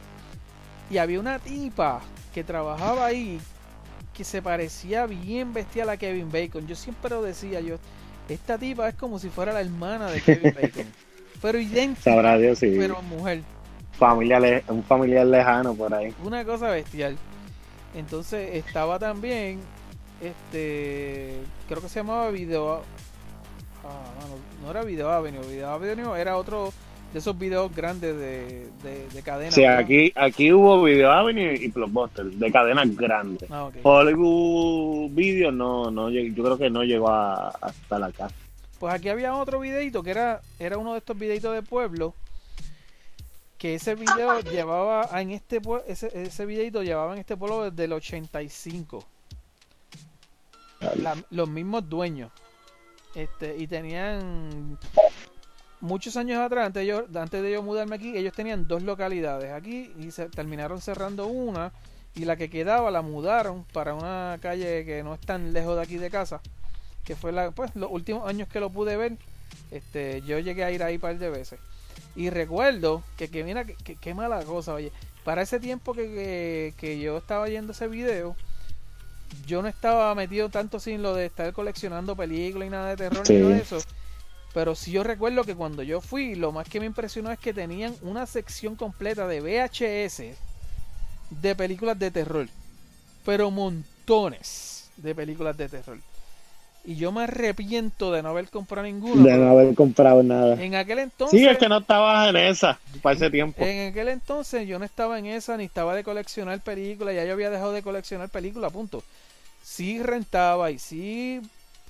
y 0.91 0.99
había 0.99 1.21
una 1.21 1.39
tipa 1.39 2.01
que 2.35 2.45
trabajaba 2.45 3.07
ahí 3.07 3.41
que 4.15 4.25
se 4.25 4.43
parecía 4.43 5.07
bien 5.07 5.53
bestial 5.53 5.91
a 5.91 5.97
Kevin 5.97 6.31
Bacon. 6.33 6.67
Yo 6.67 6.75
siempre 6.77 7.11
lo 7.11 7.23
decía, 7.23 7.61
yo, 7.61 7.77
esta 8.29 8.59
tipa 8.59 8.89
es 8.89 8.95
como 8.95 9.19
si 9.19 9.29
fuera 9.31 9.53
la 9.53 9.61
hermana 9.61 10.11
de 10.11 10.23
Kevin 10.23 10.55
Bacon. 10.61 10.87
pero 11.41 11.59
idéntica, 11.61 12.11
Sabrá 12.13 12.39
Dios, 12.39 12.59
sí. 12.59 12.75
pero 12.79 13.03
mujer. 13.03 13.43
Familia 14.01 14.41
le- 14.41 14.65
un 14.69 14.83
familiar 14.83 15.27
lejano 15.27 15.75
por 15.75 15.93
ahí. 15.95 16.13
Una 16.25 16.43
cosa 16.45 16.71
bestial. 16.71 17.17
Entonces 17.95 18.55
estaba 18.57 18.99
también, 18.99 19.61
este, 20.23 21.35
creo 21.69 21.83
que 21.83 21.89
se 21.91 22.01
llamaba 22.01 22.31
Video, 22.31 22.83
ah, 23.85 24.13
mano, 24.21 24.35
no 24.63 24.71
era 24.71 24.83
Video 24.85 25.11
Avenue, 25.11 25.47
Video 25.47 25.69
Avenue 25.71 26.19
era 26.19 26.37
otro 26.39 26.73
de 27.13 27.19
esos 27.19 27.37
videos 27.39 27.75
grandes 27.75 28.17
de, 28.17 28.69
de, 28.83 29.09
de 29.13 29.23
cadena. 29.23 29.51
Sí, 29.51 29.63
¿verdad? 29.63 29.79
aquí, 29.81 30.13
aquí 30.15 30.53
hubo 30.53 30.83
Video 30.83 31.11
Avenue 31.11 31.55
y 31.57 31.69
Blockbuster, 31.69 32.25
de 32.27 32.53
cadenas 32.53 32.97
grandes. 32.97 33.51
Ah. 33.51 33.69
Hollywood 33.83 35.11
Video 35.11 35.51
no, 35.53 35.91
no, 35.91 36.09
yo 36.11 36.43
creo 36.43 36.57
que 36.57 36.71
no 36.71 36.85
llegó 36.85 37.11
a, 37.11 37.49
hasta 37.49 37.99
la 37.99 38.11
casa. 38.13 38.35
Pues 38.79 38.95
aquí 38.95 39.11
había 39.11 39.35
otro 39.35 39.61
videito 39.61 40.03
que 40.03 40.11
era, 40.13 40.41
era 40.59 40.79
uno 40.79 40.93
de 40.93 40.99
estos 41.01 41.19
videitos 41.19 41.53
de 41.53 41.63
pueblo. 41.63 42.15
Que 43.61 43.75
ese 43.75 43.95
video 43.95 44.41
llevaba 44.41 45.21
en 45.21 45.31
este 45.33 45.61
ese, 45.87 46.11
ese 46.23 46.47
videito 46.47 46.83
llevaba 46.83 47.13
en 47.13 47.19
este 47.21 47.37
pueblo 47.37 47.71
desde 47.71 47.85
el 47.85 47.93
85. 47.93 49.05
La- 50.97 51.23
los 51.31 51.49
mismos 51.49 51.87
dueños. 51.89 52.33
Este, 53.15 53.57
y 53.59 53.67
tenían 53.67 54.79
muchos 55.81 56.17
años 56.17 56.39
atrás, 56.41 56.67
antes 56.67 56.81
de, 56.83 56.87
yo, 56.87 57.05
antes 57.21 57.43
de 57.43 57.53
yo 57.53 57.63
mudarme 57.63 57.97
aquí, 57.97 58.17
ellos 58.17 58.33
tenían 58.33 58.67
dos 58.67 58.83
localidades 58.83 59.53
aquí 59.53 59.93
y 59.99 60.11
se 60.11 60.29
terminaron 60.31 60.81
cerrando 60.81 61.27
una 61.27 61.73
y 62.15 62.25
la 62.25 62.37
que 62.37 62.49
quedaba 62.49 62.91
la 62.91 63.03
mudaron 63.03 63.65
para 63.73 63.95
una 63.95 64.39
calle 64.41 64.85
que 64.87 65.03
no 65.03 65.15
es 65.15 65.21
tan 65.21 65.53
lejos 65.53 65.77
de 65.77 65.83
aquí 65.83 65.97
de 65.97 66.11
casa, 66.11 66.41
que 67.05 67.15
fue 67.15 67.31
la, 67.33 67.51
pues, 67.51 67.75
los 67.77 67.91
últimos 67.91 68.27
años 68.29 68.49
que 68.49 68.61
lo 68.61 68.71
pude 68.71 68.97
ver, 68.97 69.17
este, 69.71 70.23
yo 70.23 70.39
llegué 70.39 70.65
a 70.65 70.71
ir 70.71 70.83
ahí 70.83 70.95
un 70.95 71.01
par 71.03 71.19
de 71.19 71.29
veces. 71.31 71.61
Y 72.17 72.31
recuerdo 72.31 73.03
que, 73.17 73.29
que 73.29 73.45
mira, 73.45 73.65
que, 73.65 74.15
mala 74.15 74.43
cosa, 74.45 74.75
oye, 74.75 74.93
para 75.25 75.43
ese 75.43 75.61
tiempo 75.61 75.95
que, 75.95 76.03
que, 76.09 76.75
que 76.77 76.99
yo 76.99 77.19
estaba 77.19 77.47
viendo 77.47 77.73
ese 77.73 77.89
video, 77.89 78.37
yo 79.47 79.63
no 79.63 79.69
estaba 79.69 80.15
metido 80.15 80.49
tanto 80.49 80.81
sin 80.81 81.03
lo 81.03 81.15
de 81.15 81.27
estar 81.27 81.53
coleccionando 81.53 82.17
películas 82.17 82.67
y 82.67 82.71
nada 82.71 82.89
de 82.91 82.97
terror 82.97 83.27
Sí. 83.27 83.35
ni 83.35 83.41
nada 83.41 83.55
de 83.55 83.63
eso. 83.63 83.79
Pero 84.53 84.75
sí 84.75 84.91
yo 84.91 85.05
recuerdo 85.05 85.45
que 85.45 85.55
cuando 85.55 85.83
yo 85.85 86.01
fui, 86.01 86.35
lo 86.35 86.51
más 86.51 86.69
que 86.69 86.81
me 86.81 86.87
impresionó 86.87 87.31
es 87.31 87.39
que 87.39 87.55
tenían 87.55 87.95
una 88.03 88.27
sección 88.27 88.75
completa 88.75 89.29
de 89.29 89.41
VHS 89.41 90.37
de 91.31 91.55
películas 91.55 91.97
de 91.99 92.11
terror. 92.11 92.49
Pero 93.25 93.51
montones 93.53 94.91
de 94.97 95.15
películas 95.15 95.57
de 95.57 95.69
terror. 95.69 95.99
Y 96.85 96.97
yo 96.97 97.13
me 97.13 97.25
arrepiento 97.25 98.11
de 98.11 98.23
no 98.23 98.31
haber 98.31 98.49
comprado 98.49 98.87
ninguna. 98.87 99.23
De 99.23 99.37
no 99.37 99.51
haber 99.51 99.75
comprado 99.75 100.23
nada. 100.23 100.63
En 100.63 100.75
aquel 100.75 100.99
entonces, 101.01 101.39
Sí, 101.39 101.47
es 101.47 101.59
que 101.59 101.69
no 101.69 101.79
estabas 101.79 102.31
en 102.31 102.37
esa 102.37 102.79
para 103.03 103.17
ese 103.17 103.31
tiempo. 103.31 103.63
en 103.63 103.91
aquel 103.91 104.09
entonces 104.09 104.67
yo 104.67 104.79
no 104.79 104.85
estaba 104.85 105.19
en 105.19 105.27
esa 105.27 105.57
ni 105.57 105.65
estaba 105.65 105.95
de 105.95 106.03
coleccionar 106.05 106.61
películas, 106.61 107.15
ya 107.15 107.25
yo 107.25 107.35
había 107.35 107.51
dejado 107.51 107.73
de 107.73 107.83
coleccionar 107.83 108.29
películas, 108.31 108.73
punto. 108.73 109.03
Sí 109.63 110.03
rentaba 110.03 110.71
y 110.71 110.79
sí 110.79 111.41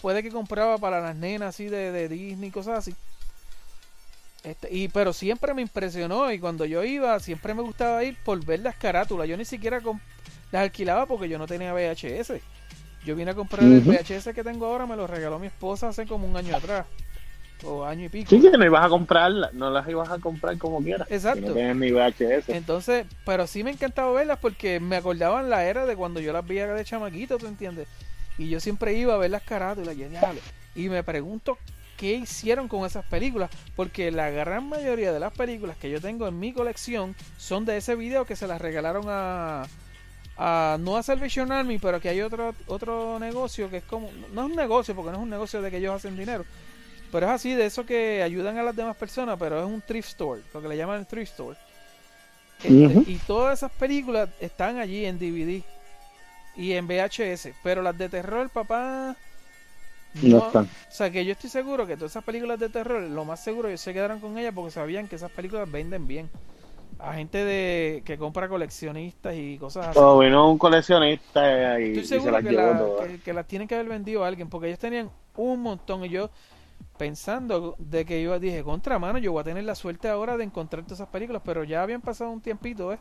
puede 0.03 0.22
que 0.22 0.30
compraba 0.30 0.78
para 0.78 1.01
las 1.01 1.14
nenas 1.14 1.51
así 1.51 1.66
de, 1.66 1.93
de 1.93 2.09
Disney, 2.09 2.51
cosas 2.51 2.78
así. 2.78 2.95
Este, 4.43 4.74
y 4.74 4.88
pero 4.88 5.12
siempre 5.12 5.53
me 5.53 5.62
impresionó 5.62 6.32
y 6.32 6.38
cuando 6.38 6.64
yo 6.64 6.82
iba 6.82 7.20
siempre 7.20 7.53
me 7.55 7.62
gustaba 7.62 8.03
ir 8.05 8.16
por 8.24 8.45
ver 8.45 8.61
las 8.61 8.74
carátulas. 8.76 9.28
Yo 9.28 9.36
ni 9.36 9.45
siquiera 9.45 9.80
las 10.51 10.62
alquilaba 10.62 11.07
porque 11.07 11.28
yo 11.28 11.38
no 11.38 11.47
tenía 11.47 11.72
VHS. 11.74 12.41
Yo 13.05 13.16
vine 13.16 13.30
a 13.30 13.34
comprar 13.34 13.62
el. 13.64 13.80
VHS 13.80 14.34
que 14.34 14.44
tengo 14.44 14.66
ahora, 14.66 14.86
me 14.86 14.96
lo 14.96 15.07
regaló 15.07 15.38
mi 15.38 15.46
esposa 15.46 15.88
hace 15.88 16.07
como 16.07 16.26
un 16.26 16.36
año 16.36 16.55
atrás. 16.55 16.86
O 17.64 17.84
año 17.84 18.07
y 18.07 18.09
pico. 18.09 18.30
Sí, 18.30 18.40
que 18.40 18.57
no 18.57 18.64
ibas 18.64 18.84
a 18.84 18.88
comprarla, 18.88 19.51
no 19.53 19.70
las 19.70 19.86
ibas 19.88 20.11
a 20.11 20.18
comprar 20.18 20.57
como 20.57 20.82
quieras. 20.82 21.11
Exacto. 21.11 21.40
Si 21.42 21.48
no 21.48 21.55
tienes 21.55 21.76
ni 21.76 21.92
VHS. 21.92 22.48
Entonces, 22.48 23.07
pero 23.26 23.46
sí 23.46 23.62
me 23.62 23.70
encantaba 23.70 24.12
verlas 24.12 24.38
porque 24.40 24.80
me 24.80 24.96
acordaban 24.96 25.51
la 25.51 25.64
era 25.64 25.84
de 25.84 25.96
cuando 25.96 26.20
yo 26.20 26.32
las 26.32 26.46
veía 26.46 26.66
de 26.66 26.84
chamaquito, 26.84 27.36
¿tú 27.38 27.46
entiendes? 27.46 27.86
Y 28.38 28.48
yo 28.48 28.61
siempre 28.61 28.94
iba 28.94 29.14
a 29.14 29.18
ver 29.18 29.30
las 29.30 29.42
carátulas 29.42 29.94
y, 29.94 30.07
y 30.74 30.88
me 30.88 31.03
pregunto 31.03 31.59
qué 31.98 32.14
hicieron 32.14 32.66
con 32.68 32.86
esas 32.86 33.05
películas, 33.05 33.51
porque 33.76 34.11
la 34.11 34.30
gran 34.30 34.66
mayoría 34.66 35.12
de 35.12 35.20
las 35.20 35.34
películas 35.34 35.76
que 35.76 35.90
yo 35.90 36.01
tengo 36.01 36.26
en 36.26 36.38
mi 36.38 36.55
colección 36.55 37.14
son 37.36 37.66
de 37.66 37.76
ese 37.76 37.94
video 37.94 38.24
que 38.24 38.36
se 38.36 38.46
las 38.46 38.59
regalaron 38.59 39.05
a, 39.09 39.66
a 40.43 40.78
no 40.80 40.97
a 40.97 41.03
Salvation 41.03 41.53
Army, 41.53 41.78
pero 41.78 42.01
que 42.01 42.09
hay 42.09 42.22
otro 42.22 42.55
otro 42.66 43.18
negocio 43.18 43.68
que 43.68 43.76
es 43.76 43.84
como 43.84 44.11
no 44.32 44.41
es 44.41 44.51
un 44.51 44.57
negocio 44.57 44.97
porque 44.97 45.11
no 45.11 45.18
es 45.18 45.22
un 45.22 45.28
negocio 45.28 45.61
de 45.61 45.70
que 45.70 45.76
ellos 45.76 45.95
hacen 45.95 46.16
dinero, 46.16 46.47
pero 47.12 47.26
es 47.26 47.32
así 47.32 47.55
de 47.55 47.66
eso 47.66 47.84
que 47.84 48.22
ayudan 48.22 48.57
a 48.57 48.62
las 48.62 48.74
demás 48.74 48.97
personas, 48.97 49.38
pero 49.38 49.61
es 49.61 49.66
un 49.66 49.82
thrift 49.82 50.09
store, 50.09 50.41
lo 50.55 50.62
que 50.62 50.68
le 50.68 50.78
llaman 50.78 51.01
el 51.01 51.07
thrift 51.07 51.32
store. 51.32 51.59
Este. 52.64 53.11
Y 53.11 53.20
todas 53.26 53.59
esas 53.59 53.70
películas 53.72 54.30
están 54.41 54.78
allí 54.78 55.05
en 55.05 55.18
DVD 55.18 55.62
y 56.57 56.72
en 56.72 56.86
VHS, 56.86 57.51
pero 57.62 57.82
las 57.82 57.97
de 57.99 58.09
terror, 58.09 58.49
papá. 58.49 59.16
No 60.22 60.47
están. 60.47 60.64
O 60.64 60.93
sea, 60.93 61.11
que 61.11 61.24
yo 61.24 61.32
estoy 61.32 61.51
seguro 61.51 61.86
que 61.86 61.97
todas 61.97 62.12
esas 62.12 62.24
películas 62.24 62.59
de 62.59 62.70
terror, 62.70 63.03
lo 63.03 63.24
más 63.26 63.45
seguro 63.45 63.68
ellos 63.68 63.82
se 63.82 63.93
quedaron 63.93 64.20
con 64.20 64.38
ellas 64.38 64.53
porque 64.55 64.70
sabían 64.70 65.07
que 65.07 65.16
esas 65.16 65.30
películas 65.30 65.70
venden 65.70 66.07
bien. 66.07 66.30
A 66.99 67.14
gente 67.14 67.45
de 67.45 68.03
que 68.05 68.18
compra 68.18 68.49
coleccionistas 68.49 69.34
y 69.34 69.57
cosas 69.59 69.86
así. 69.88 69.99
O 70.01 70.18
vino 70.18 70.51
un 70.51 70.59
coleccionista 70.59 71.80
y, 71.80 71.99
Estoy 71.99 72.18
y 72.18 72.20
se 72.20 72.30
las 72.30 72.43
que, 72.43 72.51
llevó 72.51 72.72
la- 72.72 72.78
todas. 72.78 73.09
que- 73.09 73.20
que 73.20 73.32
las 73.32 73.47
tienen 73.47 73.68
que 73.68 73.74
haber 73.74 73.88
vendido 73.88 74.24
a 74.24 74.28
alguien 74.28 74.49
porque 74.51 74.66
ellos 74.68 74.78
tenían 74.78 75.11
un 75.36 75.61
montón 75.62 76.05
y 76.05 76.11
yo 76.11 76.30
pensando 76.99 77.74
de 77.78 78.05
que 78.05 78.22
yo 78.22 78.38
dije 78.38 78.62
contra 78.62 78.99
mano 78.99 79.18
yo 79.18 79.32
voy 79.32 79.41
a 79.41 79.45
tener 79.45 79.64
la 79.64 79.74
suerte 79.74 80.09
ahora 80.09 80.36
de 80.36 80.45
encontrar 80.45 80.82
todas 80.84 80.99
esas 80.99 81.09
películas 81.09 81.41
pero 81.45 81.64
ya 81.64 81.82
habían 81.82 82.01
pasado 82.03 82.30
un 82.30 82.41
tiempito 82.43 82.93
¿eh? 82.93 82.99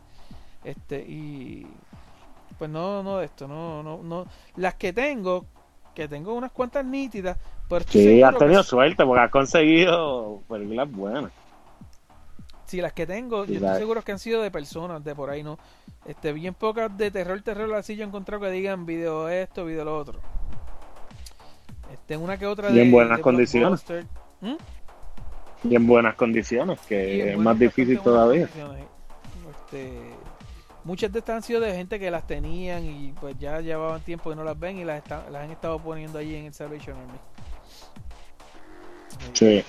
este 0.63 0.99
y 1.01 1.65
pues 2.57 2.69
no 2.69 3.03
no 3.03 3.17
de 3.17 3.25
esto 3.25 3.47
no 3.47 3.83
no 3.83 4.01
no 4.03 4.25
las 4.55 4.75
que 4.75 4.93
tengo 4.93 5.45
que 5.93 6.07
tengo 6.07 6.33
unas 6.33 6.51
cuantas 6.51 6.85
nítidas 6.85 7.37
pero 7.67 7.81
estoy 7.81 8.01
Sí, 8.01 8.23
has 8.23 8.33
que 8.33 8.39
tenido 8.39 8.63
suerte 8.63 9.05
porque 9.05 9.21
has 9.21 9.31
conseguido 9.31 10.39
películas 10.47 10.91
buenas. 10.91 11.31
Sí, 12.69 12.81
las 12.81 12.93
que 12.93 13.07
tengo, 13.07 13.45
yo 13.45 13.55
estoy 13.55 13.79
seguro 13.79 14.03
que 14.03 14.11
han 14.11 14.19
sido 14.19 14.43
de 14.43 14.51
personas 14.51 15.03
de 15.03 15.15
por 15.15 15.31
ahí, 15.31 15.41
¿no? 15.41 15.57
Este, 16.05 16.31
bien 16.33 16.53
pocas 16.53 16.95
de 16.95 17.09
terror, 17.09 17.41
terror, 17.41 17.73
así 17.73 17.95
yo 17.95 18.03
he 18.03 18.07
encontrado 18.07 18.43
que 18.43 18.51
digan 18.51 18.85
video 18.85 19.27
esto, 19.27 19.65
video 19.65 19.83
lo 19.85 19.97
otro. 19.97 20.19
Este, 21.91 22.15
una 22.15 22.37
que 22.37 22.45
otra 22.45 22.69
Y 22.69 22.73
de 22.75 22.81
en 22.83 22.91
buenas 22.91 23.17
de 23.17 23.23
condiciones. 23.23 23.83
¿Mm? 24.41 24.53
Y 25.67 25.75
en 25.75 25.87
buenas 25.87 26.13
condiciones, 26.13 26.79
Y 26.85 26.87
que 26.89 27.31
es 27.31 27.37
más 27.39 27.57
difícil 27.57 27.99
todavía. 28.01 28.47
Este, 29.49 29.99
muchas 30.83 31.11
de 31.11 31.17
estas 31.19 31.37
han 31.37 31.41
sido 31.43 31.59
de 31.61 31.73
gente 31.73 31.99
que 31.99 32.11
las 32.11 32.27
tenían 32.27 32.85
y 32.85 33.13
pues 33.19 33.35
ya 33.39 33.59
llevaban 33.61 34.01
tiempo 34.01 34.29
que 34.29 34.35
no 34.35 34.43
las 34.43 34.59
ven 34.59 34.77
y 34.77 34.85
las, 34.85 34.99
está- 34.99 35.27
las 35.31 35.43
han 35.43 35.49
estado 35.49 35.79
poniendo 35.79 36.19
allí 36.19 36.35
en 36.35 36.45
el 36.45 36.53
Salvation 36.53 36.95
Army. 36.97 37.17
Sí. 39.33 39.63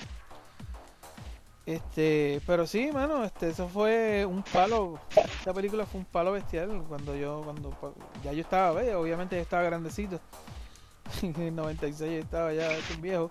Este, 1.70 2.40
pero 2.48 2.66
sí, 2.66 2.90
mano, 2.92 3.22
este, 3.22 3.50
eso 3.50 3.68
fue 3.68 4.26
un 4.26 4.42
palo. 4.42 4.98
Esta 5.38 5.54
película 5.54 5.86
fue 5.86 6.00
un 6.00 6.04
palo 6.04 6.32
bestial 6.32 6.82
cuando 6.88 7.14
yo, 7.14 7.42
cuando 7.44 7.94
ya 8.24 8.32
yo 8.32 8.40
estaba, 8.40 8.72
¿ves? 8.72 8.92
obviamente 8.94 9.36
yo 9.36 9.42
estaba 9.42 9.62
grandecito. 9.62 10.20
En 11.22 11.34
el 11.40 11.54
96 11.54 12.12
yo 12.12 12.18
estaba 12.18 12.52
ya 12.52 12.70
un 12.94 13.00
viejo. 13.00 13.30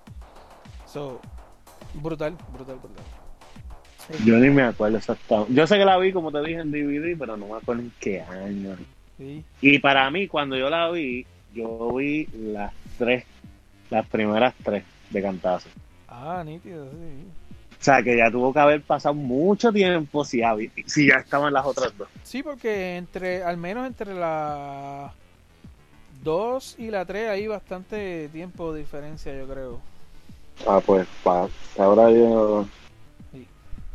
So, 0.85 1.19
brutal, 1.95 2.37
brutal, 2.53 2.77
brutal. 2.77 3.05
Yo 4.25 4.37
ni 4.37 4.49
me 4.49 4.63
acuerdo 4.63 4.97
exactamente. 4.97 5.53
Yo 5.53 5.67
sé 5.67 5.77
que 5.77 5.85
la 5.85 5.97
vi, 5.97 6.13
como 6.13 6.31
te 6.31 6.39
dije, 6.39 6.61
en 6.61 6.71
DVD, 6.71 7.17
pero 7.19 7.35
no 7.35 7.47
me 7.47 7.57
acuerdo 7.57 7.81
en 7.81 7.91
qué 7.99 8.21
año. 8.21 8.77
Sí. 9.17 9.43
Y 9.59 9.79
para 9.79 10.09
mí, 10.11 10.29
cuando 10.29 10.55
yo 10.55 10.69
la 10.69 10.89
vi, 10.89 11.25
yo 11.53 11.93
vi 11.93 12.25
las 12.33 12.73
tres, 12.97 13.25
las 13.89 14.07
primeras 14.07 14.55
tres 14.63 14.85
de 15.09 15.21
cantazo. 15.21 15.67
Ah, 16.07 16.41
nítido, 16.45 16.89
sí. 16.89 17.25
O 17.79 17.83
sea, 17.83 18.03
que 18.03 18.17
ya 18.17 18.29
tuvo 18.29 18.51
que 18.51 18.59
haber 18.59 18.81
pasado 18.81 19.15
mucho 19.15 19.71
tiempo 19.71 20.25
si, 20.25 20.43
había- 20.43 20.69
si 20.85 21.07
ya 21.07 21.15
estaban 21.15 21.53
las 21.53 21.65
otras 21.65 21.97
dos. 21.97 22.09
Sí, 22.23 22.43
porque 22.43 22.97
entre, 22.97 23.41
al 23.41 23.55
menos 23.55 23.87
entre 23.87 24.13
la 24.13 25.13
2 26.23 26.75
y 26.77 26.91
la 26.91 27.05
3 27.05 27.29
hay 27.29 27.47
bastante 27.47 28.27
tiempo 28.33 28.73
de 28.73 28.81
diferencia, 28.81 29.33
yo 29.37 29.47
creo. 29.47 29.79
Ah, 30.67 30.81
pues, 30.85 31.07
pa, 31.23 31.47
ahora 31.77 32.11
yo... 32.11 32.65
Sí. 33.31 33.47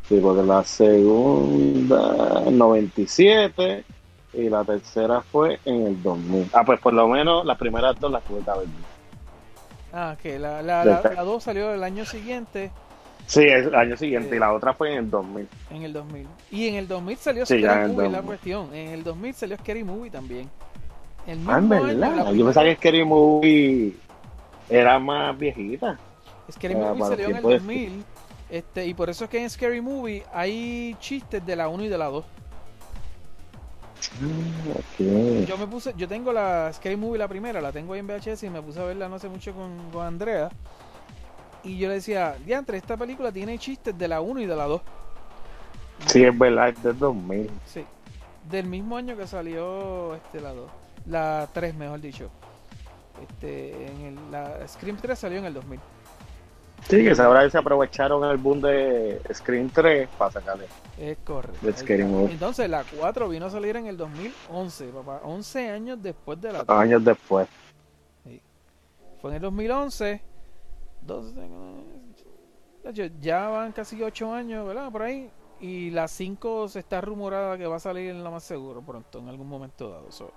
Sí, 0.08 0.18
porque 0.22 0.42
la 0.42 0.64
segunda, 0.64 2.40
97, 2.50 3.84
y 4.32 4.48
la 4.48 4.64
tercera 4.64 5.20
fue 5.20 5.60
en 5.66 5.86
el 5.88 6.02
2000. 6.02 6.48
Ah, 6.54 6.62
pues 6.64 6.80
por 6.80 6.94
lo 6.94 7.06
menos 7.06 7.44
las 7.44 7.58
primeras 7.58 8.00
dos 8.00 8.10
las 8.10 8.24
tuve 8.24 8.42
que 8.42 8.50
haber 8.50 8.66
visto. 8.66 8.82
Ah, 9.92 10.16
que 10.20 10.38
la 10.38 10.56
2 10.56 10.64
la, 10.66 10.84
Del- 11.02 11.14
la 11.16 11.22
2 11.22 11.42
salió 11.44 11.72
el 11.72 11.84
año 11.84 12.04
siguiente, 12.06 12.70
Sí, 13.26 13.40
el 13.40 13.74
año 13.74 13.96
siguiente, 13.96 14.36
y 14.36 14.38
la 14.38 14.52
otra 14.52 14.74
fue 14.74 14.92
en 14.92 14.98
el 14.98 15.10
2000. 15.10 15.48
en 15.70 15.82
el 15.82 15.92
2000. 15.92 16.26
Y 16.50 16.68
en 16.68 16.74
el 16.76 16.86
2000 16.88 17.16
salió 17.16 17.46
Sí, 17.46 17.58
Scary 17.62 17.88
Movie, 17.92 18.02
la 18.10 18.18
2000. 18.18 18.22
cuestión. 18.26 18.74
En 18.74 18.88
el 18.90 19.02
2000 19.04 19.34
salió 19.34 19.56
Scary 19.56 19.82
Movie 19.84 20.10
también. 20.10 20.50
El 21.26 21.38
Ah, 21.48 21.58
en 21.58 21.68
verdad. 21.68 22.32
Yo 22.32 22.44
pensaba 22.44 22.66
que 22.66 22.76
Scary 22.76 23.04
Movie 23.04 23.94
era 24.68 24.98
más 24.98 25.38
viejita. 25.38 25.98
Scary 26.52 26.74
Ah, 26.74 26.92
Movie 26.92 27.02
salió 27.04 27.14
en 27.14 27.20
el 27.22 27.26
tiempo 27.32 27.48
de- 27.48 27.54
2000. 27.58 28.04
Este, 28.50 28.86
y 28.86 28.92
por 28.94 29.08
eso 29.08 29.24
es 29.24 29.30
que 29.30 29.42
en 29.42 29.48
Scary 29.48 29.80
Movie 29.80 30.22
hay 30.32 30.94
chistes 31.00 31.44
de 31.46 31.56
la 31.56 31.68
1 31.68 31.82
y 31.84 31.88
de 31.88 31.96
la 31.98 32.06
2. 32.06 32.24
Ok. 34.70 35.46
Yo 35.48 35.56
me 35.56 35.66
puse, 35.66 35.94
yo 35.96 36.06
tengo 36.06 36.32
la 36.32 36.70
Scary 36.72 36.96
Movie 36.96 37.18
la 37.18 37.26
primera, 37.28 37.60
la 37.60 37.72
tengo 37.72 37.94
ahí 37.94 38.00
en 38.00 38.06
VHS 38.06 38.42
y 38.46 38.50
me 38.50 38.60
puse 38.60 38.80
a 38.80 38.84
verla 38.84 39.08
no 39.08 39.16
hace 39.16 39.28
mucho 39.28 39.54
con, 39.54 39.90
con 39.92 40.04
Andrea. 40.06 40.50
Y 41.64 41.78
yo 41.78 41.88
le 41.88 41.94
decía, 41.94 42.36
diantre, 42.44 42.76
esta 42.76 42.96
película 42.96 43.32
tiene 43.32 43.58
chistes 43.58 43.96
de 43.96 44.08
la 44.08 44.20
1 44.20 44.40
y 44.40 44.46
de 44.46 44.56
la 44.56 44.64
2. 44.64 44.82
Sí, 46.06 46.24
es 46.24 46.38
verdad, 46.38 46.68
es 46.68 46.82
del 46.82 46.98
2000. 46.98 47.50
Sí. 47.64 47.84
Del 48.50 48.66
mismo 48.66 48.96
año 48.96 49.16
que 49.16 49.26
salió 49.26 50.14
este 50.14 50.40
la 50.40 50.52
2. 50.52 50.70
La 51.06 51.48
3, 51.52 51.74
mejor 51.74 52.00
dicho. 52.00 52.30
Este, 53.22 53.86
en 53.86 54.00
el, 54.02 54.30
la 54.30 54.66
Scream 54.68 54.98
3 54.98 55.18
salió 55.18 55.38
en 55.38 55.46
el 55.46 55.54
2000. 55.54 55.80
Sí, 56.88 57.02
que 57.02 57.22
ahora 57.22 57.48
se 57.48 57.56
aprovecharon 57.56 58.28
el 58.30 58.36
boom 58.36 58.60
de 58.60 59.22
Screen 59.32 59.70
3 59.70 60.06
para 60.18 60.32
sacarle. 60.32 60.66
Es 60.98 61.16
correcto. 61.24 61.66
Entonces 62.28 62.68
la 62.68 62.84
4 62.84 63.28
vino 63.30 63.46
a 63.46 63.50
salir 63.50 63.76
en 63.76 63.86
el 63.86 63.96
2011, 63.96 64.88
papá. 64.88 65.20
11 65.24 65.70
años 65.70 66.02
después 66.02 66.38
de 66.42 66.52
la 66.52 66.64
Años 66.68 67.02
después. 67.02 67.48
Fue 69.22 69.30
en 69.30 69.36
el 69.36 69.42
2011. 69.42 70.33
12, 71.06 71.32
ya- 72.92 73.10
ya 73.20 73.48
van 73.48 73.72
casi 73.72 74.02
8 74.02 74.32
años, 74.32 74.66
¿verdad? 74.66 74.90
Por 74.92 75.02
ahí. 75.02 75.30
Y 75.60 75.90
la 75.90 76.08
5 76.08 76.68
se 76.68 76.80
está 76.80 77.00
rumorada 77.00 77.56
que 77.56 77.66
va 77.66 77.76
a 77.76 77.80
salir 77.80 78.10
en 78.10 78.22
la 78.22 78.30
más 78.30 78.44
seguro 78.44 78.82
pronto, 78.82 79.18
en 79.20 79.28
algún 79.28 79.48
momento 79.48 79.88
dado. 79.88 80.10
So, 80.12 80.30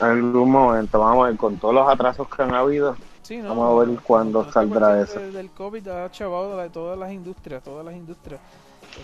En 0.00 0.06
algún 0.06 0.50
momento, 0.50 0.98
vamos 0.98 1.24
a 1.24 1.28
ver, 1.28 1.36
con 1.38 1.56
todos 1.58 1.74
los 1.74 1.88
atrasos 1.88 2.28
que 2.28 2.42
han 2.42 2.54
habido. 2.54 2.96
sí, 3.22 3.38
¿no? 3.38 3.50
Vamos 3.50 3.82
a 3.82 3.86
ver 3.90 4.00
cuándo 4.02 4.50
saldrá 4.50 4.96
cuestión 4.96 5.24
eso. 5.24 5.32
de- 5.32 5.32
Del 5.32 5.50
COVID 5.50 5.88
ha 5.88 6.10
chavado 6.10 6.56
de 6.56 6.70
todas 6.70 6.98
las 6.98 7.12
industrias, 7.12 7.62
todas 7.62 7.84
las 7.84 7.94
industrias. 7.94 8.40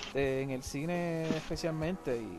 Este, 0.06 0.42
en 0.42 0.50
el 0.50 0.62
cine 0.62 1.28
especialmente. 1.36 2.16
Y 2.16 2.38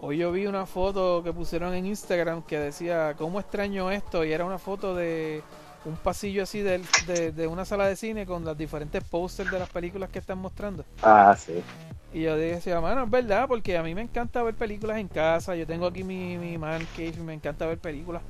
hoy 0.00 0.18
yo 0.18 0.30
vi 0.32 0.46
una 0.46 0.66
foto 0.66 1.22
que 1.22 1.32
pusieron 1.32 1.72
en 1.74 1.86
Instagram 1.86 2.42
que 2.42 2.58
decía, 2.58 3.14
¿cómo 3.16 3.40
extraño 3.40 3.90
esto? 3.90 4.24
Y 4.24 4.32
era 4.32 4.44
una 4.44 4.58
foto 4.58 4.94
de 4.94 5.42
un 5.84 5.98
pasillo 5.98 6.42
así 6.42 6.60
de, 6.62 6.88
de 7.32 7.46
una 7.46 7.64
sala 7.64 7.86
de 7.88 7.96
cine 7.96 8.26
con 8.26 8.44
los 8.44 8.56
diferentes 8.56 9.02
posters 9.02 9.50
de 9.50 9.58
las 9.58 9.68
películas 9.68 10.10
que 10.10 10.18
están 10.18 10.38
mostrando. 10.38 10.86
Ah, 11.02 11.34
sí. 11.36 11.64
Y 12.10 12.22
yo 12.22 12.36
decía, 12.36 12.80
mano, 12.80 13.04
es 13.04 13.10
verdad, 13.10 13.46
porque 13.48 13.76
a 13.76 13.82
mí 13.82 13.94
me 13.94 14.02
encanta 14.02 14.42
ver 14.42 14.54
películas 14.56 14.98
en 14.98 15.08
casa. 15.08 15.56
Yo 15.56 15.66
tengo 15.66 15.86
aquí 15.86 16.04
mi, 16.04 16.38
mi 16.38 16.56
man 16.56 16.86
cave 16.86 17.14
y 17.18 17.20
me 17.22 17.34
encanta 17.34 17.66
ver 17.66 17.78
películas. 17.80 18.22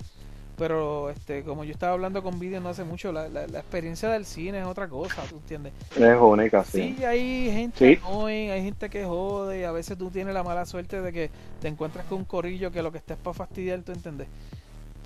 Pero, 0.56 1.10
este, 1.10 1.44
como 1.44 1.64
yo 1.64 1.72
estaba 1.72 1.94
hablando 1.94 2.22
con 2.22 2.38
vídeos 2.38 2.62
no 2.62 2.70
hace 2.70 2.84
mucho, 2.84 3.12
la, 3.12 3.28
la, 3.28 3.46
la 3.48 3.60
experiencia 3.60 4.10
del 4.10 4.26
cine 4.26 4.60
es 4.60 4.66
otra 4.66 4.88
cosa, 4.88 5.28
¿tú 5.28 5.38
entiendes? 5.38 5.74
Es 5.94 6.16
única, 6.20 6.64
sí. 6.64 6.94
Sí, 6.94 7.04
hay 7.04 7.50
gente 7.52 7.86
Sí. 7.86 7.98
annoying, 8.02 8.50
hay 8.50 8.62
gente 8.64 8.90
que 8.90 9.04
jode, 9.04 9.60
y 9.60 9.64
a 9.64 9.72
veces 9.72 9.98
tú 9.98 10.10
tienes 10.10 10.34
la 10.34 10.44
mala 10.44 10.66
suerte 10.66 11.00
de 11.02 11.12
que 11.12 11.32
te 11.60 11.68
encuentras 11.68 12.06
con 12.06 12.18
un 12.20 12.24
corillo 12.26 12.70
que 12.72 12.82
lo 12.82 12.92
que 12.92 12.98
está 12.98 13.14
es 13.14 13.20
para 13.20 13.34
fastidiar, 13.34 13.82
¿tú 13.84 13.92
entiendes? 13.92 14.30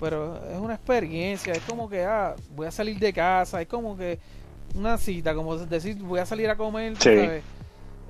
Pero 0.01 0.35
es 0.51 0.57
una 0.57 0.73
experiencia, 0.73 1.53
es 1.53 1.61
como 1.61 1.87
que, 1.87 2.03
ah, 2.03 2.35
voy 2.55 2.65
a 2.65 2.71
salir 2.71 2.97
de 2.97 3.13
casa, 3.13 3.61
es 3.61 3.67
como 3.67 3.95
que 3.95 4.17
una 4.73 4.97
cita, 4.97 5.35
como 5.35 5.55
decir, 5.57 5.95
voy 5.97 6.19
a 6.19 6.25
salir 6.25 6.49
a 6.49 6.57
comer, 6.57 6.97
Sí. 6.97 7.03
sabes. 7.03 7.43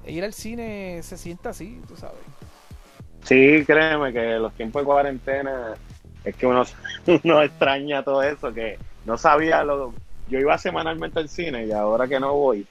E 0.06 0.14
Ir 0.14 0.24
al 0.24 0.34
cine 0.34 1.02
se 1.04 1.18
sienta 1.18 1.50
así, 1.50 1.82
tú 1.88 1.96
sabes. 1.98 2.18
Sí, 3.24 3.64
créeme 3.68 4.14
que 4.14 4.40
los 4.40 4.54
tiempos 4.54 4.82
de 4.82 4.86
cuarentena 4.86 5.74
es 6.24 6.36
que 6.36 6.48
uno, 6.48 6.64
uno 7.24 7.44
extraña 7.44 8.04
todo 8.04 8.24
eso, 8.24 8.54
que 8.54 8.80
no 9.06 9.18
sabía 9.18 9.64
lo... 9.64 9.94
Yo 10.30 10.40
iba 10.40 10.58
semanalmente 10.58 11.20
al 11.20 11.28
cine 11.28 11.66
y 11.66 11.72
ahora 11.74 12.08
que 12.08 12.20
no 12.20 12.34
voy, 12.34 12.66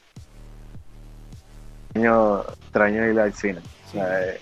extraño, 1.88 2.40
extraño 2.40 3.06
ir 3.06 3.20
al 3.20 3.34
cine. 3.34 3.60
O 3.86 3.92
sea, 3.92 4.24
eh, 4.28 4.40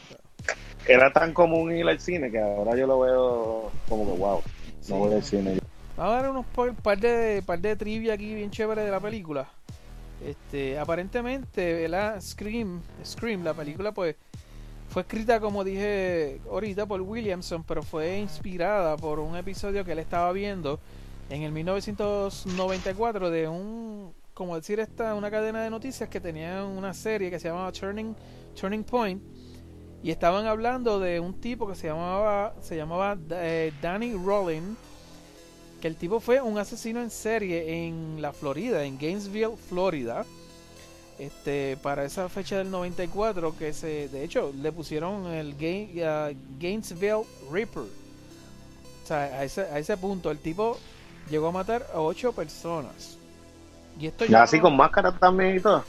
era 0.86 1.12
tan 1.12 1.34
común 1.34 1.74
ir 1.74 1.86
al 1.88 1.98
cine 1.98 2.30
que 2.30 2.38
ahora 2.38 2.76
yo 2.76 2.86
lo 2.86 3.00
veo 3.00 3.72
como 3.88 4.06
que 4.06 4.18
wow, 4.18 4.42
Sí. 4.88 4.94
no 4.94 5.00
voy 5.00 5.14
al 5.14 5.22
cine. 5.22 5.58
Vamos 5.96 6.14
a 6.14 6.22
ver 6.22 6.30
unos 6.30 6.46
par, 6.46 6.74
par 6.74 6.98
de 6.98 7.42
par 7.44 7.60
de 7.60 7.76
trivia 7.76 8.14
aquí 8.14 8.34
bien 8.34 8.50
chévere 8.50 8.82
de 8.82 8.90
la 8.90 9.00
película. 9.00 9.48
Este, 10.24 10.78
aparentemente, 10.78 11.74
¿verdad? 11.74 12.20
Scream, 12.20 12.80
Scream, 13.04 13.44
la 13.44 13.54
película 13.54 13.92
pues 13.92 14.16
fue 14.88 15.02
escrita 15.02 15.40
como 15.40 15.64
dije 15.64 16.40
ahorita 16.50 16.86
por 16.86 17.00
Williamson, 17.02 17.62
pero 17.64 17.82
fue 17.82 18.18
inspirada 18.18 18.96
por 18.96 19.20
un 19.20 19.36
episodio 19.36 19.84
que 19.84 19.92
él 19.92 19.98
estaba 19.98 20.32
viendo 20.32 20.80
en 21.30 21.42
el 21.42 21.52
1994 21.52 23.30
de 23.30 23.48
un 23.48 24.12
como 24.32 24.56
decir 24.56 24.80
esta 24.80 25.14
una 25.14 25.30
cadena 25.30 25.62
de 25.62 25.70
noticias 25.70 26.08
que 26.08 26.20
tenía 26.20 26.64
una 26.64 26.94
serie 26.94 27.30
que 27.30 27.38
se 27.38 27.48
llamaba 27.48 27.70
Turning 27.72 28.14
Turning 28.58 28.84
Point 28.84 29.22
y 30.02 30.10
estaban 30.10 30.46
hablando 30.46 31.00
de 31.00 31.18
un 31.20 31.34
tipo 31.40 31.66
que 31.68 31.74
se 31.74 31.88
llamaba 31.88 32.54
se 32.60 32.76
llamaba 32.76 33.16
eh, 33.30 33.72
Danny 33.82 34.12
Rollin 34.14 34.76
que 35.80 35.88
el 35.88 35.96
tipo 35.96 36.20
fue 36.20 36.40
un 36.40 36.58
asesino 36.58 37.00
en 37.00 37.10
serie 37.10 37.86
en 37.86 38.20
la 38.20 38.32
Florida, 38.32 38.84
en 38.84 38.98
Gainesville, 38.98 39.56
Florida. 39.68 40.24
Este, 41.20 41.76
para 41.82 42.04
esa 42.04 42.28
fecha 42.28 42.58
del 42.58 42.70
94 42.70 43.56
que 43.56 43.72
se 43.72 44.08
de 44.08 44.22
hecho 44.24 44.52
le 44.56 44.70
pusieron 44.72 45.26
el 45.26 45.56
Gain- 45.56 45.90
uh, 45.96 46.36
Gainesville 46.60 47.24
Reaper. 47.50 47.82
O 47.84 49.06
sea, 49.06 49.18
a 49.22 49.44
ese, 49.44 49.62
a 49.62 49.78
ese 49.78 49.96
punto 49.96 50.30
el 50.30 50.38
tipo 50.38 50.78
llegó 51.30 51.48
a 51.48 51.52
matar 51.52 51.86
a 51.92 52.00
ocho 52.00 52.32
personas. 52.32 53.16
Y 54.00 54.06
esto 54.06 54.26
ya 54.26 54.42
así 54.44 54.56
no- 54.58 54.62
con 54.64 54.76
máscara 54.76 55.16
también 55.18 55.56
y 55.56 55.60
todo. 55.60 55.82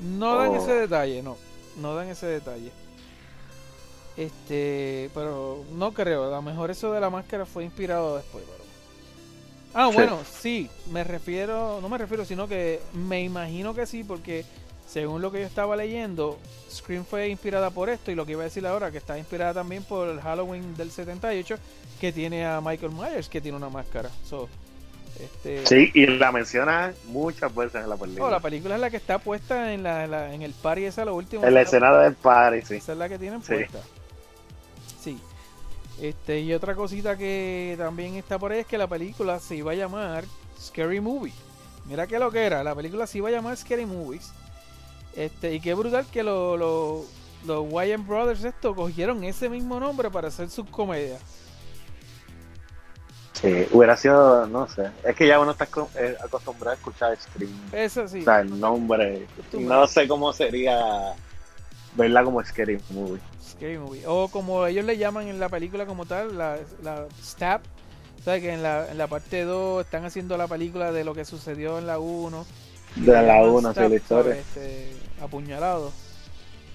no 0.00 0.36
dan 0.36 0.50
Oh. 0.50 0.56
ese 0.56 0.72
detalle, 0.72 1.22
no. 1.22 1.36
No 1.78 1.94
dan 1.94 2.08
ese 2.08 2.26
detalle. 2.26 2.72
Este, 4.24 5.10
pero 5.14 5.64
no 5.72 5.92
creo. 5.94 6.24
A 6.26 6.30
lo 6.30 6.42
mejor 6.42 6.70
eso 6.70 6.92
de 6.92 7.00
la 7.00 7.08
máscara 7.10 7.46
fue 7.46 7.64
inspirado 7.64 8.16
después, 8.16 8.44
pero. 8.46 8.60
Ah, 9.72 9.88
Sí. 9.90 9.94
bueno, 9.94 10.18
sí, 10.30 10.70
me 10.92 11.04
refiero, 11.04 11.78
no 11.80 11.88
me 11.88 11.96
refiero, 11.96 12.24
sino 12.24 12.46
que 12.48 12.80
me 12.92 13.22
imagino 13.22 13.72
que 13.74 13.86
sí, 13.86 14.04
porque 14.04 14.44
según 14.86 15.22
lo 15.22 15.30
que 15.30 15.40
yo 15.40 15.46
estaba 15.46 15.76
leyendo, 15.76 16.38
Scream 16.70 17.04
fue 17.04 17.28
inspirada 17.28 17.70
por 17.70 17.88
esto 17.88 18.10
y 18.10 18.14
lo 18.16 18.26
que 18.26 18.32
iba 18.32 18.42
a 18.42 18.44
decir 18.44 18.66
ahora, 18.66 18.90
que 18.90 18.98
está 18.98 19.16
inspirada 19.16 19.54
también 19.54 19.84
por 19.84 20.08
el 20.08 20.20
Halloween 20.20 20.76
del 20.76 20.90
78, 20.90 21.56
que 22.00 22.12
tiene 22.12 22.44
a 22.44 22.60
Michael 22.60 22.92
Myers, 22.92 23.28
que 23.28 23.40
tiene 23.40 23.56
una 23.56 23.68
máscara. 23.70 24.10
So, 24.28 24.48
este, 25.20 25.64
Sí, 25.66 25.90
y 25.94 26.06
la 26.06 26.32
menciona 26.32 26.92
muchas 27.06 27.54
veces 27.54 27.76
en 27.84 27.88
la 27.88 27.96
película. 27.96 28.26
Oh, 28.26 28.30
la 28.30 28.40
película 28.40 28.74
es 28.74 28.80
la 28.80 28.90
que 28.90 28.96
está 28.96 29.18
puesta 29.18 29.72
en, 29.72 29.84
la, 29.84 30.06
la- 30.08 30.34
en 30.34 30.42
el 30.42 30.52
party 30.52 30.84
esa, 30.86 31.04
lo 31.04 31.14
último. 31.14 31.44
en 31.46 31.54
la 31.54 31.60
escena 31.62 31.96
del 31.98 32.14
party, 32.16 32.62
sí. 32.62 32.74
Esa 32.76 32.92
es 32.92 32.98
la 32.98 33.08
que 33.08 33.18
tienen 33.18 33.40
puesta. 33.40 33.78
Sí. 33.78 33.99
Este, 36.00 36.40
y 36.40 36.54
otra 36.54 36.74
cosita 36.74 37.16
que 37.16 37.74
también 37.78 38.14
está 38.14 38.38
por 38.38 38.52
ahí 38.52 38.60
es 38.60 38.66
que 38.66 38.78
la 38.78 38.86
película 38.86 39.38
se 39.38 39.56
iba 39.56 39.72
a 39.72 39.74
llamar 39.74 40.24
Scary 40.58 41.00
Movie. 41.00 41.34
Mira 41.86 42.06
qué 42.06 42.18
lo 42.18 42.30
que 42.30 42.44
era, 42.44 42.62
la 42.64 42.74
película 42.74 43.06
se 43.06 43.18
iba 43.18 43.28
a 43.28 43.32
llamar 43.32 43.56
Scary 43.56 43.84
Movies. 43.86 44.32
Este, 45.14 45.54
y 45.54 45.60
qué 45.60 45.74
brutal 45.74 46.06
que 46.10 46.22
lo- 46.22 46.56
lo- 46.56 47.04
los 47.46 47.66
Wayans 47.72 48.06
Brothers 48.06 48.44
esto 48.44 48.74
cogieron 48.74 49.24
ese 49.24 49.48
mismo 49.48 49.80
nombre 49.80 50.10
para 50.10 50.28
hacer 50.28 50.48
sus 50.50 50.68
comedias. 50.68 51.20
Sí, 53.32 53.66
hubiera 53.72 53.96
sido, 53.96 54.46
no 54.46 54.68
sé, 54.68 54.90
es 55.02 55.16
que 55.16 55.26
ya 55.26 55.40
uno 55.40 55.52
está 55.52 55.66
eh, 55.96 56.14
acostumbrado 56.22 56.72
a 56.72 56.74
escuchar 56.74 57.16
Scream. 57.18 57.50
Eso 57.72 58.06
sí. 58.06 58.20
O 58.20 58.24
sea, 58.24 58.40
el 58.40 58.60
nombre, 58.60 59.26
no 59.52 59.86
sé 59.86 60.06
cómo 60.06 60.32
sería 60.32 61.14
verla 61.96 62.22
como 62.22 62.44
Scary 62.44 62.78
Movie. 62.90 63.20
Scary 63.60 63.78
Movie. 63.78 64.06
O 64.06 64.28
como 64.28 64.66
ellos 64.66 64.86
le 64.86 64.96
llaman 64.96 65.28
en 65.28 65.38
la 65.38 65.50
película 65.50 65.84
como 65.84 66.06
tal, 66.06 66.38
la, 66.38 66.58
la 66.82 67.06
Stab. 67.22 67.60
¿Sabes 68.24 68.42
que 68.42 68.52
en 68.52 68.62
la, 68.62 68.90
en 68.90 68.96
la 68.98 69.06
parte 69.06 69.44
2 69.44 69.84
están 69.84 70.04
haciendo 70.04 70.36
la 70.36 70.48
película 70.48 70.92
de 70.92 71.04
lo 71.04 71.14
que 71.14 71.26
sucedió 71.26 71.78
en 71.78 71.86
la 71.86 71.98
1? 71.98 72.46
y 72.96 73.00
De 73.02 73.12
la 73.12 73.22
llaman 73.22 73.42
1, 73.42 73.68
sí, 73.68 73.74
Stab, 73.74 73.90
la 73.90 73.96
historia. 73.96 74.34
Este, 74.36 74.92
apuñalado. 75.20 75.92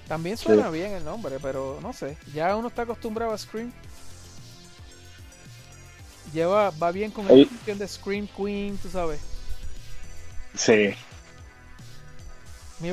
También 0.06 0.36
suena 0.36 0.70
bien 0.70 0.92
el 0.92 1.04
nombre, 1.04 1.38
pero 1.42 1.80
no 1.82 1.92
sé. 1.92 2.16
Ya 2.32 2.54
uno 2.54 2.68
está 2.68 2.82
acostumbrado 2.82 3.32
a 3.32 3.38
Scream. 3.38 3.72
Lleva, 6.32 6.70
va 6.70 6.92
bien 6.92 7.10
con 7.10 7.26
la 7.26 7.34
cuestión 7.34 7.78
de 7.78 7.88
Scream 7.88 8.28
Queen, 8.28 8.78
tú 8.78 8.88
sabes. 8.88 9.20
Sí. 10.54 10.94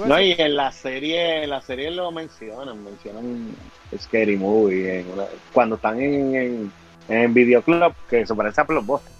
No, 0.08 0.20
y 0.22 0.32
en 0.38 0.56
la 0.56 0.72
serie, 0.72 1.44
en 1.44 1.50
la 1.50 1.62
serie 1.62 1.92
lo 1.92 2.12
mencionan, 2.12 2.84
mencionan 2.84 3.50
Scary 3.98 4.38
Movie 4.38 5.00
en 5.02 5.12
una- 5.12 5.26
cuando 5.52 5.76
están 5.76 6.00
en, 6.00 6.36
en, 6.36 6.72
en 7.10 7.34
Videoclub, 7.34 7.94
que 8.10 8.26
se 8.26 8.34
parece 8.36 8.62
a 8.62 8.64
Blockbuster. 8.64 9.12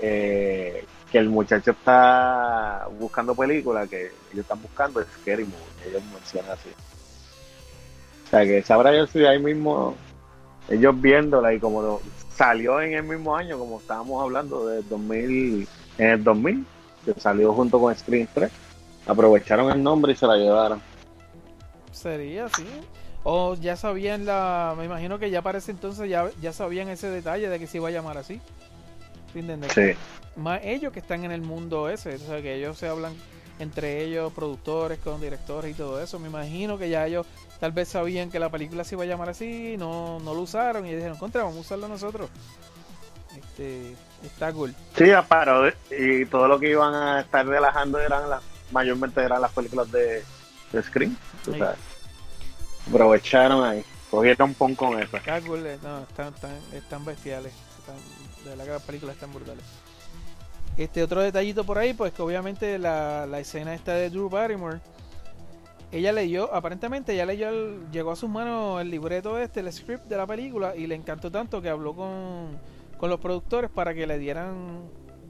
Eh, 0.00 0.84
que 1.12 1.18
el 1.18 1.28
muchacho 1.28 1.70
está 1.70 2.86
buscando 2.98 3.34
películas 3.34 3.88
que 3.88 4.06
ellos 4.32 4.42
están 4.42 4.60
buscando 4.60 5.04
Scary 5.20 5.44
Movie, 5.44 5.88
ellos 5.90 6.02
mencionan 6.12 6.50
así. 6.52 6.70
O 8.26 8.30
sea 8.30 8.44
que 8.44 8.62
sabrá 8.62 8.94
yo 8.96 9.06
si 9.06 9.24
ahí 9.24 9.38
mismo 9.38 9.94
ellos 10.68 11.00
viéndola 11.00 11.52
y 11.54 11.60
como 11.60 11.82
lo- 11.82 12.02
salió 12.34 12.80
en 12.80 12.94
el 12.94 13.04
mismo 13.04 13.36
año, 13.36 13.58
como 13.58 13.78
estábamos 13.78 14.20
hablando 14.22 14.66
de 14.66 14.82
2000, 14.82 15.68
en 15.98 16.10
el 16.10 16.24
2000, 16.24 16.66
que 17.04 17.20
salió 17.20 17.52
junto 17.52 17.78
con 17.78 17.94
Screen 17.94 18.28
3 18.34 18.50
aprovecharon 19.06 19.70
el 19.70 19.82
nombre 19.82 20.12
y 20.12 20.16
se 20.16 20.26
la 20.26 20.36
llevaron. 20.36 20.80
Sería 21.92 22.46
así. 22.46 22.66
O 23.22 23.54
ya 23.54 23.76
sabían 23.76 24.26
la. 24.26 24.74
Me 24.76 24.84
imagino 24.84 25.18
que 25.18 25.30
ya 25.30 25.42
para 25.42 25.58
ese 25.58 25.70
entonces 25.70 26.08
ya, 26.10 26.28
ya 26.42 26.52
sabían 26.52 26.88
ese 26.88 27.08
detalle 27.08 27.48
de 27.48 27.58
que 27.58 27.66
se 27.66 27.78
iba 27.78 27.88
a 27.88 27.92
llamar 27.92 28.18
así. 28.18 28.40
¿Sí 29.32 29.38
entiendes? 29.38 29.72
Sí. 29.72 29.92
Más 30.36 30.60
ellos 30.62 30.92
que 30.92 31.00
están 31.00 31.24
en 31.24 31.32
el 31.32 31.40
mundo 31.40 31.88
ese. 31.88 32.16
O 32.16 32.18
sea, 32.18 32.42
que 32.42 32.54
ellos 32.54 32.76
se 32.76 32.88
hablan 32.88 33.14
entre 33.58 34.02
ellos, 34.02 34.32
productores 34.32 34.98
con 34.98 35.20
directores 35.20 35.70
y 35.70 35.74
todo 35.74 36.02
eso. 36.02 36.18
Me 36.18 36.28
imagino 36.28 36.76
que 36.76 36.90
ya 36.90 37.06
ellos 37.06 37.26
tal 37.60 37.72
vez 37.72 37.88
sabían 37.88 38.30
que 38.30 38.38
la 38.38 38.50
película 38.50 38.84
se 38.84 38.94
iba 38.94 39.04
a 39.04 39.06
llamar 39.06 39.30
así. 39.30 39.76
No, 39.78 40.20
no 40.20 40.34
lo 40.34 40.40
usaron 40.40 40.86
y 40.86 40.94
dijeron, 40.94 41.16
contra, 41.16 41.44
vamos 41.44 41.58
a 41.58 41.60
usarlo 41.60 41.88
nosotros. 41.88 42.28
Este, 43.36 43.94
está 44.22 44.52
cool. 44.52 44.74
Sí, 44.96 45.06
paró 45.26 45.68
y 45.90 46.26
todo 46.26 46.46
lo 46.46 46.58
que 46.58 46.70
iban 46.70 46.94
a 46.94 47.20
estar 47.20 47.46
relajando 47.46 47.98
eran 47.98 48.28
las, 48.28 48.42
mayormente 48.74 49.22
eran 49.22 49.40
las 49.40 49.52
películas 49.52 49.90
de, 49.90 50.22
de 50.72 50.82
Scream. 50.82 51.16
tú 51.44 51.52
Sí. 51.52 51.58
sabes. 51.58 51.78
Aprovecharon 52.88 53.64
ahí, 53.64 53.82
cogieron 54.10 54.52
pon 54.54 54.74
con 54.74 55.00
eso. 55.00 55.16
Eh, 55.16 55.78
no, 55.82 56.00
están, 56.02 56.34
están, 56.34 56.58
están 56.74 57.04
bestiales. 57.04 57.52
Están, 57.78 57.96
de 58.44 58.50
verdad 58.50 58.64
que 58.64 58.70
las 58.72 58.82
películas 58.82 59.14
están 59.14 59.32
brutales. 59.32 59.64
Este 60.76 61.02
otro 61.02 61.22
detallito 61.22 61.64
por 61.64 61.78
ahí, 61.78 61.94
pues 61.94 62.12
que 62.12 62.20
obviamente 62.20 62.78
la, 62.78 63.26
la 63.26 63.38
escena 63.40 63.74
esta 63.74 63.94
de 63.94 64.10
Drew 64.10 64.28
Barrymore, 64.28 64.80
ella 65.92 66.12
leyó, 66.12 66.52
aparentemente 66.52 67.14
ella 67.14 67.24
leyó, 67.24 67.48
el- 67.48 67.86
llegó 67.92 68.10
a 68.10 68.16
sus 68.16 68.28
manos 68.28 68.80
el 68.80 68.90
libreto 68.90 69.38
este, 69.38 69.60
el 69.60 69.72
script 69.72 70.06
de 70.06 70.16
la 70.16 70.26
película 70.26 70.74
y 70.76 70.86
le 70.88 70.96
encantó 70.96 71.30
tanto 71.30 71.62
que 71.62 71.68
habló 71.68 71.94
con, 71.94 72.58
con 72.98 73.08
los 73.08 73.20
productores 73.20 73.70
para 73.70 73.94
que 73.94 74.06
le 74.06 74.18
dieran 74.18 74.82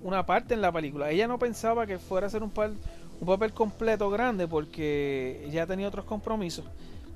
una 0.03 0.25
parte 0.25 0.55
en 0.55 0.63
la 0.63 0.73
película. 0.73 1.11
Ella 1.11 1.29
no 1.29 1.39
pensaba 1.39 1.87
que 1.87 1.99
fuera 1.99 2.27
a 2.27 2.31
ser 2.31 2.43
un, 2.43 2.51
par- 2.51 2.73
un 3.21 3.27
papel 3.27 3.53
completo 3.53 4.11
grande 4.11 4.49
porque 4.49 5.43
ella 5.47 5.67
tenía 5.67 5.89
otros 5.89 6.05
compromisos. 6.05 6.65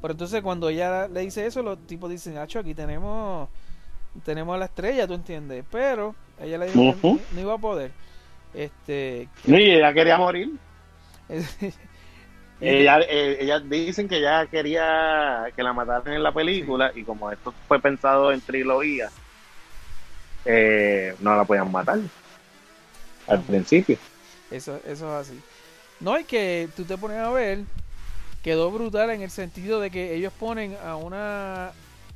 Pero 0.00 0.12
entonces 0.12 0.42
cuando 0.42 0.68
ella 0.68 1.08
le 1.08 1.20
dice 1.20 1.46
eso, 1.46 1.62
los 1.62 1.78
tipos 1.86 2.10
dicen, 2.10 2.38
Hacho, 2.38 2.60
aquí 2.60 2.74
tenemos 2.74 3.48
tenemos 4.24 4.54
a 4.54 4.58
la 4.58 4.64
estrella, 4.66 5.06
¿tú 5.06 5.14
entiendes? 5.14 5.64
Pero 5.70 6.14
ella 6.40 6.58
le 6.58 6.66
dijo 6.66 6.96
no, 7.02 7.18
no 7.32 7.40
iba 7.40 7.54
a 7.54 7.58
poder. 7.58 7.90
Este, 8.54 9.28
No, 9.44 9.58
y 9.58 9.70
ella 9.70 9.92
quería 9.92 10.16
morir. 10.16 10.50
Ella, 12.60 12.98
eh, 13.08 13.38
ella 13.40 13.60
dicen 13.60 14.08
que 14.08 14.16
ella 14.16 14.44
quería 14.46 15.44
que 15.54 15.62
la 15.62 15.72
mataran 15.72 16.12
en 16.12 16.24
la 16.24 16.32
película 16.32 16.90
y 16.92 17.04
como 17.04 17.30
esto 17.30 17.54
fue 17.68 17.78
pensado 17.78 18.32
en 18.32 18.40
trilogía, 18.40 19.10
eh, 20.44 21.14
no 21.20 21.36
la 21.36 21.44
podían 21.44 21.70
matar 21.70 22.00
al 23.28 23.40
principio. 23.42 23.96
Eso, 24.50 24.80
eso 24.84 25.20
es 25.20 25.28
así. 25.28 25.40
No 26.00 26.14
hay 26.14 26.24
que 26.24 26.68
tú 26.76 26.84
te 26.84 26.96
pones 26.96 27.18
a 27.18 27.30
ver, 27.30 27.64
quedó 28.42 28.70
brutal 28.70 29.10
en 29.10 29.22
el 29.22 29.30
sentido 29.30 29.80
de 29.80 29.90
que 29.90 30.14
ellos 30.14 30.32
ponen 30.38 30.76
a 30.84 30.96
una 30.96 31.72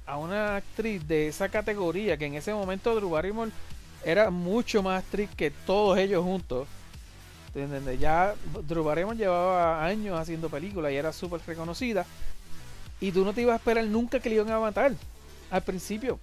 a 0.07 0.17
una 0.19 0.57
actriz 0.57 1.07
de 1.07 1.29
esa 1.29 1.49
categoría 1.49 2.17
que 2.17 2.27
en 2.27 2.35
ese 2.35 2.53
momento 2.53 2.95
Drew 2.95 3.11
Barrymore 3.11 3.51
era 4.05 4.31
mucho 4.31 4.83
más 4.83 5.03
actriz 5.03 5.31
que 5.37 5.51
todos 5.51 5.99
ellos 5.99 6.25
juntos. 6.25 6.67
¿Te 7.53 7.63
entiendes? 7.63 8.01
Ya 8.01 8.35
Drew 8.67 8.83
Barrymore 8.83 9.17
llevaba 9.17 9.85
años 9.85 10.19
haciendo 10.19 10.49
películas 10.49 10.93
y 10.93 10.97
era 10.97 11.13
súper 11.13 11.41
reconocida. 11.47 12.05
Y 13.01 13.13
tú 13.13 13.25
no 13.25 13.33
te 13.33 13.43
ibas 13.43 13.55
a 13.55 13.57
esperar 13.57 13.85
nunca 13.85 14.21
que 14.21 14.29
le 14.29 14.37
iban 14.37 14.51
a 14.51 14.61
matar 14.61 14.93
al 15.51 15.63
principio. 15.63 16.19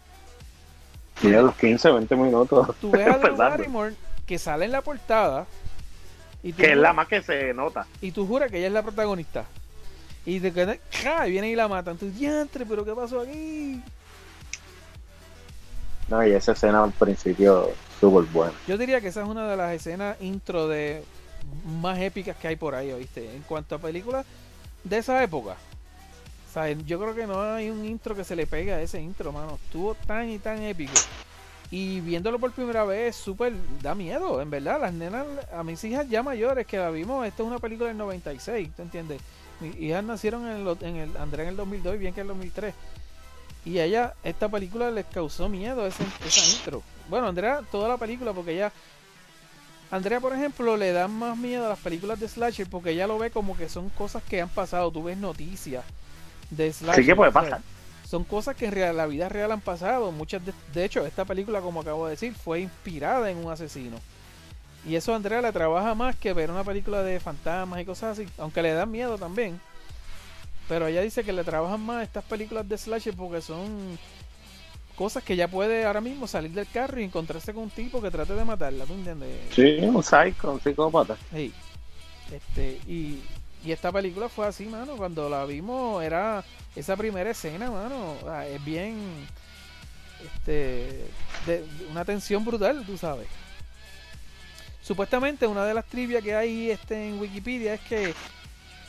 Y 1.21 1.33
a 1.33 1.41
los 1.41 1.55
15, 1.55 1.91
20 1.91 2.15
minutos. 2.15 2.75
Tú 2.79 2.91
ves 2.91 3.07
a 3.07 3.17
Drew. 3.19 3.35
Barrymore 3.35 3.95
que 4.25 4.39
sale 4.39 4.65
en 4.65 4.71
la 4.71 4.81
portada. 4.81 5.45
Y 6.41 6.53
Que 6.53 6.71
es 6.71 6.77
la 6.77 6.93
más 6.93 7.07
que 7.07 7.21
se 7.21 7.53
nota. 7.53 7.85
y 8.01 8.11
tú 8.11 8.25
juras 8.25 8.49
que 8.49 8.57
ella 8.59 8.67
es 8.67 8.73
la 8.73 8.83
protagonista. 8.83 9.45
Y 10.25 10.39
de 10.39 10.51
que 10.53 10.79
¡ja! 11.03 11.27
y 11.27 11.31
viene 11.31 11.49
y 11.49 11.55
la 11.55 11.67
matan. 11.67 11.97
Tú, 11.97 12.09
diantre, 12.11 12.65
pero 12.65 12.85
¿qué 12.85 12.93
pasó 12.93 13.21
aquí? 13.21 13.81
No, 16.07 16.25
y 16.25 16.31
esa 16.31 16.53
escena 16.53 16.83
al 16.83 16.91
principio 16.91 17.71
súper 17.99 18.23
buena. 18.31 18.53
Yo 18.67 18.77
diría 18.77 18.99
que 19.01 19.09
esa 19.09 19.21
es 19.23 19.27
una 19.27 19.47
de 19.49 19.57
las 19.57 19.73
escenas 19.73 20.17
intro 20.21 20.67
de 20.67 21.03
más 21.81 21.99
épicas 21.99 22.35
que 22.37 22.47
hay 22.47 22.55
por 22.55 22.75
ahí, 22.75 22.91
¿oíste? 22.91 23.35
En 23.35 23.41
cuanto 23.43 23.75
a 23.75 23.79
películas 23.79 24.25
de 24.83 24.97
esa 24.97 25.23
época. 25.23 25.55
O 26.49 26.53
sea, 26.53 26.69
yo 26.71 26.99
creo 26.99 27.13
que 27.13 27.27
no 27.27 27.41
hay 27.41 27.69
un 27.69 27.85
intro 27.85 28.15
que 28.15 28.23
se 28.23 28.35
le 28.35 28.47
pegue 28.47 28.73
a 28.73 28.81
ese 28.81 28.99
intro, 28.99 29.31
mano. 29.31 29.59
Estuvo 29.65 29.93
tan 29.93 30.29
y 30.29 30.39
tan 30.39 30.61
épico. 30.63 30.93
Y 31.71 31.99
viéndolo 32.01 32.39
por 32.39 32.51
primera 32.51 32.83
vez, 32.83 33.15
súper 33.15 33.53
da 33.81 33.93
miedo, 33.93 34.41
en 34.41 34.49
verdad. 34.49 34.81
Las 34.81 34.93
nenas, 34.93 35.25
a 35.53 35.63
mis 35.63 35.83
hijas 35.83 36.09
ya 36.09 36.23
mayores 36.23 36.65
que 36.65 36.77
la 36.77 36.89
vimos, 36.89 37.27
esta 37.27 37.43
es 37.43 37.47
una 37.47 37.59
película 37.59 37.89
del 37.89 37.97
96, 37.97 38.69
¿te 38.75 38.81
entiendes? 38.81 39.21
Mis 39.59 39.75
hijas 39.75 40.03
nacieron 40.03 40.47
en 40.47 40.67
el, 40.67 40.77
en 40.81 40.95
el 40.95 41.17
Andrea 41.17 41.43
en 41.43 41.49
el 41.49 41.57
2002 41.57 41.95
y 41.95 41.97
bien 41.97 42.13
que 42.13 42.21
en 42.21 42.25
el 42.25 42.33
2003. 42.33 42.73
Y 43.65 43.77
a 43.77 43.85
ella, 43.85 44.13
esta 44.23 44.49
película 44.49 44.89
les 44.89 45.05
causó 45.05 45.47
miedo 45.49 45.85
ese, 45.85 46.03
esa 46.25 46.57
intro. 46.57 46.81
Bueno, 47.09 47.27
Andrea, 47.27 47.61
toda 47.71 47.87
la 47.87 47.97
película, 47.97 48.33
porque 48.33 48.53
ella. 48.53 48.71
Andrea, 49.91 50.19
por 50.19 50.33
ejemplo, 50.33 50.77
le 50.77 50.91
da 50.91 51.07
más 51.07 51.37
miedo 51.37 51.65
a 51.65 51.69
las 51.69 51.79
películas 51.79 52.19
de 52.19 52.27
Slasher 52.27 52.67
porque 52.69 52.91
ella 52.91 53.07
lo 53.07 53.17
ve 53.17 53.31
como 53.31 53.57
que 53.57 53.69
son 53.69 53.89
cosas 53.89 54.23
que 54.23 54.39
han 54.39 54.49
pasado. 54.49 54.91
Tú 54.91 55.03
ves 55.03 55.17
noticias 55.17 55.83
de 56.51 56.71
Slasher. 56.71 57.03
Sí 57.03 57.07
que 57.07 57.15
puede 57.15 57.31
pasar. 57.31 57.61
Son 58.09 58.23
cosas 58.23 58.55
que 58.55 58.65
en 58.65 58.71
real- 58.71 58.97
la 58.97 59.05
vida 59.05 59.29
real 59.29 59.51
han 59.51 59.61
pasado. 59.61 60.11
Muchas 60.11 60.43
de, 60.43 60.51
de 60.73 60.83
hecho, 60.83 61.05
esta 61.05 61.25
película, 61.25 61.61
como 61.61 61.81
acabo 61.81 62.05
de 62.05 62.11
decir, 62.11 62.33
fue 62.33 62.59
inspirada 62.61 63.29
en 63.29 63.37
un 63.37 63.51
asesino. 63.51 63.97
Y 64.83 64.95
eso 64.95 65.13
a 65.13 65.17
Andrea 65.17 65.41
le 65.43 65.51
trabaja 65.51 65.93
más 65.93 66.15
que 66.15 66.33
ver 66.33 66.49
una 66.49 66.63
película 66.63 67.03
de 67.03 67.19
fantasmas 67.19 67.81
y 67.81 67.85
cosas 67.85 68.17
así. 68.17 68.27
Aunque 68.39 68.63
le 68.63 68.73
da 68.73 68.87
miedo 68.87 69.17
también. 69.19 69.59
Pero 70.67 70.87
ella 70.87 71.01
dice 71.01 71.23
que 71.23 71.33
le 71.33 71.43
trabajan 71.43 71.81
más 71.81 72.01
estas 72.03 72.23
películas 72.23 72.67
de 72.67 72.77
slasher 72.79 73.15
porque 73.15 73.41
son 73.41 73.99
cosas 74.95 75.23
que 75.23 75.35
ya 75.35 75.47
puede 75.47 75.85
ahora 75.85 76.01
mismo 76.01 76.27
salir 76.27 76.51
del 76.51 76.67
carro 76.67 76.99
y 76.99 77.03
encontrarse 77.03 77.53
con 77.53 77.63
un 77.63 77.69
tipo 77.69 78.01
que 78.01 78.09
trate 78.11 78.33
de 78.33 78.43
matarla, 78.43 78.85
¿tú 78.85 78.93
entiendes? 78.93 79.29
Sí, 79.53 79.77
un 79.81 80.01
psycho, 80.03 80.51
un 80.53 80.61
psicópata. 80.61 81.15
Hey, 81.31 81.53
este, 82.31 82.79
y, 82.87 83.21
y 83.63 83.71
esta 83.71 83.91
película 83.91 84.29
fue 84.29 84.47
así, 84.47 84.65
mano. 84.65 84.95
Cuando 84.97 85.29
la 85.29 85.45
vimos, 85.45 86.03
era 86.03 86.43
esa 86.75 86.95
primera 86.97 87.29
escena, 87.31 87.69
mano. 87.71 88.13
o 88.21 88.23
sea, 88.23 88.47
es 88.47 88.63
bien. 88.63 89.27
Este. 90.23 91.05
De, 91.45 91.61
de 91.61 91.65
una 91.91 92.03
tensión 92.05 92.43
brutal, 92.45 92.83
tú 92.85 92.97
sabes. 92.97 93.27
Supuestamente, 94.81 95.45
una 95.47 95.65
de 95.65 95.73
las 95.73 95.85
trivias 95.85 96.23
que 96.23 96.35
hay 96.35 96.71
este, 96.71 97.09
en 97.09 97.19
Wikipedia 97.19 97.73
es 97.75 97.81
que. 97.81 98.15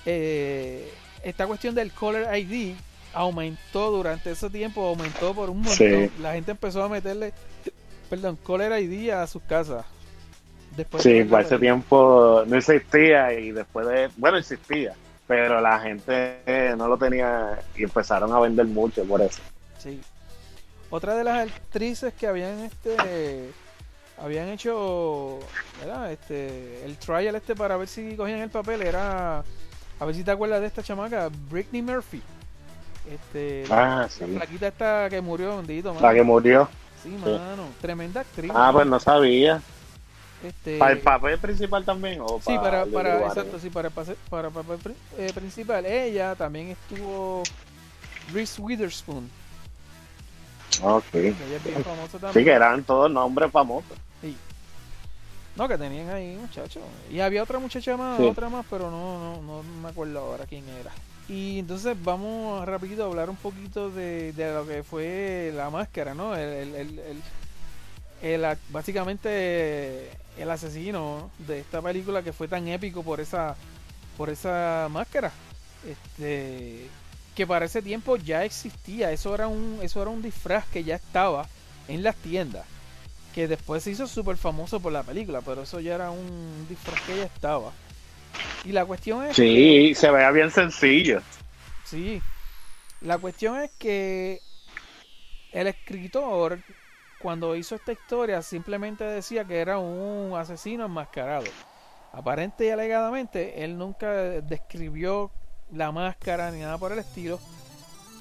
eh, 0.07 0.93
esta 1.23 1.47
cuestión 1.47 1.75
del 1.75 1.93
Caller 1.93 2.35
ID 2.39 2.75
aumentó 3.13 3.91
durante 3.91 4.31
ese 4.31 4.49
tiempo, 4.49 4.87
aumentó 4.89 5.35
por 5.35 5.51
un 5.51 5.63
montón. 5.63 5.77
Sí. 5.77 6.11
La 6.19 6.33
gente 6.33 6.53
empezó 6.53 6.83
a 6.83 6.89
meterle, 6.89 7.35
perdón, 8.09 8.39
Caller 8.47 8.81
ID 8.83 9.11
a 9.11 9.27
sus 9.27 9.43
casas. 9.43 9.85
Después 10.77 11.03
Sí, 11.03 11.13
de 11.13 11.25
la 11.25 11.41
ese 11.41 11.59
tiempo 11.59 12.45
no 12.47 12.57
existía 12.57 13.35
y 13.35 13.51
después 13.53 13.87
de... 13.89 14.09
Bueno, 14.17 14.39
existía, 14.39 14.95
pero 15.31 15.61
la 15.61 15.79
gente 15.79 16.75
no 16.77 16.89
lo 16.89 16.97
tenía 16.97 17.57
y 17.77 17.85
empezaron 17.85 18.33
a 18.33 18.41
vender 18.41 18.67
mucho 18.67 19.05
por 19.05 19.21
eso. 19.23 19.41
Sí. 19.79 20.01
Otra 20.91 21.15
de 21.15 21.23
las 21.23 21.47
actrices 21.49 22.13
que 22.15 22.27
habían 22.27 22.59
este 22.59 23.53
habían 24.21 24.49
hecho 24.49 25.39
¿verdad? 25.79 26.11
este 26.11 26.85
el 26.85 26.97
trial 26.99 27.37
este 27.37 27.55
para 27.55 27.77
ver 27.77 27.87
si 27.87 28.17
cogían 28.17 28.41
el 28.41 28.51
papel 28.51 28.83
era 28.83 29.45
a 30.01 30.05
ver 30.05 30.17
si 30.17 30.25
te 30.25 30.33
acuerdas 30.33 30.61
de 30.63 30.67
esta 30.67 30.83
chamaca 30.83 31.31
Britney 31.49 31.81
Murphy 31.81 32.21
este 33.09 33.69
la, 33.69 34.03
Ah, 34.03 34.09
sí. 34.09 34.27
la 34.27 34.41
flaquita 34.41 34.67
esta 34.67 35.09
que 35.09 35.21
murió 35.21 35.59
bendito 35.59 35.95
La 35.95 36.01
mano. 36.01 36.13
que 36.15 36.23
murió. 36.25 36.69
sí 37.05 37.11
mano 37.11 37.69
tremenda 37.81 38.23
actriz 38.23 38.51
Ah, 38.53 38.71
pues 38.73 38.85
no 38.89 38.99
sabía. 38.99 39.63
Este 40.43 40.79
¿Para 40.79 40.93
el 40.93 40.99
papel 41.01 41.39
principal 41.39 41.85
también? 41.85 42.21
O 42.21 42.41
sí 42.41 42.57
para 42.57 42.87
para 42.87 43.27
exacto 43.27 43.59
sí 43.59 43.71
para 43.71 43.91
para 43.91 44.49
el 44.49 44.55
papel 44.55 44.95
eh, 45.19 45.33
principal 45.35 45.85
ella 45.87 46.35
también 46.35 46.69
estuvo 46.69 47.43
Reese 48.33 48.61
Witherspoon 48.61 49.29
Ok. 50.83 51.05
ella 51.15 51.57
es 51.57 51.65
bien 51.65 51.85
famosa 51.85 52.19
también 52.19 52.33
Sí, 52.33 52.45
que 52.45 52.53
eran 52.53 52.83
todos 52.85 53.11
nombres 53.11 53.51
famosos. 53.51 53.97
Sí. 54.23 54.37
No, 55.57 55.69
que 55.69 55.77
tenían 55.77 56.09
ahí, 56.11 56.37
muchachos. 56.37 56.83
Y 57.11 57.21
había 57.21 57.43
otra 57.43 57.59
muchacha 57.59 57.97
más, 57.97 58.19
Sí. 58.19 58.25
otra 58.25 58.49
más, 58.49 58.65
pero 58.71 58.91
no, 58.91 59.19
no, 59.19 59.43
no 59.43 59.63
me 59.83 59.89
acuerdo 59.89 60.21
ahora 60.21 60.47
quién 60.47 60.65
era. 60.81 60.91
Y 61.29 61.59
entonces 61.59 61.97
vamos 62.03 62.65
rápido 62.67 63.05
a 63.05 63.09
hablar 63.09 63.29
un 63.31 63.37
poquito 63.37 63.91
de, 63.91 64.33
de 64.33 64.55
lo 64.55 64.67
que 64.67 64.83
fue 64.83 65.53
la 65.55 65.71
máscara, 65.71 66.15
¿no? 66.15 66.35
El, 66.35 66.75
el, 66.75 66.99
el, 66.99 67.23
el- 68.23 68.47
básicamente 68.71 70.11
el 70.39 70.51
asesino 70.51 71.31
de 71.39 71.61
esta 71.61 71.81
película 71.83 72.23
que 72.23 72.33
fue 72.33 72.49
tan 72.49 72.69
épico 72.69 73.03
por 73.03 73.21
esa 73.21 73.57
por 74.17 74.29
esa 74.31 74.89
máscara. 74.91 75.33
Este 75.87 76.89
que 77.35 77.47
para 77.47 77.65
ese 77.65 77.81
tiempo 77.81 78.17
ya 78.17 78.45
existía, 78.45 79.13
eso 79.13 79.35
era 79.35 79.49
un 79.49 79.79
eso 79.83 80.03
era 80.03 80.11
un 80.11 80.21
disfraz 80.23 80.67
que 80.67 80.85
ya 80.85 80.97
estaba 80.97 81.47
en 81.89 82.03
las 82.03 82.17
tiendas 82.17 82.67
que 83.35 83.47
después 83.49 83.83
se 83.85 83.93
hizo 83.93 84.07
súper 84.09 84.37
famoso 84.37 84.81
por 84.81 84.93
la 84.93 85.05
película, 85.05 85.41
pero 85.41 85.63
eso 85.63 85.79
ya 85.81 85.95
era 85.95 86.11
un 86.11 86.67
disfraz 86.69 87.01
que 87.03 87.17
ya 87.19 87.25
estaba. 87.25 87.73
Y 88.65 88.73
la 88.73 88.85
cuestión 88.85 89.25
es 89.25 89.37
Sí, 89.37 89.95
se 89.95 90.11
veía 90.11 90.31
bien 90.33 90.51
sencillo. 90.51 91.23
Sí. 91.85 92.21
La 93.01 93.19
cuestión 93.19 93.61
es 93.61 93.71
que 93.79 94.43
el 95.53 95.69
escritor, 95.69 96.59
cuando 97.21 97.55
hizo 97.55 97.75
esta 97.75 97.93
historia, 97.93 98.41
simplemente 98.43 99.05
decía 99.05 99.45
que 99.45 99.59
era 99.59 99.79
un 99.79 100.37
asesino 100.37 100.87
enmascarado. 100.87 101.47
Aparente 102.13 102.67
y 102.67 102.71
alegadamente, 102.71 103.63
él 103.63 103.77
nunca 103.77 104.11
describió 104.11 105.31
la 105.71 105.93
máscara 105.93 106.51
ni 106.51 106.61
nada 106.61 106.79
por 106.79 106.93
el 106.93 106.99
estilo. 106.99 107.39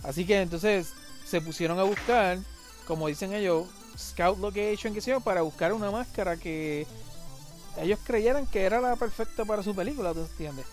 Así 0.04 0.26
que 0.26 0.42
entonces 0.42 0.94
se 1.26 1.42
pusieron 1.42 1.80
a 1.80 1.84
buscar, 1.84 2.38
como 2.86 3.08
dicen 3.08 3.34
ellos, 3.34 3.68
scout 3.98 4.38
location, 4.38 4.94
que 4.94 5.02
sea, 5.02 5.20
para 5.20 5.42
buscar 5.42 5.72
una 5.74 5.92
máscara 5.92 6.36
que 6.38 6.86
ellos 7.82 8.00
creyeran 8.06 8.48
que 8.48 8.64
era 8.64 8.82
la 8.82 8.96
perfecta 8.98 9.46
para 9.46 9.64
su 9.64 9.74
película, 9.74 10.14
¿tú 10.14 10.22
entiendes? 10.22 10.66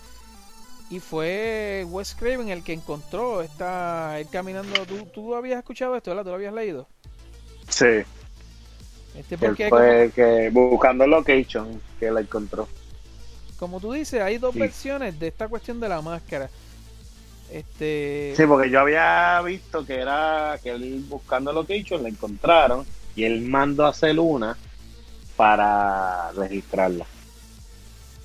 Y 0.89 0.99
fue 0.99 1.85
Wes 1.89 2.15
Craven 2.15 2.49
el 2.49 2.63
que 2.63 2.73
encontró 2.73 3.41
esta 3.41 4.19
él 4.19 4.27
caminando. 4.29 4.85
¿Tú, 4.85 5.05
tú 5.13 5.35
habías 5.35 5.59
escuchado 5.59 5.95
esto, 5.95 6.11
¿verdad? 6.11 6.23
¿Tú 6.23 6.29
lo 6.29 6.35
habías 6.35 6.53
leído? 6.53 6.87
Sí. 7.69 8.03
Este 9.17 9.35
Él 9.35 9.39
porque 9.39 9.69
fue 9.69 10.11
que 10.15 10.49
buscando 10.51 11.07
location 11.07 11.81
que 11.99 12.11
la 12.11 12.21
encontró. 12.21 12.67
como, 13.57 13.79
tú 13.79 13.91
dices, 13.93 14.21
hay 14.21 14.37
dos 14.37 14.53
Sí. 14.53 14.59
versiones 14.59 15.19
de 15.19 15.27
esta 15.29 15.47
cuestión 15.47 15.79
de 15.79 15.89
la 15.89 16.01
máscara. 16.01 16.49
Este 17.51 18.33
Sí, 18.35 18.43
porque 18.45 18.69
yo 18.69 18.81
había 18.81 19.41
visto 19.41 19.85
que 19.85 19.95
era 19.95 20.59
que 20.61 20.71
él 20.71 21.03
buscando 21.07 21.51
location 21.53 22.03
la 22.03 22.09
encontraron 22.09 22.85
y 23.15 23.23
él 23.23 23.41
mandó 23.41 23.85
a 23.85 23.89
hacer 23.89 24.19
una 24.19 24.57
para 25.35 26.31
registrarla. 26.33 27.05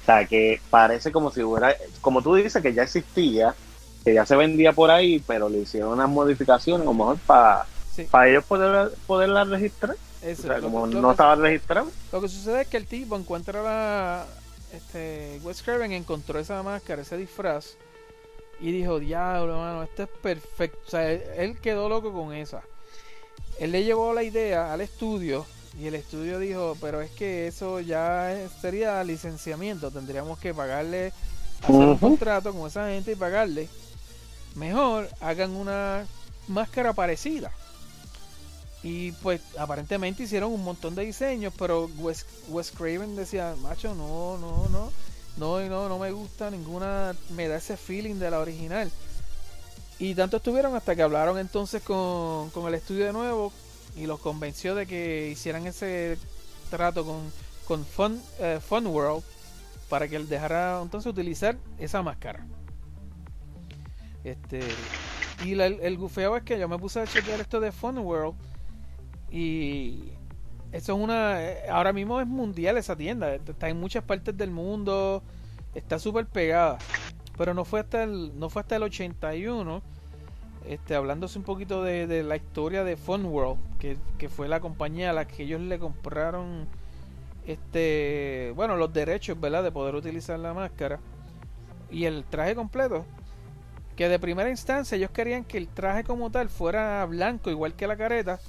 O 0.03 0.05
sea, 0.05 0.27
que 0.27 0.61
parece 0.71 1.13
como 1.13 1.31
si 1.31 1.43
hubiera, 1.43 1.75
como 2.01 2.21
tú 2.23 2.35
dices, 2.35 2.61
que 2.61 2.75
ya 2.75 2.83
existía, 2.83 3.55
que 4.05 4.15
ya 4.15 4.27
se 4.27 4.35
vendía 4.37 4.73
por 4.73 4.91
ahí, 4.91 5.23
pero 5.27 5.49
le 5.49 5.59
hicieron 5.61 5.93
unas 5.93 6.09
modificaciones, 6.09 6.83
a 6.83 6.91
lo 6.91 6.95
mejor 6.95 7.19
para 7.19 7.67
sí, 7.95 8.07
ellos 8.27 8.45
poder, 8.45 8.91
poderla 9.07 9.45
registrar. 9.45 9.97
Eso, 10.23 10.43
O 10.43 10.47
sea, 10.47 10.61
como 10.61 10.87
no 10.87 11.11
estaba 11.11 11.35
registrado. 11.35 11.91
Lo 12.13 12.21
que 12.21 12.29
sucede 12.29 12.63
es 12.63 12.69
que 12.69 12.77
el 12.77 12.87
tipo 12.87 13.17
encuentra 13.17 13.63
la. 13.63 14.27
Este. 14.73 15.41
Wes 15.43 15.63
Craven 15.63 15.93
encontró 15.93 16.39
esa 16.39 16.63
máscara, 16.63 17.03
ese 17.03 17.17
disfraz. 17.17 17.75
Y 18.61 18.73
dijo: 18.73 18.99
Diablo, 19.01 19.59
mano, 19.59 19.83
esto 19.83 20.05
es 20.05 20.09
perfecto. 20.09 20.79
O 20.87 20.91
sea, 20.91 21.11
él, 21.11 21.23
él 21.37 21.61
quedó 21.61 21.89
loco 21.89 22.13
con 22.13 22.33
esa. 22.33 22.63
Él 23.59 23.73
le 23.73 23.85
llevó 23.85 24.15
la 24.15 24.23
idea 24.23 24.73
al 24.73 24.81
estudio. 24.81 25.45
Y 25.79 25.87
el 25.87 25.95
estudio 25.95 26.39
dijo: 26.39 26.77
Pero 26.81 27.01
es 27.01 27.11
que 27.11 27.49
eso 27.49 27.81
ya 27.81 28.35
sería 28.61 29.03
licenciamiento. 29.03 29.91
Tendríamos 29.91 30.39
que 30.39 30.55
pagarle. 30.55 31.13
Hacer 31.63 31.75
un 31.75 31.99
contrato 31.99 32.53
con 32.53 32.67
esa 32.67 32.89
gente 32.89 33.13
y 33.13 33.17
pagarle. 33.17 33.69
Mejor 34.55 35.09
hagan 35.21 35.51
una 35.53 36.07
máscara 36.49 36.93
parecida. 36.93 37.53
Y 38.83 39.13
pues 39.13 39.41
aparentemente 39.59 40.25
hicieron 40.25 40.53
un 40.53 40.65
montón 40.65 40.95
de 40.95 41.05
diseños, 41.05 41.55
pero 41.57 41.89
Wes, 41.99 42.27
Wes 42.49 42.73
Craven 42.73 43.15
decía, 43.15 43.55
macho, 43.63 43.95
no, 43.95 44.37
no, 44.39 44.69
no, 44.69 44.93
no, 45.37 45.69
no, 45.69 45.89
no 45.89 45.99
me 45.99 46.11
gusta 46.11 46.51
ninguna, 46.51 47.15
me 47.31 47.47
da 47.47 47.57
ese 47.57 47.77
feeling 47.77 48.17
de 48.17 48.31
la 48.31 48.41
original. 48.41 48.91
Y 50.01 50.17
tanto 50.17 50.39
estuvieron 50.39 50.75
hasta 50.75 50.97
que 50.97 51.03
hablaron 51.03 51.39
entonces 51.39 51.81
con, 51.83 52.51
con 52.51 52.67
el 52.67 52.75
estudio 52.75 53.07
de 53.07 53.13
nuevo 53.13 53.53
y 53.97 54.07
los 54.07 54.19
convenció 54.19 54.75
de 54.75 54.87
que 54.87 55.31
hicieran 55.31 55.67
ese 55.67 56.19
trato 56.69 57.05
con, 57.05 57.21
con 57.69 57.85
Fun, 57.85 58.21
eh, 58.41 58.59
Fun 58.67 58.87
World 58.89 59.23
para 59.89 60.09
que 60.09 60.17
él 60.17 60.29
dejara 60.29 60.81
entonces 60.83 61.09
utilizar 61.09 61.57
esa 61.79 62.03
máscara. 62.03 62.45
Este, 64.25 64.61
y 65.45 65.53
el, 65.53 65.79
el 65.81 65.99
gufeo 65.99 66.37
es 66.37 66.43
que 66.43 66.59
yo 66.59 66.69
me 66.69 66.79
puse 66.79 67.01
a 67.01 67.07
chequear 67.07 67.41
esto 67.41 67.61
de 67.61 67.71
Fun 67.71 67.99
World 67.99 68.35
y 69.33 70.13
eso 70.73 70.95
es 70.95 71.01
una. 71.01 71.43
eh, 71.43 71.65
Ahora 71.71 71.93
mismo 71.93 72.21
es 72.21 72.27
mundial 72.27 72.77
esa 72.79 72.97
tienda. 72.97 73.35
Está 73.37 73.69
en 73.69 73.79
muchas 73.81 74.05
partes 74.05 74.37
del 74.37 74.51
mundo. 74.51 75.23
Está 75.75 75.99
súper 75.99 76.27
pegada. 76.29 76.79
Pero 77.39 77.55
no 77.55 77.65
fue 77.65 77.81
hasta 77.81 78.05
el, 78.05 78.39
no 78.39 78.51
fue 78.51 78.63
hasta 78.63 78.77
el 78.77 78.85
81. 78.85 79.83
Este, 80.67 80.95
hablándose 80.97 81.39
un 81.39 81.45
poquito 81.45 81.83
de, 81.85 82.07
de 82.07 82.23
la 82.25 82.37
historia 82.37 82.85
de 82.85 82.97
Fun 82.97 83.27
World. 83.27 83.61
Que, 83.79 83.99
que 84.19 84.29
fue 84.29 84.49
la 84.49 84.61
compañía 84.61 85.11
a 85.11 85.15
la 85.15 85.27
que 85.27 85.45
ellos 85.45 85.61
le 85.63 85.79
compraron. 85.79 86.69
Este. 87.47 88.53
Bueno, 88.57 88.77
los 88.77 88.93
derechos, 88.93 89.41
¿verdad? 89.41 89.65
De 89.65 89.73
poder 89.73 89.95
utilizar 89.97 90.39
la 90.39 90.55
máscara. 90.55 91.01
Y 91.91 92.05
el 92.07 92.25
traje 92.27 92.55
completo. 92.57 93.07
Que 93.97 94.09
de 94.09 94.19
primera 94.19 94.51
instancia 94.51 94.97
ellos 94.97 95.11
querían 95.11 95.45
que 95.45 95.59
el 95.59 95.69
traje 95.69 96.05
como 96.05 96.31
tal 96.31 96.49
fuera 96.49 97.05
blanco, 97.07 97.51
igual 97.51 97.75
que 97.75 97.87
la 97.87 97.97
careta. 97.97 98.41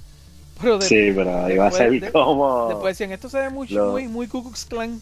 Pero 0.60 0.78
de- 0.78 0.86
Sí, 0.86 1.12
pero 1.14 1.50
iba 1.50 1.66
a 1.66 1.70
ser 1.70 1.90
de- 2.00 2.12
como. 2.12 2.68
Después 2.68 2.96
decían, 2.96 3.12
esto 3.12 3.28
se 3.28 3.38
ve 3.38 3.50
muy, 3.50 3.68
Lo- 3.68 3.92
muy, 3.92 4.08
muy 4.08 4.28
Ku 4.28 4.42
Klux 4.42 4.64
Klan. 4.64 5.00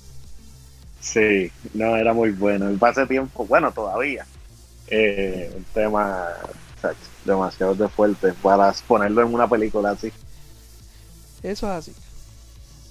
Sí, 1.00 1.50
no, 1.74 1.96
era 1.96 2.12
muy 2.14 2.30
bueno. 2.30 2.70
Y 2.70 2.78
ese 2.90 3.06
tiempo, 3.06 3.44
bueno, 3.46 3.72
todavía. 3.72 4.24
Eh, 4.88 5.52
un 5.56 5.64
tema 5.74 6.28
demasiado 7.24 7.74
de 7.74 7.88
fuerte 7.88 8.32
para 8.42 8.72
ponerlo 8.86 9.22
en 9.22 9.32
una 9.34 9.48
película 9.48 9.90
así. 9.90 10.12
Eso 11.42 11.66
es 11.66 11.72
así. 11.88 11.94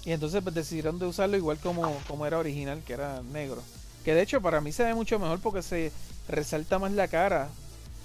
Y 0.04 0.12
entonces 0.12 0.42
pues, 0.42 0.56
decidieron 0.56 0.98
de 1.00 1.06
usarlo 1.06 1.38
igual 1.38 1.58
como, 1.60 1.96
como 2.08 2.26
era 2.26 2.38
original, 2.40 2.82
que 2.86 2.94
era 2.94 3.22
negro. 3.32 3.62
Que 4.04 4.14
de 4.16 4.22
hecho 4.24 4.42
para 4.42 4.62
mí 4.62 4.72
se 4.72 4.84
ve 4.84 4.94
mucho 4.96 5.20
mejor 5.20 5.40
porque 5.40 5.62
se 5.62 5.92
resalta 6.28 6.80
más 6.80 6.92
la 6.94 7.08
cara 7.08 7.50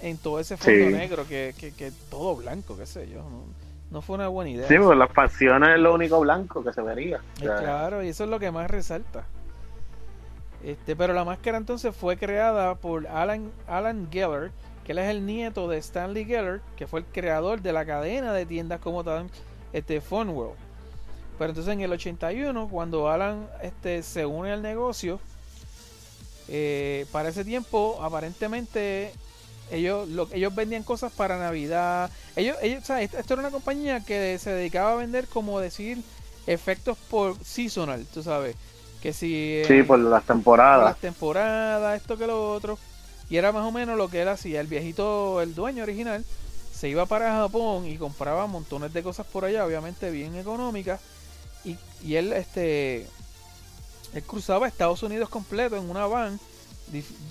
en 0.03 0.19
todo 0.19 0.39
ese 0.41 0.57
fondo 0.57 0.89
Sí. 0.89 0.93
negro 0.93 1.27
que, 1.27 1.55
que, 1.59 1.73
que 1.73 1.91
todo 2.11 2.37
blanco, 2.37 2.77
qué 2.77 2.87
sé 2.87 3.09
yo. 3.09 3.23
No, 3.23 3.45
no 3.91 4.03
fue 4.03 4.17
una 4.17 4.29
buena 4.29 4.51
idea. 4.51 4.69
Sí, 4.69 4.77
porque 4.79 4.97
las 4.97 5.13
facciones 5.13 5.71
es 5.71 5.79
lo 5.79 5.95
único 5.95 6.21
blanco 6.21 6.63
que 6.65 6.73
se 6.73 6.83
vería. 6.83 7.21
O 7.37 7.41
sea, 7.41 7.57
Claro, 7.57 8.03
y 8.03 8.09
eso 8.09 8.25
es 8.25 8.31
lo 8.31 8.39
que 8.39 8.51
más 8.51 8.71
resalta. 8.71 9.25
Este, 10.65 10.97
pero 10.97 11.13
la 11.13 11.25
máscara 11.25 11.59
entonces 11.59 11.95
fue 11.95 12.17
creada 12.17 12.75
por 12.75 13.07
Alan, 13.07 13.53
Alan 13.69 14.09
Geller, 14.11 14.51
que 14.85 14.93
él 14.93 14.99
es 14.99 15.11
el 15.11 15.25
nieto 15.25 15.69
de 15.69 15.79
Stanley 15.79 16.25
Geller, 16.25 16.61
que 16.77 16.87
fue 16.87 17.01
el 17.01 17.07
creador 17.07 17.61
de 17.61 17.73
la 17.73 17.85
cadena 17.87 18.33
de 18.33 18.47
tiendas 18.47 18.81
como 18.81 19.05
tal, 19.05 19.29
este 19.73 20.01
Fun 20.01 20.31
World. 20.31 20.57
Pero 21.39 21.51
entonces 21.51 21.73
en 21.73 21.81
el 21.83 21.93
81, 21.93 22.69
cuando 22.69 23.09
Alan 23.11 23.47
este, 23.63 24.03
se 24.03 24.27
une 24.27 24.53
al 24.53 24.63
negocio, 24.63 25.21
eh, 26.49 27.07
para 27.13 27.29
ese 27.29 27.45
tiempo 27.45 27.99
aparentemente 28.01 29.13
ellos 29.71 30.09
lo, 30.09 30.29
ellos 30.33 30.55
vendían 30.55 30.83
cosas 30.83 31.13
para 31.13 31.39
Navidad. 31.39 32.11
Ellos, 32.37 32.57
ellos, 32.63 32.85
¿sabes? 32.85 33.13
Esto 33.15 33.35
era 33.35 33.41
una 33.43 33.51
compañía 33.51 34.01
que 34.01 34.39
se 34.39 34.51
dedicaba 34.51 34.93
a 34.93 34.97
vender 34.97 35.27
como 35.27 35.61
decir 35.61 36.03
efectos 36.47 36.97
por 37.11 37.37
seasonal, 37.45 38.07
tú 38.13 38.23
sabes. 38.23 38.57
Que 39.03 39.13
si 39.13 39.63
sí, 39.67 39.75
eh, 39.75 39.85
por 39.85 39.99
las 39.99 40.25
por 40.25 40.35
temporadas. 40.37 40.85
las 40.85 40.99
temporadas, 40.99 42.01
esto 42.01 42.17
que 42.17 42.27
lo 42.27 42.53
otro. 42.53 42.79
Y 43.29 43.37
era 43.37 43.53
más 43.53 43.65
o 43.65 43.73
menos 43.73 43.97
lo 43.97 44.09
que 44.09 44.23
él 44.23 44.29
hacía. 44.29 44.61
El 44.61 44.69
viejito, 44.69 45.43
el 45.43 45.55
dueño 45.55 45.83
original, 45.83 46.25
se 46.73 46.89
iba 46.89 47.07
para 47.07 47.33
Japón 47.33 47.87
y 47.87 47.97
compraba 47.97 48.47
montones 48.47 48.93
de 48.93 49.03
cosas 49.03 49.27
por 49.27 49.45
allá, 49.45 49.67
obviamente 49.67 50.11
bien 50.11 50.37
económicas. 50.37 51.01
Y, 51.65 51.77
y 52.05 52.15
él, 52.15 52.33
este, 52.33 53.07
él 54.15 54.23
cruzaba 54.23 54.69
Estados 54.69 55.03
Unidos 55.03 55.29
completo 55.29 55.77
en 55.77 55.91
una 55.91 56.07
van, 56.07 56.39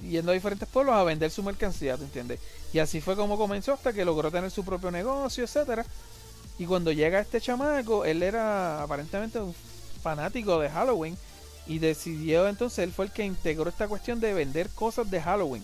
yendo 0.01 0.31
a 0.31 0.33
diferentes 0.33 0.67
pueblos 0.67 0.95
a 0.95 1.03
vender 1.03 1.31
su 1.31 1.43
mercancía, 1.43 1.97
¿tú 1.97 2.03
entiendes? 2.03 2.39
Y 2.73 2.79
así 2.79 3.01
fue 3.01 3.15
como 3.15 3.37
comenzó 3.37 3.73
hasta 3.73 3.93
que 3.93 4.05
logró 4.05 4.31
tener 4.31 4.51
su 4.51 4.63
propio 4.63 4.91
negocio, 4.91 5.43
etcétera. 5.43 5.85
Y 6.57 6.65
cuando 6.65 6.91
llega 6.91 7.19
este 7.19 7.41
chamaco, 7.41 8.05
él 8.05 8.23
era 8.23 8.83
aparentemente 8.83 9.39
un 9.39 9.55
fanático 10.01 10.59
de 10.59 10.69
Halloween 10.69 11.17
y 11.67 11.79
decidió 11.79 12.47
entonces 12.47 12.79
él 12.79 12.91
fue 12.91 13.05
el 13.05 13.11
que 13.11 13.25
integró 13.25 13.69
esta 13.69 13.87
cuestión 13.87 14.19
de 14.19 14.33
vender 14.33 14.69
cosas 14.69 15.09
de 15.09 15.21
Halloween. 15.21 15.63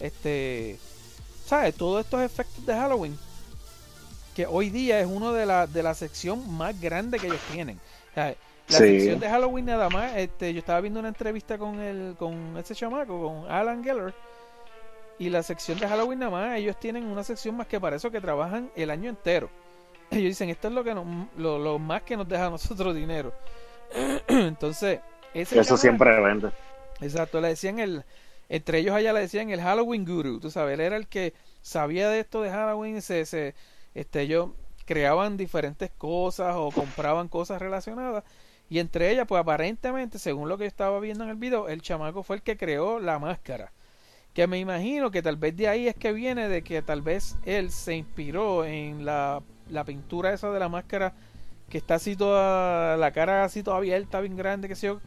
Este, 0.00 0.78
¿sabes? 1.46 1.74
Todos 1.74 2.04
estos 2.04 2.20
efectos 2.22 2.66
de 2.66 2.74
Halloween 2.74 3.18
que 4.34 4.46
hoy 4.46 4.68
día 4.68 5.00
es 5.00 5.06
uno 5.06 5.32
de 5.32 5.46
la 5.46 5.66
de 5.66 5.82
la 5.82 5.94
sección 5.94 6.50
más 6.56 6.78
grande 6.80 7.18
que 7.18 7.28
ellos 7.28 7.40
tienen. 7.52 7.80
¿sabes? 8.14 8.36
La 8.68 8.78
Sí. 8.78 8.84
sección 9.00 9.20
de 9.20 9.28
Halloween 9.28 9.66
nada 9.66 9.88
más, 9.90 10.16
este, 10.16 10.52
yo 10.52 10.58
estaba 10.58 10.80
viendo 10.80 10.98
una 11.00 11.08
entrevista 11.08 11.58
con 11.58 11.80
el 11.80 12.14
con 12.18 12.56
ese 12.56 12.74
chamaco, 12.74 13.22
con 13.22 13.50
Alan 13.50 13.84
Geller, 13.84 14.14
y 15.18 15.28
la 15.30 15.42
sección 15.42 15.78
de 15.78 15.86
Halloween 15.86 16.18
nada 16.18 16.30
más, 16.30 16.56
ellos 16.58 16.78
tienen 16.80 17.04
una 17.04 17.22
sección 17.22 17.56
más 17.56 17.66
que 17.66 17.78
para 17.78 17.96
eso 17.96 18.10
que 18.10 18.20
trabajan 18.20 18.70
el 18.74 18.90
año 18.90 19.10
entero. 19.10 19.50
Ellos 20.10 20.24
dicen, 20.30 20.48
esto 20.50 20.68
es 20.68 20.74
lo 20.74 20.82
que 20.84 20.94
nos, 20.94 21.06
lo, 21.36 21.58
lo 21.58 21.78
más 21.78 22.02
que 22.02 22.16
nos 22.16 22.28
deja 22.28 22.46
a 22.46 22.50
nosotros 22.50 22.94
dinero. 22.94 23.32
Entonces, 24.28 25.00
ese 25.34 25.58
Eso 25.60 25.74
chamaco- 25.74 25.78
siempre 25.80 26.20
vende. 26.20 26.50
Exacto, 27.00 27.40
le 27.40 27.48
decían 27.48 27.78
el, 27.78 28.04
entre 28.48 28.78
ellos 28.78 28.94
allá 28.94 29.12
le 29.12 29.20
decían 29.20 29.50
el 29.50 29.60
Halloween 29.60 30.04
Guru, 30.04 30.40
tú 30.40 30.50
sabes, 30.50 30.74
él 30.74 30.80
era 30.80 30.96
el 30.96 31.06
que 31.06 31.34
sabía 31.62 32.08
de 32.08 32.20
esto 32.20 32.40
de 32.42 32.50
Halloween, 32.50 33.02
se, 33.02 33.24
se, 33.26 33.54
este, 33.94 34.22
ellos 34.22 34.50
creaban 34.84 35.36
diferentes 35.36 35.90
cosas 35.96 36.54
o 36.56 36.70
compraban 36.70 37.28
cosas 37.28 37.60
relacionadas 37.60 38.22
y 38.70 38.78
entre 38.78 39.10
ellas, 39.10 39.26
pues 39.28 39.40
aparentemente, 39.40 40.18
según 40.18 40.48
lo 40.48 40.56
que 40.58 40.64
yo 40.64 40.68
estaba 40.68 40.98
viendo 41.00 41.24
en 41.24 41.30
el 41.30 41.36
video, 41.36 41.68
el 41.68 41.82
chamaco 41.82 42.22
fue 42.22 42.36
el 42.36 42.42
que 42.42 42.56
creó 42.56 42.98
la 42.98 43.18
máscara. 43.18 43.72
Que 44.32 44.46
me 44.46 44.58
imagino 44.58 45.10
que 45.10 45.22
tal 45.22 45.36
vez 45.36 45.56
de 45.56 45.68
ahí 45.68 45.86
es 45.86 45.94
que 45.94 46.12
viene 46.12 46.48
de 46.48 46.62
que 46.62 46.82
tal 46.82 47.02
vez 47.02 47.36
él 47.44 47.70
se 47.70 47.94
inspiró 47.94 48.64
en 48.64 49.04
la, 49.04 49.42
la 49.70 49.84
pintura 49.84 50.32
esa 50.32 50.50
de 50.50 50.58
la 50.58 50.68
máscara 50.68 51.12
que 51.68 51.78
está 51.78 51.94
así 51.96 52.16
toda, 52.16 52.96
la 52.96 53.12
cara 53.12 53.44
así 53.44 53.62
toda 53.62 53.76
abierta, 53.76 54.20
bien 54.20 54.36
grande, 54.36 54.66
que 54.68 54.74
sé 54.74 54.88
yo. 54.88 55.00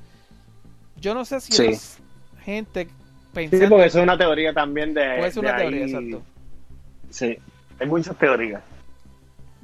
Yo 0.95 1.13
no 1.13 1.25
sé 1.25 1.41
si 1.41 1.51
Sí. 1.51 1.65
es 1.65 1.97
gente 2.43 2.87
Sí, 3.33 3.49
porque 3.69 3.85
eso 3.85 3.99
es 3.99 4.03
una 4.03 4.17
teoría 4.17 4.51
también 4.51 4.93
de. 4.95 5.17
Puede 5.17 5.31
ser 5.31 5.43
una 5.43 5.53
de 5.53 5.59
teoría, 5.59 5.85
ahí. 5.85 5.91
exacto. 5.91 6.23
Sí, 7.11 7.37
hay 7.79 7.87
muchas 7.87 8.17
teorías. 8.17 8.63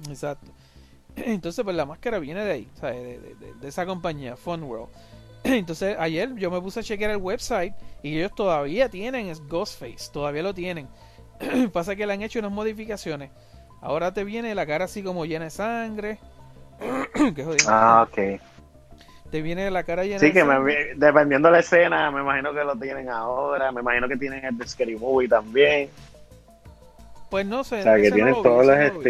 Exacto. 0.08 0.52
Entonces, 1.26 1.64
pues 1.64 1.76
la 1.76 1.86
máscara 1.86 2.20
viene 2.20 2.43
de 2.43 2.51
ahí, 2.51 2.70
¿sabes? 2.80 3.03
De, 3.03 3.36
de- 3.61 3.68
esa 3.68 3.86
compañía, 3.86 4.36
Fun 4.36 4.64
World. 4.64 4.89
Entonces, 5.43 5.95
ayer 5.99 6.34
yo 6.36 6.49
me 6.51 6.59
puse 6.61 6.80
a 6.80 6.84
chequear 6.84 7.11
el 7.11 7.18
website 7.18 7.74
y 8.01 8.18
ellos 8.18 8.34
todavía 8.36 8.89
tienen 8.89 9.32
Ghostface, 9.47 10.11
todavía 10.11 10.43
lo 10.43 10.53
tienen. 10.53 10.88
Pasa 11.74 11.95
que 11.95 12.05
le 12.07 12.14
han 12.14 12.22
hecho 12.22 12.39
unas 12.39 12.51
modificaciones. 12.51 13.32
Ahora 13.82 14.14
te 14.14 14.24
viene 14.24 14.55
la 14.55 14.66
cara 14.66 14.86
así 14.86 15.03
como 15.03 15.26
llena 15.26 15.45
de 15.45 15.51
sangre. 15.51 16.20
Qué 17.36 17.43
jodido. 17.43 17.66
Ah, 17.68 18.07
ok. 18.09 18.39
Te 19.30 19.41
viene 19.41 19.70
la 19.72 19.84
cara 19.84 20.03
llena 20.05 20.20
Sí, 20.20 20.28
de 20.28 20.34
que 20.34 20.43
me- 20.43 20.93
dependiendo 20.95 21.47
de 21.47 21.53
la 21.53 21.59
escena, 21.59 22.09
me 22.11 22.22
imagino 22.22 22.53
que 22.53 22.64
lo 22.64 22.76
tienen 22.78 23.09
ahora. 23.09 23.72
Me 23.72 23.82
imagino 23.82 24.07
que 24.07 24.16
tienen 24.16 24.45
el 24.45 24.57
de 24.57 24.68
Scary 24.68 24.95
Movie 24.95 25.28
también. 25.28 25.89
Pues 27.30 27.45
no 27.45 27.64
sé. 27.64 27.80
O 27.80 27.84
sea, 27.84 27.95
que 27.97 28.09
no 28.09 28.16
tienen 28.16 28.34
vi, 28.36 28.41
todos 28.43 28.66
los 28.66 28.78
no 28.78 28.84
lo 28.93 28.99
vi. 28.99 29.03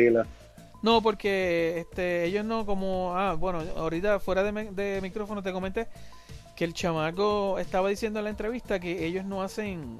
No, 0.84 1.02
porque 1.02 1.80
este, 1.80 2.26
ellos 2.26 2.46
no 2.46 2.66
como... 2.66 3.18
Ah, 3.18 3.34
bueno, 3.34 3.62
ahorita 3.78 4.20
fuera 4.20 4.44
de, 4.44 4.52
mi- 4.52 4.66
de 4.76 5.00
micrófono 5.02 5.42
te 5.42 5.52
comenté 5.52 5.88
que 6.56 6.66
el 6.66 6.74
chamaco 6.74 7.58
estaba 7.58 7.90
diciendo 7.90 8.20
en 8.20 8.26
la 8.26 8.30
entrevista 8.30 8.80
que 8.80 9.06
ellos 9.08 9.26
no 9.26 9.42
hacen 9.42 9.98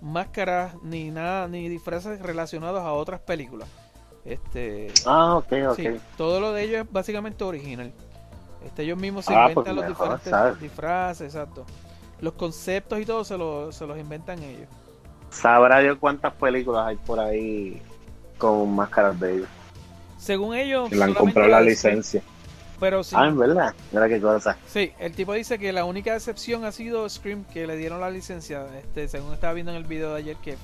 máscaras 0.00 0.74
ni 0.82 1.10
nada, 1.10 1.46
ni 1.46 1.68
disfraces 1.68 2.20
relacionados 2.20 2.80
a 2.82 2.92
otras 2.92 3.20
películas. 3.20 3.68
Este, 4.24 4.88
Ah, 5.06 5.36
ok, 5.36 5.52
ok. 5.70 5.76
sí, 5.76 5.88
todo 6.16 6.40
lo 6.40 6.52
de 6.52 6.62
ellos 6.64 6.84
es 6.86 6.92
básicamente 6.92 7.44
original. 7.44 7.92
Este, 8.64 8.82
ellos 8.84 8.98
mismos 8.98 9.26
se 9.26 9.34
Ah, 9.34 9.42
inventan 9.50 9.64
pues 9.64 9.76
los 9.76 9.84
mejor, 9.86 10.06
diferentes 10.08 10.30
¿sabes? 10.30 10.60
disfraces, 10.60 11.34
exacto. 11.34 11.64
Los 12.20 12.32
conceptos 12.32 12.98
y 12.98 13.04
todo 13.06 13.24
se, 13.24 13.36
lo- 13.38 13.70
se 13.72 13.86
los 13.86 13.98
inventan 13.98 14.42
ellos. 14.42 14.68
Sabrá 15.30 15.80
Dios 15.80 15.98
cuántas 16.00 16.32
películas 16.32 16.86
hay 16.86 16.96
por 16.96 17.20
ahí 17.20 17.80
con 18.38 18.74
máscaras 18.74 19.20
de 19.20 19.34
ellos. 19.36 19.48
Según 20.18 20.54
ellos, 20.56 20.88
Que 20.90 20.96
le 20.96 21.04
han 21.04 21.14
comprado 21.14 21.48
la 21.48 21.60
licencia. 21.60 22.22
Pero 22.80 23.02
sí, 23.02 23.16
Ah, 23.18 23.26
en 23.26 23.38
verdad. 23.38 23.74
Mira 23.92 24.08
qué 24.08 24.20
cosa. 24.20 24.56
Sí, 24.68 24.92
el 25.00 25.12
tipo 25.12 25.32
dice 25.32 25.58
que 25.58 25.72
la 25.72 25.84
única 25.84 26.14
excepción 26.14 26.64
ha 26.64 26.70
sido 26.72 27.08
Scream, 27.08 27.44
que 27.44 27.66
le 27.66 27.76
dieron 27.76 28.00
la 28.00 28.10
licencia, 28.10 28.66
este, 28.78 29.08
según 29.08 29.32
estaba 29.34 29.52
viendo 29.52 29.72
en 29.72 29.78
el 29.78 29.84
video 29.84 30.12
de 30.14 30.18
ayer, 30.20 30.36
que 30.36 30.56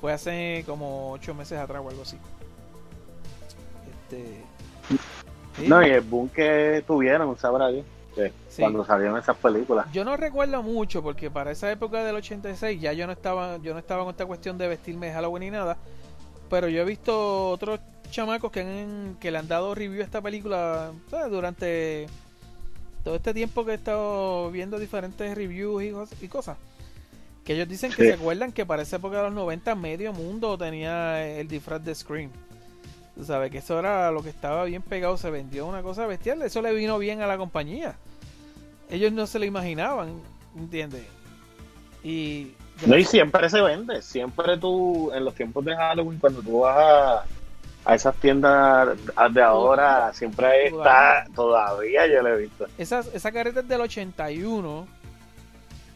fue 0.00 0.12
hace 0.12 0.62
como 0.66 1.12
ocho 1.12 1.34
meses 1.34 1.58
atrás 1.58 1.80
o 1.84 1.88
algo 1.88 2.02
así. 2.02 2.18
Este, 4.10 4.44
Sí. 5.56 5.66
No, 5.66 5.84
y 5.84 5.90
el 5.90 6.02
boom 6.02 6.28
que 6.28 6.84
tuvieron, 6.86 7.36
sabrá 7.36 7.68
Dios, 7.68 7.84
Sí. 8.48 8.60
cuando 8.62 8.84
salieron 8.84 9.18
esas 9.18 9.36
películas. 9.36 9.86
Yo 9.92 10.04
no 10.04 10.16
recuerdo 10.16 10.62
mucho 10.62 11.02
porque 11.02 11.30
para 11.30 11.50
esa 11.50 11.70
época 11.72 12.04
del 12.04 12.14
86 12.16 12.80
ya 12.80 12.92
yo 12.92 13.06
no 13.06 13.12
estaba 13.12 13.56
yo 13.58 13.72
no 13.72 13.78
estaba 13.80 14.02
con 14.04 14.10
esta 14.10 14.24
cuestión 14.26 14.56
de 14.56 14.68
vestirme 14.68 15.06
de 15.08 15.12
Halloween 15.14 15.42
ni 15.44 15.50
nada, 15.50 15.76
pero 16.48 16.68
yo 16.68 16.82
he 16.82 16.84
visto 16.84 17.50
otros 17.50 17.80
chamacos 18.10 18.50
que 18.50 18.60
han 18.60 19.16
que 19.20 19.30
le 19.30 19.38
han 19.38 19.48
dado 19.48 19.74
review 19.74 20.00
a 20.00 20.04
esta 20.04 20.20
película 20.22 20.92
¿sabes? 21.10 21.30
durante 21.30 22.06
todo 23.04 23.16
este 23.16 23.34
tiempo 23.34 23.64
que 23.64 23.72
he 23.72 23.74
estado 23.74 24.50
viendo 24.50 24.78
diferentes 24.78 25.34
reviews 25.36 25.82
y, 25.82 26.24
y 26.24 26.28
cosas. 26.28 26.56
Que 27.44 27.54
ellos 27.54 27.68
dicen 27.68 27.90
que 27.90 28.02
Sí. 28.02 28.08
se 28.08 28.14
acuerdan 28.14 28.52
que 28.52 28.66
para 28.66 28.82
esa 28.82 28.96
época 28.96 29.18
de 29.18 29.22
los 29.24 29.32
90 29.32 29.74
medio 29.74 30.12
mundo 30.12 30.58
tenía 30.58 31.26
el 31.26 31.48
disfraz 31.48 31.82
de 31.84 31.94
Scream. 31.94 32.30
Tú 33.14 33.24
sabes 33.24 33.50
que 33.50 33.58
eso 33.58 33.78
era 33.78 34.10
lo 34.10 34.22
que 34.22 34.28
estaba 34.30 34.64
bien 34.64 34.82
pegado, 34.82 35.16
se 35.16 35.30
vendió 35.30 35.66
una 35.66 35.82
cosa 35.82 36.06
bestial, 36.06 36.42
eso 36.42 36.62
le 36.62 36.72
vino 36.72 36.98
bien 36.98 37.20
a 37.22 37.26
la 37.26 37.36
compañía. 37.38 37.96
Ellos 38.90 39.12
no 39.12 39.26
se 39.26 39.38
lo 39.38 39.44
imaginaban, 39.44 40.20
¿entiendes? 40.56 41.04
Y 42.04 42.52
No, 42.86 42.96
y 42.96 43.04
siempre 43.04 43.48
se 43.50 43.60
vende. 43.60 44.02
Siempre 44.02 44.56
tú, 44.56 45.10
en 45.12 45.24
los 45.24 45.34
tiempos 45.34 45.64
de 45.64 45.74
Halloween, 45.74 46.18
cuando 46.18 46.42
tú 46.42 46.60
vas 46.60 46.76
a, 46.76 47.24
a 47.84 47.94
esas 47.94 48.14
tiendas 48.16 48.96
de 49.32 49.42
ahora, 49.42 50.12
siempre 50.12 50.68
está, 50.68 51.26
todavía 51.34 52.06
yo 52.06 52.22
lo 52.22 52.34
he 52.34 52.42
visto. 52.42 52.66
esa, 52.78 53.00
esa 53.12 53.32
carreta 53.32 53.60
es 53.60 53.68
del 53.68 53.80
81. 53.80 54.86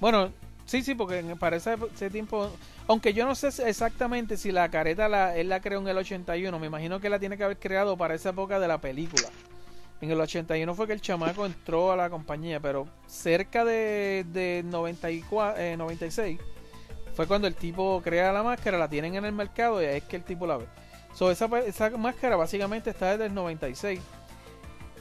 Bueno, 0.00 0.30
sí, 0.64 0.82
sí, 0.82 0.94
porque 0.94 1.22
para 1.38 1.56
ese, 1.56 1.76
ese 1.94 2.10
tiempo, 2.10 2.50
aunque 2.88 3.12
yo 3.12 3.26
no 3.26 3.34
sé 3.34 3.48
exactamente 3.68 4.36
si 4.36 4.50
la 4.50 4.68
careta 4.70 5.08
la, 5.08 5.36
él 5.36 5.48
la 5.48 5.60
creó 5.60 5.80
en 5.80 5.88
el 5.88 5.98
81, 5.98 6.58
me 6.58 6.66
imagino 6.66 6.98
que 6.98 7.08
la 7.08 7.20
tiene 7.20 7.36
que 7.36 7.44
haber 7.44 7.58
creado 7.58 7.96
para 7.96 8.14
esa 8.14 8.30
época 8.30 8.58
de 8.58 8.68
la 8.68 8.78
película. 8.78 9.28
En 10.00 10.10
el 10.10 10.20
81 10.20 10.74
fue 10.74 10.88
que 10.88 10.94
el 10.94 11.00
chamaco 11.00 11.46
entró 11.46 11.92
a 11.92 11.96
la 11.96 12.10
compañía, 12.10 12.58
pero 12.58 12.88
cerca 13.06 13.64
de, 13.64 14.26
de 14.32 14.64
94, 14.64 15.60
eh, 15.62 15.76
96 15.76 16.40
fue 17.14 17.26
cuando 17.26 17.46
el 17.48 17.54
tipo 17.54 18.00
crea 18.02 18.32
la 18.32 18.42
máscara, 18.42 18.78
la 18.78 18.88
tienen 18.88 19.14
en 19.14 19.24
el 19.24 19.32
mercado 19.32 19.82
y 19.82 19.86
ahí 19.86 19.98
es 19.98 20.04
que 20.04 20.16
el 20.16 20.22
tipo 20.22 20.46
la 20.46 20.56
ve. 20.56 20.64
So, 21.14 21.30
esa, 21.30 21.46
esa 21.60 21.90
máscara 21.90 22.36
básicamente 22.36 22.90
está 22.90 23.10
desde 23.12 23.26
el 23.26 23.34
96. 23.34 24.00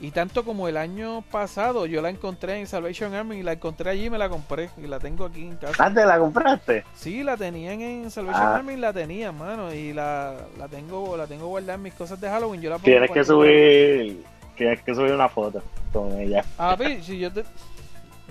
Y 0.01 0.09
tanto 0.09 0.43
como 0.43 0.67
el 0.67 0.77
año 0.77 1.21
pasado 1.31 1.85
yo 1.85 2.01
la 2.01 2.09
encontré 2.09 2.59
en 2.59 2.65
Salvation 2.65 3.13
Army 3.13 3.37
y 3.37 3.43
la 3.43 3.53
encontré 3.53 3.91
allí 3.91 4.05
y 4.05 4.09
me 4.09 4.17
la 4.17 4.29
compré 4.29 4.71
y 4.77 4.87
la 4.87 4.97
tengo 4.99 5.25
aquí 5.25 5.43
en 5.43 5.57
casa. 5.57 5.75
¿Ah, 5.77 5.93
te 5.93 6.03
la 6.03 6.17
compraste? 6.17 6.83
Sí, 6.95 7.23
la 7.23 7.37
tenían 7.37 7.81
en 7.81 8.09
Salvation 8.09 8.43
Ah. 8.43 8.55
Army, 8.55 8.77
la 8.77 8.91
tenía, 8.91 9.31
mano, 9.31 9.71
y 9.71 9.93
la, 9.93 10.35
la 10.57 10.67
tengo 10.67 11.15
la 11.15 11.27
tengo 11.27 11.47
guardada 11.47 11.75
en 11.75 11.83
mis 11.83 11.93
cosas 11.93 12.19
de 12.19 12.27
Halloween. 12.27 12.61
Yo 12.61 12.71
la 12.71 12.77
pongo 12.77 12.85
Tienes 12.85 13.11
que 13.11 13.23
subir, 13.23 14.23
tienes 14.57 14.81
que 14.81 14.95
subir 14.95 15.13
una 15.13 15.29
foto 15.29 15.61
con 15.93 16.11
ella. 16.19 16.43
Ah, 16.57 16.75
si 17.03 17.19
yo 17.19 17.31
te, 17.31 17.43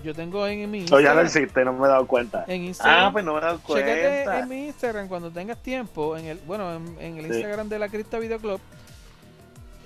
yo 0.03 0.15
tengo 0.15 0.47
en, 0.47 0.71
mi 0.71 0.85
ya 0.85 0.91
lo 0.91 0.99
Instagram, 1.01 1.27
hiciste, 1.27 1.65
no 1.65 1.73
me 1.75 1.87
he 1.87 1.89
dado 1.89 2.07
cuenta. 2.07 2.45
en 2.49 2.65
Instagram. 2.65 3.07
Ah, 3.07 3.13
pues 3.13 3.25
no 3.25 3.33
me 3.33 3.39
he 3.39 3.43
dado 3.43 3.59
Chécate 3.67 4.01
cuenta. 4.25 4.39
en 4.41 4.49
mi 4.49 4.67
Instagram 4.67 5.09
cuando 5.09 5.31
tengas 5.31 5.59
tiempo, 5.63 6.17
en 6.17 6.27
el, 6.27 6.39
bueno, 6.47 6.75
en, 6.75 6.97
en 7.01 7.19
el 7.19 7.27
Sí. 7.27 7.33
Instagram 7.39 7.69
de 7.69 7.79
la 7.79 7.89
Cripta 7.89 8.19
Video 8.19 8.39
Club, 8.39 8.61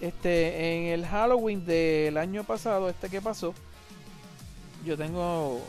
este, 0.01 0.77
en 0.87 0.93
el 0.93 1.07
Halloween 1.07 1.65
del 1.65 2.17
año 2.19 2.45
pasado, 2.45 2.89
este 2.89 3.09
que 3.09 3.21
pasó, 3.21 3.55
yo 4.85 4.97
tengo 4.97 5.61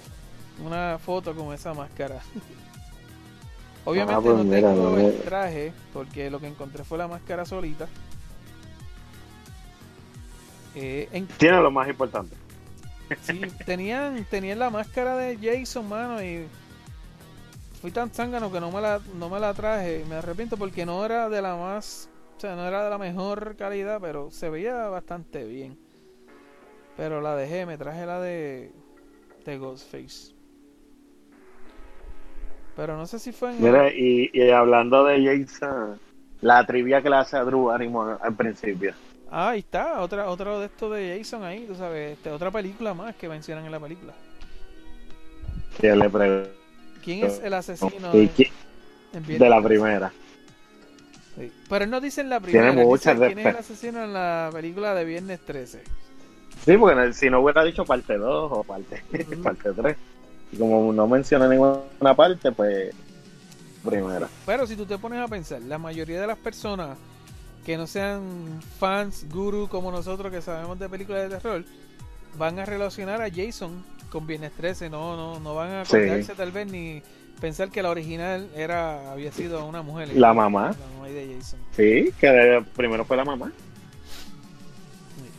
una 0.65 0.97
foto 1.03 1.35
con 1.35 1.53
esa 1.53 1.73
máscara. 1.73 2.19
Obviamente 3.85 4.15
Ah, 4.17 4.21
pues 4.21 4.37
no 4.37 4.43
mira, 4.43 4.69
tengo 4.73 4.97
el 4.97 5.21
traje, 5.21 5.71
porque 5.93 6.29
lo 6.31 6.39
que 6.39 6.47
encontré 6.47 6.83
fue 6.83 6.97
la 6.97 7.07
máscara 7.07 7.45
solita. 7.45 7.87
Eh, 10.75 11.07
en- 11.13 11.27
Tiene 11.27 11.61
lo 11.61 11.71
más 11.71 11.87
importante. 11.87 12.35
Sí, 13.21 13.41
tenían, 13.65 14.25
tenían 14.25 14.59
la 14.59 14.69
máscara 14.69 15.15
de 15.17 15.37
Jason, 15.37 15.87
mano, 15.87 16.23
y 16.23 16.47
fui 17.81 17.91
tan 17.91 18.09
zángano 18.09 18.51
que 18.51 18.59
no 18.59 18.71
me 18.71 18.81
la, 18.81 18.99
no 19.19 19.29
me 19.29 19.39
la 19.39 19.53
traje. 19.53 20.03
Me 20.09 20.15
arrepiento 20.15 20.57
porque 20.57 20.85
no 20.85 21.05
era 21.05 21.29
de 21.29 21.41
la 21.41 21.55
más, 21.55 22.09
o 22.37 22.39
sea, 22.39 22.55
no 22.55 22.67
era 22.67 22.83
de 22.83 22.89
la 22.89 22.97
mejor 22.97 23.55
calidad, 23.55 23.99
pero 24.01 24.31
se 24.31 24.49
veía 24.49 24.87
bastante 24.87 25.45
bien. 25.45 25.77
Pero 26.97 27.21
la 27.21 27.35
dejé, 27.35 27.65
me 27.65 27.77
traje 27.77 28.05
la 28.05 28.19
de, 28.21 28.71
de 29.45 29.57
Ghostface. 29.57 30.33
Pero 32.75 32.97
no 32.97 33.05
sé 33.05 33.19
si 33.19 33.31
fue 33.31 33.51
en... 33.51 33.61
Mira, 33.61 33.89
y, 33.93 34.29
hablando 34.51 35.05
de 35.05 35.23
Jason, 35.23 35.99
la 36.41 36.65
trivia 36.65 37.01
que 37.01 37.09
le 37.09 37.17
hace 37.17 37.37
a 37.37 37.43
Drew 37.43 37.65
Barrymore 37.65 38.17
al 38.21 38.35
principio. 38.35 38.93
Ah, 39.31 39.49
ahí 39.49 39.59
está, 39.59 40.01
otra, 40.01 40.29
otro 40.29 40.59
de 40.59 40.67
estos 40.67 40.93
de 40.95 41.17
Jason 41.17 41.43
ahí, 41.43 41.65
tú 41.65 41.75
sabes, 41.75 42.13
este, 42.17 42.29
otra 42.31 42.51
película 42.51 42.93
más 42.93 43.15
que 43.15 43.27
mencionan 43.27 43.65
en 43.65 43.71
la 43.71 43.79
película. 43.79 44.13
Que 45.79 45.95
le 45.95 46.09
preguntó. 46.09 46.49
¿Quién 47.03 47.25
es 47.25 47.39
el 47.43 47.53
asesino 47.53 48.09
¿Y 48.13 48.19
en- 48.21 48.33
qui- 48.33 48.51
en 49.13 49.25
de 49.25 49.37
la 49.49 49.57
13? 49.61 49.67
primera. 49.67 50.11
Sí. 51.37 51.51
Pero 51.69 51.85
no 51.87 51.99
dice 52.01 52.21
en 52.21 52.29
la 52.29 52.39
primera. 52.39 52.71
Tiene 52.71 52.83
muchas 52.85 53.17
quién 53.19 53.39
es 53.39 53.45
el 53.45 53.55
asesino 53.57 54.03
en 54.03 54.13
la 54.13 54.49
película 54.53 54.93
de 54.95 55.05
Viernes 55.05 55.39
13. 55.45 55.83
Sí, 56.65 56.77
porque 56.77 57.13
si 57.13 57.29
no 57.29 57.41
hubiera 57.41 57.63
dicho 57.63 57.83
parte 57.85 58.17
2 58.17 58.51
o 58.53 58.63
parte, 58.63 59.03
Ujú. 59.31 59.41
parte 59.43 59.71
3. 59.73 59.97
Y 60.53 60.57
como 60.57 60.93
no 60.93 61.07
menciona 61.07 61.47
ninguna 61.47 62.15
parte, 62.15 62.51
pues 62.51 62.93
primera. 63.83 64.27
Pero 64.45 64.65
si 64.65 64.75
tú 64.75 64.85
te 64.85 64.97
pones 64.97 65.19
a 65.19 65.27
pensar, 65.27 65.61
la 65.61 65.77
mayoría 65.77 66.21
de 66.21 66.27
las 66.27 66.37
personas 66.37 66.97
que 67.65 67.77
no 67.77 67.87
sean 67.87 68.61
fans, 68.79 69.25
guru 69.31 69.67
como 69.67 69.91
nosotros 69.91 70.31
que 70.31 70.41
sabemos 70.41 70.77
de 70.79 70.87
películas 70.87 71.23
de 71.23 71.29
terror, 71.37 71.63
van 72.37 72.59
a 72.59 72.65
relacionar 72.65 73.21
a 73.21 73.29
Jason 73.33 73.83
con 74.11 74.27
Viernes 74.27 74.51
13. 74.53 74.89
No, 74.89 75.15
no, 75.17 75.39
no 75.39 75.55
van 75.55 75.71
a 75.71 75.85
Sí. 75.85 75.97
acordarse 75.97 76.35
tal 76.35 76.51
vez 76.51 76.67
ni 76.71 77.01
pensar 77.41 77.69
que 77.69 77.81
la 77.81 77.89
original 77.89 78.49
era 78.55 79.11
había 79.11 79.31
sido 79.31 79.65
una 79.65 79.81
mujer. 79.81 80.09
La 80.15 80.33
mamá. 80.33 80.75
La 80.79 80.95
mamá 80.95 81.07
de 81.07 81.35
Jason. 81.35 81.59
Sí, 81.75 82.13
que 82.19 82.63
primero 82.75 83.03
fue 83.03 83.17
la 83.17 83.25
mamá. 83.25 83.51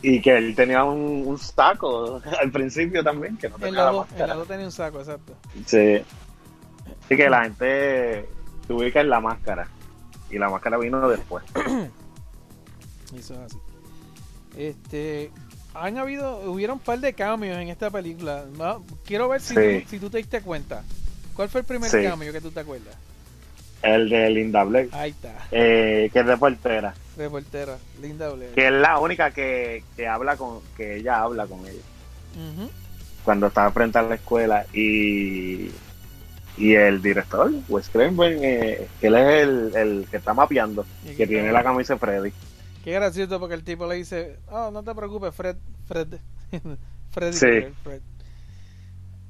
Y 0.01 0.21
que 0.21 0.37
él 0.37 0.53
tenía 0.55 0.83
un, 0.83 1.23
un 1.25 1.37
saco 1.39 2.21
al 2.39 2.51
principio 2.51 3.03
también, 3.03 3.35
que 3.37 3.49
no 3.49 3.55
El 3.55 3.61
tenía 3.61 3.91
la 3.91 4.05
el 4.17 4.27
lado 4.27 4.45
tenía 4.45 4.65
un 4.65 4.71
saco, 4.71 4.99
exacto. 4.99 5.33
Sí. 5.65 6.01
Así 7.05 7.15
que 7.15 7.29
la 7.29 7.43
gente 7.45 8.29
se 8.67 8.73
ubica 8.73 9.01
en 9.01 9.09
la 9.09 9.19
máscara. 9.21 9.67
Y 10.29 10.37
la 10.37 10.49
máscara 10.49 10.77
vino 10.77 11.07
después. 11.09 11.43
Eso 13.15 13.33
es 13.33 13.39
así. 13.39 13.57
Este, 14.57 15.31
han 15.73 15.97
habido, 15.97 16.51
hubieron 16.51 16.77
un 16.77 16.83
par 16.83 16.99
de 16.99 17.13
cambios 17.13 17.57
en 17.57 17.69
esta 17.69 17.89
película. 17.91 18.45
¿no? 18.57 18.83
Quiero 19.05 19.29
ver 19.29 19.41
si, 19.41 19.53
Sí. 19.55 19.81
tú, 19.83 19.89
si 19.89 19.99
tú 19.99 20.09
te 20.09 20.17
diste 20.17 20.41
cuenta. 20.41 20.83
¿Cuál 21.35 21.49
fue 21.49 21.61
el 21.61 21.67
primer 21.67 21.89
Sí. 21.89 22.01
cambio 22.03 22.31
que 22.33 22.41
tú 22.41 22.51
te 22.51 22.59
acuerdas? 22.61 22.95
El 23.83 24.09
de 24.09 24.29
Linda 24.31 24.63
Blair, 24.63 24.89
Ahí 24.91 25.11
está, 25.11 25.47
eh, 25.51 26.09
que 26.11 26.19
es 26.19 26.25
reportera. 26.25 26.95
reportera, 27.15 27.77
Linda 28.01 28.27
Blair. 28.29 28.51
Que 28.55 28.65
es 28.67 28.73
la 28.73 28.97
única 28.97 29.29
que, 29.29 29.83
que 29.95 30.07
habla 30.07 30.35
con, 30.35 30.61
que 30.75 30.95
ella 30.97 31.21
habla 31.21 31.45
con 31.45 31.59
ella. 31.67 31.83
Cuando 33.23 33.47
está 33.47 33.69
frente 33.71 33.99
a 33.99 34.01
la 34.01 34.15
escuela. 34.15 34.65
Y, 34.73 35.69
y 36.57 36.73
el 36.73 37.01
director, 37.03 37.51
Wes 37.69 37.89
Craven, 37.89 38.39
eh, 38.43 38.87
que 38.99 39.07
él 39.07 39.15
es 39.15 39.43
el, 39.43 39.71
el 39.75 40.07
que 40.09 40.17
está 40.17 40.33
mapeando. 40.33 40.83
Que 41.15 41.27
tiene 41.27 41.51
la 41.51 41.63
camisa 41.63 41.97
Freddy. 41.97 42.31
Qué 42.87 42.93
gracioso 42.93 43.37
porque 43.37 43.53
el 43.53 43.65
tipo 43.65 43.85
le 43.85 43.95
dice, 43.95 44.39
oh, 44.49 44.71
no 44.71 44.81
te 44.81 44.95
preocupes, 44.95 45.35
Fred, 45.35 45.57
Fred, 45.87 46.07
Freddy 47.11 47.33
Sí. 47.33 47.67
Fred. 47.83 48.01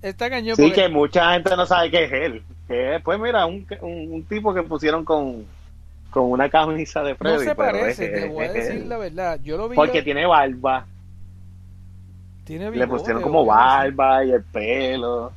Está 0.04 0.30
cañón 0.30 0.56
Sí, 0.56 0.62
porque 0.62 0.84
que 0.84 0.90
mucha 0.90 1.34
gente 1.34 1.56
no 1.58 1.66
sabe 1.66 1.90
qué 1.90 2.04
es 2.04 2.12
él. 2.14 2.44
Que 2.68 2.98
es, 2.98 3.02
pues 3.02 3.20
mira, 3.20 3.48
un, 3.48 3.66
un, 3.82 4.14
un 4.14 4.24
tipo 4.26 4.54
que 4.54 4.62
pusieron 4.62 5.04
con, 5.04 5.44
con 6.12 6.30
una 6.30 6.52
camisa 6.52 7.02
de 7.02 7.16
Freddy. 7.16 7.34
no 7.34 7.40
se 7.40 7.56
parece, 7.56 8.06
es- 8.06 8.22
te 8.22 8.30
voy 8.30 8.46
a 8.46 8.54
decir 8.54 8.86
la 8.86 8.98
verdad. 9.00 9.40
Yo 9.42 9.58
lo 9.58 9.70
vi. 9.70 9.76
Porque 9.76 10.04
tiene 10.04 10.28
barba. 10.28 10.86
tiene 12.44 12.66
Le 12.66 12.86
bigote, 12.86 12.90
pusieron 12.90 13.24
o 13.24 13.26
como 13.26 13.44
barba 13.44 14.24
y 14.24 14.30
el 14.34 14.44
pelo. 14.44 15.32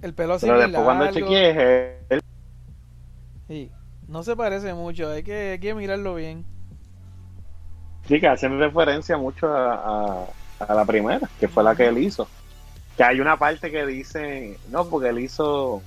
El 0.00 0.14
pelo 0.14 0.34
así 0.34 0.46
Pero 0.46 0.60
después 0.60 0.84
cuando 0.84 1.10
chequeé 1.10 1.50
es 1.50 2.02
él. 2.10 2.20
Sí, 3.48 3.72
no 4.06 4.22
se 4.22 4.36
parece 4.36 4.74
mucho, 4.74 5.10
hay 5.10 5.24
que, 5.24 5.50
hay 5.54 5.58
que 5.58 5.74
mirarlo 5.74 6.14
bien. 6.14 6.44
Sí, 8.08 8.18
que 8.20 8.26
hacen 8.28 8.58
referencia 8.58 9.16
mucho 9.18 9.46
a, 9.54 9.74
a, 10.60 10.64
a 10.66 10.74
la 10.74 10.84
primera, 10.84 11.28
que 11.38 11.46
fue 11.48 11.62
la 11.62 11.76
que 11.76 11.86
él 11.86 11.98
hizo. 11.98 12.26
Que 12.96 13.04
hay 13.04 13.20
una 13.20 13.36
parte 13.38 13.70
que 13.70 13.86
dice, 13.86 14.58
no, 14.70 14.86
porque 14.88 15.10
él 15.10 15.18
hizo, 15.20 15.82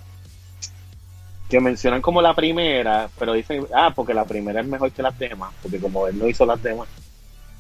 que 1.49 1.59
mencionan 1.59 2.01
como 2.01 2.21
la 2.21 2.33
primera, 2.33 3.09
pero 3.19 3.33
dicen, 3.33 3.65
ah, 3.75 3.91
porque 3.93 4.13
la 4.13 4.23
primera 4.25 4.61
es 4.61 4.67
mejor 4.67 4.91
que 4.91 5.01
las 5.03 5.17
demás, 5.17 5.51
porque 5.61 5.79
como 5.79 6.07
él 6.07 6.17
no 6.17 6.27
hizo 6.27 6.45
las 6.45 6.61
demás, 6.61 6.87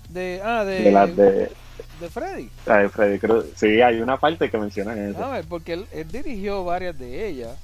De, 0.09 0.39
ah, 0.43 0.63
de, 0.63 0.81
de 0.83 0.91
las 0.91 1.15
de, 1.15 1.51
de 1.99 2.09
Freddy. 2.09 2.49
la 2.65 2.77
de 2.77 2.89
Freddy 2.89 3.19
Cruz. 3.19 3.45
Sí, 3.55 3.81
hay 3.81 3.99
una 3.99 4.17
parte 4.17 4.49
que 4.49 4.57
mencionan 4.57 4.97
eso. 5.09 5.23
A 5.23 5.31
ver, 5.31 5.45
porque 5.49 5.73
él, 5.73 5.85
él 5.91 6.07
dirigió 6.09 6.63
varias 6.63 6.97
de 6.97 7.27
ellas. 7.27 7.57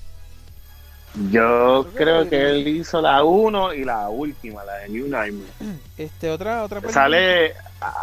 Yo 1.31 1.87
Creo 1.95 2.29
que 2.29 2.49
él 2.49 2.67
hizo 2.67 3.01
la 3.01 3.23
1 3.23 3.73
y 3.73 3.83
la 3.83 4.09
última, 4.09 4.63
la 4.63 4.73
de 4.75 4.89
New 4.89 5.07
Nightmare. 5.07 5.49
Este, 5.97 6.29
otra, 6.29 6.63
otra 6.63 6.79
película. 6.79 7.03
¿Sale, 7.03 7.53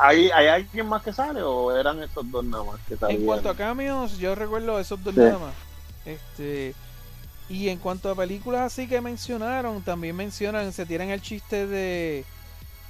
hay, 0.01 0.31
hay 0.31 0.47
alguien 0.49 0.89
más 0.89 1.03
que 1.03 1.13
sale 1.13 1.43
o 1.43 1.77
eran 1.77 2.03
estos 2.03 2.29
dos 2.31 2.45
nada 2.45 2.65
más 2.65 2.81
que 2.89 2.97
salían? 2.97 3.21
En 3.21 3.27
cuanto 3.27 3.49
a 3.51 3.57
cameos, 3.57 4.19
yo 4.19 4.35
recuerdo 4.35 4.81
esos 4.81 5.03
dos 5.05 5.15
Sí. 5.15 5.21
nada 5.21 5.39
más. 5.39 5.55
Este, 6.05 6.75
y 7.49 7.69
en 7.69 7.79
cuanto 7.79 8.11
a 8.11 8.15
películas 8.17 8.63
así 8.63 8.89
que 8.89 9.01
mencionaron, 9.01 9.83
también 9.83 10.17
mencionan, 10.17 10.73
se 10.73 10.85
tiran 10.87 11.11
el 11.11 11.23
chiste 11.23 11.67
de 11.67 12.25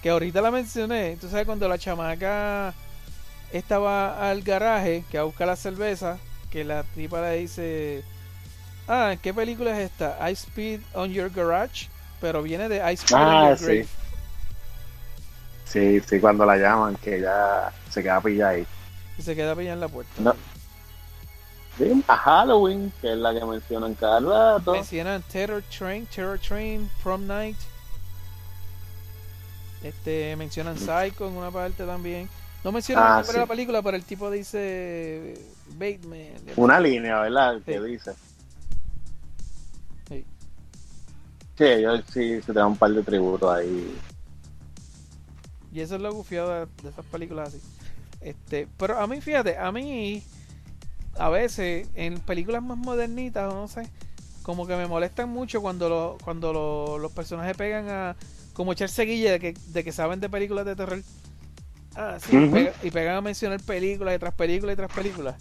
que 0.02 0.10
ahorita 0.10 0.40
la 0.40 0.50
mencioné. 0.50 1.16
Tú 1.20 1.28
sabes 1.28 1.44
cuando 1.46 1.68
la 1.68 1.78
chamaca 1.78 2.72
estaba 3.52 4.30
al 4.30 4.42
garaje 4.42 5.04
que 5.10 5.18
a 5.18 5.24
buscar 5.24 5.46
la 5.48 5.56
cerveza, 5.56 6.18
que 6.50 6.64
la 6.64 6.82
tipa 6.82 7.20
le 7.20 7.38
dice, 7.38 8.04
ah, 8.88 9.14
¿qué 9.22 9.32
película 9.34 9.78
es 9.78 9.90
esta? 9.90 10.18
I 10.30 10.32
Speed 10.32 10.80
on 10.94 11.10
Your 11.12 11.30
Garage, 11.30 11.88
pero 12.20 12.42
viene 12.42 12.68
de 12.68 12.76
I 12.78 12.94
Speed 12.94 13.16
on 13.16 13.22
Ah, 13.22 13.48
Your 13.50 13.58
sí. 13.58 13.64
Grave. 13.64 13.86
Sí, 15.66 16.00
sí, 16.08 16.20
cuando 16.20 16.44
la 16.46 16.56
llaman, 16.56 16.96
que 16.96 17.20
ya 17.20 17.72
se 17.90 18.02
queda 18.02 18.20
pillada 18.20 18.50
ahí. 18.52 18.66
Y 19.18 19.22
se 19.22 19.34
queda 19.34 19.56
pillada 19.56 19.74
en 19.74 19.80
la 19.80 19.88
puerta. 19.88 20.12
No. 20.18 20.34
Sí, 21.78 22.04
a 22.06 22.16
Halloween, 22.16 22.92
que 23.00 23.12
es 23.12 23.18
la 23.18 23.34
que 23.34 23.44
mencionan 23.44 23.94
cada 23.94 24.20
rato. 24.20 24.72
Mencionan 24.72 25.22
Terror 25.22 25.62
Train, 25.76 26.06
Terror 26.06 26.38
Train, 26.38 26.88
Prom 27.02 27.26
Night. 27.26 27.56
Este, 29.82 30.36
mencionan 30.36 30.78
Psycho 30.78 31.26
en 31.28 31.36
una 31.36 31.50
parte 31.50 31.84
también. 31.84 32.28
No 32.62 32.72
mencionan 32.72 33.04
Ah, 33.04 33.08
el 33.08 33.14
nombre 33.16 33.32
de 33.34 33.38
la 33.40 33.46
película, 33.46 33.82
pero 33.82 33.96
el 33.96 34.04
tipo 34.04 34.30
dice 34.30 35.34
Bateman. 35.72 36.28
Una 36.56 36.78
línea, 36.80 37.20
¿verdad? 37.20 37.60
Que 37.66 37.80
dice. 37.80 38.12
Sí, 41.56 41.64
ellos 41.64 42.02
sí 42.12 42.40
se 42.42 42.52
te 42.52 42.52
dan 42.52 42.68
un 42.68 42.76
par 42.76 42.90
de 42.90 43.02
tributos 43.02 43.50
ahí. 43.52 43.94
Y 45.72 45.80
eso 45.80 45.96
es 45.96 46.00
lo 46.00 46.12
gufiado 46.12 46.50
de, 46.52 46.66
de 46.82 46.88
esas 46.90 47.04
películas 47.06 47.48
así. 47.48 47.60
Este, 48.20 48.68
pero 48.76 48.98
a 48.98 49.06
mí, 49.06 49.20
fíjate, 49.20 49.58
a 49.58 49.70
mí 49.72 50.22
a 51.18 51.28
veces 51.28 51.88
en 51.94 52.18
películas 52.20 52.62
más 52.62 52.78
modernitas, 52.78 53.52
no 53.52 53.68
sé, 53.68 53.88
como 54.42 54.66
que 54.66 54.76
me 54.76 54.86
molestan 54.86 55.28
mucho 55.28 55.60
cuando 55.60 55.88
lo- 55.88 56.18
cuando 56.24 56.52
lo- 56.52 56.98
los 56.98 57.12
personajes 57.12 57.56
pegan 57.56 57.88
a 57.88 58.16
como 58.52 58.72
echarse 58.72 59.02
guille 59.04 59.30
de 59.32 59.40
que, 59.40 59.54
de 59.68 59.84
que 59.84 59.92
saben 59.92 60.20
de 60.20 60.28
películas 60.28 60.64
de 60.66 60.76
terror. 60.76 61.02
Ah, 61.96 62.18
sí, 62.20 62.32
pega- 62.50 62.74
y 62.82 62.90
pegan 62.90 63.16
a 63.16 63.20
mencionar 63.20 63.60
películas 63.62 64.16
y 64.16 64.18
tras 64.18 64.34
películas 64.34 64.74
y 64.74 64.76
tras 64.76 64.92
películas. 64.92 65.36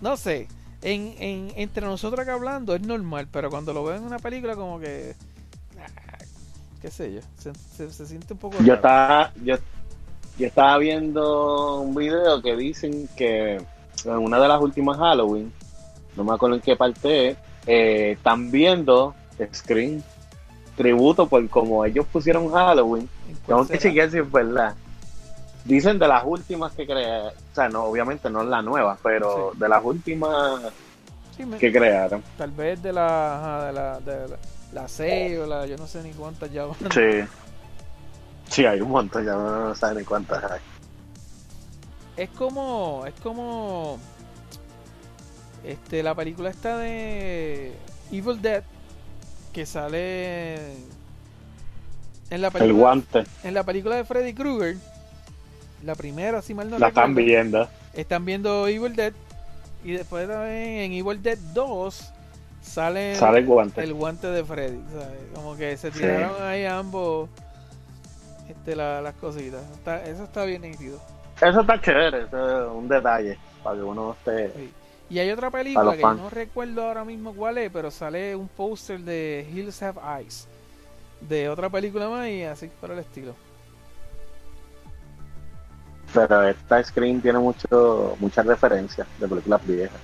No 0.00 0.16
sé, 0.16 0.48
en, 0.84 1.14
en- 1.18 1.52
entre 1.56 1.84
nosotros 1.86 2.20
acá 2.20 2.34
hablando 2.34 2.74
es 2.74 2.82
normal, 2.82 3.26
pero 3.32 3.50
cuando 3.50 3.72
lo 3.72 3.82
veo 3.84 3.96
en 3.96 4.04
una 4.04 4.18
película 4.18 4.54
como 4.54 4.78
que... 4.78 5.14
ah, 5.78 6.18
qué 6.80 6.90
sé 6.90 7.12
yo, 7.14 7.20
se, 7.38 7.52
se- 7.76 7.90
se 7.90 8.06
siente 8.06 8.34
un 8.34 8.38
poco... 8.38 8.58
Yo 8.58 8.60
raro. 8.60 8.74
estaba, 8.76 9.32
yo, 9.42 9.56
yo 10.38 10.46
estaba 10.46 10.78
viendo 10.78 11.80
un 11.80 11.94
video 11.94 12.40
que 12.42 12.54
dicen 12.56 13.08
que 13.16 13.56
en 13.56 14.12
una 14.18 14.38
de 14.38 14.48
las 14.48 14.60
últimas 14.60 14.98
Halloween, 14.98 15.52
no 16.16 16.24
me 16.24 16.32
acuerdo 16.34 16.56
en 16.56 16.62
qué 16.62 16.76
parte, 16.76 17.36
eh, 17.66 18.12
están 18.12 18.50
viendo 18.50 19.14
Screen 19.52 20.02
tributo 20.76 21.26
por 21.28 21.48
como 21.48 21.84
ellos 21.84 22.04
pusieron 22.12 22.50
Halloween. 22.52 23.08
¿En 23.28 23.34
cuál 23.36 23.46
Tengo 23.46 23.60
que 23.62 23.66
será? 23.68 23.80
chequear 23.80 24.10
si 24.10 24.18
es 24.18 24.30
verdad. 24.30 24.74
Dicen 25.64 25.98
de 25.98 26.06
las 26.08 26.22
últimas 26.26 26.72
que 26.72 26.84
crearon, 26.86 27.28
o 27.28 27.54
sea, 27.54 27.68
no, 27.70 27.84
obviamente 27.84 28.28
no 28.28 28.42
es 28.42 28.48
la 28.48 28.60
nueva, 28.62 28.98
pero 29.02 29.52
Sí. 29.52 29.58
de 29.58 29.68
las 29.68 29.82
últimas 29.84 30.60
Sí, 31.36 31.44
me- 31.46 31.56
que 31.58 31.72
crearon. 31.72 32.22
Tal 32.36 32.50
vez 32.50 32.82
de 32.82 32.92
la, 32.92 33.64
de 33.66 33.72
la, 33.72 34.00
de 34.00 34.28
la, 34.28 34.36
la 34.74 34.88
6 34.88 35.38
o 35.38 35.46
la, 35.46 35.64
yo 35.66 35.76
no 35.78 35.86
sé 35.86 36.02
ni 36.02 36.10
cuántas 36.12 36.52
ya 36.52 36.66
van. 36.66 36.76
Sí. 36.92 37.24
Sí, 38.50 38.66
hay 38.66 38.80
un 38.82 38.90
montón, 38.90 39.24
ya 39.24 39.32
no 39.34 39.74
saben 39.74 39.98
ni 39.98 40.04
cuántas 40.04 40.44
hay. 40.50 40.60
Es 42.16 42.28
como, 42.30 43.04
es 43.06 43.14
como, 43.22 43.98
este, 45.64 46.02
la 46.02 46.14
película 46.14 46.50
esta 46.50 46.76
de 46.78 47.72
Evil 48.12 48.40
Dead 48.42 48.62
que 49.52 49.64
sale 49.66 50.56
en 52.30 52.40
la 52.42 52.48
El 52.48 52.52
película, 52.52 52.72
guante, 52.82 53.24
en 53.42 53.54
la 53.54 53.62
película 53.64 53.96
de 53.96 54.04
Freddy 54.04 54.34
Krueger, 54.34 54.76
la 55.84 55.94
primera, 55.94 56.42
si 56.42 56.54
mal 56.54 56.70
no 56.70 56.78
la 56.78 56.88
están 56.88 57.10
recuerdo, 57.10 57.26
viendo. 57.26 57.68
están 57.92 58.24
viendo 58.24 58.66
Evil 58.68 58.94
Dead 58.96 59.12
y 59.84 59.92
después 59.92 60.26
también 60.28 60.52
en 60.80 60.92
Evil 60.92 61.22
Dead 61.22 61.38
2 61.52 62.10
sale, 62.62 63.14
Sale 63.16 63.38
el 63.40 63.46
guante. 63.46 63.82
el 63.82 63.92
guante 63.94 64.26
de 64.28 64.44
Freddy, 64.44 64.80
¿sabes? 64.92 65.08
Como 65.34 65.56
que 65.56 65.76
se 65.76 65.92
Sí. 65.92 65.98
tiraron 66.00 66.42
ahí 66.42 66.64
ambos 66.64 67.28
este, 68.48 68.76
la- 68.76 69.00
las 69.00 69.14
cositas. 69.14 69.62
Está- 69.74 70.04
eso 70.04 70.24
está 70.24 70.44
bien 70.44 70.62
nítido. 70.62 70.98
Eso 71.40 71.60
está 71.60 71.80
chévere, 71.80 72.24
eso 72.24 72.66
es 72.66 72.72
un 72.72 72.88
detalle 72.88 73.38
para 73.62 73.76
que 73.76 73.82
uno 73.82 74.12
esté. 74.18 74.70
Y 75.10 75.18
hay 75.18 75.30
otra 75.30 75.50
película 75.50 75.94
que 75.94 76.00
fans. 76.02 76.20
no 76.20 76.30
recuerdo 76.30 76.82
ahora 76.86 77.04
mismo 77.04 77.34
cuál 77.34 77.58
es, 77.58 77.70
pero 77.70 77.90
sale 77.90 78.34
un 78.36 78.48
póster 78.48 79.00
de 79.00 79.46
Hills 79.52 79.82
Have 79.82 80.00
Eyes. 80.20 80.46
De 81.20 81.48
otra 81.48 81.68
película 81.70 82.08
más 82.08 82.28
y 82.28 82.42
así 82.42 82.70
por 82.80 82.90
el 82.90 82.98
estilo. 82.98 83.34
Pero 86.14 86.44
esta 86.48 86.82
screen 86.84 87.20
tiene 87.20 87.38
mucho, 87.40 88.16
muchas 88.20 88.46
referencias 88.46 89.06
de 89.18 89.28
películas 89.28 89.66
viejas. 89.66 90.00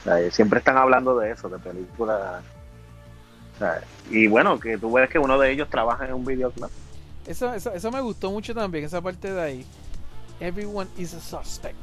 O 0.00 0.02
sea, 0.04 0.30
siempre 0.30 0.60
están 0.60 0.76
hablando 0.78 1.18
de 1.18 1.32
eso, 1.32 1.48
de 1.48 1.58
películas. 1.58 2.42
o 3.56 3.58
sea, 3.58 3.82
y 4.10 4.26
bueno, 4.28 4.58
que 4.58 4.78
tú 4.78 4.92
ves 4.92 5.10
que 5.10 5.18
uno 5.18 5.38
de 5.38 5.50
ellos 5.50 5.68
trabaja 5.68 6.06
en 6.06 6.14
un 6.14 6.24
videoclub. 6.24 6.70
Eso, 7.26 7.52
eso, 7.52 7.72
eso 7.74 7.90
me 7.90 8.00
gustó 8.00 8.30
mucho 8.30 8.54
también, 8.54 8.84
esa 8.84 9.00
parte 9.02 9.30
de 9.32 9.40
ahí. 9.42 9.66
Everyone 10.40 10.88
is 10.96 11.12
a 11.12 11.20
suspect. 11.20 11.76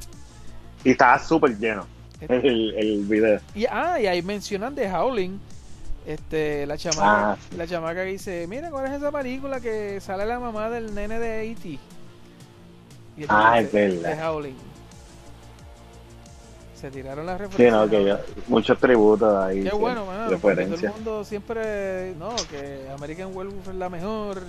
Y 0.83 0.91
estaba 0.91 1.19
súper 1.19 1.57
lleno 1.57 1.85
el, 2.21 2.73
el 2.75 3.05
video. 3.05 3.39
Y, 3.53 3.65
ah, 3.65 3.99
y 3.99 4.07
ahí 4.07 4.21
mencionan 4.21 4.73
de 4.73 4.89
Howling. 4.91 5.39
Este, 6.07 6.65
la 6.65 6.77
chamaca, 6.77 7.31
Ah, 7.33 7.37
sí. 7.49 7.57
la 7.57 7.67
chamaca 7.67 7.95
que 8.05 8.11
dice, 8.11 8.47
mira, 8.47 8.71
¿cuál 8.71 8.85
es 8.85 8.93
esa 8.93 9.11
película 9.11 9.59
que 9.59 9.99
sale 9.99 10.25
la 10.25 10.39
mamá 10.39 10.69
del 10.69 10.95
nene 10.95 11.19
de 11.19 11.51
E.T.? 11.51 11.77
Y 13.17 13.25
Ah, 13.27 13.59
es 13.59 13.71
verdad. 13.71 14.15
De 14.15 14.23
Howling. 14.23 14.55
Se 16.79 16.91
tiraron 16.91 17.25
las 17.25 17.37
Sí, 17.39 17.43
referencias. 17.45 17.73
no, 17.73 17.89
que 17.89 18.05
yo- 18.05 18.17
muchos 18.47 18.77
tributos 18.79 19.35
ahí. 19.35 19.63
Qué 19.63 19.71
sí, 19.71 19.75
bueno, 19.75 20.05
mano, 20.05 20.37
todo 20.37 20.51
el 20.51 20.67
mundo 20.89 21.23
siempre, 21.25 22.13
no, 22.19 22.35
que 22.51 22.87
American 22.95 23.35
Werewolf 23.35 23.67
es 23.67 23.75
la 23.75 23.89
mejor. 23.89 24.41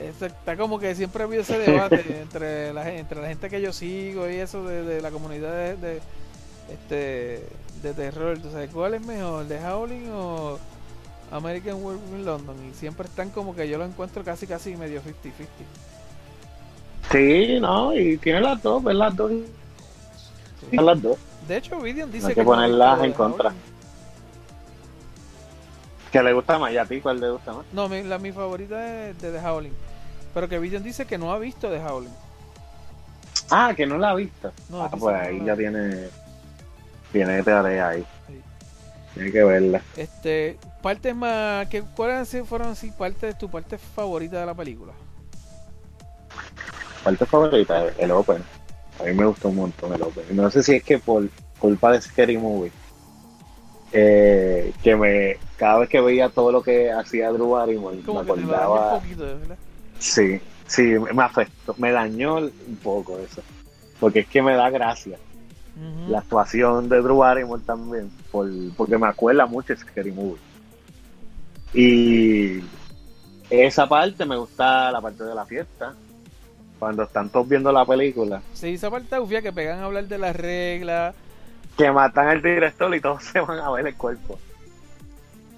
Eso 0.00 0.24
está 0.24 0.56
como 0.56 0.78
que 0.78 0.94
siempre 0.94 1.22
ha 1.22 1.26
habido 1.26 1.42
ese 1.42 1.58
debate 1.58 2.02
entre 2.22 2.72
la, 2.72 2.90
entre 2.90 3.20
la 3.20 3.28
gente 3.28 3.50
que 3.50 3.60
yo 3.60 3.74
sigo 3.74 4.26
y 4.30 4.36
eso 4.36 4.64
de, 4.66 4.82
de 4.82 5.02
la 5.02 5.10
comunidad 5.10 5.52
de, 5.52 5.76
de, 5.76 6.00
este 6.72 7.46
de 7.82 7.92
terror. 7.94 8.38
¿Tú 8.38 8.50
sabes 8.50 8.70
cuál 8.70 8.94
es 8.94 9.04
mejor, 9.04 9.46
The 9.48 9.58
Howling 9.62 10.08
o 10.10 10.58
American 11.30 11.74
Werewolf 11.84 12.12
in 12.12 12.24
London? 12.24 12.56
Y 12.70 12.74
siempre 12.74 13.06
están 13.06 13.28
como 13.28 13.54
que 13.54 13.68
yo 13.68 13.76
lo 13.76 13.84
encuentro 13.84 14.24
casi 14.24 14.46
casi 14.46 14.74
medio 14.74 15.02
50-50. 15.02 15.04
Sí, 17.12 17.60
no, 17.60 17.94
y 17.94 18.16
tiene 18.16 18.40
las 18.40 18.62
dos, 18.62 18.82
ves 18.82 18.96
las 18.96 19.14
dos. 19.14 19.30
Sí. 20.70 20.76
Las 20.76 21.02
dos. 21.02 21.18
De 21.46 21.58
hecho, 21.58 21.78
Vidian 21.80 22.10
dice 22.10 22.22
No 22.22 22.28
hay 22.28 22.34
que 22.34 22.44
ponerlas 22.44 23.04
en 23.04 23.12
contra. 23.12 23.50
Howling. 23.50 23.72
¿Qué 26.10 26.22
le 26.22 26.32
gusta 26.32 26.58
más? 26.58 26.72
¿Y 26.72 26.78
a 26.78 26.84
ti 26.84 27.00
cuál 27.00 27.20
le 27.20 27.30
gusta 27.30 27.52
más? 27.52 27.66
No, 27.72 27.88
mi, 27.88 28.02
la, 28.02 28.18
mi 28.18 28.32
favorita 28.32 29.08
es 29.08 29.20
de 29.20 29.32
The 29.32 29.46
Howling. 29.46 29.72
Pero 30.34 30.48
que 30.48 30.58
Vidian 30.58 30.82
dice 30.82 31.06
que 31.06 31.18
no 31.18 31.32
ha 31.32 31.38
visto 31.38 31.70
The 31.70 31.82
Howling. 31.82 32.14
Ah, 33.50 33.74
que 33.76 33.86
no 33.86 33.98
la 33.98 34.10
ha 34.10 34.14
visto. 34.14 34.52
No, 34.70 34.82
ah, 34.82 34.90
pues 34.90 35.02
que 35.02 35.10
no 35.10 35.18
ahí 35.18 35.44
ya 35.44 35.56
tiene. 35.56 36.08
Tiene 37.12 37.42
tarea 37.42 37.88
ahí. 37.88 38.06
Sí. 38.26 38.40
Tiene 39.14 39.32
que 39.32 39.44
verla. 39.44 39.82
Este, 39.96 40.58
partes 40.80 41.14
más, 41.14 41.66
que, 41.68 41.82
¿cuáles 41.82 42.34
fueron 42.46 42.68
así 42.68 42.90
partes 42.90 43.20
de 43.20 43.34
tu 43.34 43.50
parte 43.50 43.76
favorita 43.76 44.40
de 44.40 44.46
la 44.46 44.54
película? 44.54 44.92
Parte 47.04 47.26
favorita, 47.26 47.86
el 47.98 48.10
Open. 48.10 48.42
A 49.00 49.04
mí 49.04 49.12
me 49.12 49.26
gustó 49.26 49.48
un 49.48 49.56
montón 49.56 49.92
el 49.92 50.02
Open. 50.02 50.24
No 50.30 50.50
sé 50.50 50.62
si 50.62 50.74
es 50.76 50.84
que 50.84 50.98
por 50.98 51.28
culpa 51.58 51.92
de 51.92 52.00
Scary 52.00 52.38
Movie. 52.38 52.72
eh, 53.92 54.72
que 54.82 54.96
me 54.96 55.36
cada 55.56 55.80
vez 55.80 55.88
que 55.88 56.00
veía 56.00 56.28
todo 56.30 56.50
lo 56.50 56.62
que 56.62 56.90
hacía 56.90 57.30
Drew 57.30 57.50
Barrymore 57.50 57.98
me 58.06 58.18
acordaba 58.20 58.94
un 58.94 59.00
poquito, 59.02 59.24
sí 59.98 60.40
sí 60.66 60.82
me 61.12 61.22
afectó 61.22 61.74
me 61.76 61.92
dañó 61.92 62.36
un 62.36 62.78
poco 62.82 63.18
eso 63.18 63.42
porque 64.00 64.20
es 64.20 64.28
que 64.28 64.40
me 64.40 64.54
da 64.54 64.70
gracia 64.70 65.18
la 66.08 66.18
actuación 66.20 66.88
de 66.88 67.00
Drew 67.02 67.16
Barrymore 67.18 67.62
también, 67.64 68.10
por, 68.30 68.48
porque 68.76 68.98
me 68.98 69.06
acuerda 69.06 69.46
mucho 69.46 69.72
de 69.72 69.78
Scary 69.80 70.12
Movie. 70.12 70.36
Y 71.72 72.62
esa 73.48 73.88
parte 73.88 74.26
me 74.26 74.36
gusta 74.36 74.90
la 74.90 75.00
parte 75.00 75.24
de 75.24 75.34
la 75.34 75.46
fiesta, 75.46 75.94
cuando 76.82 77.04
están 77.04 77.28
todos 77.28 77.48
viendo 77.48 77.70
la 77.70 77.84
película. 77.84 78.42
Sí, 78.54 78.74
esa 78.74 78.90
parte 78.90 79.16
ufia 79.20 79.40
que 79.40 79.52
pegan 79.52 79.78
a 79.78 79.84
hablar 79.84 80.08
de 80.08 80.18
las 80.18 80.34
reglas, 80.34 81.14
que 81.78 81.92
matan 81.92 82.26
al 82.26 82.42
director 82.42 82.92
y 82.92 83.00
todos 83.00 83.22
se 83.32 83.38
van 83.38 83.60
a 83.60 83.70
ver 83.70 83.86
el 83.86 83.94
cuerpo. 83.94 84.36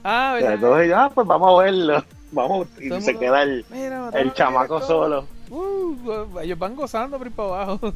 Ah, 0.05 0.33
¿verdad? 0.35 0.61
todos 0.61 0.83
ellos, 0.83 0.97
ah, 0.99 1.11
pues 1.15 1.27
vamos 1.27 1.59
a 1.59 1.65
verlo. 1.65 2.05
Vamos, 2.33 2.67
y 2.79 2.89
se 2.89 2.91
mundo- 2.91 3.21
queda 3.21 3.43
el, 3.43 3.65
Mira, 3.71 4.11
el 4.13 4.35
chamaco 4.35 4.83
solo. 4.83 5.27
Uh, 5.49 6.41
ellos 6.43 6.59
van 6.59 6.77
gozando 6.77 7.17
por 7.17 7.29
ir 7.29 7.33
para 7.33 7.63
abajo. 7.63 7.81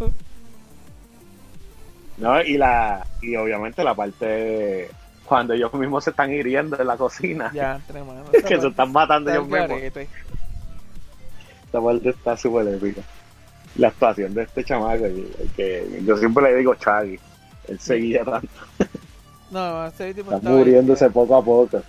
¿no? 2.17 2.41
Y 2.41 2.57
la 2.57 3.07
y 3.21 3.37
obviamente 3.37 3.85
la 3.85 3.95
parte 3.95 4.91
cuando 5.27 5.53
ellos 5.53 5.75
mismos 5.75 6.05
se 6.05 6.11
están 6.11 6.33
hiriendo 6.33 6.81
en 6.81 6.87
la 6.87 6.97
cocina, 6.97 7.51
ya, 7.53 7.75
entre 7.75 8.03
manos. 8.03 8.31
que 8.31 8.59
se 8.59 8.69
están 8.69 8.91
matando 8.91 9.31
ellos 9.31 9.47
mismos. 9.47 10.09
Esta 11.69 11.83
parte 11.83 12.09
está 12.09 12.35
súper 12.35 12.67
épica. 12.69 13.03
La 13.77 13.89
actuación 13.89 14.35
de 14.35 14.43
este 14.43 14.65
chamaco, 14.65 15.05
que 15.57 16.01
yo 16.05 16.17
siempre 16.17 16.45
le 16.51 16.57
digo 16.59 16.75
Chaggy, 16.75 17.19
él 17.69 17.79
seguía 17.81 18.25
tanto, 18.25 18.49
No, 19.51 19.87
ese 19.87 20.13
tipo 20.15 20.33
está 20.33 20.49
bien. 20.49 20.59
muriéndose 20.61 21.09
poco 21.11 21.37
a 21.37 21.43
poco. 21.45 21.81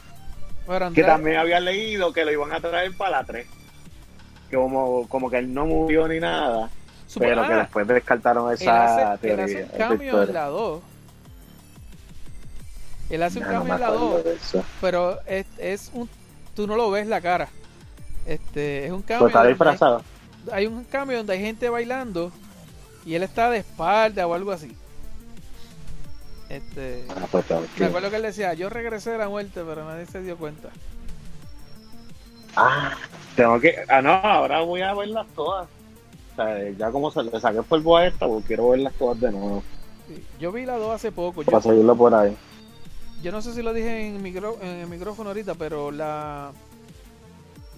Pero 0.68 0.94
Que 0.94 1.04
también 1.04 1.38
había 1.38 1.60
leído 1.60 2.14
que 2.14 2.24
lo 2.24 2.32
iban 2.32 2.54
a 2.54 2.60
traer 2.62 2.96
para 2.96 3.18
la 3.18 3.24
3. 3.24 3.48
Que 4.50 4.56
como, 4.56 5.08
como 5.08 5.30
que 5.30 5.38
él 5.40 5.54
no 5.54 5.66
murió 5.66 6.08
ni 6.08 6.20
nada, 6.20 6.70
supo- 7.08 7.20
pero 7.26 7.46
que 7.48 7.54
ah, 7.54 7.58
después 7.58 7.88
descartaron 7.88 8.50
él 8.50 8.56
esa 8.56 9.14
él 9.14 9.20
teoría. 9.20 9.44
hace 9.46 9.64
un 9.64 9.70
cambio 9.78 10.24
en 10.24 10.34
la 10.34 10.46
2. 10.46 10.82
Él 13.10 13.24
hace 13.24 13.40
un 13.40 13.46
no 13.46 13.52
cambio 13.52 13.70
me 13.70 13.76
en 13.76 13.82
la 13.82 13.88
acuerdo 13.88 14.10
2, 14.18 14.24
de 14.24 14.34
eso. 14.36 14.64
pero 14.82 15.20
es, 15.26 15.46
es 15.58 15.92
un. 15.94 16.08
Tú 16.56 16.68
no 16.68 16.76
lo 16.76 16.92
ves 16.92 17.08
la 17.08 17.20
cara. 17.22 17.50
Este, 18.26 18.86
es 18.86 18.92
un 18.92 19.02
cambio. 19.02 19.20
Pues 19.22 19.34
está 19.36 19.48
disfrazado. 19.48 20.04
Hay, 20.52 20.68
un 20.68 20.84
cambio 20.84 21.18
donde 21.18 21.34
hay 21.34 21.40
gente 21.40 21.70
bailando 21.70 22.32
y 23.06 23.16
él 23.16 23.24
está 23.24 23.50
de 23.50 23.60
espalda 23.60 24.28
o 24.28 24.34
algo 24.34 24.52
así. 24.52 24.76
Este. 26.50 27.06
Ah, 27.10 27.28
pues 27.32 27.46
Me 27.78 27.86
acuerdo 27.86 28.10
que 28.10 28.16
él 28.16 28.24
decía, 28.24 28.54
yo 28.56 28.70
regresé 28.70 29.12
de 29.12 29.20
la 29.20 29.30
muerte, 29.30 29.62
pero 29.66 29.86
nadie 29.86 30.06
se 30.08 30.22
dio 30.22 30.36
cuenta. 30.38 30.70
Ah, 32.56 32.96
tengo 33.36 33.60
que. 33.60 33.76
Ah, 33.88 34.02
no, 34.02 34.12
ahora 34.12 34.62
voy 34.62 34.82
a 34.82 34.94
verlas 34.94 35.28
todas. 35.36 35.68
O 36.34 36.36
sea, 36.36 36.70
ya 36.72 36.92
como 36.92 37.12
se 37.12 37.24
le 37.24 37.40
saqué 37.40 37.60
el 37.60 37.64
polvo 37.64 37.98
a 37.98 38.08
esta, 38.08 38.28
pues 38.28 38.46
quiero 38.46 38.70
verlas 38.70 38.94
todas 38.96 39.20
de 39.20 39.32
nuevo. 39.32 39.64
Sí, 40.08 40.24
Yo 40.40 40.52
vi 40.52 40.66
la 40.66 40.78
2 40.78 40.96
hace 40.96 41.12
poco. 41.12 41.44
Para 41.44 41.60
Yo, 41.60 41.70
seguirlo 41.70 41.96
por 41.96 42.16
ahí. 42.16 42.36
yo 43.22 43.32
no 43.32 43.42
sé 43.42 43.54
si 43.54 43.62
lo 43.62 43.74
dije 43.74 44.08
en, 44.08 44.22
micro, 44.24 44.58
en 44.62 44.78
el 44.78 44.88
micrófono 44.88 45.30
ahorita, 45.30 45.54
pero 45.54 45.92
la, 45.92 46.52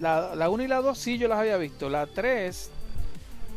la, 0.02 0.34
la 0.34 0.50
1 0.50 0.64
y 0.64 0.68
la 0.68 0.82
2 0.82 0.98
sí 0.98 1.16
yo 1.16 1.28
las 1.28 1.38
había 1.38 1.56
visto. 1.56 1.88
La 1.88 2.06
3, 2.08 2.70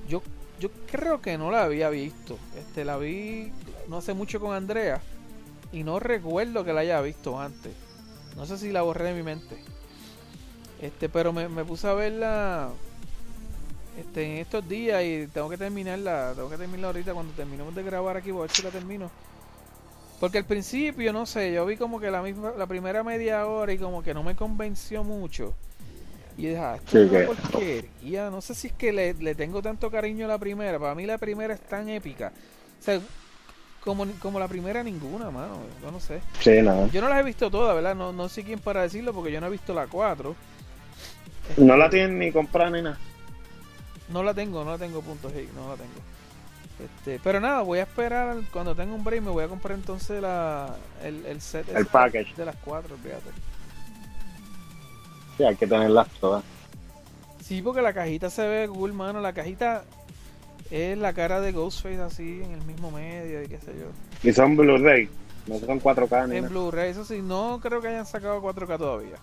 yo, 0.08 0.22
yo 0.60 0.70
creo 0.92 1.20
que 1.20 1.40
no 1.40 1.50
la 1.50 1.64
había 1.64 1.90
visto. 1.90 2.38
Este, 2.56 2.86
la 2.86 2.98
vi 2.98 3.52
no 3.90 3.98
hace 3.98 4.14
mucho 4.14 4.40
con 4.40 4.56
Andrea 4.56 5.02
y 5.72 5.84
no 5.84 6.00
recuerdo 6.00 6.64
que 6.64 6.72
la 6.72 6.82
haya 6.82 7.02
visto 7.02 7.40
antes. 7.40 7.74
No 8.38 8.46
sé 8.46 8.60
si 8.60 8.72
la 8.72 8.84
borré 8.84 9.06
de 9.06 9.14
mi 9.16 9.24
mente. 9.24 9.58
Este, 10.80 11.10
pero 11.10 11.34
me, 11.34 11.50
me 11.50 11.66
puse 11.66 11.88
a 11.88 11.94
verla 11.94 12.70
este, 13.98 14.26
en 14.26 14.38
estos 14.38 14.68
días 14.70 15.04
y 15.04 15.26
tengo 15.28 15.50
que 15.50 15.58
terminarla. 15.58 16.34
Tengo 16.36 16.50
que 16.50 16.58
terminarla 16.58 16.88
ahorita 16.88 17.14
cuando 17.16 17.34
terminemos 17.34 17.74
de 17.74 17.82
grabar 17.82 18.18
aquí. 18.18 18.30
Voy 18.30 18.42
a 18.42 18.44
ver 18.44 18.52
si 18.52 18.62
la 18.62 18.70
termino. 18.70 19.10
Porque 20.20 20.38
al 20.38 20.46
principio, 20.46 21.12
no 21.12 21.26
sé, 21.26 21.54
yo 21.54 21.66
vi 21.66 21.76
como 21.76 22.00
que 22.00 22.12
la 22.12 22.22
misma, 22.22 22.54
la 22.56 22.68
primera 22.68 23.04
media 23.04 23.48
hora 23.48 23.74
y 23.74 23.80
como 23.80 24.04
que 24.04 24.14
no 24.14 24.22
me 24.22 24.36
convenció 24.36 25.04
mucho. 25.04 25.56
Y 26.38 26.48
dije, 26.48 26.58
ah, 26.58 26.76
esto 26.76 27.00
es 27.00 27.10
una 27.10 27.20
que- 27.20 27.26
porquería. 27.26 28.30
No 28.30 28.42
sé 28.42 28.56
si 28.56 28.68
es 28.68 28.74
que 28.74 28.92
le, 28.92 29.14
le 29.14 29.36
tengo 29.36 29.62
tanto 29.62 29.90
cariño 29.90 30.26
a 30.26 30.30
la 30.30 30.38
primera. 30.38 30.78
Para 30.80 30.94
mí 30.96 31.06
la 31.06 31.18
primera 31.18 31.54
es 31.54 31.62
tan 31.62 31.88
épica. 31.90 32.32
O 32.80 32.84
sea, 32.84 33.00
como, 33.84 34.06
como 34.20 34.40
la 34.40 34.48
primera 34.48 34.84
ninguna, 34.84 35.30
mano. 35.32 35.60
Yo 35.82 35.92
no 35.92 36.00
sé. 36.00 36.22
Sí, 36.42 36.62
no. 36.62 36.88
Yo 36.92 37.02
no 37.02 37.08
las 37.10 37.20
he 37.20 37.24
visto 37.24 37.50
todas, 37.50 37.74
¿verdad? 37.76 37.96
No, 37.96 38.12
no 38.12 38.28
sé 38.28 38.44
quién 38.44 38.60
para 38.60 38.82
decirlo 38.82 39.14
porque 39.14 39.32
yo 39.32 39.40
no 39.40 39.48
he 39.48 39.52
visto 39.52 39.74
la 39.74 39.88
4. 39.88 40.36
No 41.58 41.78
la 41.78 41.90
tienen 41.90 42.18
ni 42.20 42.32
comprar 42.32 42.72
ni 42.72 42.82
nada. 42.82 42.98
No 44.10 44.22
la 44.24 44.34
tengo, 44.34 44.64
no 44.66 44.72
la 44.72 44.78
tengo 44.78 45.02
punto 45.02 45.30
G, 45.30 45.48
no 45.56 45.70
la 45.70 45.76
tengo. 45.76 46.00
Este, 46.84 47.20
pero 47.24 47.40
nada, 47.40 47.62
voy 47.62 47.80
a 47.80 47.84
esperar 47.84 48.36
cuando 48.52 48.76
tenga 48.76 48.94
un 48.94 49.04
break, 49.04 49.22
me 49.22 49.30
voy 49.32 49.44
a 49.46 49.48
comprar 49.48 49.78
entonces 49.78 50.22
la, 50.22 50.76
el, 51.04 51.26
el 51.26 51.40
set 51.40 51.68
El 51.74 51.86
package. 51.86 52.36
de 52.36 52.46
las 52.46 52.56
4, 52.66 52.98
fíjate. 53.02 53.30
Sí, 55.38 55.44
hay 55.44 55.56
que 55.56 55.68
tenerlas 55.68 56.08
todas. 56.20 56.44
Sí, 57.44 57.62
porque 57.62 57.82
la 57.82 57.94
cajita 57.94 58.30
se 58.30 58.48
ve 58.48 58.68
cool, 58.68 58.94
mano. 58.94 59.22
La 59.22 59.34
cajita 59.34 59.84
es 60.72 60.98
la 60.98 61.14
cara 61.14 61.42
de 61.42 61.52
Ghostface 61.52 62.02
así 62.02 62.42
en 62.44 62.52
el 62.54 62.62
mismo 62.64 62.90
medio 62.92 63.44
y 63.44 63.48
qué 63.48 63.60
sé 63.60 63.74
yo. 63.78 64.28
Y 64.30 64.34
son 64.34 64.56
Blu-ray. 64.56 65.10
No 65.48 65.60
son 65.60 65.80
4K 65.80 66.28
ni 66.30 66.38
En. 66.38 66.50
Blu-ray, 66.50 66.90
eso 66.90 67.06
sí, 67.06 67.22
no 67.22 67.60
creo 67.62 67.80
que 67.82 67.90
hayan 67.90 68.06
sacado 68.08 68.42
4K 68.42 68.78
todavía. 68.80 69.16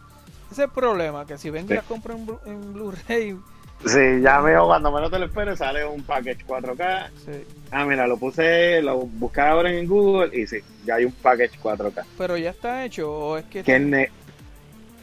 Ese 0.52 0.52
es 0.62 0.68
el 0.68 0.70
problema, 0.70 1.26
que 1.26 1.36
si 1.38 1.50
vengo 1.50 1.72
y 1.72 1.76
las 1.76 1.84
compro 1.84 2.14
en, 2.14 2.26
Blu- 2.26 2.38
en 2.46 2.72
Blu-ray, 2.74 3.36
Sí, 3.84 3.98
ya 4.22 4.40
veo 4.40 4.66
cuando 4.66 4.92
menos 4.92 5.10
te 5.10 5.18
lo 5.18 5.24
esperes 5.24 5.58
sale 5.58 5.84
un 5.84 6.04
package 6.04 6.46
4K. 6.46 7.08
sí. 7.24 7.44
Ah, 7.72 7.84
mira, 7.84 8.06
lo 8.06 8.16
puse, 8.16 8.80
lo 8.80 8.98
busqué 8.98 9.40
ahora 9.40 9.72
en 9.72 9.88
Google 9.88 10.30
y 10.40 10.46
sí, 10.46 10.58
ya 10.86 10.94
hay 10.96 11.06
un 11.06 11.12
package 11.12 11.58
4K. 11.60 12.04
pero 12.16 12.36
ya 12.36 12.50
está 12.50 12.84
hecho 12.84 13.10
o 13.10 13.36
es 13.38 13.44
que 13.46 13.64
Que 13.64 13.80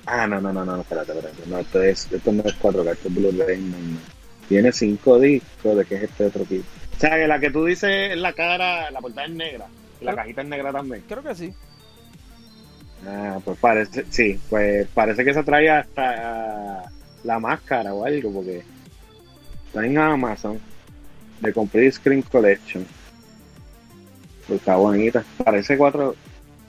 Ah, 0.06 0.28
no, 0.28 0.42
no, 0.42 0.52
no, 0.52 0.66
no, 0.66 0.82
espérate, 0.82 1.12
espérate. 1.12 1.44
No, 1.48 1.60
esto, 1.60 1.82
es, 1.84 2.12
esto 2.12 2.32
no 2.32 2.44
es 2.44 2.60
4K, 2.60 2.92
esto 2.92 3.08
es 3.08 3.16
Blu-ray 3.16 3.62
normal. 3.62 4.00
Tiene 4.48 4.72
5 4.72 5.20
discos, 5.20 5.78
¿de 5.78 5.86
qué 5.86 5.96
es 5.96 6.04
este 6.04 6.26
otro 6.26 6.44
tipo? 6.46 6.66
O 6.96 7.00
sea, 7.00 7.12
que 7.12 7.28
la 7.28 7.40
que 7.40 7.52
tú 7.52 7.66
dices 7.66 8.12
es 8.12 8.18
la 8.18 8.34
cara, 8.34 8.90
la 8.92 9.00
portada 9.00 9.28
es 9.28 9.34
negra. 9.34 9.68
Y 10.02 10.06
la 10.06 10.16
cajita 10.16 10.42
es 10.42 10.48
negra 10.48 10.72
también. 10.72 11.04
creo 11.08 11.24
que 11.24 11.36
sí. 11.36 11.54
Ah, 13.08 13.40
pues 13.46 13.58
parece, 13.60 14.06
sí, 14.10 14.40
pues 14.50 14.88
parece 14.94 15.24
que 15.24 15.34
se 15.34 15.44
trae 15.44 15.70
hasta 15.70 16.92
la 17.24 17.40
máscara 17.40 17.94
o 17.94 18.04
algo, 18.04 18.34
porque 18.34 18.64
está 19.68 19.86
en 19.86 19.98
Amazon, 19.98 20.60
de 21.40 21.54
Complete 21.54 21.92
Screen 21.92 22.22
Collection. 22.24 22.86
Pues 24.48 24.60
está 24.60 24.76
bonita. 24.76 25.24
Parece 25.44 25.78
cuatro, 25.78 26.16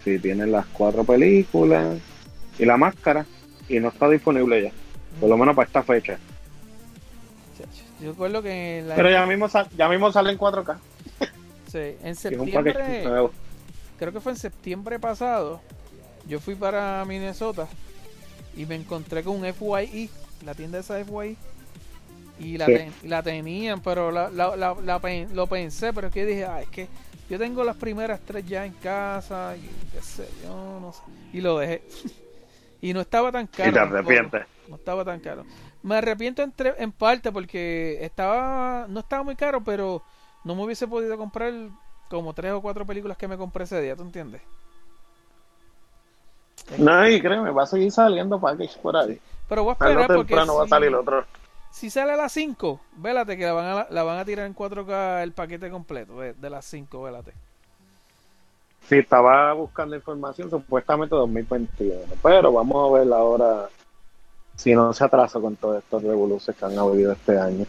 sí, 0.05 0.19
tiene 0.19 0.47
las 0.47 0.67
cuatro 0.67 1.03
películas 1.03 1.99
y 2.61 2.65
la 2.67 2.77
máscara, 2.77 3.25
y 3.69 3.81
no 3.81 3.89
está 3.89 4.09
disponible 4.09 4.63
ya, 4.63 4.73
por 5.19 5.29
lo 5.31 5.37
menos 5.37 5.57
para 5.57 5.67
esta 5.67 5.83
fecha. 5.83 6.19
Yo 8.01 8.11
recuerdo 8.13 8.43
que 8.43 8.83
la- 8.87 8.95
Pero 8.95 9.11
ya 9.11 9.27
mismo, 9.27 9.49
sal- 9.49 9.69
ya 9.77 9.89
mismo 9.89 10.11
sale 10.13 10.31
en 10.33 10.39
4K, 10.39 10.79
sí, 11.71 11.97
en 12.03 12.17
septiembre, 12.17 13.05
creo 13.99 14.13
que 14.13 14.21
fue 14.21 14.33
en 14.33 14.39
septiembre 14.39 14.99
pasado, 14.99 15.61
yo 16.27 16.41
fui 16.41 16.55
para 16.55 17.05
Minnesota 17.07 17.67
y 18.57 18.65
me 18.67 18.75
encontré 18.77 19.23
con 19.23 19.37
un 19.37 19.45
FYI, 19.45 20.09
la 20.45 20.55
tienda 20.55 20.79
esa 20.79 20.99
FYI, 21.05 21.37
y 22.39 22.57
la, 22.57 22.67
Sí. 22.67 22.73
ten- 22.75 22.93
la 23.05 23.23
tenían, 23.23 23.81
pero 23.83 24.11
la, 24.11 24.31
la- 24.31 24.57
la- 24.57 24.77
la 24.83 24.99
pen- 24.99 25.29
lo 25.35 25.47
pensé, 25.47 25.93
pero 25.93 26.07
es 26.07 26.13
que 26.15 26.25
dije, 26.25 26.47
ah, 26.47 26.63
es 26.63 26.69
que 26.69 26.89
yo 27.29 27.39
tengo 27.39 27.63
las 27.65 27.77
primeras 27.77 28.21
tres 28.21 28.47
ya 28.47 28.65
en 28.65 28.73
casa, 28.73 29.55
y 29.59 29.69
qué 29.95 30.03
sé 30.03 30.27
yo, 30.43 30.79
no 30.81 30.93
sé, 30.95 31.01
y 31.37 31.41
lo 31.43 31.59
dejé. 31.59 31.83
y 32.81 32.93
no 32.93 33.01
estaba 33.01 33.31
tan 33.31 33.47
caro. 33.47 33.71
Y 33.71 33.73
te 33.73 33.79
arrepientes. 33.79 34.47
No 34.69 34.77
estaba 34.77 35.05
tan 35.05 35.21
caro. 35.21 35.45
Me 35.83 35.97
arrepiento 35.97 36.43
entre, 36.43 36.75
en 36.83 36.93
parte 36.93 37.33
porque 37.33 37.99
estaba 38.05 38.87
no 38.89 39.01
estaba 39.01 39.23
muy 39.23 39.37
caro, 39.37 39.63
pero 39.63 40.03
no 40.45 40.55
me 40.55 40.65
hubiese 40.65 40.87
podido 40.87 41.17
comprar 41.17 41.53
como 42.09 42.33
tres 42.35 42.53
o 42.53 42.61
cuatro 42.61 42.87
películas 42.87 43.17
que 43.17 43.29
me 43.29 43.37
compré 43.37 43.65
ese 43.65 43.81
día, 43.81 43.97
¿tú 43.97 44.03
entiendes? 44.03 44.43
No, 46.79 47.09
y 47.09 47.21
créeme, 47.21 47.51
va 47.51 47.65
a 47.65 47.67
seguir 47.67 47.91
saliendo 47.91 48.41
package 48.41 48.79
por 48.79 48.97
ahí. 48.97 49.21
Pero 49.49 49.65
voy 49.65 49.71
a 49.71 49.73
esperar 49.73 50.07
porque 50.07 50.35
va 50.35 50.43
a 50.43 50.65
si, 50.65 50.69
salir 50.69 50.95
otro. 50.95 51.25
si 51.71 51.91
sale 51.91 52.13
a 52.13 52.17
las 52.17 52.33
5, 52.33 52.81
vélate 52.97 53.37
que 53.37 53.45
la 53.45 53.53
van 53.53 53.67
a, 53.67 53.87
la 53.91 54.03
van 54.03 54.19
a 54.19 54.25
tirar 54.25 54.47
en 54.47 54.55
4K 54.55 55.23
el 55.23 55.33
paquete 55.33 55.71
completo 55.71 56.21
de, 56.21 56.35
de 56.35 56.51
las 56.51 56.65
5, 56.67 57.03
vélate. 57.03 57.33
Sí, 58.91 58.99
estaba 58.99 59.53
buscando 59.53 59.95
información, 59.95 60.51
supuestamente 60.51 61.15
2021, 61.15 61.97
pero 62.25 62.53
vamos 62.53 62.91
a 62.91 62.99
ver 62.99 63.13
ahora 63.13 63.69
si 64.57 64.75
no 64.75 64.93
se 64.93 65.05
atrasa 65.05 65.39
con 65.39 65.55
todos 65.55 65.79
estos 65.79 66.03
revoluciones 66.03 66.59
que 66.59 66.67
han 66.67 66.77
habido 66.77 67.13
este 67.13 67.39
año. 67.39 67.67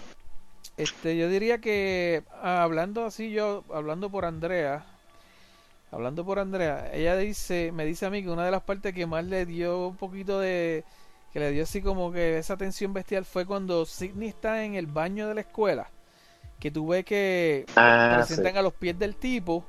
Este, 0.77 1.15
yo 1.15 1.29
diría 1.29 1.59
que 1.59 2.23
ah, 2.41 2.63
hablando 2.63 3.05
así 3.05 3.31
yo, 3.31 3.63
hablando 3.71 4.09
por 4.09 4.25
Andrea, 4.25 4.83
hablando 5.91 6.25
por 6.25 6.39
Andrea, 6.39 6.89
ella 6.91 7.15
dice, 7.15 7.71
me 7.71 7.85
dice 7.85 8.07
a 8.07 8.09
mí 8.09 8.23
que 8.23 8.29
una 8.31 8.43
de 8.43 8.49
las 8.49 8.63
partes 8.63 8.91
que 8.91 9.05
más 9.05 9.23
le 9.23 9.45
dio 9.45 9.89
un 9.89 9.97
poquito 9.97 10.39
de, 10.39 10.85
que 11.33 11.39
le 11.39 11.51
dio 11.51 11.61
así 11.61 11.83
como 11.83 12.11
que 12.11 12.39
esa 12.39 12.57
tensión 12.57 12.93
bestial 12.93 13.25
fue 13.25 13.45
cuando 13.45 13.85
Sidney 13.85 14.29
está 14.29 14.63
en 14.63 14.73
el 14.73 14.87
baño 14.87 15.27
de 15.27 15.35
la 15.35 15.41
escuela, 15.41 15.87
que 16.59 16.71
tú 16.71 16.87
ves 16.87 17.05
que 17.05 17.67
Ah, 17.75 18.23
presentan 18.25 18.57
a 18.57 18.63
los 18.63 18.73
pies 18.73 18.97
del 18.97 19.15
tipo 19.15 19.63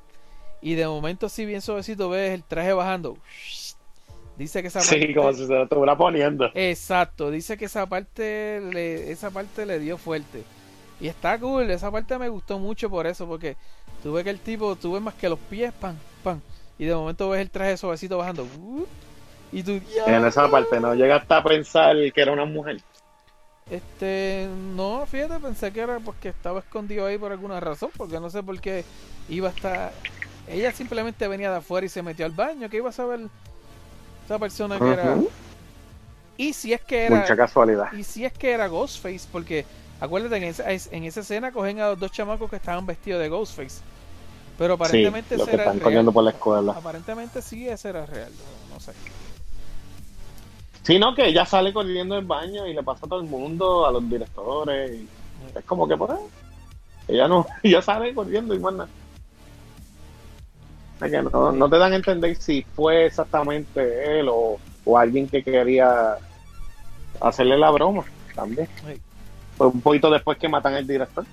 y 0.62 0.74
de 0.74 0.86
momento 0.86 1.26
así 1.26 1.44
bien 1.44 1.60
suavecito 1.60 2.09
ves 2.09 2.32
el 2.32 2.44
traje 2.44 2.72
bajando. 2.72 3.16
Dice 4.39 4.62
que 4.62 4.68
esa 4.68 4.80
sí, 4.80 4.89
parte- 4.97 5.14
como 5.14 5.32
si 5.32 5.47
se 5.47 5.52
lo 5.52 5.64
estuviera 5.64 5.97
poniendo. 5.97 6.51
Exacto, 6.55 7.30
dice 7.30 7.56
que 7.56 7.66
esa 7.66 7.86
parte 7.86 8.60
le, 8.72 9.10
esa 9.12 9.30
parte 9.30 9.66
le 9.66 9.78
dio 9.78 9.98
fuerte. 9.98 10.44
Y 11.01 11.09
está 11.09 11.39
cool, 11.39 11.70
esa 11.70 11.90
parte 11.90 12.18
me 12.18 12.28
gustó 12.28 12.59
mucho 12.59 12.89
por 12.89 13.06
eso, 13.06 13.26
porque 13.26 13.56
tú 14.02 14.12
ves 14.12 14.24
que 14.24 14.30
el 14.30 14.40
tipo, 14.40 14.76
tú 14.76 14.93
ves 14.93 15.02
más 15.02 15.14
que 15.14 15.28
los 15.28 15.39
pies, 15.39 15.72
pan, 15.72 15.98
pan, 16.22 16.40
y 16.78 16.84
de 16.86 16.94
momento 16.94 17.28
ves 17.28 17.40
el 17.40 17.51
traje 17.51 17.76
suavecito 17.76 18.16
bajando, 18.18 18.44
uh, 18.44 18.86
y 19.52 19.62
tú, 19.62 19.80
En 20.06 20.24
esa 20.24 20.51
parte 20.51 20.80
no 20.80 20.94
llegaste 20.94 21.34
a 21.34 21.43
pensar 21.43 21.94
que 22.14 22.20
era 22.20 22.32
una 22.32 22.44
mujer. 22.47 22.78
Este, 23.70 24.48
no, 24.74 25.06
fíjate, 25.06 25.39
pensé 25.40 25.72
que 25.72 25.80
era 25.80 26.01
porque 26.01 26.28
estaba 26.30 26.60
escondido 26.60 27.06
ahí 27.06 27.18
por 27.18 27.32
alguna 27.32 27.60
razón, 27.60 27.90
porque 27.97 28.18
no 28.20 28.28
sé 28.30 28.43
por 28.43 28.60
qué 28.60 28.84
iba 29.28 29.48
a 29.48 29.52
estar. 29.52 29.93
Ella 30.48 30.73
simplemente 30.73 31.28
venía 31.28 31.51
de 31.51 31.56
afuera 31.59 31.86
y 31.86 31.89
se 31.89 32.02
metió 32.02 32.27
al 32.27 32.32
baño, 32.32 32.69
que 32.69 32.77
iba 32.78 32.89
a 32.90 32.93
saber 32.93 33.20
esa 34.24 34.39
persona 34.39 34.78
que 34.78 34.90
era. 34.93 35.16
Y 36.36 36.52
si 36.52 36.73
es 36.73 36.81
que 36.81 37.06
era. 37.06 37.20
Mucha 37.20 37.36
casualidad. 37.36 37.93
Y 37.93 38.05
si 38.05 38.24
es 38.24 38.32
que 38.32 38.51
era 38.52 38.66
Ghostface, 38.66 39.28
porque 39.31 39.64
acuérdate 40.01 40.36
en 40.39 40.44
esa, 40.44 40.70
es- 40.70 40.89
en 40.93 41.05
esa 41.05 41.20
escena 41.20 41.52
cogen 41.52 41.81
a 41.81 41.89
los 41.90 41.98
dos 42.01 42.10
chamacos 42.10 42.51
que 42.51 42.56
estaban 42.56 42.85
vestidos 42.86 43.20
de 43.20 43.28
Ghostface. 43.28 43.81
Pero 44.59 44.74
Sí, 44.77 44.82
aparentemente 44.82 45.36
lo 45.36 45.44
que 45.47 45.52
era 45.52 45.62
están 45.64 45.77
real. 45.78 45.85
corriendo 45.85 46.12
por 46.12 46.24
la 46.24 46.31
escuela. 46.31 46.73
Aparentemente 46.73 47.40
sí, 47.43 47.69
ese 47.69 47.89
era 47.90 48.05
real. 48.06 48.31
No, 48.69 48.74
no 48.74 48.81
sé. 48.81 48.93
Sino 50.82 51.14
que 51.14 51.27
ella 51.28 51.47
sale 51.47 51.73
corriendo 51.73 52.16
del 52.16 52.24
baño 52.24 52.66
y 52.66 52.74
le 52.74 52.82
pasa 52.82 53.06
a 53.06 53.09
todo 53.09 53.20
el 53.20 53.27
mundo, 53.28 53.86
a 53.86 53.93
los 53.93 54.09
directores. 54.09 54.90
y 55.01 55.09
es 55.59 55.64
como 55.64 55.86
que 55.86 55.97
por 55.97 56.10
ahí. 56.12 56.19
Ella 57.09 57.28
no, 57.28 57.47
ella 57.62 57.81
sale 57.82 58.14
corriendo 58.14 58.55
y 58.55 58.59
más 58.59 58.74
que 61.11 61.23
no, 61.23 61.53
no 61.53 61.69
te 61.70 61.79
dan 61.79 61.93
a 61.93 61.97
entender 61.97 62.37
si 62.37 62.62
fue 62.74 63.07
exactamente 63.07 64.20
él 64.20 64.29
o, 64.31 64.59
o 64.85 64.99
alguien 64.99 65.29
que 65.29 65.43
quería 65.43 66.16
hacerle 67.20 67.59
la 67.59 67.70
broma 67.70 68.05
también. 68.35 68.69
Sí. 68.87 69.01
Fue 69.57 69.66
un 69.69 69.81
poquito 69.81 70.11
después 70.11 70.39
que 70.39 70.49
matan 70.49 70.74
al 70.74 70.87
director. 70.87 71.24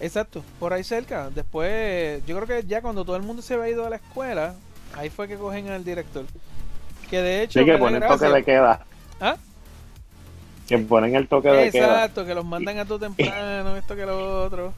Exacto, 0.00 0.42
por 0.58 0.72
ahí 0.72 0.84
cerca. 0.84 1.30
Después, 1.30 2.24
yo 2.26 2.36
creo 2.36 2.46
que 2.46 2.66
ya 2.66 2.82
cuando 2.82 3.04
todo 3.04 3.16
el 3.16 3.22
mundo 3.22 3.40
se 3.42 3.54
había 3.54 3.70
ido 3.70 3.86
a 3.86 3.90
la 3.90 3.96
escuela, 3.96 4.54
ahí 4.94 5.08
fue 5.08 5.26
que 5.28 5.36
cogen 5.36 5.68
al 5.70 5.84
director. 5.84 6.24
Que 7.08 7.22
de 7.22 7.42
hecho, 7.44 7.60
Sí, 7.60 7.64
que 7.64 7.78
ponen 7.78 8.00
toque 8.02 8.08
gracia. 8.18 8.30
de 8.30 8.44
queda. 8.44 8.80
¿Ah? 9.20 9.36
Que 10.68 10.78
ponen 10.78 11.14
el 11.14 11.28
toque 11.28 11.48
de 11.48 11.70
queda. 11.70 11.84
Exacto, 12.04 12.26
que 12.26 12.34
los 12.34 12.44
mandan 12.44 12.78
a 12.78 12.84
todo 12.84 12.98
temprano, 12.98 13.76
esto 13.76 13.94
que 13.96 14.04
lo 14.04 14.44
otro. 14.44 14.74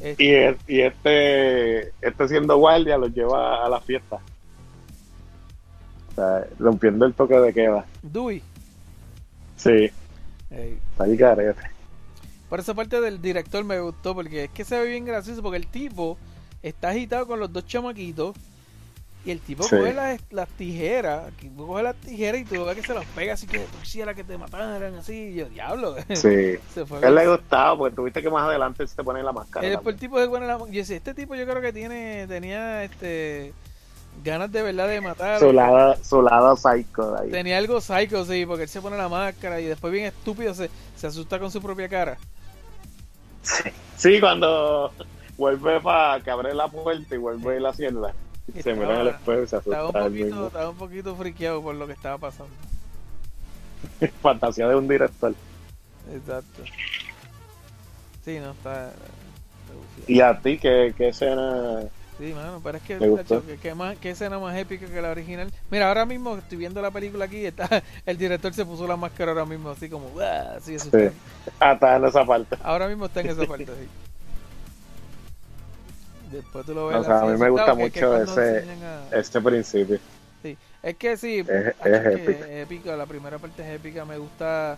Este, 0.00 0.24
Y, 0.24 0.28
el- 0.30 0.58
y 0.68 0.80
este, 0.82 1.88
este 2.00 2.28
siendo 2.28 2.56
guardia 2.56 2.96
los 2.98 3.12
lleva 3.12 3.64
a 3.64 3.68
la 3.68 3.80
fiesta. 3.80 4.18
O 6.10 6.14
sea, 6.14 6.46
rompiendo 6.58 7.04
el 7.06 7.14
toque 7.14 7.34
de 7.34 7.52
queda. 7.52 7.84
Dewey. 8.02 8.42
Sí, 9.56 9.90
Ey. 10.50 10.78
está 10.92 11.04
ahí 11.04 11.16
carete. 11.16 11.60
Por 12.48 12.60
esa 12.60 12.74
parte 12.74 13.00
del 13.00 13.20
director 13.20 13.62
me 13.64 13.78
gustó 13.80 14.14
porque 14.14 14.44
es 14.44 14.50
que 14.50 14.64
se 14.64 14.78
ve 14.80 14.88
bien 14.88 15.04
gracioso 15.04 15.42
porque 15.42 15.58
el 15.58 15.66
tipo 15.66 16.16
está 16.62 16.90
agitado 16.90 17.26
con 17.26 17.38
los 17.40 17.52
dos 17.52 17.66
chamaquitos 17.66 18.34
y 19.28 19.32
el 19.32 19.40
tipo 19.40 19.62
Sí. 19.62 19.76
coge 19.76 19.92
las, 19.92 20.20
las 20.30 20.48
tijeras, 20.48 21.30
que 21.38 21.50
coge 21.54 21.82
las 21.82 21.96
tijeras 21.96 22.40
y 22.40 22.44
tú 22.44 22.64
ves 22.64 22.76
que 22.76 22.82
se 22.82 22.94
las 22.94 23.04
pega 23.06 23.34
así 23.34 23.46
que 23.46 23.64
quisiera 23.82 24.14
que 24.14 24.24
te 24.24 24.38
mataran 24.38 24.82
así, 24.94 25.12
y 25.14 25.34
yo, 25.34 25.48
diablo. 25.50 25.96
Sí. 26.14 26.56
se 26.72 26.86
fue 26.86 27.06
él 27.06 27.14
le 27.14 27.28
gustaba 27.28 27.76
porque 27.76 27.94
tuviste 27.94 28.22
que 28.22 28.30
más 28.30 28.44
adelante 28.48 28.86
se 28.86 28.96
te 28.96 29.04
pone 29.04 29.22
la 29.22 29.32
máscara. 29.32 29.66
Y 29.66 29.70
después 29.70 29.94
el 29.94 30.00
también. 30.00 30.10
tipo 30.10 30.18
se 30.20 30.28
pone 30.28 30.46
la... 30.46 30.58
Yo 30.58 30.66
decía, 30.80 30.96
este 30.96 31.12
tipo 31.14 31.34
yo 31.34 31.44
creo 31.46 31.60
que 31.60 31.72
tiene 31.72 32.26
tenía 32.26 32.84
este 32.84 33.52
ganas 34.24 34.50
de 34.50 34.62
verdad 34.62 34.88
de 34.88 35.00
matar. 35.00 35.38
Su 35.38 35.52
lado, 35.52 35.94
su 36.02 36.22
lado 36.22 36.56
psycho 36.56 37.16
ahí. 37.20 37.30
Tenía 37.30 37.58
algo 37.58 37.80
psycho, 37.80 38.24
sí, 38.24 38.46
porque 38.46 38.64
él 38.64 38.68
se 38.68 38.80
pone 38.80 38.96
la 38.96 39.08
máscara 39.08 39.60
y 39.60 39.66
después 39.66 39.92
bien 39.92 40.06
estúpido 40.06 40.54
se, 40.54 40.70
se 40.96 41.06
asusta 41.06 41.38
con 41.38 41.50
su 41.50 41.60
propia 41.62 41.88
cara. 41.88 42.16
Sí, 43.96 44.20
cuando 44.20 44.92
vuelve 45.36 45.80
para 45.80 46.20
que 46.22 46.30
abre 46.30 46.54
la 46.54 46.68
puerta 46.68 47.14
y 47.14 47.18
vuelve 47.18 47.56
y 47.56 47.60
la 47.60 47.72
cierra. 47.72 48.12
Se 48.52 48.58
Estaba- 48.60 48.76
mira 48.76 48.94
en 48.94 49.00
el 49.02 49.08
espejo 49.08 49.42
y 49.42 49.46
se 49.46 49.56
Estaba 49.56 49.86
un 49.86 49.92
poquito, 49.92 50.46
estaba 50.46 50.70
un 50.70 50.76
poquito 50.76 51.16
friqueado 51.16 51.62
por 51.62 51.74
lo 51.74 51.86
que 51.86 51.92
estaba 51.92 52.18
pasando. 52.18 52.52
Fantasía 54.22 54.68
de 54.68 54.74
un 54.74 54.88
director. 54.88 55.34
Exacto. 56.12 56.62
Sí, 58.24 58.38
no, 58.38 58.50
está... 58.52 58.88
está. 58.88 59.04
Y 60.06 60.20
a 60.20 60.38
ti, 60.40 60.58
¿qué, 60.58 60.94
qué 60.96 61.08
escena? 61.08 61.82
Sí, 62.18 62.32
mano, 62.34 62.60
pero 62.64 62.78
es 62.78 62.82
que, 62.84 62.96
tacho, 62.98 63.46
que, 63.46 63.58
que 63.58 63.74
más, 63.74 63.96
que 63.98 64.10
escena 64.10 64.38
más 64.38 64.56
épica 64.56 64.86
que 64.86 65.00
la 65.00 65.10
original. 65.10 65.52
Mira, 65.70 65.86
ahora 65.88 66.04
mismo 66.04 66.36
estoy 66.36 66.58
viendo 66.58 66.82
la 66.82 66.90
película 66.90 67.26
aquí 67.26 67.36
y 67.38 67.46
está, 67.46 67.82
el 68.06 68.18
director 68.18 68.52
se 68.54 68.64
puso 68.64 68.88
la 68.88 68.96
máscara 68.96 69.32
ahora 69.32 69.44
mismo, 69.44 69.70
así 69.70 69.88
como, 69.88 70.10
así. 70.56 70.78
Sí. 70.78 70.90
Hasta 71.60 71.96
en 71.96 72.04
esa 72.06 72.24
parte. 72.24 72.56
Ahora 72.62 72.88
mismo 72.88 73.06
está 73.06 73.20
en 73.20 73.28
esa 73.28 73.44
parte, 73.46 73.66
sí. 73.66 73.88
Después 76.30 76.66
tú 76.66 76.74
lo 76.74 76.88
ves. 76.88 76.98
O 76.98 77.04
sea, 77.04 77.20
a 77.20 77.24
mí 77.26 77.38
me 77.38 77.48
gusta 77.50 77.74
mucho 77.74 78.08
cuando 78.08 78.42
ese- 78.42 78.84
a- 78.84 79.18
Este 79.18 79.40
principio. 79.40 79.98
Sí, 80.42 80.56
es 80.82 80.96
que 80.96 81.16
sí, 81.16 81.38
Es- 81.40 81.74
es 81.84 82.70
es 82.70 82.86
la 82.86 83.06
primera 83.06 83.38
parte 83.38 83.62
es 83.62 83.76
épica, 83.76 84.04
me 84.04 84.18
gusta, 84.18 84.76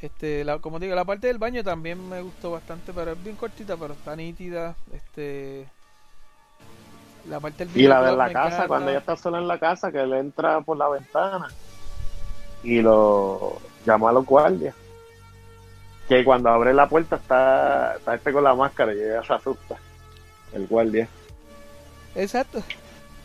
este, 0.00 0.44
la, 0.44 0.58
como 0.58 0.78
digo, 0.78 0.94
la 0.94 1.04
parte 1.04 1.26
del 1.26 1.38
baño 1.38 1.62
también 1.62 2.08
me 2.08 2.22
gustó 2.22 2.52
bastante, 2.52 2.92
pero 2.94 3.12
es 3.12 3.22
bien 3.22 3.36
cortita, 3.36 3.76
pero 3.76 3.92
está 3.94 4.16
nítida, 4.16 4.74
este, 4.94 5.66
la 7.28 7.40
parte 7.40 7.66
del 7.66 7.76
Y 7.76 7.86
la 7.86 8.02
de 8.02 8.16
la 8.16 8.32
casa, 8.32 8.46
encanta. 8.48 8.68
cuando 8.68 8.90
ella 8.90 9.00
está 9.00 9.16
sola 9.16 9.38
en 9.38 9.48
la 9.48 9.58
casa, 9.58 9.90
que 9.92 10.00
él 10.00 10.12
entra 10.14 10.60
por 10.62 10.76
la 10.76 10.88
ventana 10.88 11.48
y 12.62 12.80
lo 12.80 13.58
llama 13.84 14.10
a 14.10 14.12
los 14.12 14.24
guardias. 14.24 14.74
Que 16.08 16.24
cuando 16.24 16.48
abre 16.50 16.72
la 16.72 16.88
puerta 16.88 17.16
está, 17.16 17.96
está 17.96 18.14
este 18.14 18.32
con 18.32 18.44
la 18.44 18.54
máscara 18.54 18.94
y 18.94 19.00
ella 19.00 19.22
se 19.24 19.32
asusta. 19.32 19.76
El 20.52 20.66
guardia. 20.66 21.08
Exacto. 22.14 22.62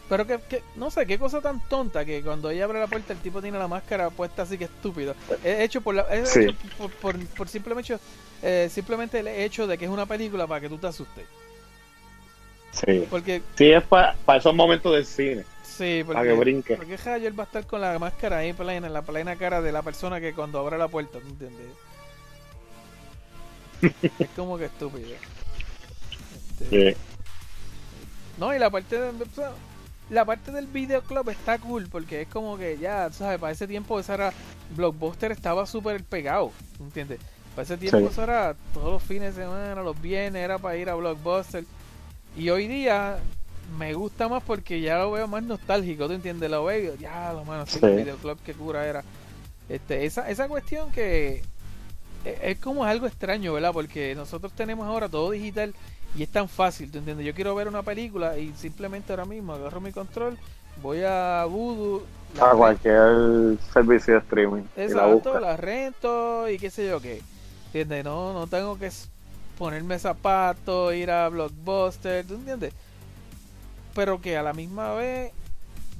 Pero 0.09 0.27
que, 0.27 0.39
que- 0.49 0.63
no 0.75 0.91
sé, 0.91 1.05
qué 1.05 1.17
cosa 1.17 1.39
tan 1.39 1.61
tonta 1.69 2.03
que 2.03 2.21
cuando 2.21 2.49
ella 2.49 2.65
abre 2.65 2.79
la 2.79 2.87
puerta 2.87 3.13
el 3.13 3.19
tipo 3.19 3.41
tiene 3.41 3.57
la 3.57 3.67
máscara 3.69 4.09
puesta 4.09 4.41
así 4.41 4.57
que 4.57 4.65
estúpido. 4.65 5.15
Es 5.43 5.61
hecho 5.61 5.79
por 5.81 5.95
la, 5.95 6.01
es 6.13 6.29
Sí. 6.29 6.41
hecho 6.41 6.53
por, 6.77 6.91
por, 6.91 7.25
por 7.27 7.47
simplemente, 7.47 7.97
eh, 8.41 8.67
simplemente 8.69 9.19
el 9.19 9.27
hecho 9.29 9.67
de 9.67 9.77
que 9.77 9.85
es 9.85 9.91
una 9.91 10.05
película 10.05 10.47
para 10.47 10.59
que 10.59 10.67
tú 10.69 10.77
te 10.77 10.87
asustes. 10.87 11.25
Sí. 12.71 13.05
Porque 13.09 13.41
Sí, 13.55 13.71
es 13.71 13.83
para 13.83 14.15
esos 14.37 14.53
momentos 14.53 14.93
del 14.93 15.05
cine. 15.05 15.45
Sí, 15.63 16.03
porque, 16.05 16.17
Para 16.19 16.27
que 16.29 16.37
brinque. 16.37 16.75
porque 16.75 16.97
Javier 16.97 17.37
va 17.39 17.43
a 17.43 17.45
estar 17.45 17.65
con 17.65 17.79
la 17.81 17.97
máscara 17.97 18.37
ahí 18.39 18.51
plena, 18.53 18.87
en 18.87 18.93
la 18.93 19.01
plena 19.01 19.35
cara 19.37 19.61
de 19.61 19.71
la 19.71 19.81
persona 19.81 20.19
que 20.19 20.33
cuando 20.33 20.59
abre 20.59 20.77
la 20.77 20.87
puerta, 20.89 21.19
¿tú 21.19 21.27
entiendes? 21.27 21.67
es 24.19 24.29
como 24.35 24.57
que 24.57 24.65
estúpido. 24.65 25.07
Este, 26.61 26.91
Sí. 26.93 26.97
No, 28.37 28.55
y 28.55 28.59
la 28.59 28.69
parte 28.69 28.99
de, 28.99 29.09
o 29.09 29.35
sea, 29.35 29.51
la 30.09 30.25
parte 30.25 30.51
del 30.51 30.67
videoclub 30.67 31.29
está 31.29 31.59
cool 31.59 31.87
porque 31.91 32.21
es 32.21 32.27
como 32.27 32.57
que 32.57 32.77
ya, 32.77 33.11
¿sabes? 33.11 33.39
Para 33.39 33.51
ese 33.53 33.67
tiempo 33.67 33.99
esa 33.99 34.15
era 34.15 34.33
Blockbuster 34.75 35.31
estaba 35.31 35.65
súper 35.67 36.03
pegado, 36.03 36.51
¿entiendes? 36.79 37.19
Para 37.55 37.63
ese 37.63 37.77
tiempo 37.77 37.99
Sí. 37.99 38.05
eso 38.05 38.23
era 38.23 38.55
todos 38.73 38.91
los 38.93 39.03
fines 39.03 39.35
de 39.35 39.43
semana, 39.43 39.81
los 39.81 40.01
viernes 40.01 40.43
era 40.43 40.57
para 40.57 40.77
ir 40.77 40.89
a 40.89 40.95
Blockbuster. 40.95 41.65
Y 42.35 42.49
hoy 42.49 42.67
día 42.67 43.17
me 43.77 43.93
gusta 43.93 44.27
más 44.27 44.41
porque 44.43 44.81
ya 44.81 44.97
lo 44.97 45.11
veo 45.11 45.27
más 45.27 45.43
nostálgico, 45.43 46.07
¿tú 46.07 46.13
entiendes? 46.13 46.49
Lo 46.49 46.65
veo 46.65 46.95
ya, 46.95 47.31
lo 47.33 47.45
mano, 47.45 47.65
Sí. 47.67 47.79
el 47.83 47.97
videoclub 47.97 48.41
que 48.41 48.53
cura 48.53 48.87
era. 48.87 49.03
Este, 49.69 50.05
esa, 50.05 50.29
esa 50.29 50.47
cuestión 50.47 50.91
que 50.91 51.43
es, 52.25 52.37
es 52.41 52.59
como 52.59 52.83
algo 52.85 53.05
extraño, 53.07 53.53
¿verdad? 53.53 53.71
Porque 53.71 54.15
nosotros 54.15 54.51
tenemos 54.53 54.87
ahora 54.87 55.07
todo 55.09 55.31
digital 55.31 55.73
y 56.15 56.23
es 56.23 56.29
tan 56.29 56.49
fácil, 56.49 56.91
¿tú 56.91 56.97
entiendes? 56.97 57.25
Yo 57.25 57.33
quiero 57.33 57.55
ver 57.55 57.67
una 57.67 57.83
película 57.83 58.37
y 58.37 58.53
simplemente 58.57 59.13
ahora 59.13 59.25
mismo 59.25 59.53
agarro 59.53 59.79
mi 59.81 59.91
control, 59.91 60.37
voy 60.81 61.01
a 61.05 61.45
Voodoo, 61.49 62.03
la 62.37 62.51
A 62.51 62.53
cualquier 62.55 63.57
servicio 63.73 64.13
de 64.15 64.19
streaming. 64.21 64.63
La 64.77 64.83
exacto, 64.83 65.11
busca. 65.33 65.39
la 65.39 65.57
rento 65.57 66.49
y 66.49 66.57
qué 66.57 66.69
sé 66.69 66.87
yo 66.87 67.01
qué. 67.01 67.21
¿Entiendes? 67.67 68.03
No, 68.05 68.33
no 68.33 68.47
tengo 68.47 68.77
que 68.77 68.89
ponerme 69.57 69.99
zapatos, 69.99 70.93
ir 70.93 71.11
a 71.11 71.29
Blockbuster, 71.29 72.25
¿tú 72.25 72.35
entiendes? 72.35 72.73
Pero 73.93 74.21
que 74.21 74.37
a 74.37 74.43
la 74.43 74.53
misma 74.53 74.93
vez 74.93 75.31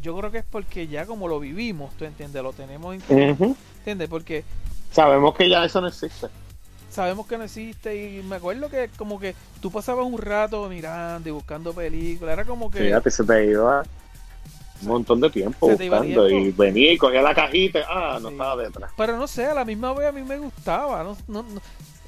yo 0.02 0.18
creo 0.18 0.32
que 0.32 0.40
es 0.40 0.46
porque 0.50 0.88
ya 0.88 1.06
como 1.06 1.28
lo 1.28 1.40
vivimos, 1.40 1.94
¿tú 1.96 2.06
entiendes? 2.06 2.42
Lo 2.42 2.54
tenemos, 2.54 2.96
en- 3.10 3.32
Ujú. 3.32 3.56
¿entiendes? 3.80 4.10
Porque 4.10 4.44
Sabemos 4.92 5.36
que 5.36 5.50
ya 5.50 5.64
eso 5.64 5.80
no 5.80 5.88
existe. 5.88 6.28
Sabemos 6.92 7.26
que 7.28 7.38
no 7.38 7.44
existe 7.46 7.96
y 7.96 8.22
me 8.24 8.36
acuerdo 8.38 8.70
que 8.70 8.90
como 8.98 9.20
que 9.20 9.36
tú 9.62 9.72
pasabas 9.72 10.06
un 10.06 10.18
rato 10.18 10.68
mirando 10.70 11.28
y 11.30 11.32
buscando 11.32 11.74
películas, 11.74 12.34
era 12.34 12.46
como 12.46 12.70
que 12.70 12.80
Fíjate, 12.80 13.10
se 13.12 13.24
te 13.24 13.46
iba 13.46 13.84
un 14.82 14.88
montón 14.88 15.22
de 15.22 15.30
tiempo 15.30 15.68
buscando 15.68 16.28
tiempo. 16.28 16.48
y 16.48 16.52
venía 16.52 16.92
y 16.94 16.98
cogía 16.98 17.22
la 17.22 17.34
cajita 17.36 17.80
ah, 17.88 18.20
no 18.22 18.30
estaba 18.30 18.64
detrás. 18.64 18.92
pero 18.98 19.18
no 19.18 19.28
sé, 19.28 19.46
a 19.46 19.54
la 19.54 19.64
misma 19.66 19.94
vez 19.94 20.08
a 20.08 20.12
mí 20.12 20.22
me 20.24 20.38
gustaba, 20.38 21.04
no, 21.04 21.18
no, 21.28 21.44
no- 21.44 21.62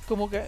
como 0.08 0.30
que 0.30 0.48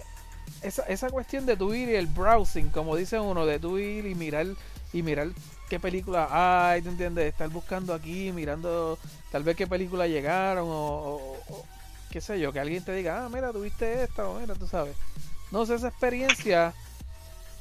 esa, 0.62 0.82
esa 0.84 1.08
cuestión 1.10 1.46
de 1.46 1.56
tu 1.56 1.72
ir 1.72 1.88
y 1.88 1.94
el 1.94 2.06
browsing, 2.06 2.68
como 2.70 2.96
dice 2.96 3.18
uno, 3.20 3.46
de 3.46 3.58
tu 3.58 3.78
ir 3.78 4.06
y 4.06 4.14
mirar 4.14 4.46
y 4.92 5.02
mirar 5.02 5.28
qué 5.68 5.78
película 5.80 6.28
hay, 6.70 6.82
¿te 6.82 6.88
entiendes? 6.88 7.26
Estar 7.26 7.48
buscando 7.48 7.94
aquí, 7.94 8.32
mirando 8.32 8.98
tal 9.30 9.42
vez 9.44 9.56
qué 9.56 9.66
película 9.66 10.06
llegaron 10.06 10.66
o- 10.68 11.34
qué 12.10 12.20
sé 12.20 12.38
yo, 12.40 12.52
que 12.52 12.60
alguien 12.60 12.84
te 12.84 12.92
diga, 12.94 13.24
ah, 13.24 13.28
mira, 13.28 13.52
tuviste 13.52 14.02
esta 14.02 14.28
o 14.28 14.38
mira, 14.38 14.54
tú 14.54 14.66
sabes. 14.66 14.96
no 15.50 15.64
sé, 15.66 15.74
esa 15.76 15.88
experiencia, 15.88 16.74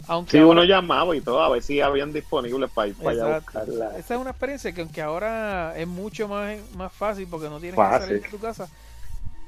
aunque 0.07 0.31
Sí, 0.31 0.37
ahora- 0.37 0.51
uno 0.51 0.63
llamaba 0.63 1.15
y 1.15 1.21
todo, 1.21 1.41
a 1.41 1.49
ver 1.49 1.61
si 1.63 1.81
habían 1.81 2.11
disponibles 2.13 2.69
para 2.71 2.87
ir 2.87 2.95
para 2.95 3.09
allá 3.11 3.35
a 3.35 3.39
buscarla. 3.39 3.97
Esa 3.97 4.15
es 4.15 4.19
una 4.19 4.29
experiencia 4.31 4.71
que 4.73 4.81
aunque 4.81 5.01
ahora 5.01 5.73
es 5.77 5.87
mucho 5.87 6.27
más, 6.27 6.57
más 6.75 6.91
fácil 6.93 7.27
porque 7.29 7.49
no 7.49 7.59
tienes 7.59 7.75
que 7.79 7.99
salir 8.05 8.21
de 8.23 8.29
tu 8.29 8.39
casa. 8.39 8.67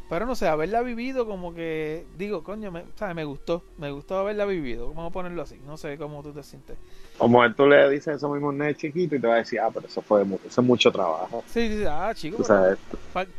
Pero 0.09 0.25
no 0.25 0.35
sé, 0.35 0.47
haberla 0.47 0.81
vivido 0.81 1.25
como 1.25 1.53
que, 1.53 2.05
digo, 2.17 2.41
coño, 2.41 2.71
me, 2.71 2.85
¿sabes? 2.95 3.13
me 3.13 3.25
gustó, 3.25 3.63
me 3.77 3.91
gustó 3.91 4.17
haberla 4.17 4.45
vivido, 4.45 4.87
vamos 4.89 5.09
a 5.09 5.13
ponerlo 5.13 5.41
así, 5.41 5.59
no 5.65 5.75
sé 5.75 5.97
cómo 5.97 6.23
tú 6.23 6.31
te 6.31 6.43
sientes. 6.43 6.77
Como 7.17 7.53
tú 7.53 7.67
le 7.67 7.89
dices 7.89 8.15
eso 8.15 8.29
mismo 8.29 8.47
a 8.47 8.49
un 8.51 8.57
nene 8.59 8.75
chiquito 8.75 9.15
y 9.15 9.19
te 9.19 9.27
va 9.27 9.35
a 9.35 9.37
decir, 9.37 9.59
ah, 9.59 9.69
pero 9.73 9.85
eso 9.85 10.01
fue 10.01 10.21
eso 10.23 10.61
es 10.61 10.67
mucho 10.67 10.91
trabajo. 10.91 11.43
Sí, 11.47 11.67
sí, 11.67 11.83
ah, 11.85 12.13
chico, 12.15 12.41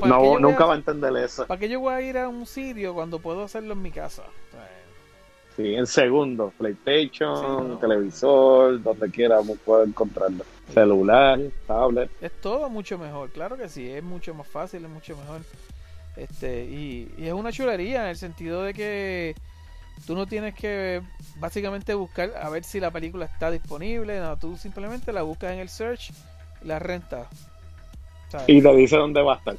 no, 0.05 0.39
nunca 0.39 0.67
va 0.67 0.75
a 0.75 0.77
entender 0.77 1.17
eso. 1.17 1.47
¿Para 1.47 1.59
qué 1.59 1.69
yo 1.71 1.81
voy 1.81 1.95
a 1.95 2.03
ir 2.03 2.19
a 2.19 2.29
un 2.29 2.45
sitio 2.45 2.93
cuando 2.93 3.19
puedo 3.19 3.45
hacerlo 3.45 3.73
en 3.73 3.83
mi 3.83 3.91
casa? 3.91 4.25
Sí, 5.57 5.75
en 5.75 5.87
segundo, 5.89 6.53
PlayStation, 6.57 7.37
Sí, 7.37 7.69
no. 7.69 7.79
televisor, 7.79 8.81
donde 8.81 9.11
quiera 9.11 9.41
uno 9.41 9.55
puede 9.65 9.87
encontrarlo. 9.87 10.45
Celular, 10.73 11.41
tablet. 11.67 12.11
es 12.21 12.31
todo 12.41 12.69
mucho 12.69 12.97
mejor, 12.99 13.31
claro 13.31 13.57
que 13.57 13.69
sí, 13.69 13.91
es 13.91 14.05
mucho 14.05 14.35
más 14.35 14.47
fácil, 14.47 14.85
es 14.85 14.91
mucho 14.91 15.17
mejor. 15.17 15.41
Este, 16.19 16.65
y, 16.67 17.13
y 17.19 17.27
es 17.29 17.33
una 17.33 17.53
chulería 17.53 18.03
en 18.05 18.09
el 18.11 18.17
sentido 18.17 18.63
de 18.65 18.75
que 18.75 19.37
tú 20.07 20.15
no 20.17 20.27
tienes 20.27 20.55
que 20.55 21.03
básicamente 21.37 21.95
buscar 21.95 22.33
a 22.41 22.49
ver 22.51 22.65
si 22.65 22.81
la 22.81 22.91
película 22.93 23.27
está 23.27 23.51
disponible, 23.51 24.21
no, 24.21 24.37
tú 24.39 24.57
simplemente 24.57 25.13
la 25.13 25.23
buscas 25.23 25.53
en 25.53 25.61
el 25.61 25.69
search 25.71 26.11
y 26.63 26.67
la 26.67 26.79
rentas. 26.81 27.29
¿sabes? 28.29 28.47
Y 28.49 28.61
te 28.63 28.75
dice 28.75 28.97
dónde 28.97 29.23
va 29.23 29.35
a 29.35 29.37
estar. 29.39 29.57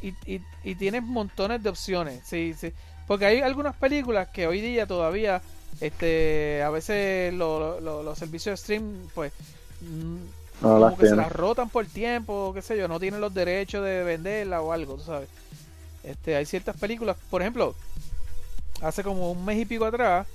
y, 0.00 0.10
y, 0.26 0.40
y 0.64 0.74
tienes 0.76 1.02
montones 1.02 1.62
de 1.62 1.68
opciones. 1.70 2.22
Sí, 2.26 2.54
sí. 2.54 2.72
Porque 3.06 3.26
hay 3.26 3.40
algunas 3.40 3.76
películas 3.76 4.28
que 4.28 4.46
hoy 4.46 4.60
día 4.60 4.86
todavía, 4.86 5.42
este, 5.80 6.62
a 6.62 6.70
veces 6.70 7.32
lo- 7.34 7.80
lo- 7.80 8.02
los 8.02 8.18
servicios 8.18 8.52
de 8.58 8.62
stream, 8.64 9.08
pues, 9.14 9.32
mm, 9.80 10.16
No 10.60 10.78
como 10.78 10.96
que 10.96 11.06
se 11.06 11.16
las 11.16 11.30
rotan 11.32 11.70
por 11.70 11.86
tiempo, 11.86 12.52
qué 12.54 12.62
sé 12.62 12.76
yo, 12.78 12.88
no 12.88 13.00
tienen 13.00 13.20
los 13.20 13.34
derechos 13.34 13.84
de 13.84 14.02
venderla 14.04 14.60
o 14.62 14.72
algo, 14.72 14.96
tú 14.96 15.04
sabes. 15.04 15.28
Este, 16.02 16.34
hay 16.36 16.46
ciertas 16.46 16.76
películas, 16.76 17.16
por 17.30 17.42
ejemplo, 17.42 17.74
hace 18.80 19.02
como 19.02 19.30
un 19.30 19.44
mes 19.44 19.58
y 19.58 19.64
pico 19.64 19.84
atrás, 19.84 20.26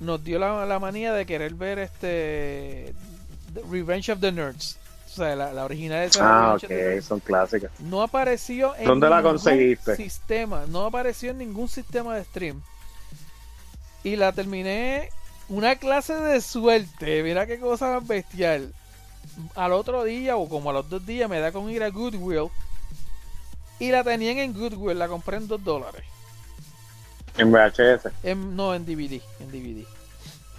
nos 0.00 0.22
dio 0.22 0.38
la, 0.38 0.64
la 0.66 0.78
manía 0.78 1.12
de 1.12 1.26
querer 1.26 1.54
ver 1.54 1.78
este 1.78 2.94
The 3.54 3.62
Revenge 3.70 4.10
of 4.12 4.20
the 4.20 4.30
Nerds. 4.32 4.78
O 5.06 5.08
sea, 5.16 5.34
la, 5.34 5.52
la 5.52 5.64
original 5.64 6.04
esa 6.04 6.22
de 6.22 6.28
Ah, 6.28 6.56
Revenge 6.60 6.64
of 6.66 6.72
the 6.74 6.98
ok, 6.98 7.02
son 7.02 7.20
clásicas. 7.20 7.70
no 7.78 8.02
apareció 8.02 8.76
en 8.76 8.84
¿Dónde 8.84 9.08
la 9.08 9.16
ningún 9.16 9.32
conseguiste? 9.32 9.96
sistema, 9.96 10.66
no 10.68 10.84
apareció 10.84 11.30
en 11.30 11.38
ningún 11.38 11.68
sistema 11.68 12.14
de 12.16 12.24
stream. 12.24 12.60
Y 14.04 14.16
la 14.16 14.32
terminé 14.32 15.08
una 15.48 15.76
clase 15.76 16.14
de 16.14 16.40
suerte, 16.40 17.22
mira 17.22 17.46
qué 17.46 17.58
cosa 17.58 17.94
más 17.94 18.06
bestial. 18.06 18.72
Al 19.56 19.72
otro 19.72 20.04
día 20.04 20.36
o 20.36 20.48
como 20.48 20.70
a 20.70 20.72
los 20.74 20.88
dos 20.88 21.04
días 21.04 21.28
me 21.28 21.40
da 21.40 21.50
con 21.50 21.68
ir 21.70 21.82
a 21.82 21.90
Goodwill 21.90 22.50
y 23.78 23.90
la 23.90 24.02
tenían 24.04 24.38
en 24.38 24.52
Goodwill, 24.54 24.98
la 24.98 25.08
compré 25.08 25.36
en 25.36 25.48
dos 25.48 25.62
dólares. 25.62 26.02
En 27.38 27.52
VHS. 27.52 28.10
En- 28.22 28.56
no, 28.56 28.74
en 28.74 28.84
DVD, 28.86 29.20
en 29.40 29.50
DVD. 29.50 29.84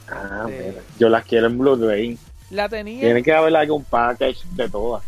Ah, 0.09 0.45
mira. 0.47 0.81
Yo 0.99 1.09
las 1.09 1.25
quiero 1.25 1.47
en 1.47 1.57
Blu-ray. 1.57 2.17
La 2.51 2.69
tenían, 2.69 3.01
Tiene 3.01 3.23
que 3.23 3.33
haber 3.33 3.55
algún 3.55 3.83
package 3.83 4.43
de 4.51 4.69
todas. 4.69 5.03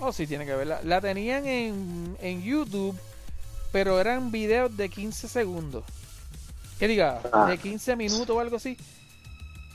oh 0.00 0.12
sí, 0.12 0.26
tiene 0.26 0.46
que 0.46 0.54
verla. 0.54 0.80
La 0.82 1.00
tenían 1.00 1.46
en, 1.46 2.16
en 2.20 2.42
YouTube, 2.42 2.98
pero 3.70 4.00
eran 4.00 4.30
videos 4.32 4.76
de 4.76 4.88
15 4.88 5.28
segundos. 5.28 5.84
Que 6.78 6.88
diga, 6.88 7.20
Ah. 7.32 7.46
de 7.50 7.58
15 7.58 7.94
minutos 7.94 8.30
o 8.30 8.40
algo 8.40 8.56
así. 8.56 8.76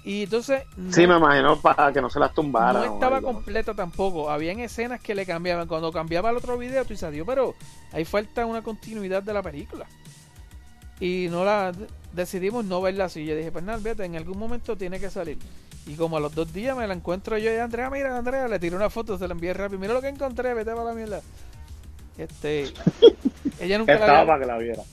Y 0.07 0.23
entonces 0.23 0.64
no, 0.77 0.94
Sí, 0.94 1.07
me 1.07 1.18
imagino 1.18 1.60
para 1.60 1.91
que 1.91 1.99
no 1.99 2.10
se 2.11 2.19
las 2.19 2.32
tumbaran. 2.34 2.86
no 2.86 2.94
estaba 2.94 3.22
completa 3.22 3.73
tampoco. 3.73 4.30
Habían 4.30 4.60
escenas 4.60 5.02
que 5.02 5.15
le 5.15 5.26
cambiaban. 5.26 5.68
Cuando 5.68 5.91
cambiaba 5.91 6.30
al 6.30 6.38
otro 6.38 6.57
video, 6.60 6.84
tú 6.84 6.90
dices, 6.90 7.03
"Adiós, 7.10 7.26
pero 7.27 7.56
ahí 7.91 8.06
falta 8.06 8.45
una 8.45 8.61
continuidad 8.61 9.23
de 9.23 9.34
la 9.34 9.41
película. 9.41 9.88
Y 10.99 11.27
no 11.32 11.44
la 11.44 11.73
decidimos 12.14 12.64
no 12.65 12.82
verla 12.82 13.06
así. 13.06 13.26
Yo 13.26 13.36
dije, 13.36 13.52
pues 13.52 13.64
nada, 13.64 13.80
vete, 13.82 14.06
en 14.06 14.15
algún 14.15 14.38
momento 14.38 14.77
tiene 14.77 14.99
que 14.99 15.10
salir. 15.10 15.38
Y 15.88 15.95
como 15.95 16.18
a 16.18 16.19
los 16.19 16.34
dos 16.34 16.53
días 16.53 16.77
me 16.77 16.88
la 16.88 16.94
encuentro 16.94 17.38
yo 17.38 17.52
y 17.52 17.57
Andrea, 17.57 17.90
mira, 17.90 18.15
Andrea, 18.18 18.48
le 18.48 18.60
tiré 18.60 18.76
una 18.76 18.90
foto, 18.91 19.18
se 19.18 19.27
la 19.27 19.34
envié 19.34 19.53
rápido. 19.53 19.80
Mira 19.80 19.94
lo 19.94 20.02
que 20.02 20.07
encontré, 20.07 20.53
vete 20.53 20.72
para 20.72 20.84
la 20.86 20.94
mierda. 20.94 21.22
Este, 22.18 22.72
ella 23.60 23.77
nunca 23.80 23.94
la 23.94 23.99
Estaba 23.99 24.19
había. 24.19 24.27
para 24.27 24.40
que 24.40 24.45
la 24.45 24.57
viera. 24.60 24.84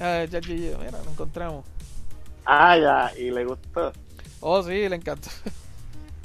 Ah, 0.00 0.24
ya, 0.24 0.40
ya, 0.40 0.54
ya, 0.54 0.78
mira, 0.78 1.02
lo 1.04 1.10
encontramos. 1.10 1.64
Ah, 2.44 2.76
ya, 2.76 3.12
y 3.18 3.30
le 3.30 3.44
gustó. 3.44 3.92
Oh, 4.40 4.62
sí, 4.62 4.88
le 4.88 4.96
encantó. 4.96 5.28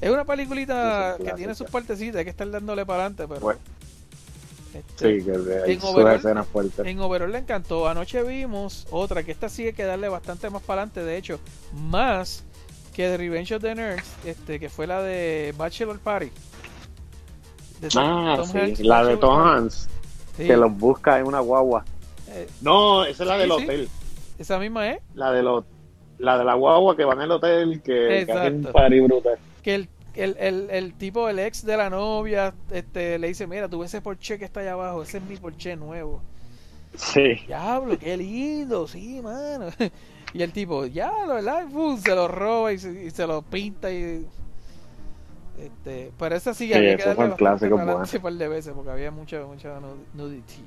Es 0.02 0.10
una 0.10 0.26
peliculita 0.26 1.16
es 1.16 1.24
que 1.24 1.34
tiene 1.34 1.54
sus 1.56 1.70
partecitas, 1.70 2.18
hay 2.18 2.24
que 2.24 2.32
estar 2.32 2.50
dándole 2.50 2.86
para 2.86 3.06
adelante, 3.06 3.28
pero. 3.28 3.40
Bueno. 3.40 3.60
este, 4.74 5.20
Sí, 5.20 5.26
que 5.26 5.32
hay 5.32 5.74
En 5.74 5.82
overall- 5.82 6.46
fuertes. 6.46 6.86
En 6.86 7.00
Overall 7.00 7.32
le 7.32 7.38
encantó. 7.38 7.88
Anoche 7.88 8.24
vimos 8.24 8.88
otra 8.90 9.22
que 9.24 9.32
esta 9.32 9.48
hay 9.48 9.74
que 9.74 9.84
darle 9.84 10.10
bastante 10.10 10.50
más 10.50 10.62
para 10.64 10.82
adelante, 10.82 11.04
de 11.04 11.18
hecho, 11.18 11.40
más 11.74 12.44
que 12.96 13.04
The 13.10 13.18
Revenge 13.18 13.54
of 13.56 13.62
the 13.62 13.76
Nerds, 13.76 14.04
este, 14.26 14.60
que 14.60 14.70
fue 14.70 14.88
la 14.88 15.02
de 15.04 15.54
Bachelor 15.58 16.00
Party. 16.00 16.32
De 17.80 17.88
Ah, 17.96 18.34
Tom 18.38 18.48
sí, 18.48 18.58
Hanks, 18.58 18.80
la 18.82 19.04
de 19.06 19.18
Tom. 19.18 19.40
Hanks, 19.40 19.88
Sí, 20.38 20.48
que 20.48 20.58
los 20.58 20.76
busca 20.78 21.20
en 21.20 21.28
una 21.28 21.40
guagua. 21.42 21.84
eh, 22.30 22.48
No, 22.62 23.04
esa 23.06 23.24
es 23.24 23.28
la 23.30 23.36
Sí, 23.36 23.42
del 23.42 23.52
hotel. 23.52 23.90
esa 24.40 24.58
misma 24.60 24.90
es. 24.90 25.00
La 25.14 25.32
de 25.32 25.44
los 25.44 25.64
la 26.22 26.38
de 26.38 26.46
la 26.46 26.54
guagua 26.56 26.96
que 26.96 27.04
van 27.06 27.20
al 27.20 27.32
hotel, 27.32 27.82
que, 27.82 28.24
que 28.26 28.32
hacen 28.32 28.66
un 28.66 28.72
party 28.72 29.00
brutal. 29.02 29.38
Que 29.64 29.76
el, 29.76 29.90
el, 30.16 30.36
el, 30.40 30.70
el 30.70 30.94
tipo, 30.94 31.28
el 31.30 31.40
ex 31.40 31.66
de 31.66 31.78
la 31.78 31.90
novia, 31.90 32.54
este, 32.72 33.18
le 33.20 33.28
dice, 33.28 33.48
mira, 33.48 33.68
tú 33.70 33.80
ves 33.80 33.92
ese 33.94 34.02
Porsche 34.02 34.38
que 34.40 34.46
está 34.46 34.60
allá 34.62 34.74
abajo, 34.74 35.04
ese 35.04 35.18
es 35.18 35.24
mi 35.24 35.38
Porsche 35.38 35.76
nuevo. 35.76 36.22
Sí. 36.96 37.36
Diablo, 37.48 37.98
qué 37.98 38.18
lindo, 38.18 38.88
sí, 38.88 39.22
mano. 39.22 39.68
Y 40.34 40.42
el 40.44 40.54
tipo, 40.54 40.86
ya, 40.86 41.12
la 41.28 41.34
verdad, 41.34 41.68
se 42.02 42.16
lo 42.16 42.26
roba 42.30 42.72
y 42.72 42.78
se, 42.78 43.04
y 43.04 43.10
se 43.12 43.28
lo 43.28 43.42
pinta 43.42 43.92
y... 43.92 44.26
Este, 45.60 46.12
pero 46.18 46.36
esa 46.36 46.54
sí, 46.54 46.68
Sí, 46.68 46.74
había 46.74 46.96
que 46.96 47.04
darle 47.04 47.24
adelante 47.24 47.68
buenos. 47.70 48.14
un 48.14 48.22
par 48.22 48.34
de 48.34 48.48
veces 48.48 48.74
porque 48.74 48.92
había 48.92 49.12
mucha, 49.12 49.44
mucha 49.46 49.80
nu- 49.82 50.06
nudity. 50.14 50.64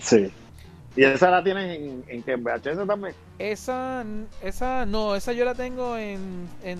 Sí. 0.00 0.32
Y 0.94 1.04
esa 1.04 1.30
la 1.30 1.42
tienes 1.42 1.78
en, 1.78 2.04
en 2.06 2.22
que 2.22 2.32
en 2.32 2.44
VHS 2.44 2.86
también. 2.86 3.14
Esa, 3.38 4.04
esa, 4.42 4.84
no, 4.84 5.14
esa 5.16 5.32
yo 5.32 5.44
la 5.44 5.54
tengo 5.54 5.96
en, 5.96 6.48
en 6.62 6.78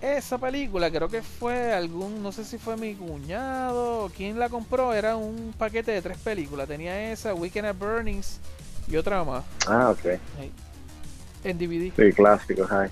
esa 0.00 0.38
película, 0.38 0.90
creo 0.90 1.08
que 1.08 1.22
fue 1.22 1.72
algún, 1.72 2.22
no 2.22 2.32
sé 2.32 2.44
si 2.44 2.58
fue 2.58 2.76
mi 2.76 2.94
cuñado 2.94 4.04
o 4.04 4.08
quien 4.08 4.38
la 4.38 4.48
compró, 4.48 4.92
era 4.94 5.14
un 5.16 5.54
paquete 5.56 5.92
de 5.92 6.02
tres 6.02 6.18
películas, 6.18 6.66
tenía 6.66 7.12
esa, 7.12 7.34
Weekend 7.34 7.66
at 7.68 7.76
Burnings 7.76 8.40
y 8.88 8.96
otra 8.96 9.22
más 9.24 9.44
Ah, 9.68 9.90
ok. 9.90 10.06
ahí, 10.40 10.50
en 11.44 11.58
DVD. 11.58 11.92
Sí, 11.94 12.12
clásicos, 12.14 12.70
ay. 12.72 12.88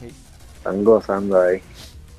Sí. 0.00 0.12
Están 0.56 0.82
gozando 0.82 1.40
ahí. 1.40 1.62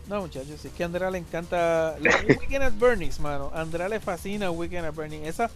No, 0.07 0.21
muchachos, 0.21 0.63
es 0.63 0.71
que 0.71 0.83
a 0.83 0.85
Andrea 0.85 1.11
le 1.11 1.17
encanta 1.17 1.95
Weekend 2.29 2.63
at 2.63 2.73
Bernie's, 2.79 3.19
mano. 3.19 3.51
A 3.53 3.61
Andrea 3.61 3.89
le 3.89 3.99
fascina 3.99 4.49
Weekend 4.51 4.85
at 4.85 4.93
Bernie's. 4.95 5.27
Esa 5.27 5.49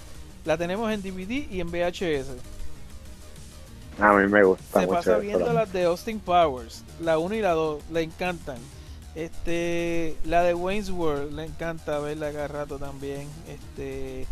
la 0.46 0.58
tenemos 0.58 0.92
en 0.92 1.02
DVD 1.02 1.50
y 1.50 1.62
en 1.62 1.70
VHS. 1.72 2.28
A 4.00 4.14
mí 4.14 4.28
me 4.28 4.44
gusta 4.44 4.80
Se 4.82 4.86
mucho. 4.88 4.98
pasa 4.98 5.18
viendo 5.18 5.46
la- 5.48 5.54
las 5.54 5.72
de 5.74 5.84
Austin 5.86 6.20
Powers, 6.20 6.84
la 7.02 7.18
1 7.18 7.36
y 7.36 7.42
la 7.42 7.52
2, 7.52 7.84
le 7.92 8.02
encantan. 8.02 8.58
Este, 9.16 10.16
la 10.26 10.42
de 10.44 10.54
Wayne's 10.54 10.90
World, 10.90 11.34
le 11.34 11.44
encanta 11.46 12.00
verla 12.00 12.32
cada 12.32 12.48
rato 12.48 12.78
también. 12.80 13.28
Este, 13.48 14.26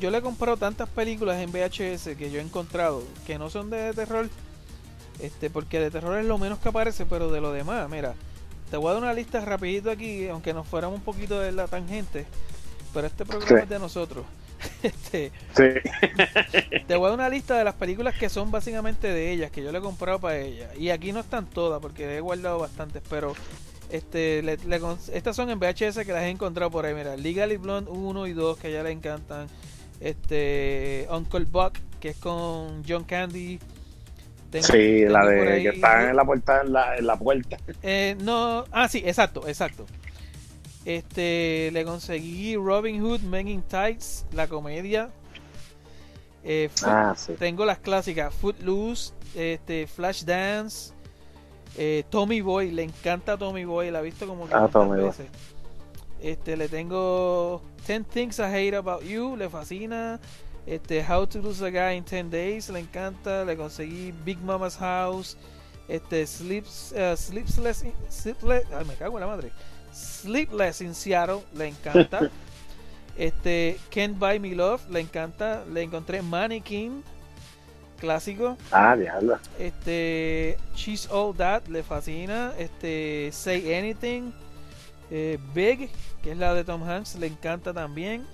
yo 0.00 0.10
le 0.10 0.18
he 0.18 0.22
comprado 0.22 0.56
tantas 0.56 0.88
películas 0.88 1.36
en 1.40 1.52
VHS 1.52 2.16
que 2.16 2.30
yo 2.30 2.38
he 2.38 2.42
encontrado 2.42 3.02
que 3.26 3.38
no 3.38 3.50
son 3.50 3.70
de 3.70 3.92
terror. 3.92 4.28
Este, 5.20 5.48
porque 5.50 5.78
de 5.78 5.90
terror 5.90 6.18
es 6.18 6.26
lo 6.26 6.36
menos 6.38 6.58
que 6.58 6.68
aparece, 6.70 7.06
pero 7.06 7.30
de 7.30 7.40
lo 7.40 7.52
demás, 7.52 7.88
mira, 7.88 8.14
te 8.70 8.76
voy 8.76 8.90
a 8.90 8.94
dar 8.94 9.02
una 9.02 9.12
lista 9.12 9.40
rapidito 9.44 9.90
aquí, 9.90 10.28
aunque 10.28 10.52
nos 10.54 10.66
fuéramos 10.66 10.98
un 10.98 11.04
poquito 11.04 11.40
de 11.40 11.52
la 11.52 11.66
tangente, 11.68 12.26
pero 12.94 13.06
este 13.06 13.24
programa 13.24 13.58
Sí. 13.58 13.62
es 13.64 13.68
de 13.68 13.78
nosotros. 13.78 14.24
Este, 14.82 15.32
Sí. 15.56 16.80
te 16.86 16.96
voy 16.96 17.06
a 17.06 17.08
dar 17.10 17.18
una 17.18 17.28
lista 17.28 17.56
de 17.58 17.64
las 17.64 17.74
películas 17.74 18.14
que 18.18 18.28
son 18.28 18.50
básicamente 18.50 19.08
de 19.08 19.32
ellas, 19.32 19.50
que 19.50 19.62
yo 19.62 19.70
le 19.72 19.78
he 19.78 19.80
comprado 19.82 20.18
para 20.18 20.38
ella. 20.38 20.70
Y 20.76 20.90
aquí 20.90 21.12
no 21.12 21.20
están 21.20 21.46
todas, 21.46 21.80
porque 21.80 22.16
he 22.16 22.20
guardado 22.20 22.58
bastantes, 22.58 23.02
pero 23.08 23.34
este 23.90 24.42
le- 24.42 24.56
le 24.56 24.80
con- 24.80 24.98
estas 25.12 25.36
son 25.36 25.50
en 25.50 25.58
VHS 25.60 26.04
que 26.04 26.12
las 26.12 26.22
he 26.24 26.28
encontrado 26.30 26.70
por 26.70 26.86
ahí. 26.86 26.94
Mira, 26.94 27.16
Legally 27.16 27.56
Blonde 27.58 27.90
1 27.90 28.26
y 28.26 28.32
2, 28.32 28.56
que 28.58 28.66
a 28.68 28.70
ella 28.70 28.82
le 28.82 28.90
encantan. 28.92 29.46
Este, 30.00 31.06
Uncle 31.10 31.44
Buck, 31.44 31.74
que 32.00 32.10
es 32.10 32.16
con 32.16 32.82
John 32.86 33.04
Candy. 33.04 33.58
Tengo- 34.60 34.66
Sí, 34.66 35.04
la 35.06 35.20
tengo 35.20 35.42
de 35.44 35.52
ahí- 35.52 35.62
que 35.62 35.68
está 35.70 36.10
en 36.10 36.16
la 36.16 36.24
puerta, 36.24 36.60
en 36.62 36.72
la, 36.72 36.96
en 36.96 37.06
la 37.06 37.16
puerta. 37.16 37.56
eh, 37.82 38.16
no, 38.20 38.64
ah, 38.72 38.88
sí, 38.88 39.02
exacto, 39.04 39.46
exacto. 39.48 39.86
Este, 40.84 41.70
le 41.72 41.84
conseguí 41.84 42.54
Robin 42.56 43.02
Hood, 43.02 43.20
Men 43.22 43.48
in 43.48 43.62
Tights, 43.62 44.24
la 44.32 44.46
comedia. 44.46 45.10
Eh, 46.44 46.68
Foot- 46.72 46.88
Ah, 46.88 47.14
sí. 47.16 47.32
Tengo 47.38 47.64
las 47.64 47.78
clásicas 47.78 48.32
Footloose, 48.32 49.12
este, 49.34 49.88
Flashdance, 49.88 50.92
eh, 51.76 52.04
Tommy 52.08 52.40
Boy, 52.40 52.70
le 52.70 52.84
encanta 52.84 53.36
Tommy 53.36 53.64
Boy, 53.64 53.90
la 53.90 53.98
he 53.98 54.02
visto 54.04 54.26
como 54.28 54.44
Ah, 54.44 54.68
500 54.68 54.70
Tommy 54.70 55.00
Boy. 55.02 55.12
Este, 56.22 56.56
le 56.56 56.68
tengo 56.68 57.62
10 57.86 58.04
Things 58.06 58.38
I 58.38 58.42
Hate 58.42 58.76
About 58.76 59.02
You, 59.02 59.36
le 59.36 59.48
fascina. 59.50 60.20
Este, 60.66 61.00
How 61.08 61.26
to 61.26 61.40
Lose 61.40 61.62
a 61.64 61.70
Guy 61.70 61.92
in 61.96 62.04
10 62.04 62.30
Days, 62.30 62.68
le 62.70 62.80
encanta. 62.80 63.44
Le 63.44 63.56
conseguí 63.56 64.12
Big 64.24 64.38
Mama's 64.38 64.76
House. 64.76 65.36
Este, 65.88 66.26
Sleeps, 66.26 66.92
eh, 66.92 67.16
Sleepless, 67.16 67.84
in- 67.84 67.94
Sleepless, 68.10 68.64
ay, 68.72 68.84
me 68.84 68.94
cago 68.94 69.16
en 69.16 69.20
la 69.20 69.26
madre. 69.28 69.52
Sleepless 69.92 70.80
in 70.80 70.94
Seattle, 70.94 71.42
le 71.54 71.68
encanta. 71.68 72.28
este, 73.16 73.78
Can't 73.90 74.18
Buy 74.18 74.38
Me 74.40 74.54
Love, 74.54 74.82
le 74.90 75.00
encanta. 75.00 75.64
Le 75.72 75.82
encontré 75.82 76.20
Mannequin, 76.22 77.04
clásico. 78.00 78.56
Ah, 78.72 78.96
diablo. 78.96 79.38
Este, 79.58 80.58
She's 80.74 81.08
All 81.10 81.34
That, 81.36 81.68
le 81.68 81.84
fascina. 81.84 82.52
Este, 82.58 83.30
Say 83.32 83.72
Anything. 83.74 84.32
eh, 85.10 85.38
Big, 85.54 85.88
que 86.22 86.32
es 86.32 86.36
la 86.36 86.52
de 86.52 86.64
Tom 86.64 86.82
Hanks, 86.82 87.14
le 87.14 87.28
encanta 87.28 87.72
también. 87.72 88.26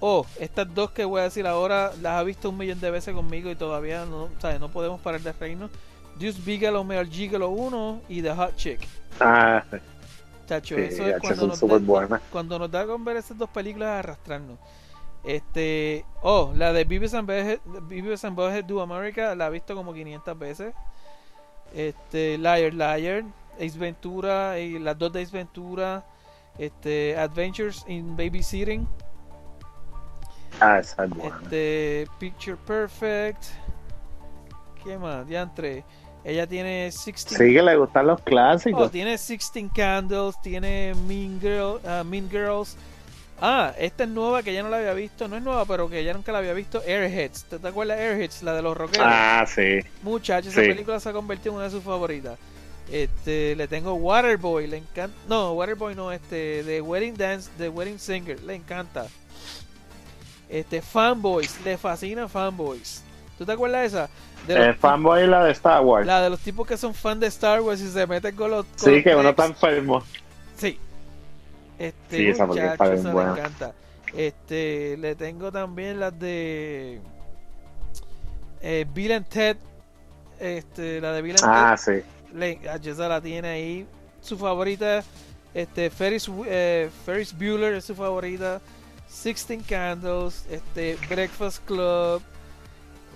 Oh, 0.00 0.24
estas 0.38 0.72
dos 0.74 0.90
que 0.92 1.04
voy 1.04 1.20
a 1.20 1.24
decir 1.24 1.46
ahora 1.46 1.92
las 2.00 2.18
ha 2.18 2.22
visto 2.22 2.50
un 2.50 2.56
millón 2.56 2.80
de 2.80 2.90
veces 2.90 3.14
conmigo 3.14 3.50
y 3.50 3.56
todavía 3.56 4.04
no, 4.04 4.28
¿sabes? 4.38 4.60
no 4.60 4.68
podemos 4.68 5.00
parar 5.00 5.20
de 5.20 5.32
reírnos. 5.32 5.70
Deuce 6.18 6.40
Bigelow, 6.44 6.86
Gigolo 7.08 7.50
1 7.50 8.02
y 8.08 8.22
The 8.22 8.34
Hot 8.34 8.56
Chick. 8.56 8.80
Ah, 9.20 9.64
Tacho, 10.46 10.76
Sí, 10.76 10.82
eso 10.82 11.06
es 11.06 11.20
cuando 11.20 11.46
nos, 11.46 11.60
da, 11.60 12.20
cuando 12.30 12.58
nos 12.58 12.70
da 12.70 12.86
con 12.86 13.04
ver 13.04 13.18
esas 13.18 13.36
dos 13.36 13.50
películas 13.50 13.98
arrastrarnos. 13.98 14.58
Este, 15.24 16.04
oh, 16.22 16.52
la 16.56 16.72
de 16.72 16.84
Beavis 16.84 17.14
and 17.14 17.26
Butthead 18.36 18.64
Do 18.64 18.80
America 18.80 19.34
la 19.34 19.48
he 19.48 19.50
visto 19.50 19.74
como 19.74 19.92
500 19.92 20.38
veces. 20.38 20.74
Este, 21.74 22.38
Liar 22.38 22.72
Liar, 22.72 23.24
Ace 23.56 23.78
Ventura 23.78 24.58
y 24.58 24.78
las 24.78 24.98
dos 24.98 25.12
de 25.12 25.22
Ace 25.22 25.36
Ventura, 25.36 26.04
este, 26.56 27.16
Adventures 27.16 27.84
in 27.88 28.16
Babysitting, 28.16 28.88
ah, 30.60 30.78
esa 30.78 31.04
es 31.04 31.10
buena. 31.10 31.38
este, 31.42 32.06
Picture 32.18 32.56
Perfect. 32.66 33.44
¿Qué 34.84 34.96
más? 34.98 35.30
Entré. 35.30 35.84
Ella 36.24 36.46
tiene 36.46 36.84
16 36.84 37.38
Sí 37.38 37.52
que 37.54 37.62
le 37.62 37.76
gustan 37.76 38.06
los 38.06 38.20
Oh, 38.20 38.24
clásicos. 38.24 38.90
tiene 38.90 39.10
16 39.10 39.70
Candles, 39.74 40.34
tiene 40.42 40.94
Mean, 41.06 41.40
Girl, 41.40 41.80
ah, 41.86 42.02
mean 42.04 42.28
Girls. 42.28 42.76
Ah, 43.40 43.72
esta 43.78 44.02
es 44.02 44.10
nueva 44.10 44.42
que 44.42 44.52
ya 44.52 44.62
no 44.64 44.68
la 44.68 44.78
había 44.78 44.94
visto. 44.94 45.28
No 45.28 45.36
es 45.36 45.42
nueva, 45.42 45.64
pero 45.64 45.88
que 45.88 46.02
ya 46.02 46.12
nunca 46.12 46.32
la 46.32 46.38
había 46.38 46.52
visto. 46.54 46.82
Airheads. 46.86 47.44
¿Te, 47.44 47.58
te 47.60 47.68
acuerdas 47.68 47.96
de 47.98 48.04
Airheads? 48.04 48.42
La 48.42 48.52
de 48.52 48.62
los 48.62 48.76
rockeros. 48.76 49.06
Ah, 49.08 49.44
sí. 49.46 49.78
Muchachos, 50.02 50.52
esa 50.52 50.60
película 50.62 50.98
se 50.98 51.08
ha 51.08 51.12
convertido 51.12 51.52
en 51.52 51.56
una 51.56 51.64
de 51.66 51.70
sus 51.70 51.84
favoritas. 51.84 52.36
Este, 52.90 53.54
le 53.54 53.68
tengo 53.68 53.94
Waterboy, 53.94 54.66
le 54.66 54.78
encanta. 54.78 55.16
No, 55.28 55.52
Waterboy 55.52 55.94
no, 55.94 56.10
este, 56.10 56.64
de 56.64 56.80
Wedding 56.80 57.14
Dance, 57.16 57.48
de 57.58 57.68
Wedding 57.68 57.98
Singer, 58.00 58.42
le 58.42 58.54
encanta. 58.56 59.06
Este, 60.48 60.80
Fanboys, 60.82 61.60
le 61.64 61.76
fascina 61.76 62.28
Fanboys. 62.28 63.02
¿Tú 63.36 63.44
te 63.44 63.52
acuerdas 63.52 63.80
de 63.82 63.86
esa? 63.86 64.10
De 64.46 64.54
los 64.56 64.66
El 64.68 64.74
fanboy 64.76 65.26
la 65.26 65.44
de 65.44 65.52
Star 65.52 65.82
Wars. 65.82 66.06
la 66.06 66.22
de 66.22 66.30
los 66.30 66.40
tipos 66.40 66.66
que 66.66 66.76
son 66.76 66.94
fan 66.94 67.20
de 67.20 67.26
Star 67.26 67.60
Wars 67.60 67.80
y 67.80 67.88
se 67.90 68.06
meten 68.06 68.34
con 68.34 68.50
los. 68.50 68.64
con 68.66 68.78
sí, 68.78 69.02
que 69.02 69.14
uno 69.14 69.28
está 69.30 69.46
enfermo. 69.46 70.02
Sí. 70.56 70.78
Este, 71.78 72.16
Sí, 72.16 72.28
esa 72.28 72.46
película 72.48 72.72
está 72.72 72.84
muchacho, 72.84 72.90
bien 72.92 73.00
esa 73.06 73.12
buena. 73.12 73.32
me 73.32 73.38
encanta. 73.40 73.72
Este, 74.16 74.96
le 74.96 75.14
tengo 75.14 75.52
también 75.52 76.00
las 76.00 76.18
de 76.18 77.00
eh, 78.62 78.86
Bill 78.92 79.12
and 79.12 79.28
Ted. 79.28 79.56
Este, 80.40 81.00
la 81.00 81.12
de 81.12 81.22
Bill 81.22 81.36
and 81.42 81.44
Ah, 81.44 81.76
sí. 81.76 82.02
Le, 82.34 82.58
ah, 82.70 82.78
esa 82.82 83.08
la 83.08 83.20
tiene 83.20 83.48
ahí. 83.48 83.86
Su 84.20 84.36
favorita, 84.38 85.02
este, 85.54 85.90
Ferris, 85.90 86.30
eh, 86.46 86.90
Ferris 87.04 87.36
Bueller 87.36 87.74
es 87.74 87.84
su 87.84 87.94
favorita. 87.94 88.60
Sixteen 89.08 89.62
Candles, 89.62 90.44
este, 90.50 90.96
Breakfast 91.08 91.64
Club, 91.66 92.22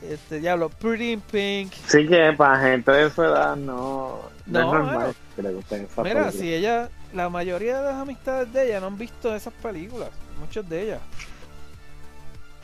este, 0.03 0.41
diablo, 0.41 0.69
Pretty 0.69 1.13
in 1.13 1.21
Pink. 1.21 1.73
Sí 1.87 2.07
que 2.09 2.33
para 2.37 2.59
gente 2.61 2.91
de 2.91 3.11
su 3.11 3.23
edad 3.23 3.55
no, 3.57 4.21
no, 4.47 4.61
No, 4.61 4.61
es 4.61 4.67
normal 4.67 4.95
bueno. 4.97 5.15
que 5.37 5.43
le 5.43 5.53
gusten 5.53 5.83
esas 5.85 5.99
Mira, 5.99 6.11
películas. 6.23 6.35
si 6.35 6.53
ella, 6.55 6.89
la 7.13 7.29
mayoría 7.29 7.79
de 7.79 7.85
las 7.85 7.95
amistades 8.01 8.53
de 8.53 8.67
ella 8.67 8.81
no 8.81 8.87
han 8.89 8.99
visto 8.99 9.35
esas 9.35 9.53
películas, 9.55 10.09
muchas 10.41 10.69
de 10.69 10.83
ellas. 10.83 11.01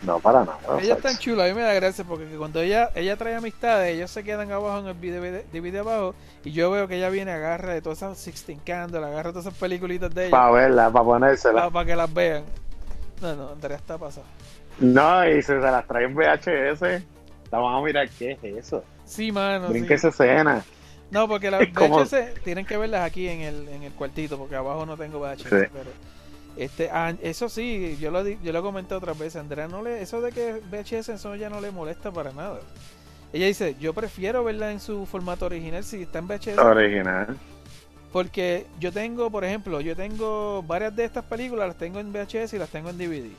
No, 0.02 0.20
para 0.20 0.44
nada. 0.44 0.59
ella 0.80 0.94
es 0.94 1.00
tan 1.02 1.18
chula, 1.18 1.44
a 1.44 1.48
mí 1.48 1.55
me 1.55 1.62
da 1.62 1.72
gracia 1.74 2.05
porque 2.05 2.24
cuando 2.36 2.60
ella 2.60 2.90
ella 2.94 3.16
trae 3.16 3.34
amistades, 3.34 3.96
ellos 3.96 4.10
se 4.12 4.22
quedan 4.22 4.50
abajo 4.52 4.78
en 4.78 4.86
el 4.86 4.94
DVD, 5.00 5.44
DVD 5.52 5.78
abajo 5.80 6.14
y 6.44 6.52
yo 6.52 6.70
veo 6.70 6.86
que 6.86 6.98
ella 6.98 7.09
viene, 7.10 7.32
agarra 7.32 7.72
de 7.74 7.82
todas 7.82 7.98
esas 7.98 8.16
Sixteen 8.16 8.60
Candles, 8.60 9.02
agarra 9.02 9.30
todas 9.32 9.46
esas 9.46 9.59
peliculitas 9.59 10.14
de 10.14 10.26
ella 10.28 10.30
Para 10.30 10.50
verla, 10.52 10.90
para 10.90 11.05
ponérsela. 11.05 11.68
para 11.70 11.84
que 11.84 11.96
las 11.96 12.14
vean. 12.14 12.44
No, 13.20 13.35
no, 13.35 13.51
Andrea 13.51 13.77
está 13.77 13.99
pasada. 13.99 14.27
No, 14.78 15.28
y 15.28 15.36
si 15.36 15.43
se 15.43 15.59
las 15.59 15.86
trae 15.86 16.05
en 16.05 16.15
VHS, 16.15 17.03
la 17.51 17.59
van 17.59 17.74
a 17.74 17.81
mirar, 17.82 18.09
¿qué 18.11 18.32
es 18.32 18.45
eso? 18.45 18.85
Sí, 19.05 19.32
mano. 19.32 19.69
Brinca 19.69 19.89
sí. 19.89 19.95
esa 19.95 20.09
escena. 20.09 20.65
No, 21.11 21.27
porque 21.27 21.51
las 21.51 21.62
VHS 21.73 22.43
tienen 22.45 22.66
que 22.66 22.77
verlas 22.77 23.05
aquí 23.05 23.28
en 23.28 23.40
el, 23.40 23.69
en 23.69 23.82
el 23.82 23.93
cuartito, 23.93 24.39
porque 24.39 24.57
abajo 24.57 24.85
no 24.85 24.97
tengo 24.97 25.20
VHS. 25.20 25.43
Sí. 25.43 25.49
Pero, 25.51 25.90
este, 26.57 26.90
ah, 26.93 27.15
eso 27.23 27.49
sí, 27.49 27.97
yo 28.01 28.11
lo, 28.11 28.27
yo 28.27 28.53
lo 28.53 28.62
comenté 28.62 28.95
otras 28.95 29.19
veces. 29.19 29.36
Andrea 29.36 29.69
no 29.69 29.82
le, 29.82 30.03
eso 30.03 30.20
de 30.20 30.32
que 30.32 30.61
VHS 30.70 31.11
eso 31.11 31.35
ya 31.36 31.49
no 31.49 31.61
le 31.61 31.70
molesta 31.70 32.11
para 32.12 32.32
nada. 32.32 32.61
Ella 33.32 33.47
dice, 33.47 33.77
yo 33.78 33.95
prefiero 33.95 34.45
verla 34.45 34.73
en 34.73 34.81
su 34.81 35.07
formato 35.07 35.47
original 35.47 35.85
si 35.85 36.03
está 36.03 36.19
en 36.19 36.28
VHS. 36.28 36.59
Original. 36.59 37.36
Porque 38.12 38.66
yo 38.80 38.93
tengo, 38.93 39.30
por 39.30 39.44
ejemplo, 39.44 39.80
yo 39.80 39.94
tengo 39.94 40.62
varias 40.62 40.97
de 40.97 41.05
estas 41.05 41.24
películas, 41.24 41.68
las 41.68 41.76
tengo 41.76 42.01
en 42.01 42.12
VHS 42.12 42.55
y 42.55 42.59
las 42.59 42.70
tengo 42.70 42.90
en 42.90 42.98
DVD. 42.98 43.30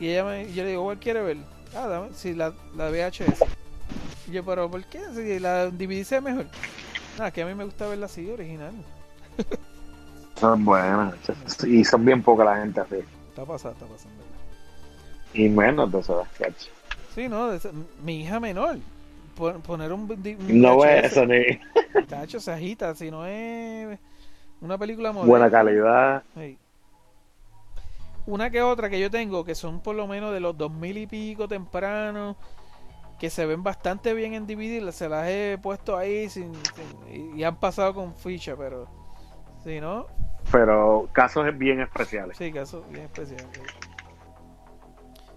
Y 0.00 0.08
ella 0.08 0.24
me, 0.24 0.52
yo 0.52 0.64
le 0.64 0.70
digo, 0.70 0.84
¿cuál 0.84 0.98
quiere 0.98 1.22
ver? 1.22 1.36
Ah, 1.76 1.86
dame, 1.86 2.08
sí, 2.14 2.34
la, 2.34 2.52
la 2.76 2.88
VHS. 2.88 3.44
Y 4.28 4.32
yo, 4.32 4.44
pero 4.44 4.70
¿por 4.70 4.82
qué? 4.84 5.00
Si 5.14 5.38
la 5.38 5.66
DVD 5.66 6.02
se 6.04 6.16
ve 6.16 6.32
mejor. 6.32 6.46
Nada, 7.18 7.30
que 7.30 7.42
a 7.42 7.46
mí 7.46 7.54
me 7.54 7.64
gusta 7.64 7.86
verla 7.86 8.06
así, 8.06 8.30
original. 8.30 8.72
Son 10.40 10.64
buenas. 10.64 11.14
Y 11.66 11.84
son 11.84 12.04
bien 12.04 12.20
poca 12.20 12.42
la 12.42 12.56
gente 12.56 12.80
así. 12.80 12.96
Está 13.28 13.44
pasando, 13.44 13.78
está 13.78 13.86
pasando. 13.86 14.24
Y 15.34 15.48
menos 15.48 15.92
de 15.92 16.00
eso, 16.00 16.26
cacho. 16.36 16.68
Sí, 17.14 17.28
no, 17.28 17.50
mi 18.02 18.22
hija 18.22 18.40
menor. 18.40 18.78
Pon- 19.36 19.60
Poner 19.62 19.92
un, 19.92 20.02
un 20.10 20.60
No 20.60 20.76
VHS, 20.76 21.04
eso 21.06 21.26
ni 21.26 21.42
Tacho, 22.08 22.40
se 22.40 22.52
agita, 22.52 22.94
si 22.94 23.10
no 23.10 23.26
es 23.26 23.98
una 24.60 24.78
película 24.78 25.12
moderna. 25.12 25.28
buena 25.28 25.50
calidad. 25.50 26.22
Sí. 26.36 26.58
Una 28.26 28.50
que 28.50 28.62
otra 28.62 28.88
que 28.88 29.00
yo 29.00 29.10
tengo, 29.10 29.44
que 29.44 29.54
son 29.54 29.80
por 29.80 29.96
lo 29.96 30.06
menos 30.06 30.32
de 30.32 30.40
los 30.40 30.56
2000 30.56 30.96
y 30.98 31.06
pico 31.06 31.48
tempranos, 31.48 32.36
que 33.18 33.30
se 33.30 33.46
ven 33.46 33.62
bastante 33.62 34.14
bien 34.14 34.34
en 34.34 34.46
DVD, 34.46 34.90
se 34.92 35.08
las 35.08 35.28
he 35.28 35.58
puesto 35.60 35.96
ahí 35.96 36.28
sin, 36.28 36.52
sin- 36.54 37.36
y- 37.38 37.42
han 37.44 37.56
pasado 37.56 37.94
con 37.94 38.14
ficha, 38.14 38.54
pero 38.56 38.86
si 39.64 39.80
no, 39.80 40.06
Pero 40.52 41.08
casos 41.12 41.46
bien 41.58 41.80
especiales. 41.80 42.36
sí, 42.36 42.52
caso 42.52 42.84
bien 42.90 43.04
especial. 43.04 43.46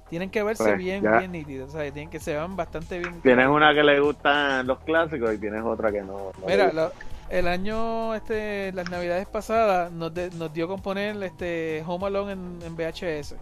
Sí. 0.05 0.09
Tienen 0.09 0.29
que 0.29 0.43
verse 0.43 0.63
Pues, 0.63 0.77
bien, 0.77 1.03
ya. 1.03 1.17
bien 1.19 1.31
nítidos, 1.31 1.69
o 1.69 1.71
sea, 1.77 1.81
tienen 1.91 2.09
que 2.09 2.19
se 2.19 2.35
bastante 2.35 2.99
bien. 2.99 3.21
Tienes 3.21 3.47
una 3.47 3.73
que 3.73 3.83
le 3.83 3.99
gustan 3.99 4.65
los 4.67 4.79
clásicos 4.79 5.33
y 5.33 5.37
tienes 5.37 5.63
otra 5.63 5.91
que 5.91 6.01
no. 6.01 6.31
Mira, 6.47 6.71
la- 6.71 6.91
el 7.29 7.47
año, 7.47 8.13
este, 8.13 8.71
las 8.73 8.89
navidades 8.91 9.27
pasadas, 9.27 9.91
nos, 9.91 10.13
de- 10.13 10.29
nos 10.31 10.53
dio 10.53 10.67
con 10.67 10.81
poner 10.81 11.21
este 11.23 11.83
Home 11.87 12.05
Alone 12.07 12.33
en, 12.33 12.59
en 12.63 12.75
VHS. 12.75 13.35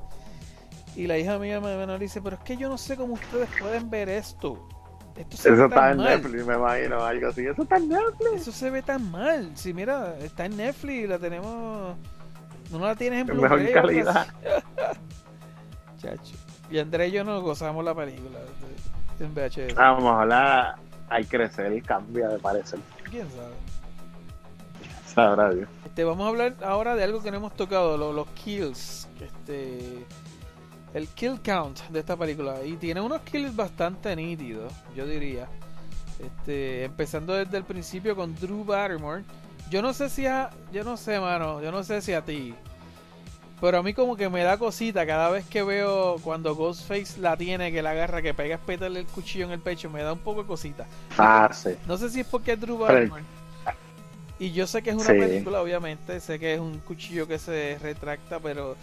Y 0.95 1.07
la 1.07 1.17
hija 1.17 1.37
mía 1.39 1.59
me, 1.59 1.75
me 1.85 1.99
dice, 1.99 2.21
pero 2.21 2.37
es 2.37 2.43
que 2.43 2.55
yo 2.55 2.69
no 2.69 2.77
sé 2.77 2.95
cómo 2.95 3.15
ustedes 3.15 3.49
pueden 3.59 3.89
ver 3.89 4.07
esto. 4.09 4.69
Esto 5.17 5.37
se 5.37 5.49
Eso 5.49 5.57
ve 5.57 5.63
está 5.65 5.75
tan 5.81 5.91
en 5.91 5.97
mal. 5.97 6.05
Netflix, 6.21 6.45
me 6.45 6.55
imagino, 6.55 7.03
algo 7.03 7.27
así. 7.27 7.45
Eso 7.45 7.63
está 7.63 7.77
en 7.77 7.89
Netflix. 7.89 8.33
Eso 8.35 8.51
se 8.51 8.69
ve 8.69 8.81
tan 8.83 9.11
mal. 9.11 9.51
Si 9.55 9.73
mira, 9.73 10.15
está 10.19 10.45
en 10.45 10.55
Netflix, 10.57 11.09
la 11.09 11.19
tenemos... 11.19 11.95
No 12.71 12.79
la 12.79 12.95
tienes 12.95 13.21
en 13.27 13.27
mejor 13.35 13.59
Blu-ray 13.59 13.73
algo 13.73 13.87
calidad. 13.87 14.27
Chacho. 15.97 16.35
Y 16.73 16.79
André 16.79 17.09
y 17.09 17.11
yo 17.11 17.23
nos 17.23 17.43
gozamos 17.43 17.85
la 17.85 17.93
película 17.93 18.39
en 19.19 19.33
VHS. 19.35 19.75
Vamos 19.75 20.05
a 20.05 20.21
hablar. 20.21 20.75
Hay 21.07 21.23
crecer 21.25 21.71
y 21.71 21.81
cambia 21.83 22.27
de 22.29 22.39
parecer. 22.39 22.79
¿Quién 23.11 23.27
sabe? 23.29 23.53
Sabrá 25.13 25.53
Dios. 25.53 25.69
Este, 25.85 26.03
vamos 26.03 26.25
a 26.25 26.29
hablar 26.29 26.55
ahora 26.63 26.95
de 26.95 27.03
algo 27.03 27.21
que 27.21 27.29
no 27.29 27.37
hemos 27.37 27.53
tocado, 27.55 27.95
lo- 27.95 28.11
los 28.11 28.27
kills. 28.29 29.07
Este, 29.21 30.03
el 30.95 31.07
kill 31.09 31.39
count 31.43 31.79
de 31.89 31.99
esta 31.99 32.17
película. 32.17 32.63
Y 32.65 32.73
tiene 32.77 33.01
unos 33.01 33.21
kills 33.21 33.55
bastante 33.55 34.15
nítidos, 34.15 34.73
yo 34.95 35.05
diría. 35.05 35.47
Este, 36.19 36.85
empezando 36.85 37.33
desde 37.33 37.57
el 37.57 37.65
principio 37.65 38.15
con 38.15 38.33
Drew 38.35 38.63
Barrymore. 38.65 39.23
Yo 39.69 39.83
no 39.83 39.93
sé 39.93 40.09
si 40.09 40.25
a, 40.25 40.49
yo 40.71 40.83
no 40.83 40.97
sé, 40.97 41.19
mano, 41.19 41.61
yo 41.61 41.71
no 41.71 41.83
sé 41.83 42.01
si 42.01 42.13
a 42.13 42.23
ti. 42.25 42.55
Pero 43.61 43.77
a 43.77 43.83
mí 43.83 43.93
como 43.93 44.15
que 44.17 44.27
me 44.29 44.43
da 44.43 44.57
cosita 44.57 45.05
cada 45.05 45.29
vez 45.29 45.45
que 45.45 45.63
veo 45.63 46.17
cuando 46.23 46.53
Ghostface 46.55 47.19
la 47.19 47.37
tiene, 47.37 47.71
que 47.71 47.81
la 47.81 47.91
agarra, 47.91 48.21
que 48.21 48.33
pega 48.33 48.59
a 48.67 48.85
el 48.85 49.05
cuchillo 49.05 49.45
en 49.45 49.51
el 49.51 49.59
pecho, 49.59 49.89
me 49.89 50.01
da 50.03 50.11
un 50.13 50.19
poco 50.19 50.41
de 50.41 50.47
cosita. 50.47 50.85
Ah, 51.17 51.49
sí. 51.53 51.69
No 51.87 51.97
sé 51.97 52.09
si 52.09 52.21
es 52.21 52.27
porque 52.27 52.53
es 52.53 52.59
Drew 52.59 52.77
Barrymore. 52.77 53.23
Y 54.39 54.51
yo 54.51 54.67
sé 54.67 54.81
que 54.81 54.89
es 54.89 54.95
una 54.95 55.05
Sí. 55.05 55.13
película, 55.13 55.61
obviamente, 55.61 56.19
sé 56.19 56.39
que 56.39 56.55
es 56.55 56.59
un 56.59 56.79
cuchillo 56.79 57.27
que 57.27 57.39
se 57.39 57.77
retracta, 57.81 58.39
pero 58.39 58.75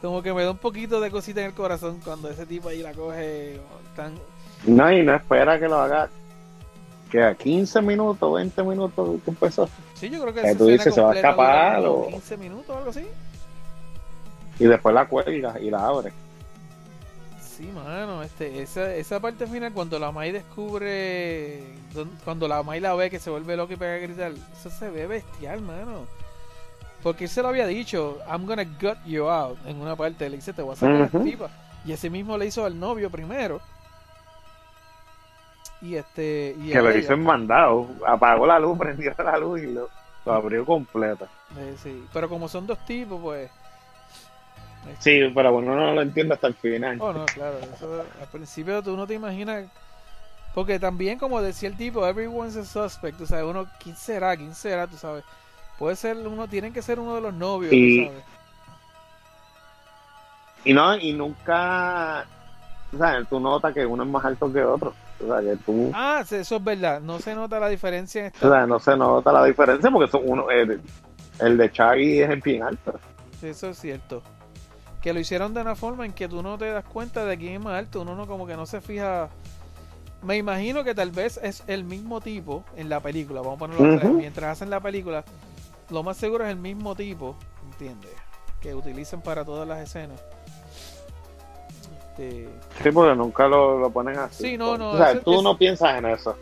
como 0.00 0.22
que 0.22 0.32
me 0.32 0.42
da 0.44 0.52
un 0.52 0.56
poquito 0.58 1.00
de 1.00 1.10
cosita 1.10 1.40
en 1.40 1.48
el 1.48 1.52
corazón 1.54 2.00
cuando 2.02 2.30
ese 2.30 2.46
tipo 2.46 2.68
ahí 2.68 2.82
la 2.82 2.92
coge 2.92 3.60
tan... 3.94 4.14
No, 4.64 4.90
y 4.90 5.02
no 5.02 5.14
espera 5.14 5.58
que 5.58 5.68
lo 5.68 5.78
haga. 5.80 6.08
Que 7.10 7.22
a 7.22 7.34
15 7.34 7.82
minutos, 7.82 8.32
20 8.32 8.62
minutos 8.62 9.20
que 9.22 9.30
empezó. 9.30 9.68
Sí, 9.94 10.08
yo 10.08 10.22
creo 10.22 10.32
que 10.32 10.40
Que 10.40 10.48
esa 10.50 10.58
tú 10.58 10.66
dices, 10.66 10.94
¿se 10.94 11.00
va 11.02 11.12
a 11.12 11.14
escapar 11.16 11.84
o- 11.84 12.06
15 12.08 12.36
minutos 12.38 12.70
o 12.70 12.78
algo 12.78 12.90
así. 12.90 13.04
Y 14.62 14.66
después 14.68 14.94
la 14.94 15.06
cuelga 15.06 15.58
y 15.58 15.70
la 15.70 15.86
abre. 15.86 16.12
Sí, 17.40 17.64
mano, 17.74 18.22
este, 18.22 18.62
esa, 18.62 18.94
esa 18.94 19.20
parte 19.20 19.46
final 19.46 19.72
cuando 19.72 19.98
la 19.98 20.10
Mai 20.12 20.30
descubre, 20.32 21.62
cuando 22.24 22.46
la 22.48 22.62
Mai 22.62 22.80
la 22.80 22.94
ve 22.94 23.10
que 23.10 23.18
se 23.18 23.28
vuelve 23.30 23.56
loca 23.56 23.74
y 23.74 23.76
pega 23.76 23.94
a 23.94 23.98
gritar, 23.98 24.32
eso 24.52 24.70
se 24.70 24.88
ve 24.90 25.06
bestial, 25.06 25.60
mano. 25.62 26.06
Porque 27.02 27.24
él 27.24 27.30
se 27.30 27.42
lo 27.42 27.48
había 27.48 27.66
dicho, 27.66 28.18
I'm 28.28 28.46
gonna 28.46 28.64
gut 28.64 28.96
you 29.04 29.28
out, 29.28 29.58
en 29.66 29.80
una 29.80 29.96
parte, 29.96 30.30
le 30.30 30.36
dice, 30.36 30.52
te 30.52 30.62
voy 30.62 30.74
a 30.74 30.76
sacar 30.76 31.02
Ujú. 31.02 31.18
la 31.18 31.24
tipa. 31.24 31.50
Y 31.84 31.92
ese 31.92 32.08
mismo 32.08 32.38
le 32.38 32.46
hizo 32.46 32.64
al 32.64 32.78
novio 32.78 33.10
primero. 33.10 33.60
Y 35.80 35.96
este, 35.96 36.54
y 36.60 36.70
Que 36.70 36.80
lo 36.80 36.90
ella. 36.90 37.00
hizo 37.00 37.12
en 37.14 37.24
mandado. 37.24 37.88
Apagó 38.06 38.46
la 38.46 38.60
luz, 38.60 38.78
prendió 38.78 39.12
la 39.18 39.36
luz 39.38 39.60
y 39.62 39.66
lo, 39.66 39.88
lo 40.24 40.32
abrió 40.32 40.64
completa. 40.64 41.26
Eh, 41.58 41.74
sí. 41.82 42.06
Pero 42.12 42.28
como 42.28 42.48
son 42.48 42.66
dos 42.66 42.78
tipos, 42.86 43.20
pues... 43.20 43.50
Sí, 44.98 45.20
pero 45.34 45.52
bueno, 45.52 45.74
no 45.74 45.92
lo 45.94 46.02
entiendo 46.02 46.34
hasta 46.34 46.48
el 46.48 46.54
final. 46.54 46.96
Oh, 47.00 47.12
no, 47.12 47.24
claro. 47.26 47.58
Eso, 47.74 48.04
al 48.20 48.26
principio 48.28 48.82
tú 48.82 48.96
no 48.96 49.06
te 49.06 49.14
imaginas. 49.14 49.64
Porque 50.54 50.78
también, 50.78 51.18
como 51.18 51.40
decía 51.40 51.68
el 51.68 51.76
tipo, 51.76 52.06
everyone's 52.06 52.56
a 52.56 52.64
suspect. 52.64 53.16
Tú 53.16 53.26
sabes, 53.26 53.44
uno, 53.44 53.66
¿quién 53.82 53.96
será? 53.96 54.36
¿Quién 54.36 54.54
será? 54.54 54.86
Tú 54.86 54.96
sabes. 54.96 55.24
Puede 55.78 55.96
ser 55.96 56.16
uno, 56.16 56.46
tienen 56.48 56.72
que 56.72 56.82
ser 56.82 57.00
uno 57.00 57.14
de 57.14 57.20
los 57.22 57.32
novios, 57.34 57.72
Y- 57.72 58.00
tú 58.00 58.06
sabes. 58.06 58.24
Y 60.64 60.72
no, 60.74 60.96
y 60.96 61.12
nunca. 61.12 62.24
O 62.92 62.96
sea, 62.98 63.24
tú 63.24 63.40
notas 63.40 63.72
que 63.74 63.84
uno 63.86 64.02
es 64.04 64.08
más 64.08 64.24
alto 64.24 64.52
que 64.52 64.62
otro. 64.62 64.94
O 65.20 65.26
sea, 65.26 65.40
que 65.40 65.56
tú. 65.64 65.90
Ah, 65.94 66.22
sí, 66.26 66.36
eso 66.36 66.56
es 66.56 66.64
verdad. 66.64 67.00
No 67.00 67.18
se 67.18 67.34
nota 67.34 67.58
la 67.58 67.68
diferencia 67.68 68.26
en 68.26 68.32
O 68.40 68.48
sea, 68.50 68.66
no 68.66 68.78
se 68.78 68.96
nota 68.96 69.32
la 69.32 69.44
diferencia 69.44 69.90
porque 69.90 70.10
son 70.10 70.22
uno, 70.24 70.50
el, 70.50 70.80
el 71.40 71.56
de 71.56 71.72
Chaggy 71.72 72.20
es 72.20 72.30
el 72.30 72.40
bien 72.40 72.62
alto. 72.62 72.94
Sí, 73.40 73.48
Eso 73.48 73.70
es 73.70 73.78
cierto. 73.78 74.22
Que 75.02 75.12
lo 75.12 75.18
hicieron 75.20 75.52
de 75.52 75.60
una 75.60 75.74
forma 75.74 76.06
en 76.06 76.12
que 76.12 76.28
tú 76.28 76.42
no 76.42 76.56
te 76.56 76.70
das 76.70 76.84
cuenta 76.84 77.24
de 77.24 77.36
quién 77.36 77.54
es 77.54 77.60
más 77.60 77.78
alto. 77.78 78.02
Uno 78.02 78.14
no 78.14 78.26
como 78.26 78.46
que 78.46 78.56
no 78.56 78.66
se 78.66 78.80
fija. 78.80 79.28
Me 80.22 80.36
imagino 80.36 80.84
que 80.84 80.94
tal 80.94 81.10
vez 81.10 81.40
es 81.42 81.64
el 81.66 81.82
mismo 81.84 82.20
tipo 82.20 82.64
en 82.76 82.88
la 82.88 83.00
película. 83.00 83.40
Vamos 83.40 83.56
a 83.56 83.58
ponerlo. 83.58 83.96
Ujú. 83.96 84.18
Mientras 84.18 84.52
hacen 84.52 84.70
la 84.70 84.78
película, 84.80 85.24
lo 85.90 86.02
más 86.04 86.16
seguro 86.16 86.44
es 86.44 86.50
el 86.50 86.56
mismo 86.58 86.94
tipo, 86.94 87.34
¿entiendes? 87.72 88.12
Que 88.60 88.74
utilizan 88.76 89.20
para 89.22 89.44
todas 89.44 89.66
las 89.66 89.80
escenas. 89.80 90.20
Este, 92.12 92.48
Sí, 92.82 92.90
porque 92.92 93.16
nunca 93.16 93.48
lo, 93.48 93.78
lo 93.78 93.90
ponen 93.90 94.16
así. 94.18 94.50
Sí, 94.50 94.56
no, 94.58 94.76
no, 94.78 94.90
O 94.90 94.96
sea, 94.96 95.18
tú 95.20 95.42
no 95.42 95.56
piensas 95.56 95.98
en 95.98 96.06
eso. 96.06 96.36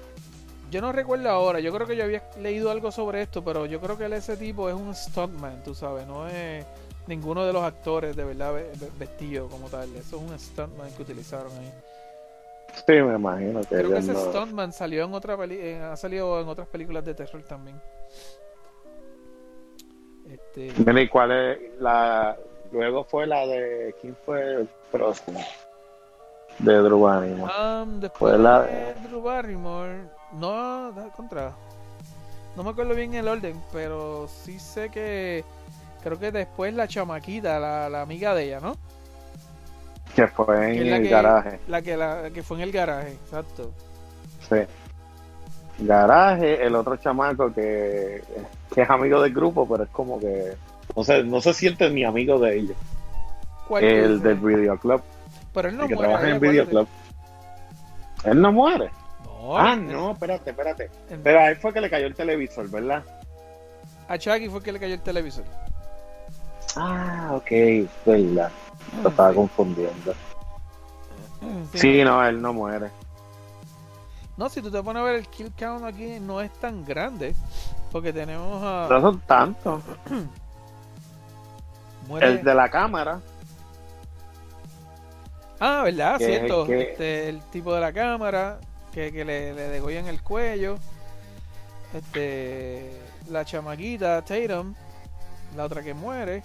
yo 0.71 0.81
no 0.83 0.93
recuerdo 0.93 1.31
ahora. 1.31 1.61
Yo 1.61 1.73
creo 1.73 1.87
que 1.87 1.97
yo 1.97 2.05
había 2.05 2.23
leído 2.39 2.71
algo 2.71 2.91
sobre 2.93 3.23
esto, 3.23 3.43
pero 3.43 3.65
yo 3.65 3.81
creo 3.81 3.97
que 3.97 4.05
ese 4.15 4.37
tipo 4.37 4.69
es 4.69 4.75
un 4.75 4.95
stuntman, 4.95 5.63
tú 5.65 5.75
sabes. 5.75 6.07
No 6.07 6.27
es 6.29 6.67
ninguno 7.07 7.45
de 7.45 7.53
los 7.53 7.63
actores 7.63 8.15
de 8.17 8.25
verdad 8.25 8.55
ve- 8.55 8.71
ve- 8.81 8.91
vestido 8.99 9.49
como 9.49 9.69
tal. 9.69 9.89
Eso 9.97 10.17
es 10.17 10.23
un 10.23 10.39
stuntman 10.39 10.91
que 10.93 11.03
utilizaron 11.03 11.51
ahí. 11.59 11.73
Sí, 12.87 12.93
me 12.93 13.15
imagino 13.17 13.61
que 13.63 13.67
Creo 13.77 13.91
que 13.91 13.99
ese 13.99 14.13
no- 14.13 14.21
stuntman 14.21 14.73
salió 14.73 15.05
en 15.05 15.13
otra 15.15 15.37
peli 15.37 15.59
en- 15.61 15.83
ha 15.83 15.97
salido 15.97 16.41
en 16.41 16.49
otras 16.49 16.69
películas 16.69 17.05
de 17.05 17.15
terror 17.15 17.43
también. 17.43 17.81
Este, 20.29 20.73
Mira, 20.85 21.01
¿y 21.03 21.09
cuál 21.09 21.33
es 21.33 21.59
la. 21.81 22.37
Luego 22.73 23.05
fue 23.05 23.27
la 23.27 23.47
de. 23.47 23.95
¿Quién 24.01 24.17
fue 24.25 24.55
el 24.61 24.69
próximo? 24.93 25.41
De 26.59 26.75
Drew 26.79 27.01
Barrymore. 27.01 27.53
um, 27.83 28.01
después 28.01 28.33
Fue 28.35 28.39
la- 28.39 28.63
de 28.63 28.95
Drew 29.09 29.23
Barrymore, 29.23 30.03
no, 30.35 30.93
da 30.93 31.09
contra. 31.11 31.53
No 32.55 32.63
me 32.63 32.71
acuerdo 32.71 32.95
bien 32.95 33.15
el 33.15 33.27
orden, 33.29 33.61
pero 33.73 34.29
sí 34.29 34.59
sé 34.61 34.91
que 34.91 35.45
creo 36.03 36.19
que 36.19 36.31
después 36.33 36.75
la 36.75 36.89
chamaquita, 36.89 37.59
la, 37.59 37.89
la 37.89 38.03
amiga 38.03 38.35
de 38.35 38.45
ella, 38.45 38.61
¿no? 38.61 38.77
Que 40.15 40.27
fue 40.27 40.75
en 40.77 40.87
es 40.89 40.93
el 40.95 41.03
que- 41.05 41.09
garaje. 41.09 41.61
La 41.69 41.83
que 41.83 41.97
la 41.97 42.31
que 42.35 42.43
fue 42.43 42.57
en 42.59 42.63
el 42.65 42.73
garaje, 42.73 43.13
exacto. 43.13 43.73
Sí. 44.49 44.57
Garaje, 45.79 46.65
el 46.67 46.75
otro 46.75 46.97
chamaco 46.97 47.53
que, 47.55 48.23
que 48.75 48.83
es 48.83 48.91
amigo 48.91 49.23
del 49.23 49.33
grupo, 49.33 49.67
pero 49.69 49.85
es 49.85 49.91
como 49.91 50.19
que. 50.21 50.55
No 50.97 51.05
se, 51.05 51.23
no 51.23 51.41
se 51.41 51.55
siente 51.55 51.89
ni 51.91 52.05
amigo 52.05 52.39
de 52.39 52.57
ellos. 52.59 52.77
¿Cuál 53.69 53.85
El 53.85 54.21
fue? 54.21 54.29
del 54.29 54.39
videoclub. 54.39 55.01
Pero 55.55 55.69
él 55.69 55.77
no 55.77 55.83
el 55.85 55.89
que 55.89 55.95
muere, 55.95 56.09
trabaja 56.11 56.29
en 56.31 56.37
acuérdate. 56.37 56.61
videoclub. 56.65 56.89
Él 58.25 58.41
no 58.41 58.53
muere. 58.53 58.91
No, 59.25 59.57
ah, 59.57 59.77
no, 59.77 60.11
espérate, 60.13 60.51
espérate. 60.51 60.91
Pero 61.23 61.39
a 61.41 61.49
él 61.51 61.57
fue 61.57 61.73
que 61.73 61.81
le 61.81 61.89
cayó 61.89 62.07
el 62.07 62.15
televisor, 62.15 62.69
¿verdad? 62.69 63.03
A 64.09 64.19
Chucky 64.19 64.49
fue 64.49 64.63
que 64.63 64.73
le 64.73 64.81
cayó 64.81 64.95
el 64.95 65.01
televisor. 65.01 65.45
Ah, 66.77 67.31
ok, 67.35 67.51
verdad. 68.07 68.51
Lo 69.03 69.09
estaba 69.09 69.33
confundiendo. 69.35 70.15
Sí. 71.73 71.79
Sí, 71.79 72.05
no, 72.05 72.25
él 72.25 72.41
no 72.41 72.53
muere. 72.53 72.91
No, 74.37 74.49
si 74.49 74.63
tú 74.63 74.71
te 74.71 74.83
pones 74.83 75.01
a 75.01 75.05
ver 75.05 75.17
el 75.17 75.29
kill 75.29 75.53
count 75.59 75.85
aquí, 75.85 76.19
no 76.21 76.41
es 76.41 76.53
tan 76.55 76.85
grande. 76.85 77.35
Porque 77.93 78.13
tenemos 78.13 78.63
a. 78.63 78.87
No 78.91 79.01
son 79.01 79.21
tantos. 79.21 79.83
muere- 82.09 82.27
El 82.27 82.45
de 82.45 82.55
la 82.55 82.69
cámara. 82.69 83.21
Ah, 85.59 85.83
¿verdad? 85.85 86.19
que 86.19 86.25
es 86.25 86.31
el 86.31 86.39
Cierto. 86.47 86.67
que- 86.67 86.83
Este, 86.93 87.29
el 87.29 87.41
tipo 87.51 87.75
de 87.75 87.81
la 87.81 87.93
cámara 87.93 88.61
que, 88.93 89.13
que 89.13 89.25
le, 89.25 89.53
le 89.55 89.69
degollan 89.69 90.07
el 90.07 90.23
cuello. 90.23 90.77
Este. 91.93 92.99
La 93.29 93.45
chamaquita, 93.45 94.23
Tatum. 94.23 94.75
La 95.57 95.65
otra 95.65 95.83
que 95.83 95.95
muere. 95.95 96.43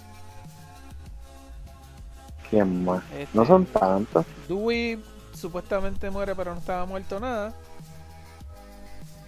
¿Quién 2.50 2.84
más? 2.84 3.02
Este, 3.12 3.28
No 3.36 3.44
son 3.44 3.66
tantos. 3.66 4.24
Dewey 4.48 5.02
supuestamente 5.34 6.10
muere, 6.10 6.34
pero 6.34 6.52
no 6.54 6.60
estaba 6.60 6.86
muerto 6.86 7.18
nada. 7.20 7.52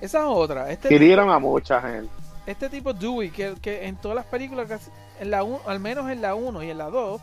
Esa 0.00 0.18
es 0.20 0.24
otra. 0.28 0.70
Este 0.70 0.94
Hirieron 0.94 1.28
a 1.30 1.38
mucha 1.38 1.80
gente. 1.80 2.10
este 2.46 2.68
tipo 2.68 2.92
Dewey, 2.92 3.30
que, 3.30 3.54
que 3.60 3.86
en 3.86 3.96
todas 3.96 4.14
las 4.16 4.24
películas, 4.26 4.68
casi- 4.68 4.90
en 5.20 5.30
la 5.30 5.42
un- 5.42 5.58
al 5.66 5.80
menos 5.80 6.08
en 6.10 6.22
la 6.22 6.34
1 6.34 6.62
y 6.62 6.70
en 6.70 6.78
la 6.78 6.88
2, 6.88 7.20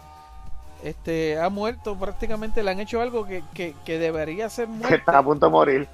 este, 0.83 1.39
ha 1.39 1.49
muerto 1.49 1.97
prácticamente, 1.97 2.61
le 2.61 2.71
han 2.71 2.79
hecho 2.81 3.01
algo 3.01 3.25
que, 3.25 3.43
que, 3.53 3.73
que 3.85 3.97
debería 3.97 4.49
ser 4.49 4.67
Que 4.67 4.73
muerto. 4.73 4.95
está 4.95 5.17
a 5.19 5.23
punto 5.23 5.45
de 5.45 5.51
morir. 5.51 5.87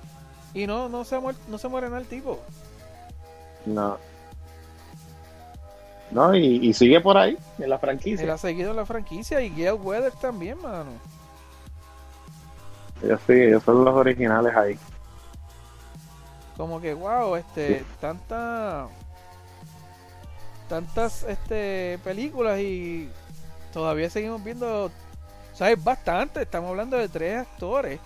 Y 0.53 0.65
no, 0.67 0.89
no 0.89 1.03
se, 1.05 1.15
ha 1.15 1.21
no 1.47 1.57
se 1.57 1.67
muere 1.67 1.87
nada 1.87 2.01
el 2.01 2.07
tipo. 2.07 2.39
No. 3.65 3.97
No, 6.11 6.35
y, 6.35 6.57
y 6.67 6.73
sigue 6.73 6.99
por 7.01 7.17
ahí, 7.17 7.37
en 7.57 7.69
la 7.69 7.77
Él 7.77 7.81
franquicia. 7.81 8.33
ha 8.33 8.37
seguido 8.37 8.71
en 8.71 8.75
la 8.77 8.85
franquicia 8.85 9.41
y 9.41 9.49
Gail 9.49 9.79
Weather 9.81 10.13
también, 10.13 10.61
mano. 10.61 10.91
Ellos 13.03 13.19
sí, 13.25 13.33
ellos 13.33 13.63
son 13.63 13.83
los 13.83 13.93
originales 13.95 14.55
ahí. 14.55 14.77
Como 16.57 16.79
que, 16.81 16.93
wow, 16.93 17.35
este, 17.35 17.79
Sí. 17.79 17.85
tanta, 17.99 18.87
tantas 20.69 21.23
este, 21.23 21.99
películas 22.03 22.59
y 22.59 23.09
todavía 23.73 24.09
seguimos 24.09 24.43
viendo, 24.43 24.85
o 24.85 24.91
sea, 25.55 25.71
es 25.71 25.83
bastante. 25.83 26.41
Estamos 26.43 26.69
hablando 26.69 26.97
de 26.97 27.09
tres 27.09 27.39
actores 27.39 27.99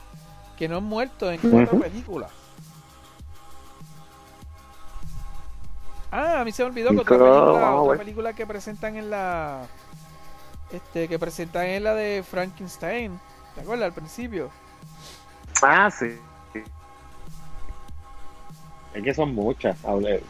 que 0.57 0.67
no 0.69 0.77
han 0.77 0.83
muerto 0.85 1.29
en 1.31 1.39
cuatro 1.41 1.79
películas. 1.79 2.31
Ah, 6.17 6.39
a 6.39 6.45
mí 6.45 6.51
se 6.53 6.63
me 6.63 6.69
olvidó 6.69 6.91
que 6.91 6.97
otra 6.99 7.17
película, 7.17 7.75
otra 7.81 7.97
película 7.97 8.33
que 8.33 8.47
presentan 8.47 8.95
en 8.95 9.09
la, 9.09 9.63
este, 10.71 11.09
que 11.09 11.19
presentan 11.19 11.65
en 11.65 11.83
la 11.83 11.93
de 11.93 12.23
Frankenstein. 12.23 13.19
¿Te 13.53 13.61
acuerdas 13.61 13.87
al 13.87 13.93
principio? 13.93 14.49
Ah, 15.61 15.91
sí. 15.91 16.05
Es 18.93 19.03
que 19.03 19.13
son 19.13 19.35
muchas. 19.35 19.75
hable- 19.83 20.21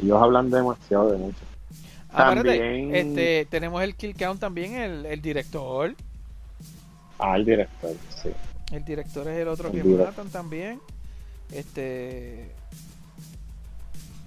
Ellos 0.00 0.22
hablan 0.22 0.48
demasiado 0.50 1.10
de 1.10 1.18
muchas. 1.18 1.42
Ah, 2.10 2.34
También- 2.34 2.94
este, 2.94 3.46
tenemos 3.50 3.82
el 3.82 3.96
kill 3.96 4.14
count 4.16 4.38
también, 4.40 4.74
el, 4.74 5.06
el 5.06 5.20
director. 5.20 5.92
Ah, 7.18 7.34
el 7.36 7.44
director, 7.44 7.92
sí. 8.22 8.30
El 8.70 8.84
director 8.84 9.26
es 9.26 9.38
el 9.38 9.48
otro 9.48 9.72
que 9.72 9.78
El 9.78 9.82
director. 9.82 10.06
matan 10.08 10.28
también. 10.30 10.80
Este. 11.50 12.52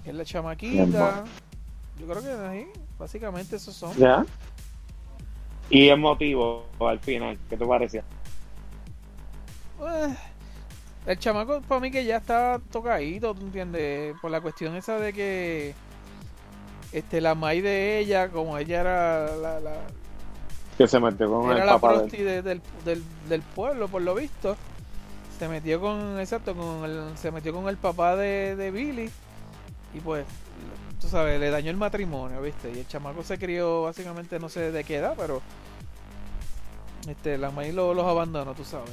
Es 0.04 0.14
la 0.14 0.24
chamaquita. 0.24 1.24
Yo 1.98 2.06
creo 2.06 2.22
que 2.22 2.30
ahí, 2.46 2.66
básicamente 2.98 3.56
esos 3.56 3.74
son. 3.74 3.94
¿Ya? 3.96 4.24
Y 5.68 5.88
emotivo 5.88 6.64
al 6.80 6.98
final, 6.98 7.38
¿qué 7.48 7.56
te 7.56 7.64
parecía? 7.66 8.02
Eh, 9.80 10.14
el 11.06 11.18
chamaco 11.18 11.60
para 11.62 11.80
mí 11.80 11.90
que 11.90 12.04
ya 12.04 12.16
estaba 12.18 12.58
tocadito, 12.70 13.34
¿tú 13.34 13.42
entiendes? 13.42 14.14
Por 14.20 14.30
la 14.30 14.40
cuestión 14.40 14.74
esa 14.76 14.98
de 14.98 15.12
que 15.12 15.74
este 16.92 17.20
la 17.20 17.34
maíz 17.34 17.62
de 17.62 17.98
ella, 17.98 18.28
como 18.30 18.58
ella 18.58 18.80
era 18.80 19.36
la, 19.36 19.60
la- 19.60 19.82
Que 20.76 20.86
se 20.88 20.98
metió 20.98 21.30
con 21.30 21.50
era 21.50 21.60
el 21.60 21.66
la 21.66 21.72
papá 21.74 21.92
de 21.92 21.98
prosti 22.00 22.16
de- 22.22 22.42
del, 22.42 22.62
del, 22.84 23.04
del 23.28 23.42
pueblo, 23.42 23.88
por 23.88 24.02
lo 24.02 24.14
visto. 24.14 24.56
Se 25.38 25.48
metió 25.48 25.80
con, 25.80 26.18
exacto, 26.20 26.54
con 26.54 26.84
el, 26.84 27.16
se 27.16 27.30
metió 27.30 27.54
con 27.54 27.68
el 27.68 27.76
papá 27.78 28.16
de, 28.16 28.56
de 28.56 28.70
Billy 28.70 29.10
y 29.94 30.00
pues, 30.00 30.24
tú 31.00 31.08
sabes, 31.08 31.40
le 31.40 31.50
dañó 31.50 31.70
el 31.70 31.76
matrimonio, 31.76 32.40
¿viste? 32.42 32.70
Y 32.72 32.78
el 32.80 32.88
chamaco 32.88 33.22
se 33.22 33.38
crió 33.38 33.82
básicamente 33.82 34.38
no 34.38 34.48
sé 34.48 34.70
de 34.72 34.84
qué 34.84 34.96
edad, 34.96 35.14
pero 35.16 35.40
este 37.08 37.38
la 37.38 37.50
maíz 37.50 37.74
lo- 37.74 37.94
los 37.94 38.04
abandonó, 38.06 38.54
tú 38.54 38.64
sabes. 38.64 38.90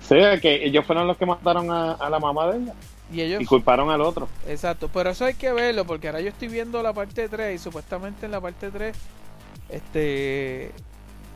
Sí, 0.00 0.16
que 0.40 0.64
ellos 0.64 0.86
fueron 0.86 1.06
los 1.06 1.16
que 1.18 1.26
mataron 1.26 1.70
a, 1.70 1.92
a 1.92 2.08
la 2.08 2.18
mamá 2.18 2.46
de 2.50 2.58
ella 2.58 2.72
Y 3.12 3.20
ellos 3.20 3.42
y 3.42 3.44
culparon 3.46 3.90
al 3.90 4.00
otro. 4.00 4.28
Exacto, 4.46 4.88
pero 4.92 5.10
eso 5.10 5.24
hay 5.24 5.34
que 5.34 5.52
verlo 5.52 5.84
porque 5.84 6.08
ahora 6.08 6.20
yo 6.20 6.28
estoy 6.28 6.48
viendo 6.48 6.82
la 6.82 6.92
parte 6.92 7.28
3 7.28 7.60
y 7.60 7.62
supuestamente 7.62 8.24
en 8.26 8.32
la 8.32 8.40
parte 8.40 8.70
3 8.70 8.96
este 9.68 10.72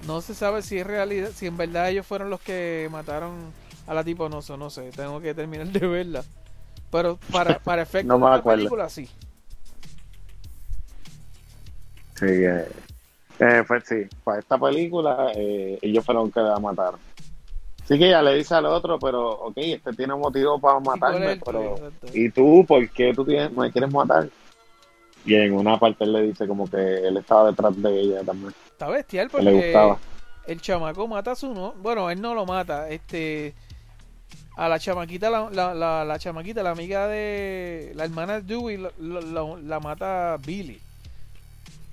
no 0.07 0.21
se 0.21 0.35
sabe 0.35 0.63
si 0.63 0.79
es 0.79 0.87
realidad, 0.87 1.31
si 1.35 1.47
en 1.47 1.57
verdad 1.57 1.91
ellos 1.91 2.07
fueron 2.07 2.31
los 2.31 2.41
que 2.41 2.89
mataron 2.91 3.53
a 3.87 3.95
la 3.95 4.03
tipo 4.05 4.29
no 4.29 4.41
sé, 4.43 4.57
no 4.57 4.71
sé, 4.71 4.91
tengo 4.91 5.21
que 5.21 5.35
terminar 5.35 5.67
de 5.69 5.87
verla. 5.87 6.25
Pero 6.93 7.19
para 7.33 7.59
para 7.65 7.83
efectos 7.83 8.07
No 8.21 8.25
de 8.25 8.37
la 8.37 8.43
película 8.43 8.89
sí. 8.89 9.09
Sí, 12.15 12.27
eh, 12.29 12.69
eh, 13.41 13.65
fue, 13.67 13.81
sí, 13.81 14.07
para 14.23 14.39
esta 14.39 14.57
película 14.59 15.33
eh, 15.35 15.79
ellos 15.83 16.05
fueron 16.05 16.31
que 16.31 16.39
la 16.41 16.61
mataron. 16.61 17.01
Sí 17.85 17.99
que 17.99 18.07
ella 18.07 18.23
le 18.23 18.35
dice 18.37 18.55
al 18.55 18.67
otro, 18.67 18.97
pero 19.01 19.31
ok, 19.31 19.55
este 19.57 19.93
tiene 19.95 20.15
motivo 20.15 20.61
para 20.61 20.79
matarme, 20.79 21.41
pero. 21.45 21.75
¿y 22.13 22.31
tú 22.31 22.65
por 22.69 22.89
qué 22.91 23.13
tú 23.13 23.25
tienes, 23.25 23.51
me 23.51 23.73
quieres 23.73 23.93
matar? 23.93 24.29
Y 25.25 25.35
en 25.35 25.53
una 25.55 25.79
parte 25.79 26.05
él 26.05 26.13
le 26.13 26.23
dice 26.23 26.47
como 26.47 26.69
que 26.71 26.77
él 26.77 27.17
estaba 27.17 27.51
detrás 27.51 27.81
de 27.81 28.01
ella 28.01 28.23
también, 28.23 28.55
Está 28.71 28.89
bestial 28.89 29.31
que 29.31 29.39
le 29.43 29.51
porque 29.51 29.67
gustaba. 29.67 29.99
el 30.47 30.61
chamaco 30.61 31.09
mata 31.09 31.33
a 31.33 31.37
su 31.37 31.53
no, 31.55 31.73
bueno, 31.79 32.09
él 32.11 32.21
no 32.21 32.35
lo 32.35 32.47
mata, 32.47 32.89
este 32.89 33.55
a 34.57 34.69
la 34.69 34.79
chamaquita 34.79 35.31
la, 35.31 35.49
la, 35.51 35.75
la, 35.75 36.05
la 36.05 36.19
chamaquita, 36.19 36.63
la 36.63 36.71
amiga 36.71 37.07
de 37.09 37.93
la 37.95 38.05
hermana 38.05 38.35
de 38.35 38.43
Dewey 38.43 38.79
la 38.99 39.81
mata 39.81 40.37
Billy. 40.45 40.81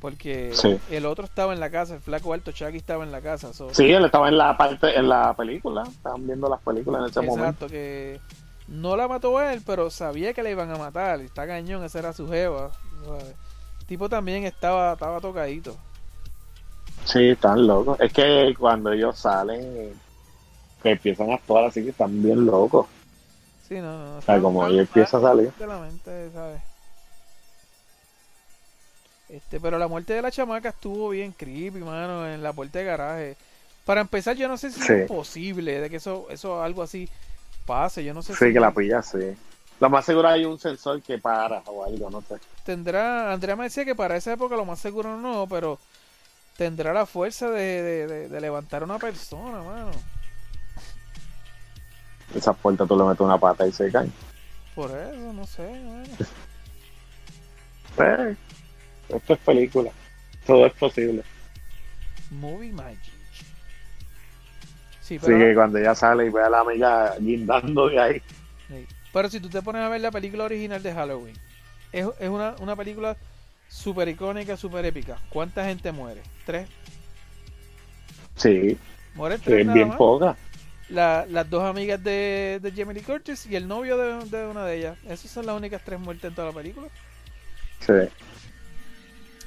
Porque 0.01 0.51
Sí. 0.53 0.79
el 0.91 1.05
otro 1.05 1.25
estaba 1.25 1.51
en 1.53 1.59
la 1.59 1.69
casa, 1.69 1.95
el 1.95 1.99
flaco 1.99 2.33
alto 2.33 2.51
Chucky 2.53 2.77
estaba 2.77 3.03
en 3.03 3.11
la 3.11 3.19
casa. 3.21 3.53
so- 3.53 3.73
Sí, 3.73 3.91
él 3.91 4.05
estaba 4.05 4.29
en 4.29 4.37
la 4.37 4.55
parte, 4.55 4.97
en 4.97 5.09
la 5.09 5.33
película, 5.33 5.83
estaban 5.83 6.25
viendo 6.25 6.47
las 6.49 6.61
películas 6.61 7.01
en 7.01 7.09
ese 7.09 7.19
momento. 7.21 7.65
exacto, 7.65 7.67
que 7.67 8.19
no 8.69 8.95
la 8.95 9.07
mató 9.09 9.41
él, 9.41 9.61
pero 9.65 9.89
sabía 9.89 10.33
que 10.33 10.41
la 10.43 10.51
iban 10.51 10.71
a 10.71 10.77
matar. 10.77 11.19
Está 11.19 11.45
cañón, 11.45 11.83
esa 11.83 11.99
era 11.99 12.13
su 12.13 12.29
jeva. 12.29 12.71
¿sabes? 13.05 13.35
El 13.81 13.85
tipo 13.87 14.07
también 14.07 14.45
estaba, 14.45 14.93
estaba 14.93 15.19
tocadito. 15.19 15.75
Sí, 17.03 17.29
están 17.31 17.65
locos. 17.67 17.99
Es 17.99 18.13
que 18.13 18.53
cuando 18.57 18.91
ellos 18.93 19.17
salen, 19.19 19.93
que 20.81 20.91
empiezan 20.91 21.31
a 21.31 21.35
actuar 21.35 21.65
así 21.65 21.83
que 21.83 21.89
están 21.89 22.21
bien 22.21 22.45
locos. 22.45 22.87
Sí, 23.67 23.75
no, 23.75 23.81
no. 24.13 24.17
O 24.17 24.21
sea, 24.21 24.39
como 24.41 24.65
ella 24.67 24.81
empieza 24.81 25.17
a 25.17 25.21
salir. 25.21 25.51
de 25.53 25.67
la 25.67 25.79
mente, 25.79 26.31
¿sabes? 26.33 26.61
Este, 29.29 29.59
pero 29.59 29.77
la 29.77 29.87
muerte 29.87 30.13
de 30.13 30.21
la 30.21 30.31
chamaca 30.31 30.69
estuvo 30.69 31.09
bien 31.09 31.31
creepy, 31.33 31.79
mano, 31.79 32.27
en 32.27 32.41
la 32.41 32.51
puerta 32.53 32.79
de 32.79 32.85
garaje. 32.85 33.37
Para 33.85 34.01
empezar, 34.01 34.35
yo 34.35 34.47
no 34.47 34.57
sé 34.57 34.71
si 34.71 34.81
Sí. 34.81 34.93
es 34.93 35.07
posible 35.07 35.79
de 35.81 35.89
que 35.89 35.97
eso, 35.97 36.27
eso 36.31 36.63
algo 36.63 36.81
así 36.81 37.07
pase. 37.65 38.03
Yo 38.03 38.13
no 38.13 38.23
sé 38.23 38.33
Sí, 38.35 38.45
si 38.47 38.53
que 38.53 38.59
la 38.59 38.71
pilla, 38.71 39.01
sí. 39.03 39.19
Lo 39.79 39.89
más 39.89 40.05
seguro 40.05 40.27
hay 40.27 40.45
un 40.45 40.59
sensor 40.59 41.01
que 41.03 41.19
para 41.19 41.59
o 41.67 41.85
algo, 41.85 42.09
no 42.09 42.21
sé. 42.21 42.35
tendrá. 42.65 43.31
Andrea 43.31 43.55
me 43.55 43.63
decía 43.65 43.85
que 43.85 43.95
para 43.95 44.15
esa 44.17 44.33
época 44.33 44.55
lo 44.55 44.65
más 44.65 44.79
seguro 44.79 45.15
no, 45.17 45.47
pero 45.47 45.79
tendrá 46.57 46.91
la 46.93 47.05
fuerza 47.05 47.49
de, 47.49 47.81
de, 47.81 48.07
de- 48.07 48.29
de 48.29 48.41
levantar 48.41 48.81
a 48.81 48.85
una 48.85 48.99
persona, 48.99 49.61
mano. 49.61 49.91
Esa 52.35 52.53
puerta 52.53 52.85
tú 52.85 52.97
le 52.97 53.03
metes 53.03 53.21
una 53.21 53.37
pata 53.37 53.65
y 53.67 53.71
se 53.71 53.91
cae. 53.91 54.09
Por 54.75 54.91
eso, 54.91 55.33
no 55.33 55.45
sé. 55.45 55.69
Eh, 57.97 58.35
esto 59.09 59.33
es 59.33 59.39
película. 59.39 59.91
Todo 60.45 60.65
es 60.65 60.73
posible. 60.73 61.25
Movie 62.29 62.71
Magic. 62.71 63.13
Sí, 65.01 65.17
Así 65.21 65.25
pero, 65.25 65.39
que 65.39 65.55
cuando 65.55 65.79
ella 65.79 65.95
sale 65.95 66.27
y 66.27 66.29
ve 66.29 66.41
a 66.43 66.49
la 66.49 66.59
amiga 66.61 67.15
guindando 67.19 67.89
de 67.89 67.99
ahí. 67.99 68.21
sí. 68.67 68.87
pero 69.11 69.29
si 69.29 69.39
tú 69.39 69.49
te 69.49 69.61
pones 69.61 69.81
a 69.81 69.89
ver 69.89 70.01
la 70.01 70.11
película 70.11 70.45
original 70.45 70.81
de 70.83 70.93
Halloween, 70.93 71.35
es, 71.91 72.07
es 72.19 72.29
una, 72.29 72.55
una 72.59 72.75
película 72.75 73.17
súper 73.67 74.07
icónica, 74.07 74.55
súper 74.55 74.85
épica. 74.85 75.17
¿Cuánta 75.29 75.65
gente 75.65 75.91
muere? 75.91 76.21
¿Tres? 76.45 76.69
Sí, 78.35 78.77
¿Mueren 79.13 79.41
que 79.41 79.49
tres 79.49 79.65
nada 79.65 79.73
bien 79.73 79.87
más? 79.89 79.97
poca. 79.97 80.37
La- 80.89 81.25
las 81.29 81.49
dos 81.49 81.63
amigas 81.63 82.03
de, 82.03 82.59
de 82.61 82.71
Jamie 82.71 82.95
Lee 82.95 83.01
Curtis 83.01 83.45
y 83.45 83.55
el 83.55 83.67
novio 83.67 83.97
de, 83.97 84.25
de 84.25 84.47
una 84.47 84.65
de 84.65 84.77
ellas. 84.77 84.97
Esas 85.07 85.29
son 85.31 85.45
las 85.45 85.55
únicas 85.55 85.81
tres 85.85 85.99
muertes 85.99 86.25
en 86.29 86.35
toda 86.35 86.47
la 86.49 86.53
película. 86.53 86.87
Sí. 87.81 87.93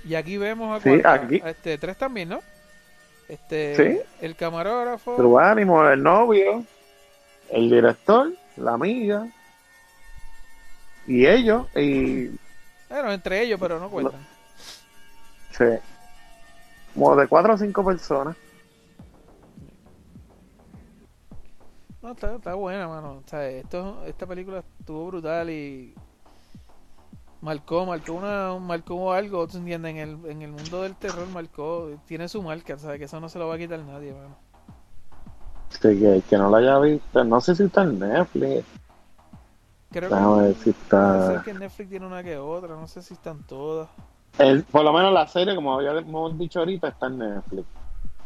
Y 0.05 0.15
aquí 0.15 0.37
vemos 0.37 0.81
a, 0.81 0.83
Sí, 0.83 1.01
aquí. 1.05 1.41
a 1.45 1.51
este, 1.51 1.79
tres 1.79 1.97
también, 1.97 2.29
¿no? 2.29 2.41
Este, 3.29 3.77
Sí. 3.77 4.01
el 4.21 4.37
camarógrafo, 4.37 5.17
True 5.17 5.43
Ánimo, 5.43 5.85
el 5.89 6.03
novio, 6.03 6.65
el 7.51 7.71
director, 7.71 8.33
la 8.57 8.73
amiga. 8.75 9.27
Y 11.07 11.27
ellos, 11.27 11.67
y 11.75 12.29
bueno, 12.89 13.13
entre 13.13 13.43
ellos, 13.43 13.59
pero 13.61 13.81
no 13.81 13.91
cuentan. 13.91 14.21
sí. 15.57 15.65
Como 16.95 17.17
de 17.17 17.27
cuatro 17.27 17.55
o 17.55 17.59
cinco 17.59 17.85
personas. 17.85 18.37
No, 22.03 22.13
está, 22.13 22.35
está 22.35 22.55
buena, 22.55 22.89
mano. 22.89 23.23
O 23.25 23.29
sea, 23.29 23.47
esto, 23.49 24.05
esta 24.07 24.27
película 24.27 24.63
estuvo 24.81 25.07
brutal 25.07 25.49
y 25.51 25.95
marcó, 27.41 27.87
marcó 27.87 28.15
una, 28.15 28.59
marcó 28.59 29.13
algo, 29.13 29.47
¿tú 29.47 29.59
entiendes? 29.59 29.93
En 29.93 29.99
el, 29.99 30.31
en 30.31 30.43
el 30.43 30.51
mundo 30.51 30.83
del 30.83 30.97
terror 30.97 31.27
marcó, 31.29 31.91
tiene 32.07 32.29
su 32.29 32.43
marca, 32.43 32.77
¿sabes? 32.79 32.99
Que 32.99 33.05
eso 33.05 33.21
no 33.21 33.29
se 33.29 33.39
lo 33.39 33.47
va 33.49 33.55
a 33.55 33.59
quitar 33.59 33.79
nadie, 33.81 34.13
mano. 34.13 34.37
Sí, 35.71 35.99
que, 35.99 36.23
que 36.29 36.37
no 36.37 36.51
la 36.51 36.59
haya 36.59 36.79
visto. 36.81 37.25
No 37.25 37.41
sé 37.41 37.55
si 37.55 37.63
está 37.65 37.83
en 37.83 37.99
Netflix. 37.99 38.65
Creo 39.91 40.09
que 40.09 40.15
Déjame 40.15 40.43
ver 40.43 40.55
si 40.57 40.71
está. 40.71 41.43
que 41.45 41.55
Netflix 41.55 41.91
tiene 41.91 42.07
una 42.07 42.23
que 42.23 42.37
otra, 42.37 42.75
no 42.75 42.89
sé 42.89 43.03
si 43.03 43.15
están 43.15 43.43
todas. 43.45 43.89
El- 44.39 44.65
por 44.65 44.83
lo 44.85 44.93
menos 44.93 45.13
la 45.13 45.27
serie, 45.29 45.55
como 45.55 45.75
habíamos 45.79 46.39
dicho 46.39 46.59
ahorita, 46.61 46.89
está 46.89 47.07
en 47.07 47.19
Netflix. 47.19 47.67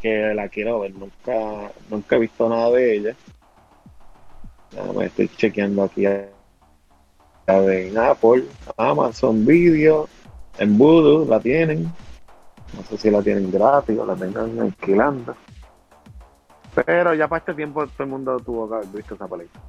Que 0.00 0.32
la 0.34 0.48
quiero 0.48 0.80
ver. 0.80 0.94
Nunca, 0.94 1.72
nunca 1.90 2.16
he 2.16 2.20
visto 2.20 2.48
nada 2.48 2.70
de 2.70 2.96
ella. 2.96 3.16
Déjame, 4.72 5.06
estoy 5.06 5.28
chequeando 5.28 5.84
aquí. 5.84 6.06
A 6.06 6.26
a 7.46 7.58
ver, 7.58 7.86
en 7.86 7.98
Apple, 7.98 8.44
Amazon 8.76 9.46
Video, 9.46 10.08
en 10.58 10.76
Voodoo 10.76 11.24
la 11.26 11.38
tienen. 11.38 11.84
No 12.76 12.82
sé 12.88 12.98
si 12.98 13.10
la 13.10 13.22
tienen 13.22 13.52
gratis 13.52 13.96
o 13.96 14.04
la 14.04 14.16
tengan 14.16 14.58
alquilando. 14.58 15.36
Pero 16.74 17.14
ya 17.14 17.28
para 17.28 17.38
este 17.38 17.54
tiempo 17.54 17.86
todo 17.86 18.02
el 18.02 18.10
mundo 18.10 18.40
tuvo 18.40 18.68
que 18.68 18.74
haber 18.74 18.88
visto 18.88 19.14
esa 19.14 19.28
película. 19.28 19.62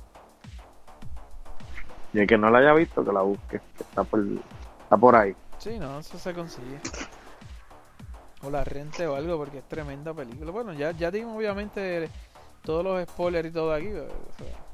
Y 2.14 2.19
el 2.19 2.28
que 2.28 2.38
no 2.38 2.49
la 2.49 2.60
haya 2.60 2.74
visto, 2.74 3.06
que 3.06 3.14
la 3.14 3.22
busque. 3.22 3.60
Que 3.78 3.84
está 3.84 4.03
por, 4.03 4.26
está 4.82 4.98
por 4.98 5.15
ahí. 5.15 5.36
Sí, 5.60 5.78
no, 5.78 5.99
eso 5.99 6.18
se 6.18 6.34
consigue. 6.34 6.80
O 8.41 8.49
la 8.49 8.64
rente 8.64 9.06
o 9.06 9.15
algo, 9.15 9.38
porque 9.38 9.60
es 9.60 9.68
tremenda 9.68 10.15
película. 10.15 10.52
Bueno, 10.52 10.74
ya, 10.74 10.91
ya 10.91 11.11
dimos 11.11 11.38
obviamente 11.38 12.10
todos 12.64 12.84
los 12.84 13.07
spoilers 13.07 13.49
y 13.49 13.52
todo 13.52 13.72
aquí. 13.72 13.90
pero, 13.91 14.06
o 14.06 14.38
sea, 14.38 14.66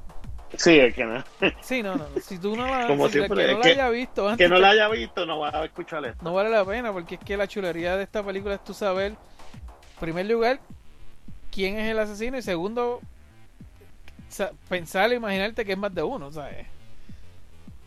Sí, 0.56 0.78
el 0.78 0.94
que 0.94 1.04
no, 1.04 1.24
sí, 1.62 1.82
no, 1.82 1.96
no. 1.96 2.06
Si 2.20 2.38
tú 2.38 2.56
no 2.56 2.66
la, 2.66 2.86
Como 2.86 3.08
si 3.08 3.18
el 3.18 3.24
siempre, 3.26 3.44
que 3.46 3.50
es 3.50 3.56
no 3.56 3.62
que- 3.62 3.68
la 3.74 3.84
haya 3.86 3.90
visto 3.90 4.28
antes, 4.28 4.46
que 4.46 4.48
no 4.52 4.60
la 4.60 4.70
haya 4.70 4.88
visto 4.88 5.26
no 5.26 5.40
va 5.40 5.48
a 5.50 5.64
escuchar 5.64 6.04
esto. 6.04 6.22
no 6.24 6.32
vale 6.32 6.50
la 6.50 6.64
pena, 6.64 6.92
porque 6.92 7.16
es 7.16 7.20
que 7.20 7.36
la 7.36 7.48
chulería 7.48 7.96
de 7.96 8.04
esta 8.04 8.22
película 8.22 8.54
es 8.54 8.62
tú 8.64 8.72
saber, 8.74 9.12
en 9.12 10.00
primer 10.00 10.26
lugar, 10.26 10.60
quién 11.50 11.78
es 11.78 11.90
el 11.90 11.98
asesino 11.98 12.38
y 12.38 12.42
segundo, 12.42 13.00
sa- 14.28 14.52
pensar 14.68 15.10
e 15.12 15.16
imaginarte 15.16 15.64
que 15.64 15.72
es 15.72 15.78
más 15.78 15.94
de 15.94 16.02
uno, 16.02 16.30
¿sabes? 16.30 16.66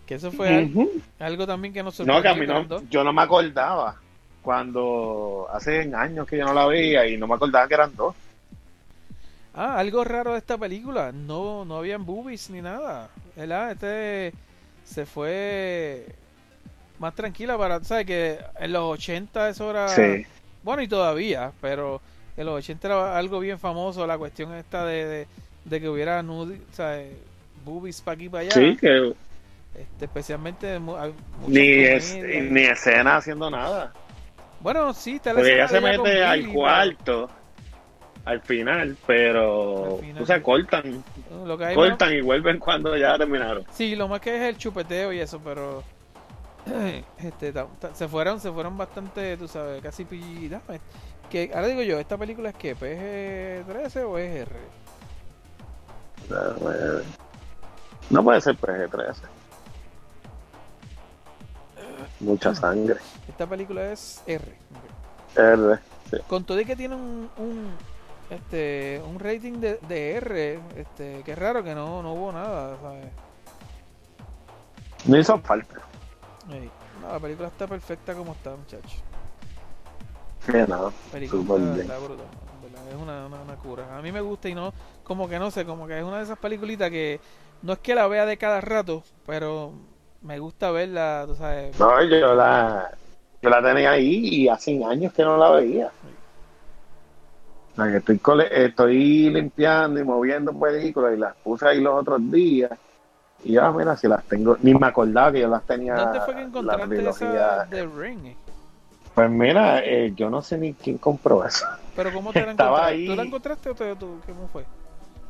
Que 0.05 0.15
eso 0.15 0.31
fue 0.31 0.69
algo 1.19 1.45
también 1.47 1.73
que 1.73 1.84
nos 1.84 1.99
No, 2.01 2.21
que 2.21 2.27
a 2.27 2.31
sorprendió. 2.31 2.61
mí 2.63 2.67
no, 2.69 2.89
yo 2.89 3.03
no 3.03 3.11
me 3.13 3.21
acordaba 3.21 3.95
cuando 4.41 5.47
hace 5.51 5.93
años 5.93 6.25
que 6.27 6.38
yo 6.38 6.45
no 6.45 6.53
la 6.53 6.65
veía 6.65 7.05
y 7.07 7.17
no 7.17 7.27
me 7.27 7.35
acordaba 7.35 7.67
que 7.67 7.73
eran 7.73 7.95
dos. 7.95 8.15
Ah, 9.59 9.79
algo 9.79 10.03
raro 10.03 10.34
de 10.34 10.38
esta 10.38 10.55
película. 10.55 11.11
No, 11.11 11.65
no 11.65 11.77
habían 11.77 12.05
boobies 12.05 12.51
ni 12.51 12.61
nada. 12.61 13.09
¿Verdad? 13.35 13.71
Este 13.71 14.34
se 14.85 15.05
fue 15.07 16.05
más 16.99 17.15
tranquila 17.15 17.57
para, 17.57 17.84
¿sabes? 17.84 18.05
Que 18.05 18.38
en 18.59 18.71
los 18.71 18.84
80 18.84 19.49
eso 19.49 19.71
era... 19.71 19.88
Sí. 19.89 20.25
Bueno, 20.61 20.84
y 20.84 20.88
todavía, 20.88 21.51
pero 21.59 22.01
en 22.35 22.45
los 22.45 22.55
80 22.57 22.88
era 22.88 23.17
algo 23.17 23.39
bien 23.39 23.57
famoso, 23.57 24.05
la 24.05 24.17
cuestión 24.17 24.53
esta 24.53 24.85
de, 24.85 25.05
de, 25.05 25.27
de 25.65 25.81
que 25.81 25.89
hubiera 25.89 26.19
eh, 26.19 27.17
boobies 27.65 28.01
para 28.01 28.15
aquí 28.15 28.29
para 28.29 28.41
allá. 28.41 28.51
Sí, 28.51 28.77
que 28.77 29.13
Este, 29.75 30.05
especialmente 30.05 30.79
ni, 31.47 31.59
es, 31.59 32.15
ni 32.15 32.61
escena 32.61 33.17
haciendo 33.17 33.49
nada. 33.49 33.91
Bueno, 34.59 34.93
sí, 34.93 35.15
está 35.15 35.34
la 35.34 35.39
Porque 35.39 35.55
ella 35.55 35.67
se 35.67 35.81
mete 35.81 36.23
al 36.23 36.47
cuarto 36.53 37.29
al 38.27 38.41
final, 38.41 38.97
pero 39.07 39.95
Al 39.95 39.99
final. 40.01 40.23
o 40.23 40.25
sea, 40.25 40.43
cortan, 40.43 41.03
pero 41.29 41.45
Lo 41.45 41.57
que 41.57 41.65
hay 41.65 41.75
cortan 41.75 42.13
y 42.13 42.21
vuelven 42.21 42.59
cuando 42.59 42.95
ya 42.97 43.17
terminaron. 43.17 43.65
Sí, 43.71 43.95
lo 43.95 44.07
más 44.07 44.19
que 44.19 44.35
es 44.35 44.41
el 44.43 44.57
chupeteo 44.57 45.13
y 45.13 45.19
eso, 45.19 45.39
pero 45.43 45.81
este 47.17 47.53
se 47.93 48.07
fueron, 48.07 48.39
se 48.41 48.51
fueron 48.51 48.77
bastante, 48.77 49.37
tú 49.37 49.47
sabes, 49.47 49.81
casi 49.81 50.03
PG. 50.03 50.49
dame, 50.49 50.81
Que 51.29 51.51
ahora 51.53 51.67
digo 51.67 51.81
yo, 51.83 51.97
esta 51.99 52.17
película 52.17 52.49
es 52.49 52.55
que 52.55 52.75
PG-13 52.75 54.03
o 54.05 54.17
es 54.17 54.35
R. 54.41 54.51
No 58.09 58.23
puede 58.23 58.41
ser 58.41 58.55
PG-13. 58.57 59.15
Mucha 62.19 62.53
sangre. 62.55 62.97
Esta 63.29 63.45
película 63.47 63.91
es 63.91 64.21
R. 64.25 64.43
R, 65.35 65.79
sí. 66.09 66.17
Con 66.27 66.43
todo 66.43 66.59
y 66.59 66.65
que 66.65 66.75
tiene 66.75 66.95
un, 66.95 67.29
un 67.37 67.67
este 68.29 69.01
un 69.07 69.19
rating 69.19 69.53
de, 69.59 69.79
de 69.87 70.11
R, 70.15 70.59
este, 70.75 71.21
que 71.23 71.31
es 71.31 71.37
raro 71.37 71.63
que 71.63 71.73
no, 71.73 72.01
no 72.01 72.13
hubo 72.13 72.31
nada, 72.31 72.77
¿sabes? 72.81 73.07
No 75.05 75.17
hizo 75.17 75.37
falta. 75.39 75.75
No, 76.47 77.11
la 77.11 77.19
película 77.19 77.47
está 77.47 77.67
perfecta 77.67 78.13
como 78.13 78.33
está, 78.33 78.55
muchachos. 78.55 79.03
Sí, 80.45 80.53
no, 80.67 80.85
La 80.85 80.91
película 81.11 81.41
está, 81.41 81.81
está 81.81 81.97
brutal, 81.99 82.25
es 82.89 82.95
una, 82.95 83.25
una, 83.25 83.41
una 83.41 83.55
cura. 83.55 83.97
A 83.97 84.01
mí 84.01 84.11
me 84.11 84.21
gusta 84.21 84.49
y 84.49 84.55
no, 84.55 84.73
como 85.03 85.27
que 85.27 85.39
no 85.39 85.51
sé, 85.51 85.65
como 85.65 85.87
que 85.87 85.97
es 85.97 86.03
una 86.03 86.17
de 86.17 86.23
esas 86.23 86.37
peliculitas 86.37 86.89
que 86.89 87.19
no 87.61 87.73
es 87.73 87.79
que 87.79 87.95
la 87.95 88.07
vea 88.07 88.25
de 88.25 88.37
cada 88.37 88.61
rato, 88.61 89.03
pero 89.25 89.73
me 90.21 90.39
gusta 90.39 90.71
verla, 90.71 91.25
tú 91.27 91.35
sabes. 91.35 91.77
No, 91.79 92.03
yo 92.03 92.35
la, 92.35 92.91
yo 93.41 93.49
la 93.49 93.61
tenía 93.61 93.91
ahí 93.91 94.43
y 94.43 94.49
hace 94.49 94.83
años 94.83 95.13
que 95.13 95.23
no 95.23 95.37
la 95.37 95.51
veía. 95.51 95.91
O 97.77 97.81
sea, 97.83 97.91
que 97.91 97.97
estoy, 97.97 98.17
cole- 98.17 98.65
estoy 98.65 99.29
limpiando 99.29 99.99
y 99.99 100.03
moviendo 100.03 100.51
películas 100.59 101.13
y 101.15 101.19
las 101.19 101.35
puse 101.35 101.67
ahí 101.67 101.79
los 101.79 101.93
otros 102.01 102.19
días. 102.31 102.71
Y 103.43 103.53
ya, 103.53 103.71
mira, 103.71 103.95
si 103.95 104.07
las 104.07 104.23
tengo, 104.25 104.57
ni 104.63 104.73
me 104.73 104.87
acordaba 104.87 105.31
que 105.31 105.41
yo 105.41 105.47
las 105.47 105.63
tenía. 105.63 105.95
¿Dónde 105.95 106.19
fue 106.21 106.35
que 106.35 106.41
encontraste 106.41 107.07
esa 107.07 107.65
de 107.65 107.85
Ring? 107.85 108.35
Pues 109.13 109.29
mira, 109.29 109.83
eh, 109.85 110.11
yo 110.15 110.29
no 110.29 110.41
sé 110.41 110.57
ni 110.57 110.73
quién 110.73 110.97
compró 110.97 111.45
eso. 111.45 111.65
Pero 111.95 112.11
¿cómo 112.13 112.33
te 112.33 112.43
la 112.43 112.51
Estaba 112.51 112.89
encontraste? 112.89 112.95
ahí. 112.95 113.05
¿Tú 113.07 113.15
la 113.15 113.23
encontraste 113.23 113.69
o 113.69 113.75
te, 113.75 113.95
tú, 113.95 114.19
cómo 114.25 114.47
fue? 114.51 114.65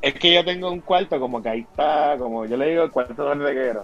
Es 0.02 0.14
que 0.14 0.34
yo 0.34 0.46
tengo 0.46 0.72
un 0.72 0.80
cuarto 0.82 1.20
como 1.20 1.42
que 1.42 1.50
ahí 1.50 1.60
está, 1.62 2.16
como 2.18 2.46
yo 2.46 2.56
le 2.56 2.70
digo, 2.70 2.84
el 2.84 2.92
cuarto 2.92 3.28
del 3.30 3.40
reguero. 3.40 3.84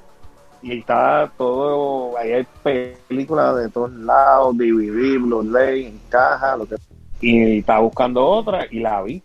Y 0.61 0.71
ahí 0.71 0.79
está 0.79 1.29
todo, 1.37 2.17
ahí 2.17 2.31
hay 2.31 2.47
películas 2.63 3.57
de 3.57 3.67
todos 3.69 3.91
lados, 3.91 4.55
DVD, 4.57 5.17
Blu-ray, 5.17 5.87
en 5.87 5.99
caja, 6.09 6.55
lo 6.55 6.65
que 6.65 6.75
Y 7.23 7.59
estaba 7.59 7.79
buscando 7.79 8.25
otra 8.25 8.67
y 8.69 8.79
la 8.79 9.01
vi. 9.01 9.23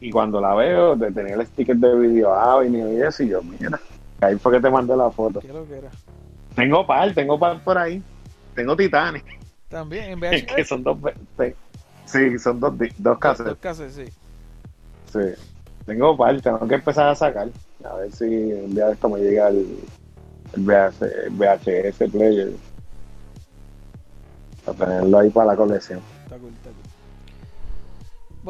Y 0.00 0.10
cuando 0.10 0.40
la 0.40 0.54
veo, 0.54 0.96
tener 0.96 1.38
el 1.38 1.46
sticker 1.46 1.76
de 1.76 1.94
Video 1.98 2.32
Avenue 2.32 2.94
y 2.94 3.02
eso, 3.02 3.22
y 3.24 3.28
yo, 3.30 3.42
mira, 3.42 3.78
ahí 4.20 4.36
fue 4.36 4.52
que 4.52 4.60
te 4.60 4.70
mandé 4.70 4.96
la 4.96 5.10
foto. 5.10 5.40
¿Qué 5.40 5.48
es 5.48 5.52
lo 5.54 5.66
que 5.66 5.78
era? 5.78 5.90
Tengo 6.54 6.86
par, 6.86 7.12
tengo 7.12 7.38
par 7.38 7.62
por 7.62 7.76
ahí. 7.76 8.02
Tengo 8.54 8.76
Titanic, 8.76 9.24
También, 9.68 10.04
en 10.12 10.20
que 10.46 10.62
VHS. 10.62 10.68
son 10.68 10.82
dos, 10.84 10.96
sí, 12.06 12.38
son 12.38 12.60
dos, 12.60 12.74
dos 12.78 12.88
Dos 12.98 13.18
cassettes. 13.18 13.56
casos, 13.58 13.92
sí. 13.92 14.04
Sí. 15.12 15.18
Tengo 15.84 16.16
par, 16.16 16.40
tengo 16.40 16.66
que 16.66 16.76
empezar 16.76 17.08
a 17.08 17.14
sacar. 17.14 17.48
A 17.84 17.94
ver 17.96 18.12
si 18.12 18.24
un 18.24 18.74
día 18.74 18.86
de 18.86 18.92
esto 18.92 19.08
me 19.08 19.18
llega 19.20 19.48
el, 19.48 19.66
el 20.54 20.62
VHS, 20.62 21.02
el 21.02 21.30
VHS 21.32 22.10
player. 22.12 22.52
Para 24.64 24.78
tenerlo 24.78 25.18
ahí 25.18 25.30
para 25.30 25.46
la 25.48 25.56
colección. 25.56 26.00
Está 26.24 26.36
cool, 26.36 26.50
está 26.52 26.70
cool. 26.70 26.79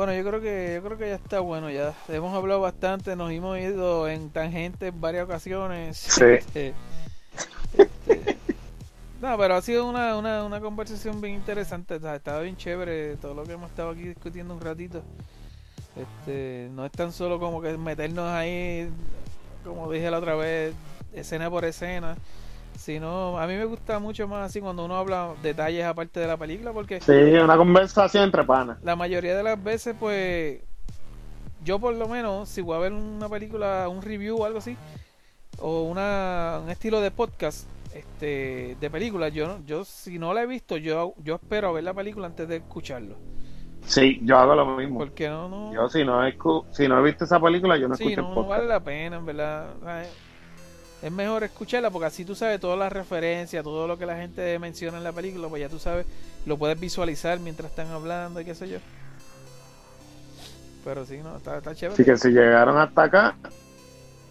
Bueno, 0.00 0.14
yo 0.14 0.24
creo 0.24 0.40
que 0.40 0.72
yo 0.76 0.82
creo 0.82 0.96
que 0.96 1.08
ya 1.10 1.16
está 1.16 1.40
bueno, 1.40 1.68
ya 1.70 1.92
hemos 2.08 2.34
hablado 2.34 2.62
bastante, 2.62 3.14
nos 3.16 3.30
hemos 3.32 3.58
ido 3.58 4.08
en 4.08 4.30
tangente 4.30 4.86
en 4.86 4.98
varias 4.98 5.26
ocasiones. 5.26 5.98
Sí. 5.98 6.24
Este, 6.24 6.72
este, 7.76 8.38
no, 9.20 9.36
pero 9.36 9.56
ha 9.56 9.60
sido 9.60 9.86
una, 9.86 10.16
una, 10.16 10.42
una 10.42 10.58
conversación 10.58 11.20
bien 11.20 11.34
interesante, 11.34 11.96
o 11.96 12.00
sea, 12.00 12.16
estaba 12.16 12.40
bien 12.40 12.56
chévere 12.56 13.16
todo 13.16 13.34
lo 13.34 13.42
que 13.44 13.52
hemos 13.52 13.68
estado 13.68 13.90
aquí 13.90 14.04
discutiendo 14.04 14.54
un 14.54 14.62
ratito. 14.62 15.02
Este, 15.94 16.70
no 16.72 16.86
es 16.86 16.92
tan 16.92 17.12
solo 17.12 17.38
como 17.38 17.60
que 17.60 17.76
meternos 17.76 18.26
ahí, 18.26 18.88
como 19.62 19.92
dije 19.92 20.10
la 20.10 20.18
otra 20.18 20.34
vez, 20.34 20.72
escena 21.12 21.50
por 21.50 21.66
escena, 21.66 22.16
sino 22.76 23.38
a 23.38 23.46
mí 23.46 23.54
me 23.54 23.64
gusta 23.64 23.98
mucho 23.98 24.26
más 24.28 24.46
así 24.50 24.60
cuando 24.60 24.84
uno 24.84 24.96
habla 24.96 25.34
detalles 25.42 25.84
aparte 25.84 26.20
de 26.20 26.26
la 26.26 26.36
película, 26.36 26.72
porque 26.72 27.00
Sí, 27.00 27.12
una 27.12 27.56
conversación 27.56 28.24
entre 28.24 28.44
panas. 28.44 28.78
la 28.82 28.96
mayoría 28.96 29.36
de 29.36 29.42
las 29.42 29.62
veces, 29.62 29.94
pues, 29.98 30.60
yo 31.64 31.78
por 31.78 31.94
lo 31.94 32.08
menos, 32.08 32.48
si 32.48 32.62
voy 32.62 32.76
a 32.76 32.80
ver 32.80 32.92
una 32.92 33.28
película, 33.28 33.88
un 33.88 34.02
review 34.02 34.38
o 34.40 34.44
algo 34.44 34.58
así, 34.58 34.76
o 35.58 35.82
una, 35.82 36.60
un 36.62 36.70
estilo 36.70 37.00
de 37.00 37.10
podcast 37.10 37.68
este 37.94 38.76
de 38.80 38.90
película, 38.90 39.28
yo, 39.28 39.46
no- 39.48 39.64
yo 39.66 39.84
si 39.84 40.18
no 40.18 40.32
la 40.32 40.42
he 40.42 40.46
visto, 40.46 40.76
yo, 40.76 41.14
yo 41.18 41.34
espero 41.36 41.68
a 41.68 41.72
ver 41.72 41.84
la 41.84 41.92
película 41.94 42.26
antes 42.26 42.48
de 42.48 42.56
escucharlo. 42.56 43.16
Sí, 43.84 44.20
yo 44.22 44.38
hago 44.38 44.54
lo 44.54 44.66
mismo. 44.76 44.98
Porque 44.98 45.28
no, 45.28 45.48
no, 45.48 45.72
Yo 45.74 45.88
si 45.88 46.04
no, 46.04 46.24
he, 46.24 46.36
escu- 46.38 46.64
si 46.70 46.86
no 46.86 46.98
he 47.00 47.02
visto 47.02 47.24
esa 47.24 47.40
película, 47.40 47.76
yo 47.78 47.88
no 47.88 47.96
sí, 47.96 48.04
escucho 48.04 48.20
no, 48.22 48.28
el 48.28 48.34
no 48.34 48.34
podcast. 48.42 48.58
vale 48.58 48.68
la 48.68 48.80
pena, 48.80 49.16
en 49.16 49.26
verdad. 49.26 49.74
Es 51.02 51.10
mejor 51.10 51.44
escucharla 51.44 51.90
porque 51.90 52.06
así 52.06 52.24
tú 52.24 52.34
sabes 52.34 52.60
todas 52.60 52.78
las 52.78 52.92
referencias, 52.92 53.64
todo 53.64 53.88
lo 53.88 53.98
que 53.98 54.04
la 54.04 54.16
gente 54.16 54.58
menciona 54.58 54.98
en 54.98 55.04
la 55.04 55.12
película, 55.12 55.48
pues 55.48 55.60
ya 55.60 55.68
tú 55.68 55.78
sabes, 55.78 56.06
lo 56.44 56.58
puedes 56.58 56.78
visualizar 56.78 57.40
mientras 57.40 57.70
están 57.70 57.88
hablando 57.88 58.40
y 58.40 58.44
qué 58.44 58.54
sé 58.54 58.68
yo. 58.68 58.78
Pero 60.84 61.06
sí, 61.06 61.18
no, 61.18 61.36
está, 61.36 61.58
está 61.58 61.74
chévere. 61.74 61.94
Así 61.94 62.04
que 62.04 62.16
si 62.16 62.28
llegaron 62.28 62.76
hasta 62.76 63.04
acá, 63.04 63.34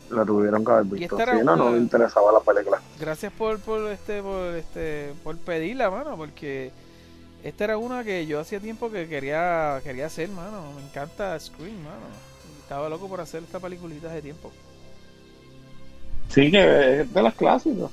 lo 0.09 0.25
tuvieron 0.25 0.63
que 0.63 0.71
haber 0.71 0.85
visto. 0.85 1.17
Si 1.17 1.43
no, 1.43 1.55
no 1.55 1.71
me 1.71 1.77
interesaba 1.77 2.31
la 2.31 2.39
película. 2.39 2.79
Gracias 2.99 3.31
por, 3.33 3.59
por 3.59 3.81
este 3.89 4.21
por 4.21 4.55
este 4.55 5.13
por 5.23 5.37
pedirla, 5.37 5.89
mano, 5.89 6.17
porque 6.17 6.71
esta 7.43 7.63
era 7.63 7.77
una 7.77 8.03
que 8.03 8.25
yo 8.27 8.39
hacía 8.39 8.59
tiempo 8.59 8.91
que 8.91 9.07
quería 9.07 9.79
quería 9.83 10.07
hacer, 10.07 10.29
mano. 10.29 10.71
Me 10.75 10.83
encanta 10.83 11.39
Scream, 11.39 11.77
mano. 11.77 12.29
Estaba 12.61 12.89
loco 12.89 13.07
por 13.07 13.21
hacer 13.21 13.43
esta 13.43 13.59
peliculita 13.59 14.09
hace 14.09 14.21
tiempo. 14.21 14.51
Sí, 16.29 16.51
que 16.51 17.01
es 17.01 17.13
de 17.13 17.21
las 17.23 17.33
clásicos. 17.33 17.91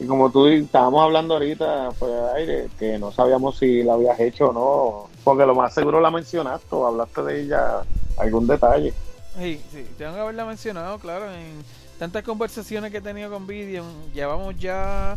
Y 0.00 0.06
como 0.06 0.30
tú 0.30 0.46
estábamos 0.48 1.02
hablando 1.02 1.34
ahorita 1.34 1.92
fuera 1.92 2.32
de 2.32 2.40
aire, 2.40 2.68
que 2.78 2.98
no 2.98 3.12
sabíamos 3.12 3.58
si 3.58 3.84
la 3.84 3.94
habías 3.94 4.18
hecho 4.18 4.46
o 4.48 4.52
no, 4.52 5.10
porque 5.22 5.46
lo 5.46 5.54
más 5.54 5.72
seguro 5.72 6.00
la 6.00 6.10
mencionaste 6.10 6.66
o 6.74 6.86
hablaste 6.86 7.22
de 7.22 7.42
ella 7.42 7.84
algún 8.16 8.46
detalle. 8.46 8.92
Sí, 9.38 9.60
sí, 9.70 9.86
tengo 9.96 10.14
que 10.14 10.20
haberla 10.20 10.44
mencionado, 10.46 10.98
claro, 10.98 11.32
en 11.32 11.62
tantas 11.98 12.24
conversaciones 12.24 12.90
que 12.90 12.98
he 12.98 13.02
tenido 13.02 13.30
con 13.30 13.46
Vidian. 13.46 13.84
Llevamos 14.12 14.58
ya 14.58 15.16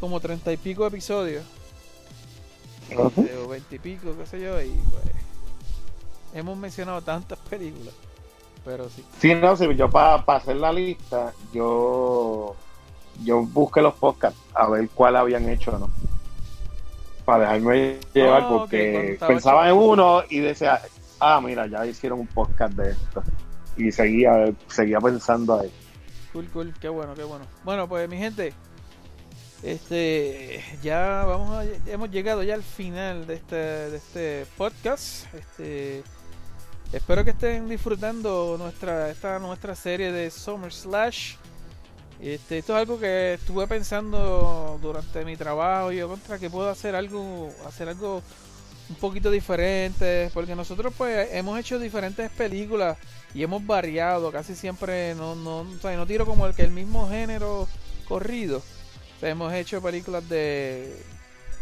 como 0.00 0.20
treinta 0.20 0.52
y 0.52 0.56
pico 0.56 0.86
episodios, 0.86 1.44
este, 2.88 3.36
o 3.36 3.48
veintipico, 3.48 4.16
qué 4.16 4.26
sé 4.26 4.40
yo, 4.40 4.60
y 4.60 4.70
pues 4.90 5.04
hemos 6.34 6.56
mencionado 6.56 7.02
tantas 7.02 7.38
películas. 7.40 7.94
Pero 8.64 8.88
sí. 8.88 9.04
Sí, 9.18 9.34
no, 9.34 9.56
si 9.56 9.74
yo 9.74 9.90
para 9.90 10.16
hacer 10.26 10.56
la 10.56 10.72
lista, 10.72 11.32
yo 11.52 12.56
yo 13.22 13.42
busqué 13.42 13.80
los 13.80 13.94
podcasts 13.94 14.40
a 14.54 14.68
ver 14.68 14.88
cuál 14.94 15.16
habían 15.16 15.48
hecho 15.48 15.72
o 15.72 15.78
no. 15.78 15.90
Para 17.24 17.44
dejarme 17.44 17.98
llevar, 18.12 18.42
Ah, 18.42 18.48
porque 18.48 19.18
pensaba 19.26 19.68
en 19.68 19.76
uno 19.76 20.22
y 20.28 20.40
decía, 20.40 20.80
ah, 21.20 21.40
mira, 21.42 21.66
ya 21.66 21.86
hicieron 21.86 22.20
un 22.20 22.26
podcast 22.26 22.74
de 22.74 22.90
esto. 22.90 23.22
Y 23.76 23.90
seguía, 23.92 24.52
seguía 24.68 25.00
pensando 25.00 25.58
ahí. 25.58 25.72
Cool, 26.32 26.46
cool, 26.52 26.74
qué 26.80 26.88
bueno, 26.88 27.14
qué 27.14 27.24
bueno. 27.24 27.46
Bueno, 27.64 27.88
pues 27.88 28.08
mi 28.08 28.18
gente, 28.18 28.52
este, 29.62 30.62
ya 30.82 31.24
vamos 31.26 31.50
a, 31.56 31.64
hemos 31.90 32.10
llegado 32.10 32.42
ya 32.42 32.54
al 32.54 32.62
final 32.62 33.26
de 33.26 33.34
este, 33.34 33.56
de 33.56 33.96
este 33.96 34.46
podcast. 34.58 35.32
Este, 35.34 36.02
espero 36.94 37.24
que 37.24 37.30
estén 37.30 37.68
disfrutando 37.68 38.56
nuestra, 38.58 39.10
esta 39.10 39.38
nuestra 39.38 39.74
serie 39.74 40.12
de 40.12 40.30
Summer 40.30 40.72
Slash. 40.72 41.34
Este, 42.20 42.58
esto 42.58 42.74
es 42.74 42.78
algo 42.78 42.98
que 42.98 43.34
estuve 43.34 43.66
pensando 43.66 44.78
durante 44.80 45.24
mi 45.24 45.36
trabajo 45.36 45.90
y 45.92 45.96
yo 45.96 46.08
contra 46.08 46.38
que 46.38 46.48
puedo 46.48 46.70
hacer 46.70 46.94
algo, 46.94 47.50
hacer 47.66 47.88
algo 47.88 48.22
un 48.88 48.96
poquito 48.96 49.30
diferente, 49.30 50.30
porque 50.32 50.54
nosotros 50.54 50.94
pues 50.96 51.28
hemos 51.32 51.58
hecho 51.58 51.78
diferentes 51.78 52.30
películas 52.30 52.96
y 53.34 53.42
hemos 53.42 53.66
variado, 53.66 54.30
casi 54.30 54.54
siempre 54.54 55.14
no, 55.16 55.34
no, 55.34 55.60
o 55.60 55.78
sea, 55.82 55.96
no 55.96 56.06
tiro 56.06 56.24
como 56.24 56.46
el 56.46 56.54
que 56.54 56.62
el 56.62 56.70
mismo 56.70 57.08
género 57.08 57.66
corrido. 58.06 58.62
Hemos 59.20 59.52
hecho 59.52 59.82
películas 59.82 60.28
de, 60.28 60.94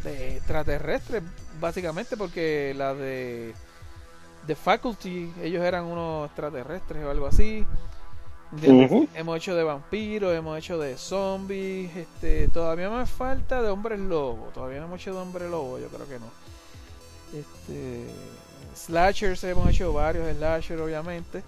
de 0.05 0.37
extraterrestres, 0.37 1.23
básicamente, 1.61 2.17
porque 2.17 2.75
la 2.77 2.93
de 2.93 3.55
The 4.47 4.55
Faculty, 4.55 5.33
ellos 5.43 5.63
eran 5.63 5.85
unos 5.85 6.27
extraterrestres 6.27 7.05
o 7.05 7.11
algo 7.11 7.27
así. 7.27 7.65
Hemos 9.15 9.37
hecho 9.37 9.55
de 9.55 9.63
vampiros, 9.63 10.35
hemos 10.35 10.59
hecho 10.59 10.79
de 10.79 10.99
zombies, 10.99 11.97
este, 11.97 12.49
todavía 12.49 12.91
me 12.91 13.07
falta 13.07 13.63
de 13.63 13.71
hombres 13.71 13.99
lobo, 13.99 14.51
todavía 14.53 14.81
no 14.81 14.87
hemos 14.87 15.01
hecho 15.01 15.15
de 15.15 15.21
hombre 15.21 15.49
lobo, 15.49 15.79
yo 15.79 15.89
creo 15.89 16.07
que 16.07 16.19
no. 16.19 16.27
Este, 17.33 18.07
slashers 18.75 19.43
hemos 19.45 19.71
hecho 19.71 19.93
varios 19.93 20.37
slashers 20.37 20.81
obviamente. 20.81 21.43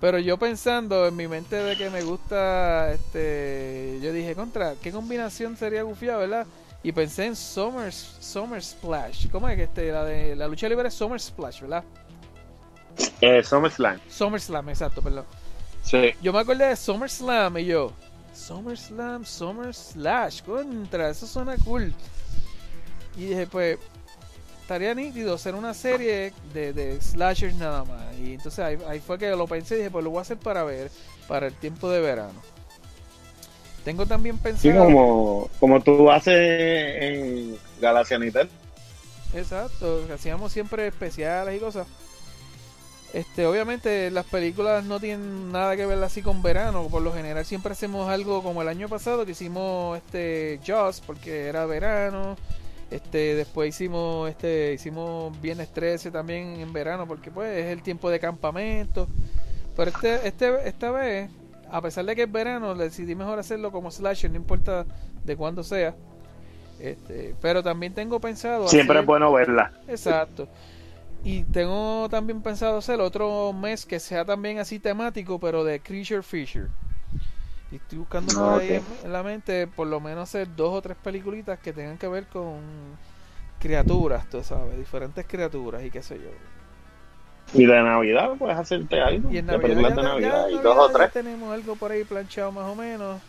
Pero 0.00 0.18
yo 0.18 0.36
pensando 0.36 1.06
en 1.06 1.14
mi 1.14 1.28
mente 1.28 1.56
de 1.56 1.76
que 1.76 1.88
me 1.88 2.02
gusta, 2.02 2.92
este, 2.92 4.00
yo 4.02 4.12
dije, 4.12 4.34
contra, 4.34 4.74
¿qué 4.74 4.90
combinación 4.90 5.56
sería 5.56 5.82
gufiada, 5.84 6.18
verdad? 6.18 6.46
Y 6.82 6.92
pensé 6.92 7.26
en 7.26 7.36
Summer, 7.36 7.92
Summer 7.92 8.62
Splash. 8.62 9.28
¿Cómo 9.30 9.48
es 9.48 9.56
que 9.56 9.64
este, 9.64 9.92
la 9.92 10.04
de 10.04 10.34
la 10.34 10.48
lucha 10.48 10.68
libre 10.68 10.88
es 10.88 10.94
Summer 10.94 11.20
Splash, 11.20 11.60
verdad? 11.60 11.84
Eh, 13.20 13.42
SummerSlam. 13.42 14.00
SummerSlam, 14.08 14.68
exacto, 14.68 15.00
perdón. 15.00 15.24
Sí. 15.84 16.10
Yo 16.20 16.32
me 16.32 16.40
acordé 16.40 16.66
de 16.66 16.76
SummerSlam 16.76 17.58
y 17.58 17.66
yo, 17.66 17.92
SummerSlam, 18.34 19.24
Summer 19.24 19.74
Slash, 19.74 20.42
contra, 20.42 21.10
eso 21.10 21.26
suena 21.26 21.56
cool. 21.64 21.92
Y 23.16 23.26
dije, 23.26 23.46
pues, 23.46 23.78
estaría 24.60 24.94
nítido 24.94 25.34
hacer 25.34 25.54
una 25.54 25.74
serie 25.74 26.32
de, 26.52 26.72
de 26.72 27.00
slashers 27.00 27.54
nada 27.56 27.84
más. 27.84 28.16
Y 28.18 28.34
entonces 28.34 28.58
ahí, 28.58 28.78
ahí 28.88 29.00
fue 29.00 29.18
que 29.18 29.30
lo 29.30 29.46
pensé 29.46 29.74
y 29.74 29.78
dije, 29.78 29.90
pues 29.90 30.04
lo 30.04 30.10
voy 30.10 30.18
a 30.18 30.22
hacer 30.22 30.38
para 30.38 30.64
ver, 30.64 30.90
para 31.28 31.46
el 31.46 31.54
tiempo 31.54 31.90
de 31.90 32.00
verano. 32.00 32.40
Tengo 33.84 34.06
también 34.06 34.36
Sí, 34.36 34.42
pensado... 34.42 34.84
como, 34.84 35.50
como 35.58 35.80
tú 35.80 36.10
haces 36.10 36.34
en 37.02 37.58
Galaxia 37.80 38.18
Nitel. 38.18 38.48
Exacto, 39.34 40.04
hacíamos 40.12 40.52
siempre 40.52 40.86
especiales 40.86 41.56
y 41.56 41.60
cosas. 41.60 41.86
Este, 43.12 43.46
obviamente 43.46 44.10
las 44.10 44.24
películas 44.24 44.84
no 44.84 44.98
tienen 44.98 45.52
nada 45.52 45.76
que 45.76 45.84
ver 45.84 46.02
así 46.02 46.22
con 46.22 46.42
verano, 46.42 46.88
por 46.88 47.02
lo 47.02 47.12
general 47.12 47.44
siempre 47.44 47.72
hacemos 47.72 48.08
algo 48.08 48.42
como 48.42 48.62
el 48.62 48.68
año 48.68 48.88
pasado 48.88 49.26
que 49.26 49.32
hicimos 49.32 49.98
este 49.98 50.60
Jaws 50.66 51.02
porque 51.02 51.46
era 51.48 51.66
verano. 51.66 52.36
Este, 52.90 53.34
después 53.34 53.70
hicimos 53.70 54.30
este 54.30 54.74
hicimos 54.74 55.38
Viernes 55.40 55.72
13 55.72 56.10
también 56.10 56.60
en 56.60 56.72
verano 56.72 57.06
porque 57.06 57.30
pues 57.30 57.56
es 57.58 57.66
el 57.66 57.82
tiempo 57.82 58.10
de 58.10 58.20
campamento. 58.20 59.08
Pero 59.76 59.90
este 59.90 60.26
este 60.26 60.68
esta 60.68 60.90
vez, 60.90 61.30
a 61.72 61.80
pesar 61.82 62.04
de 62.04 62.14
que 62.14 62.22
es 62.24 62.30
verano, 62.32 62.74
decidí 62.74 63.14
mejor 63.14 63.38
hacerlo 63.38 63.72
como 63.72 63.90
slasher, 63.90 64.30
no 64.30 64.36
importa 64.36 64.86
de 65.24 65.36
cuándo 65.36 65.64
sea. 65.64 65.94
Este, 66.78 67.34
pero 67.40 67.62
también 67.62 67.94
tengo 67.94 68.20
pensado 68.20 68.68
Siempre 68.68 68.94
hacer- 68.98 69.02
es 69.02 69.06
bueno 69.06 69.32
verla. 69.32 69.72
Exacto. 69.88 70.48
Y 71.24 71.44
tengo 71.44 72.08
también 72.10 72.42
pensado 72.42 72.78
hacer 72.78 73.00
otro 73.00 73.52
mes 73.52 73.86
que 73.86 74.00
sea 74.00 74.24
también 74.24 74.58
así 74.58 74.78
temático, 74.80 75.38
pero 75.38 75.62
de 75.64 75.80
Creature 75.80 76.22
Fisher. 76.22 76.68
Y 77.70 77.76
estoy 77.76 77.98
buscando 78.00 78.34
por 78.34 78.42
Ah, 78.42 78.56
ahí 78.56 78.82
en 79.04 79.12
la 79.12 79.22
mente 79.22 79.66
por 79.66 79.86
lo 79.86 80.00
menos 80.00 80.24
hacer 80.28 80.48
dos 80.56 80.74
o 80.74 80.82
tres 80.82 80.96
peliculitas 81.02 81.58
que 81.60 81.72
tengan 81.72 81.96
que 81.96 82.08
ver 82.08 82.26
con 82.26 82.58
criaturas, 83.60 84.28
tú 84.28 84.42
sabes, 84.42 84.76
diferentes 84.76 85.24
criaturas 85.26 85.82
y 85.84 85.90
qué 85.90 86.02
sé 86.02 86.16
yo. 86.18 86.30
Y 87.54 87.66
de 87.66 87.82
Navidad 87.82 88.30
puedes 88.38 88.56
hacerte 88.56 89.00
algo. 89.00 89.30
Y 89.30 89.38
en 89.38 89.46
de 89.46 89.52
Navidad, 89.52 89.60
películas 89.60 89.96
de 89.96 90.02
ya 90.02 90.08
Navidad 90.08 90.48
y 90.48 90.54
Navidad 90.54 90.62
dos 90.62 90.76
o 90.78 90.88
tres. 90.90 91.12
tenemos 91.12 91.52
algo 91.52 91.76
por 91.76 91.92
ahí 91.92 92.04
planchado 92.04 92.50
más 92.52 92.64
o 92.64 92.74
menos. 92.74 93.20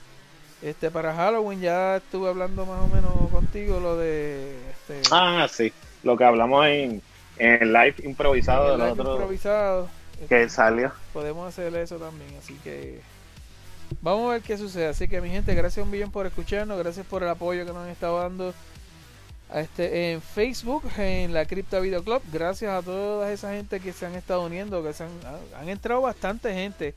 Este 0.61 0.89
para 0.89 1.13
Halloween 1.13 1.59
ya 1.59 1.97
estuve 1.97 2.29
hablando 2.29 2.65
más 2.65 2.79
o 2.79 2.87
menos 2.87 3.11
contigo 3.31 3.81
lo 3.81 3.97
de 3.97 4.55
este 4.71 5.01
Ah, 5.11 5.45
sí. 5.51 5.73
Lo 6.03 6.15
que 6.15 6.23
hablamos 6.23 6.65
en, 6.67 7.01
en 7.37 7.63
el 7.63 7.73
live 7.73 7.95
improvisado 8.03 8.65
el 8.67 8.71
de 8.71 8.77
live 8.77 8.89
los 8.89 8.99
otros 8.99 9.15
improvisado. 9.19 9.89
que 10.29 10.47
salió. 10.47 10.91
podemos 11.11 11.47
hacer 11.49 11.75
eso 11.75 11.97
también. 11.97 12.29
Así 12.39 12.53
que 12.63 13.01
vamos 14.01 14.29
a 14.29 14.33
ver 14.33 14.41
qué 14.41 14.57
sucede. 14.57 14.87
Así 14.87 15.09
que 15.09 15.19
mi 15.19 15.29
gente, 15.29 15.53
gracias 15.53 15.83
un 15.83 15.91
millón 15.91 16.11
por 16.11 16.25
escucharnos, 16.25 16.79
gracias 16.79 17.05
por 17.05 17.23
el 17.23 17.29
apoyo 17.29 17.65
que 17.65 17.73
nos 17.73 17.83
han 17.83 17.89
estado 17.89 18.19
dando 18.19 18.53
este 19.53 20.11
en 20.11 20.21
Facebook, 20.21 20.83
en 20.97 21.33
la 21.33 21.45
Cripta 21.45 21.79
Video 21.79 22.03
Club. 22.03 22.21
Gracias 22.31 22.71
a 22.71 22.81
toda 22.81 23.31
esa 23.31 23.51
gente 23.53 23.79
que 23.79 23.93
se 23.93 24.05
han 24.05 24.15
estado 24.15 24.45
uniendo, 24.45 24.83
que 24.83 24.93
se 24.93 25.03
han, 25.03 25.11
han 25.59 25.69
entrado 25.69 26.01
bastante 26.01 26.53
gente. 26.53 26.95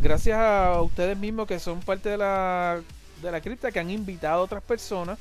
Gracias 0.00 0.38
a 0.38 0.80
ustedes 0.80 1.16
mismos 1.16 1.46
que 1.46 1.58
son 1.58 1.80
parte 1.80 2.08
de 2.10 2.16
la 2.18 2.80
de 3.22 3.30
la 3.30 3.40
cripta 3.40 3.70
que 3.70 3.78
han 3.78 3.90
invitado 3.90 4.40
a 4.40 4.44
otras 4.44 4.62
personas. 4.62 5.18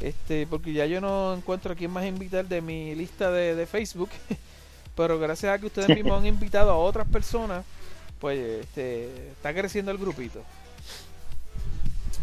Este, 0.00 0.46
porque 0.46 0.72
ya 0.72 0.86
yo 0.86 1.00
no 1.00 1.34
encuentro 1.34 1.72
a 1.72 1.76
quién 1.76 1.90
más 1.90 2.06
invitar 2.06 2.46
de 2.46 2.62
mi 2.62 2.94
lista 2.94 3.30
de, 3.30 3.54
de 3.54 3.66
Facebook. 3.66 4.10
Pero 4.96 5.18
gracias 5.18 5.52
a 5.52 5.58
que 5.58 5.66
ustedes 5.66 5.88
mismos 5.88 6.18
han 6.20 6.26
invitado 6.26 6.70
a 6.70 6.76
otras 6.76 7.06
personas, 7.08 7.64
pues 8.18 8.38
este, 8.60 9.30
está 9.32 9.52
creciendo 9.52 9.90
el 9.90 9.98
grupito. 9.98 10.42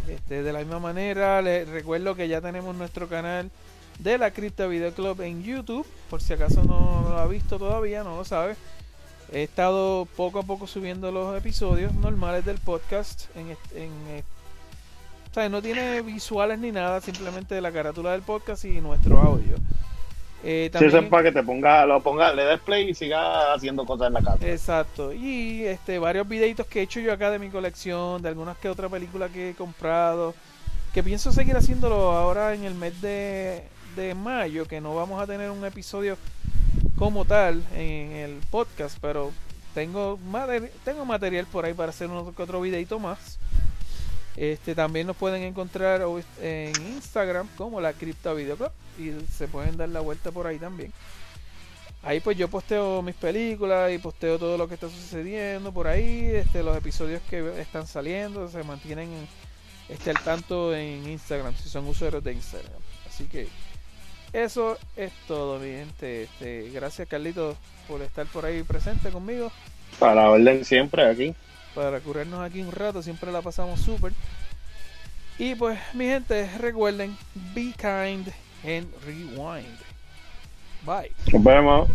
Este, 0.08 0.42
de 0.42 0.52
la 0.52 0.60
misma 0.60 0.78
manera, 0.78 1.42
les 1.42 1.68
recuerdo 1.68 2.14
que 2.14 2.28
ya 2.28 2.40
tenemos 2.40 2.74
nuestro 2.74 3.08
canal 3.08 3.50
de 3.98 4.16
la 4.16 4.30
Cripta 4.30 4.66
Video 4.66 4.92
Club 4.92 5.20
en 5.20 5.42
YouTube. 5.42 5.86
Por 6.08 6.22
si 6.22 6.32
acaso 6.32 6.62
no 6.64 7.06
lo 7.08 7.18
ha 7.18 7.26
visto 7.26 7.58
todavía, 7.58 8.04
no 8.04 8.16
lo 8.16 8.24
sabe. 8.24 8.56
He 9.32 9.42
estado 9.42 10.06
poco 10.16 10.38
a 10.38 10.42
poco 10.42 10.66
subiendo 10.66 11.12
los 11.12 11.36
episodios 11.36 11.92
normales 11.94 12.44
del 12.44 12.58
podcast. 12.58 13.24
En, 13.36 13.56
en, 13.74 14.24
no 15.50 15.62
tiene 15.62 16.02
visuales 16.02 16.58
ni 16.58 16.72
nada, 16.72 17.00
simplemente 17.00 17.60
la 17.60 17.70
carátula 17.70 18.10
del 18.12 18.22
podcast 18.22 18.64
y 18.64 18.80
nuestro 18.80 19.20
audio. 19.20 19.54
Eh, 20.44 20.70
Si 20.72 20.76
eso 20.78 20.86
es 20.86 20.92
también- 20.92 21.10
para 21.10 21.22
que 21.24 21.32
te 21.32 21.42
ponga, 21.42 21.84
lo 21.84 22.00
ponga, 22.00 22.32
le 22.32 22.44
des 22.44 22.60
play 22.60 22.90
y 22.90 22.94
siga 22.94 23.52
haciendo 23.52 23.84
cosas 23.84 24.06
en 24.08 24.12
la 24.14 24.22
casa. 24.22 24.48
Exacto. 24.48 25.12
Y 25.12 25.64
este 25.64 25.98
varios 25.98 26.28
videitos 26.28 26.66
que 26.66 26.80
he 26.80 26.82
hecho 26.82 27.00
yo 27.00 27.12
acá 27.12 27.30
de 27.30 27.38
mi 27.38 27.48
colección, 27.50 28.22
de 28.22 28.28
algunas 28.28 28.56
que 28.58 28.68
otra 28.68 28.88
película 28.88 29.28
que 29.28 29.50
he 29.50 29.54
comprado, 29.54 30.34
que 30.94 31.02
pienso 31.02 31.32
seguir 31.32 31.56
haciéndolo 31.56 32.12
ahora 32.12 32.54
en 32.54 32.64
el 32.64 32.74
mes 32.74 33.00
de, 33.00 33.64
de 33.96 34.14
mayo, 34.14 34.66
que 34.66 34.80
no 34.80 34.94
vamos 34.94 35.20
a 35.20 35.26
tener 35.26 35.50
un 35.50 35.64
episodio 35.64 36.16
como 36.96 37.24
tal 37.24 37.62
en 37.74 38.12
el 38.12 38.40
podcast, 38.50 38.96
pero 39.00 39.32
tengo 39.74 40.18
tengo 40.84 41.04
material 41.04 41.46
por 41.46 41.64
ahí 41.64 41.74
para 41.74 41.90
hacer 41.90 42.08
uno 42.08 42.32
que 42.34 42.42
otro 42.42 42.60
videito 42.60 42.98
más. 42.98 43.38
Este 44.38 44.76
también 44.76 45.08
nos 45.08 45.16
pueden 45.16 45.42
encontrar 45.42 46.00
en 46.40 46.72
Instagram 46.94 47.48
como 47.56 47.80
la 47.80 47.92
Cripta 47.92 48.32
Video 48.32 48.56
Club 48.56 48.70
y 48.96 49.10
se 49.32 49.48
pueden 49.48 49.76
dar 49.76 49.88
la 49.88 49.98
vuelta 49.98 50.30
por 50.30 50.46
ahí 50.46 50.58
también. 50.58 50.92
Ahí 52.04 52.20
pues 52.20 52.38
yo 52.38 52.46
posteo 52.46 53.02
mis 53.02 53.16
películas 53.16 53.90
y 53.92 53.98
posteo 53.98 54.38
todo 54.38 54.56
lo 54.56 54.68
que 54.68 54.74
está 54.74 54.88
sucediendo 54.88 55.72
por 55.72 55.88
ahí, 55.88 56.26
este, 56.26 56.62
los 56.62 56.76
episodios 56.76 57.20
que 57.28 57.60
están 57.60 57.88
saliendo, 57.88 58.48
se 58.48 58.62
mantienen 58.62 59.08
este, 59.88 60.10
al 60.10 60.20
tanto 60.22 60.72
en 60.72 61.08
Instagram, 61.08 61.56
si 61.56 61.68
son 61.68 61.88
usuarios 61.88 62.22
de 62.22 62.34
Instagram. 62.34 62.80
Así 63.08 63.24
que 63.24 63.48
eso 64.32 64.78
es 64.94 65.10
todo, 65.26 65.58
mi 65.58 65.70
gente. 65.70 66.22
Este, 66.22 66.70
gracias 66.70 67.08
Carlito 67.08 67.56
por 67.88 68.02
estar 68.02 68.26
por 68.26 68.44
ahí 68.44 68.62
presente 68.62 69.10
conmigo 69.10 69.50
Para 69.98 70.14
la 70.14 70.30
orden 70.30 70.64
siempre 70.64 71.04
aquí. 71.04 71.34
Para 71.78 72.00
curarnos 72.00 72.40
aquí 72.40 72.60
un 72.60 72.72
rato, 72.72 73.00
siempre 73.04 73.30
la 73.30 73.40
pasamos 73.40 73.80
súper. 73.80 74.12
Y 75.38 75.54
pues 75.54 75.78
mi 75.94 76.06
gente, 76.06 76.50
recuerden, 76.58 77.16
be 77.54 77.72
kind 77.76 78.26
and 78.64 78.88
rewind. 79.06 79.78
Bye. 80.84 81.12
Nos 81.32 81.44
vemos. 81.44 81.88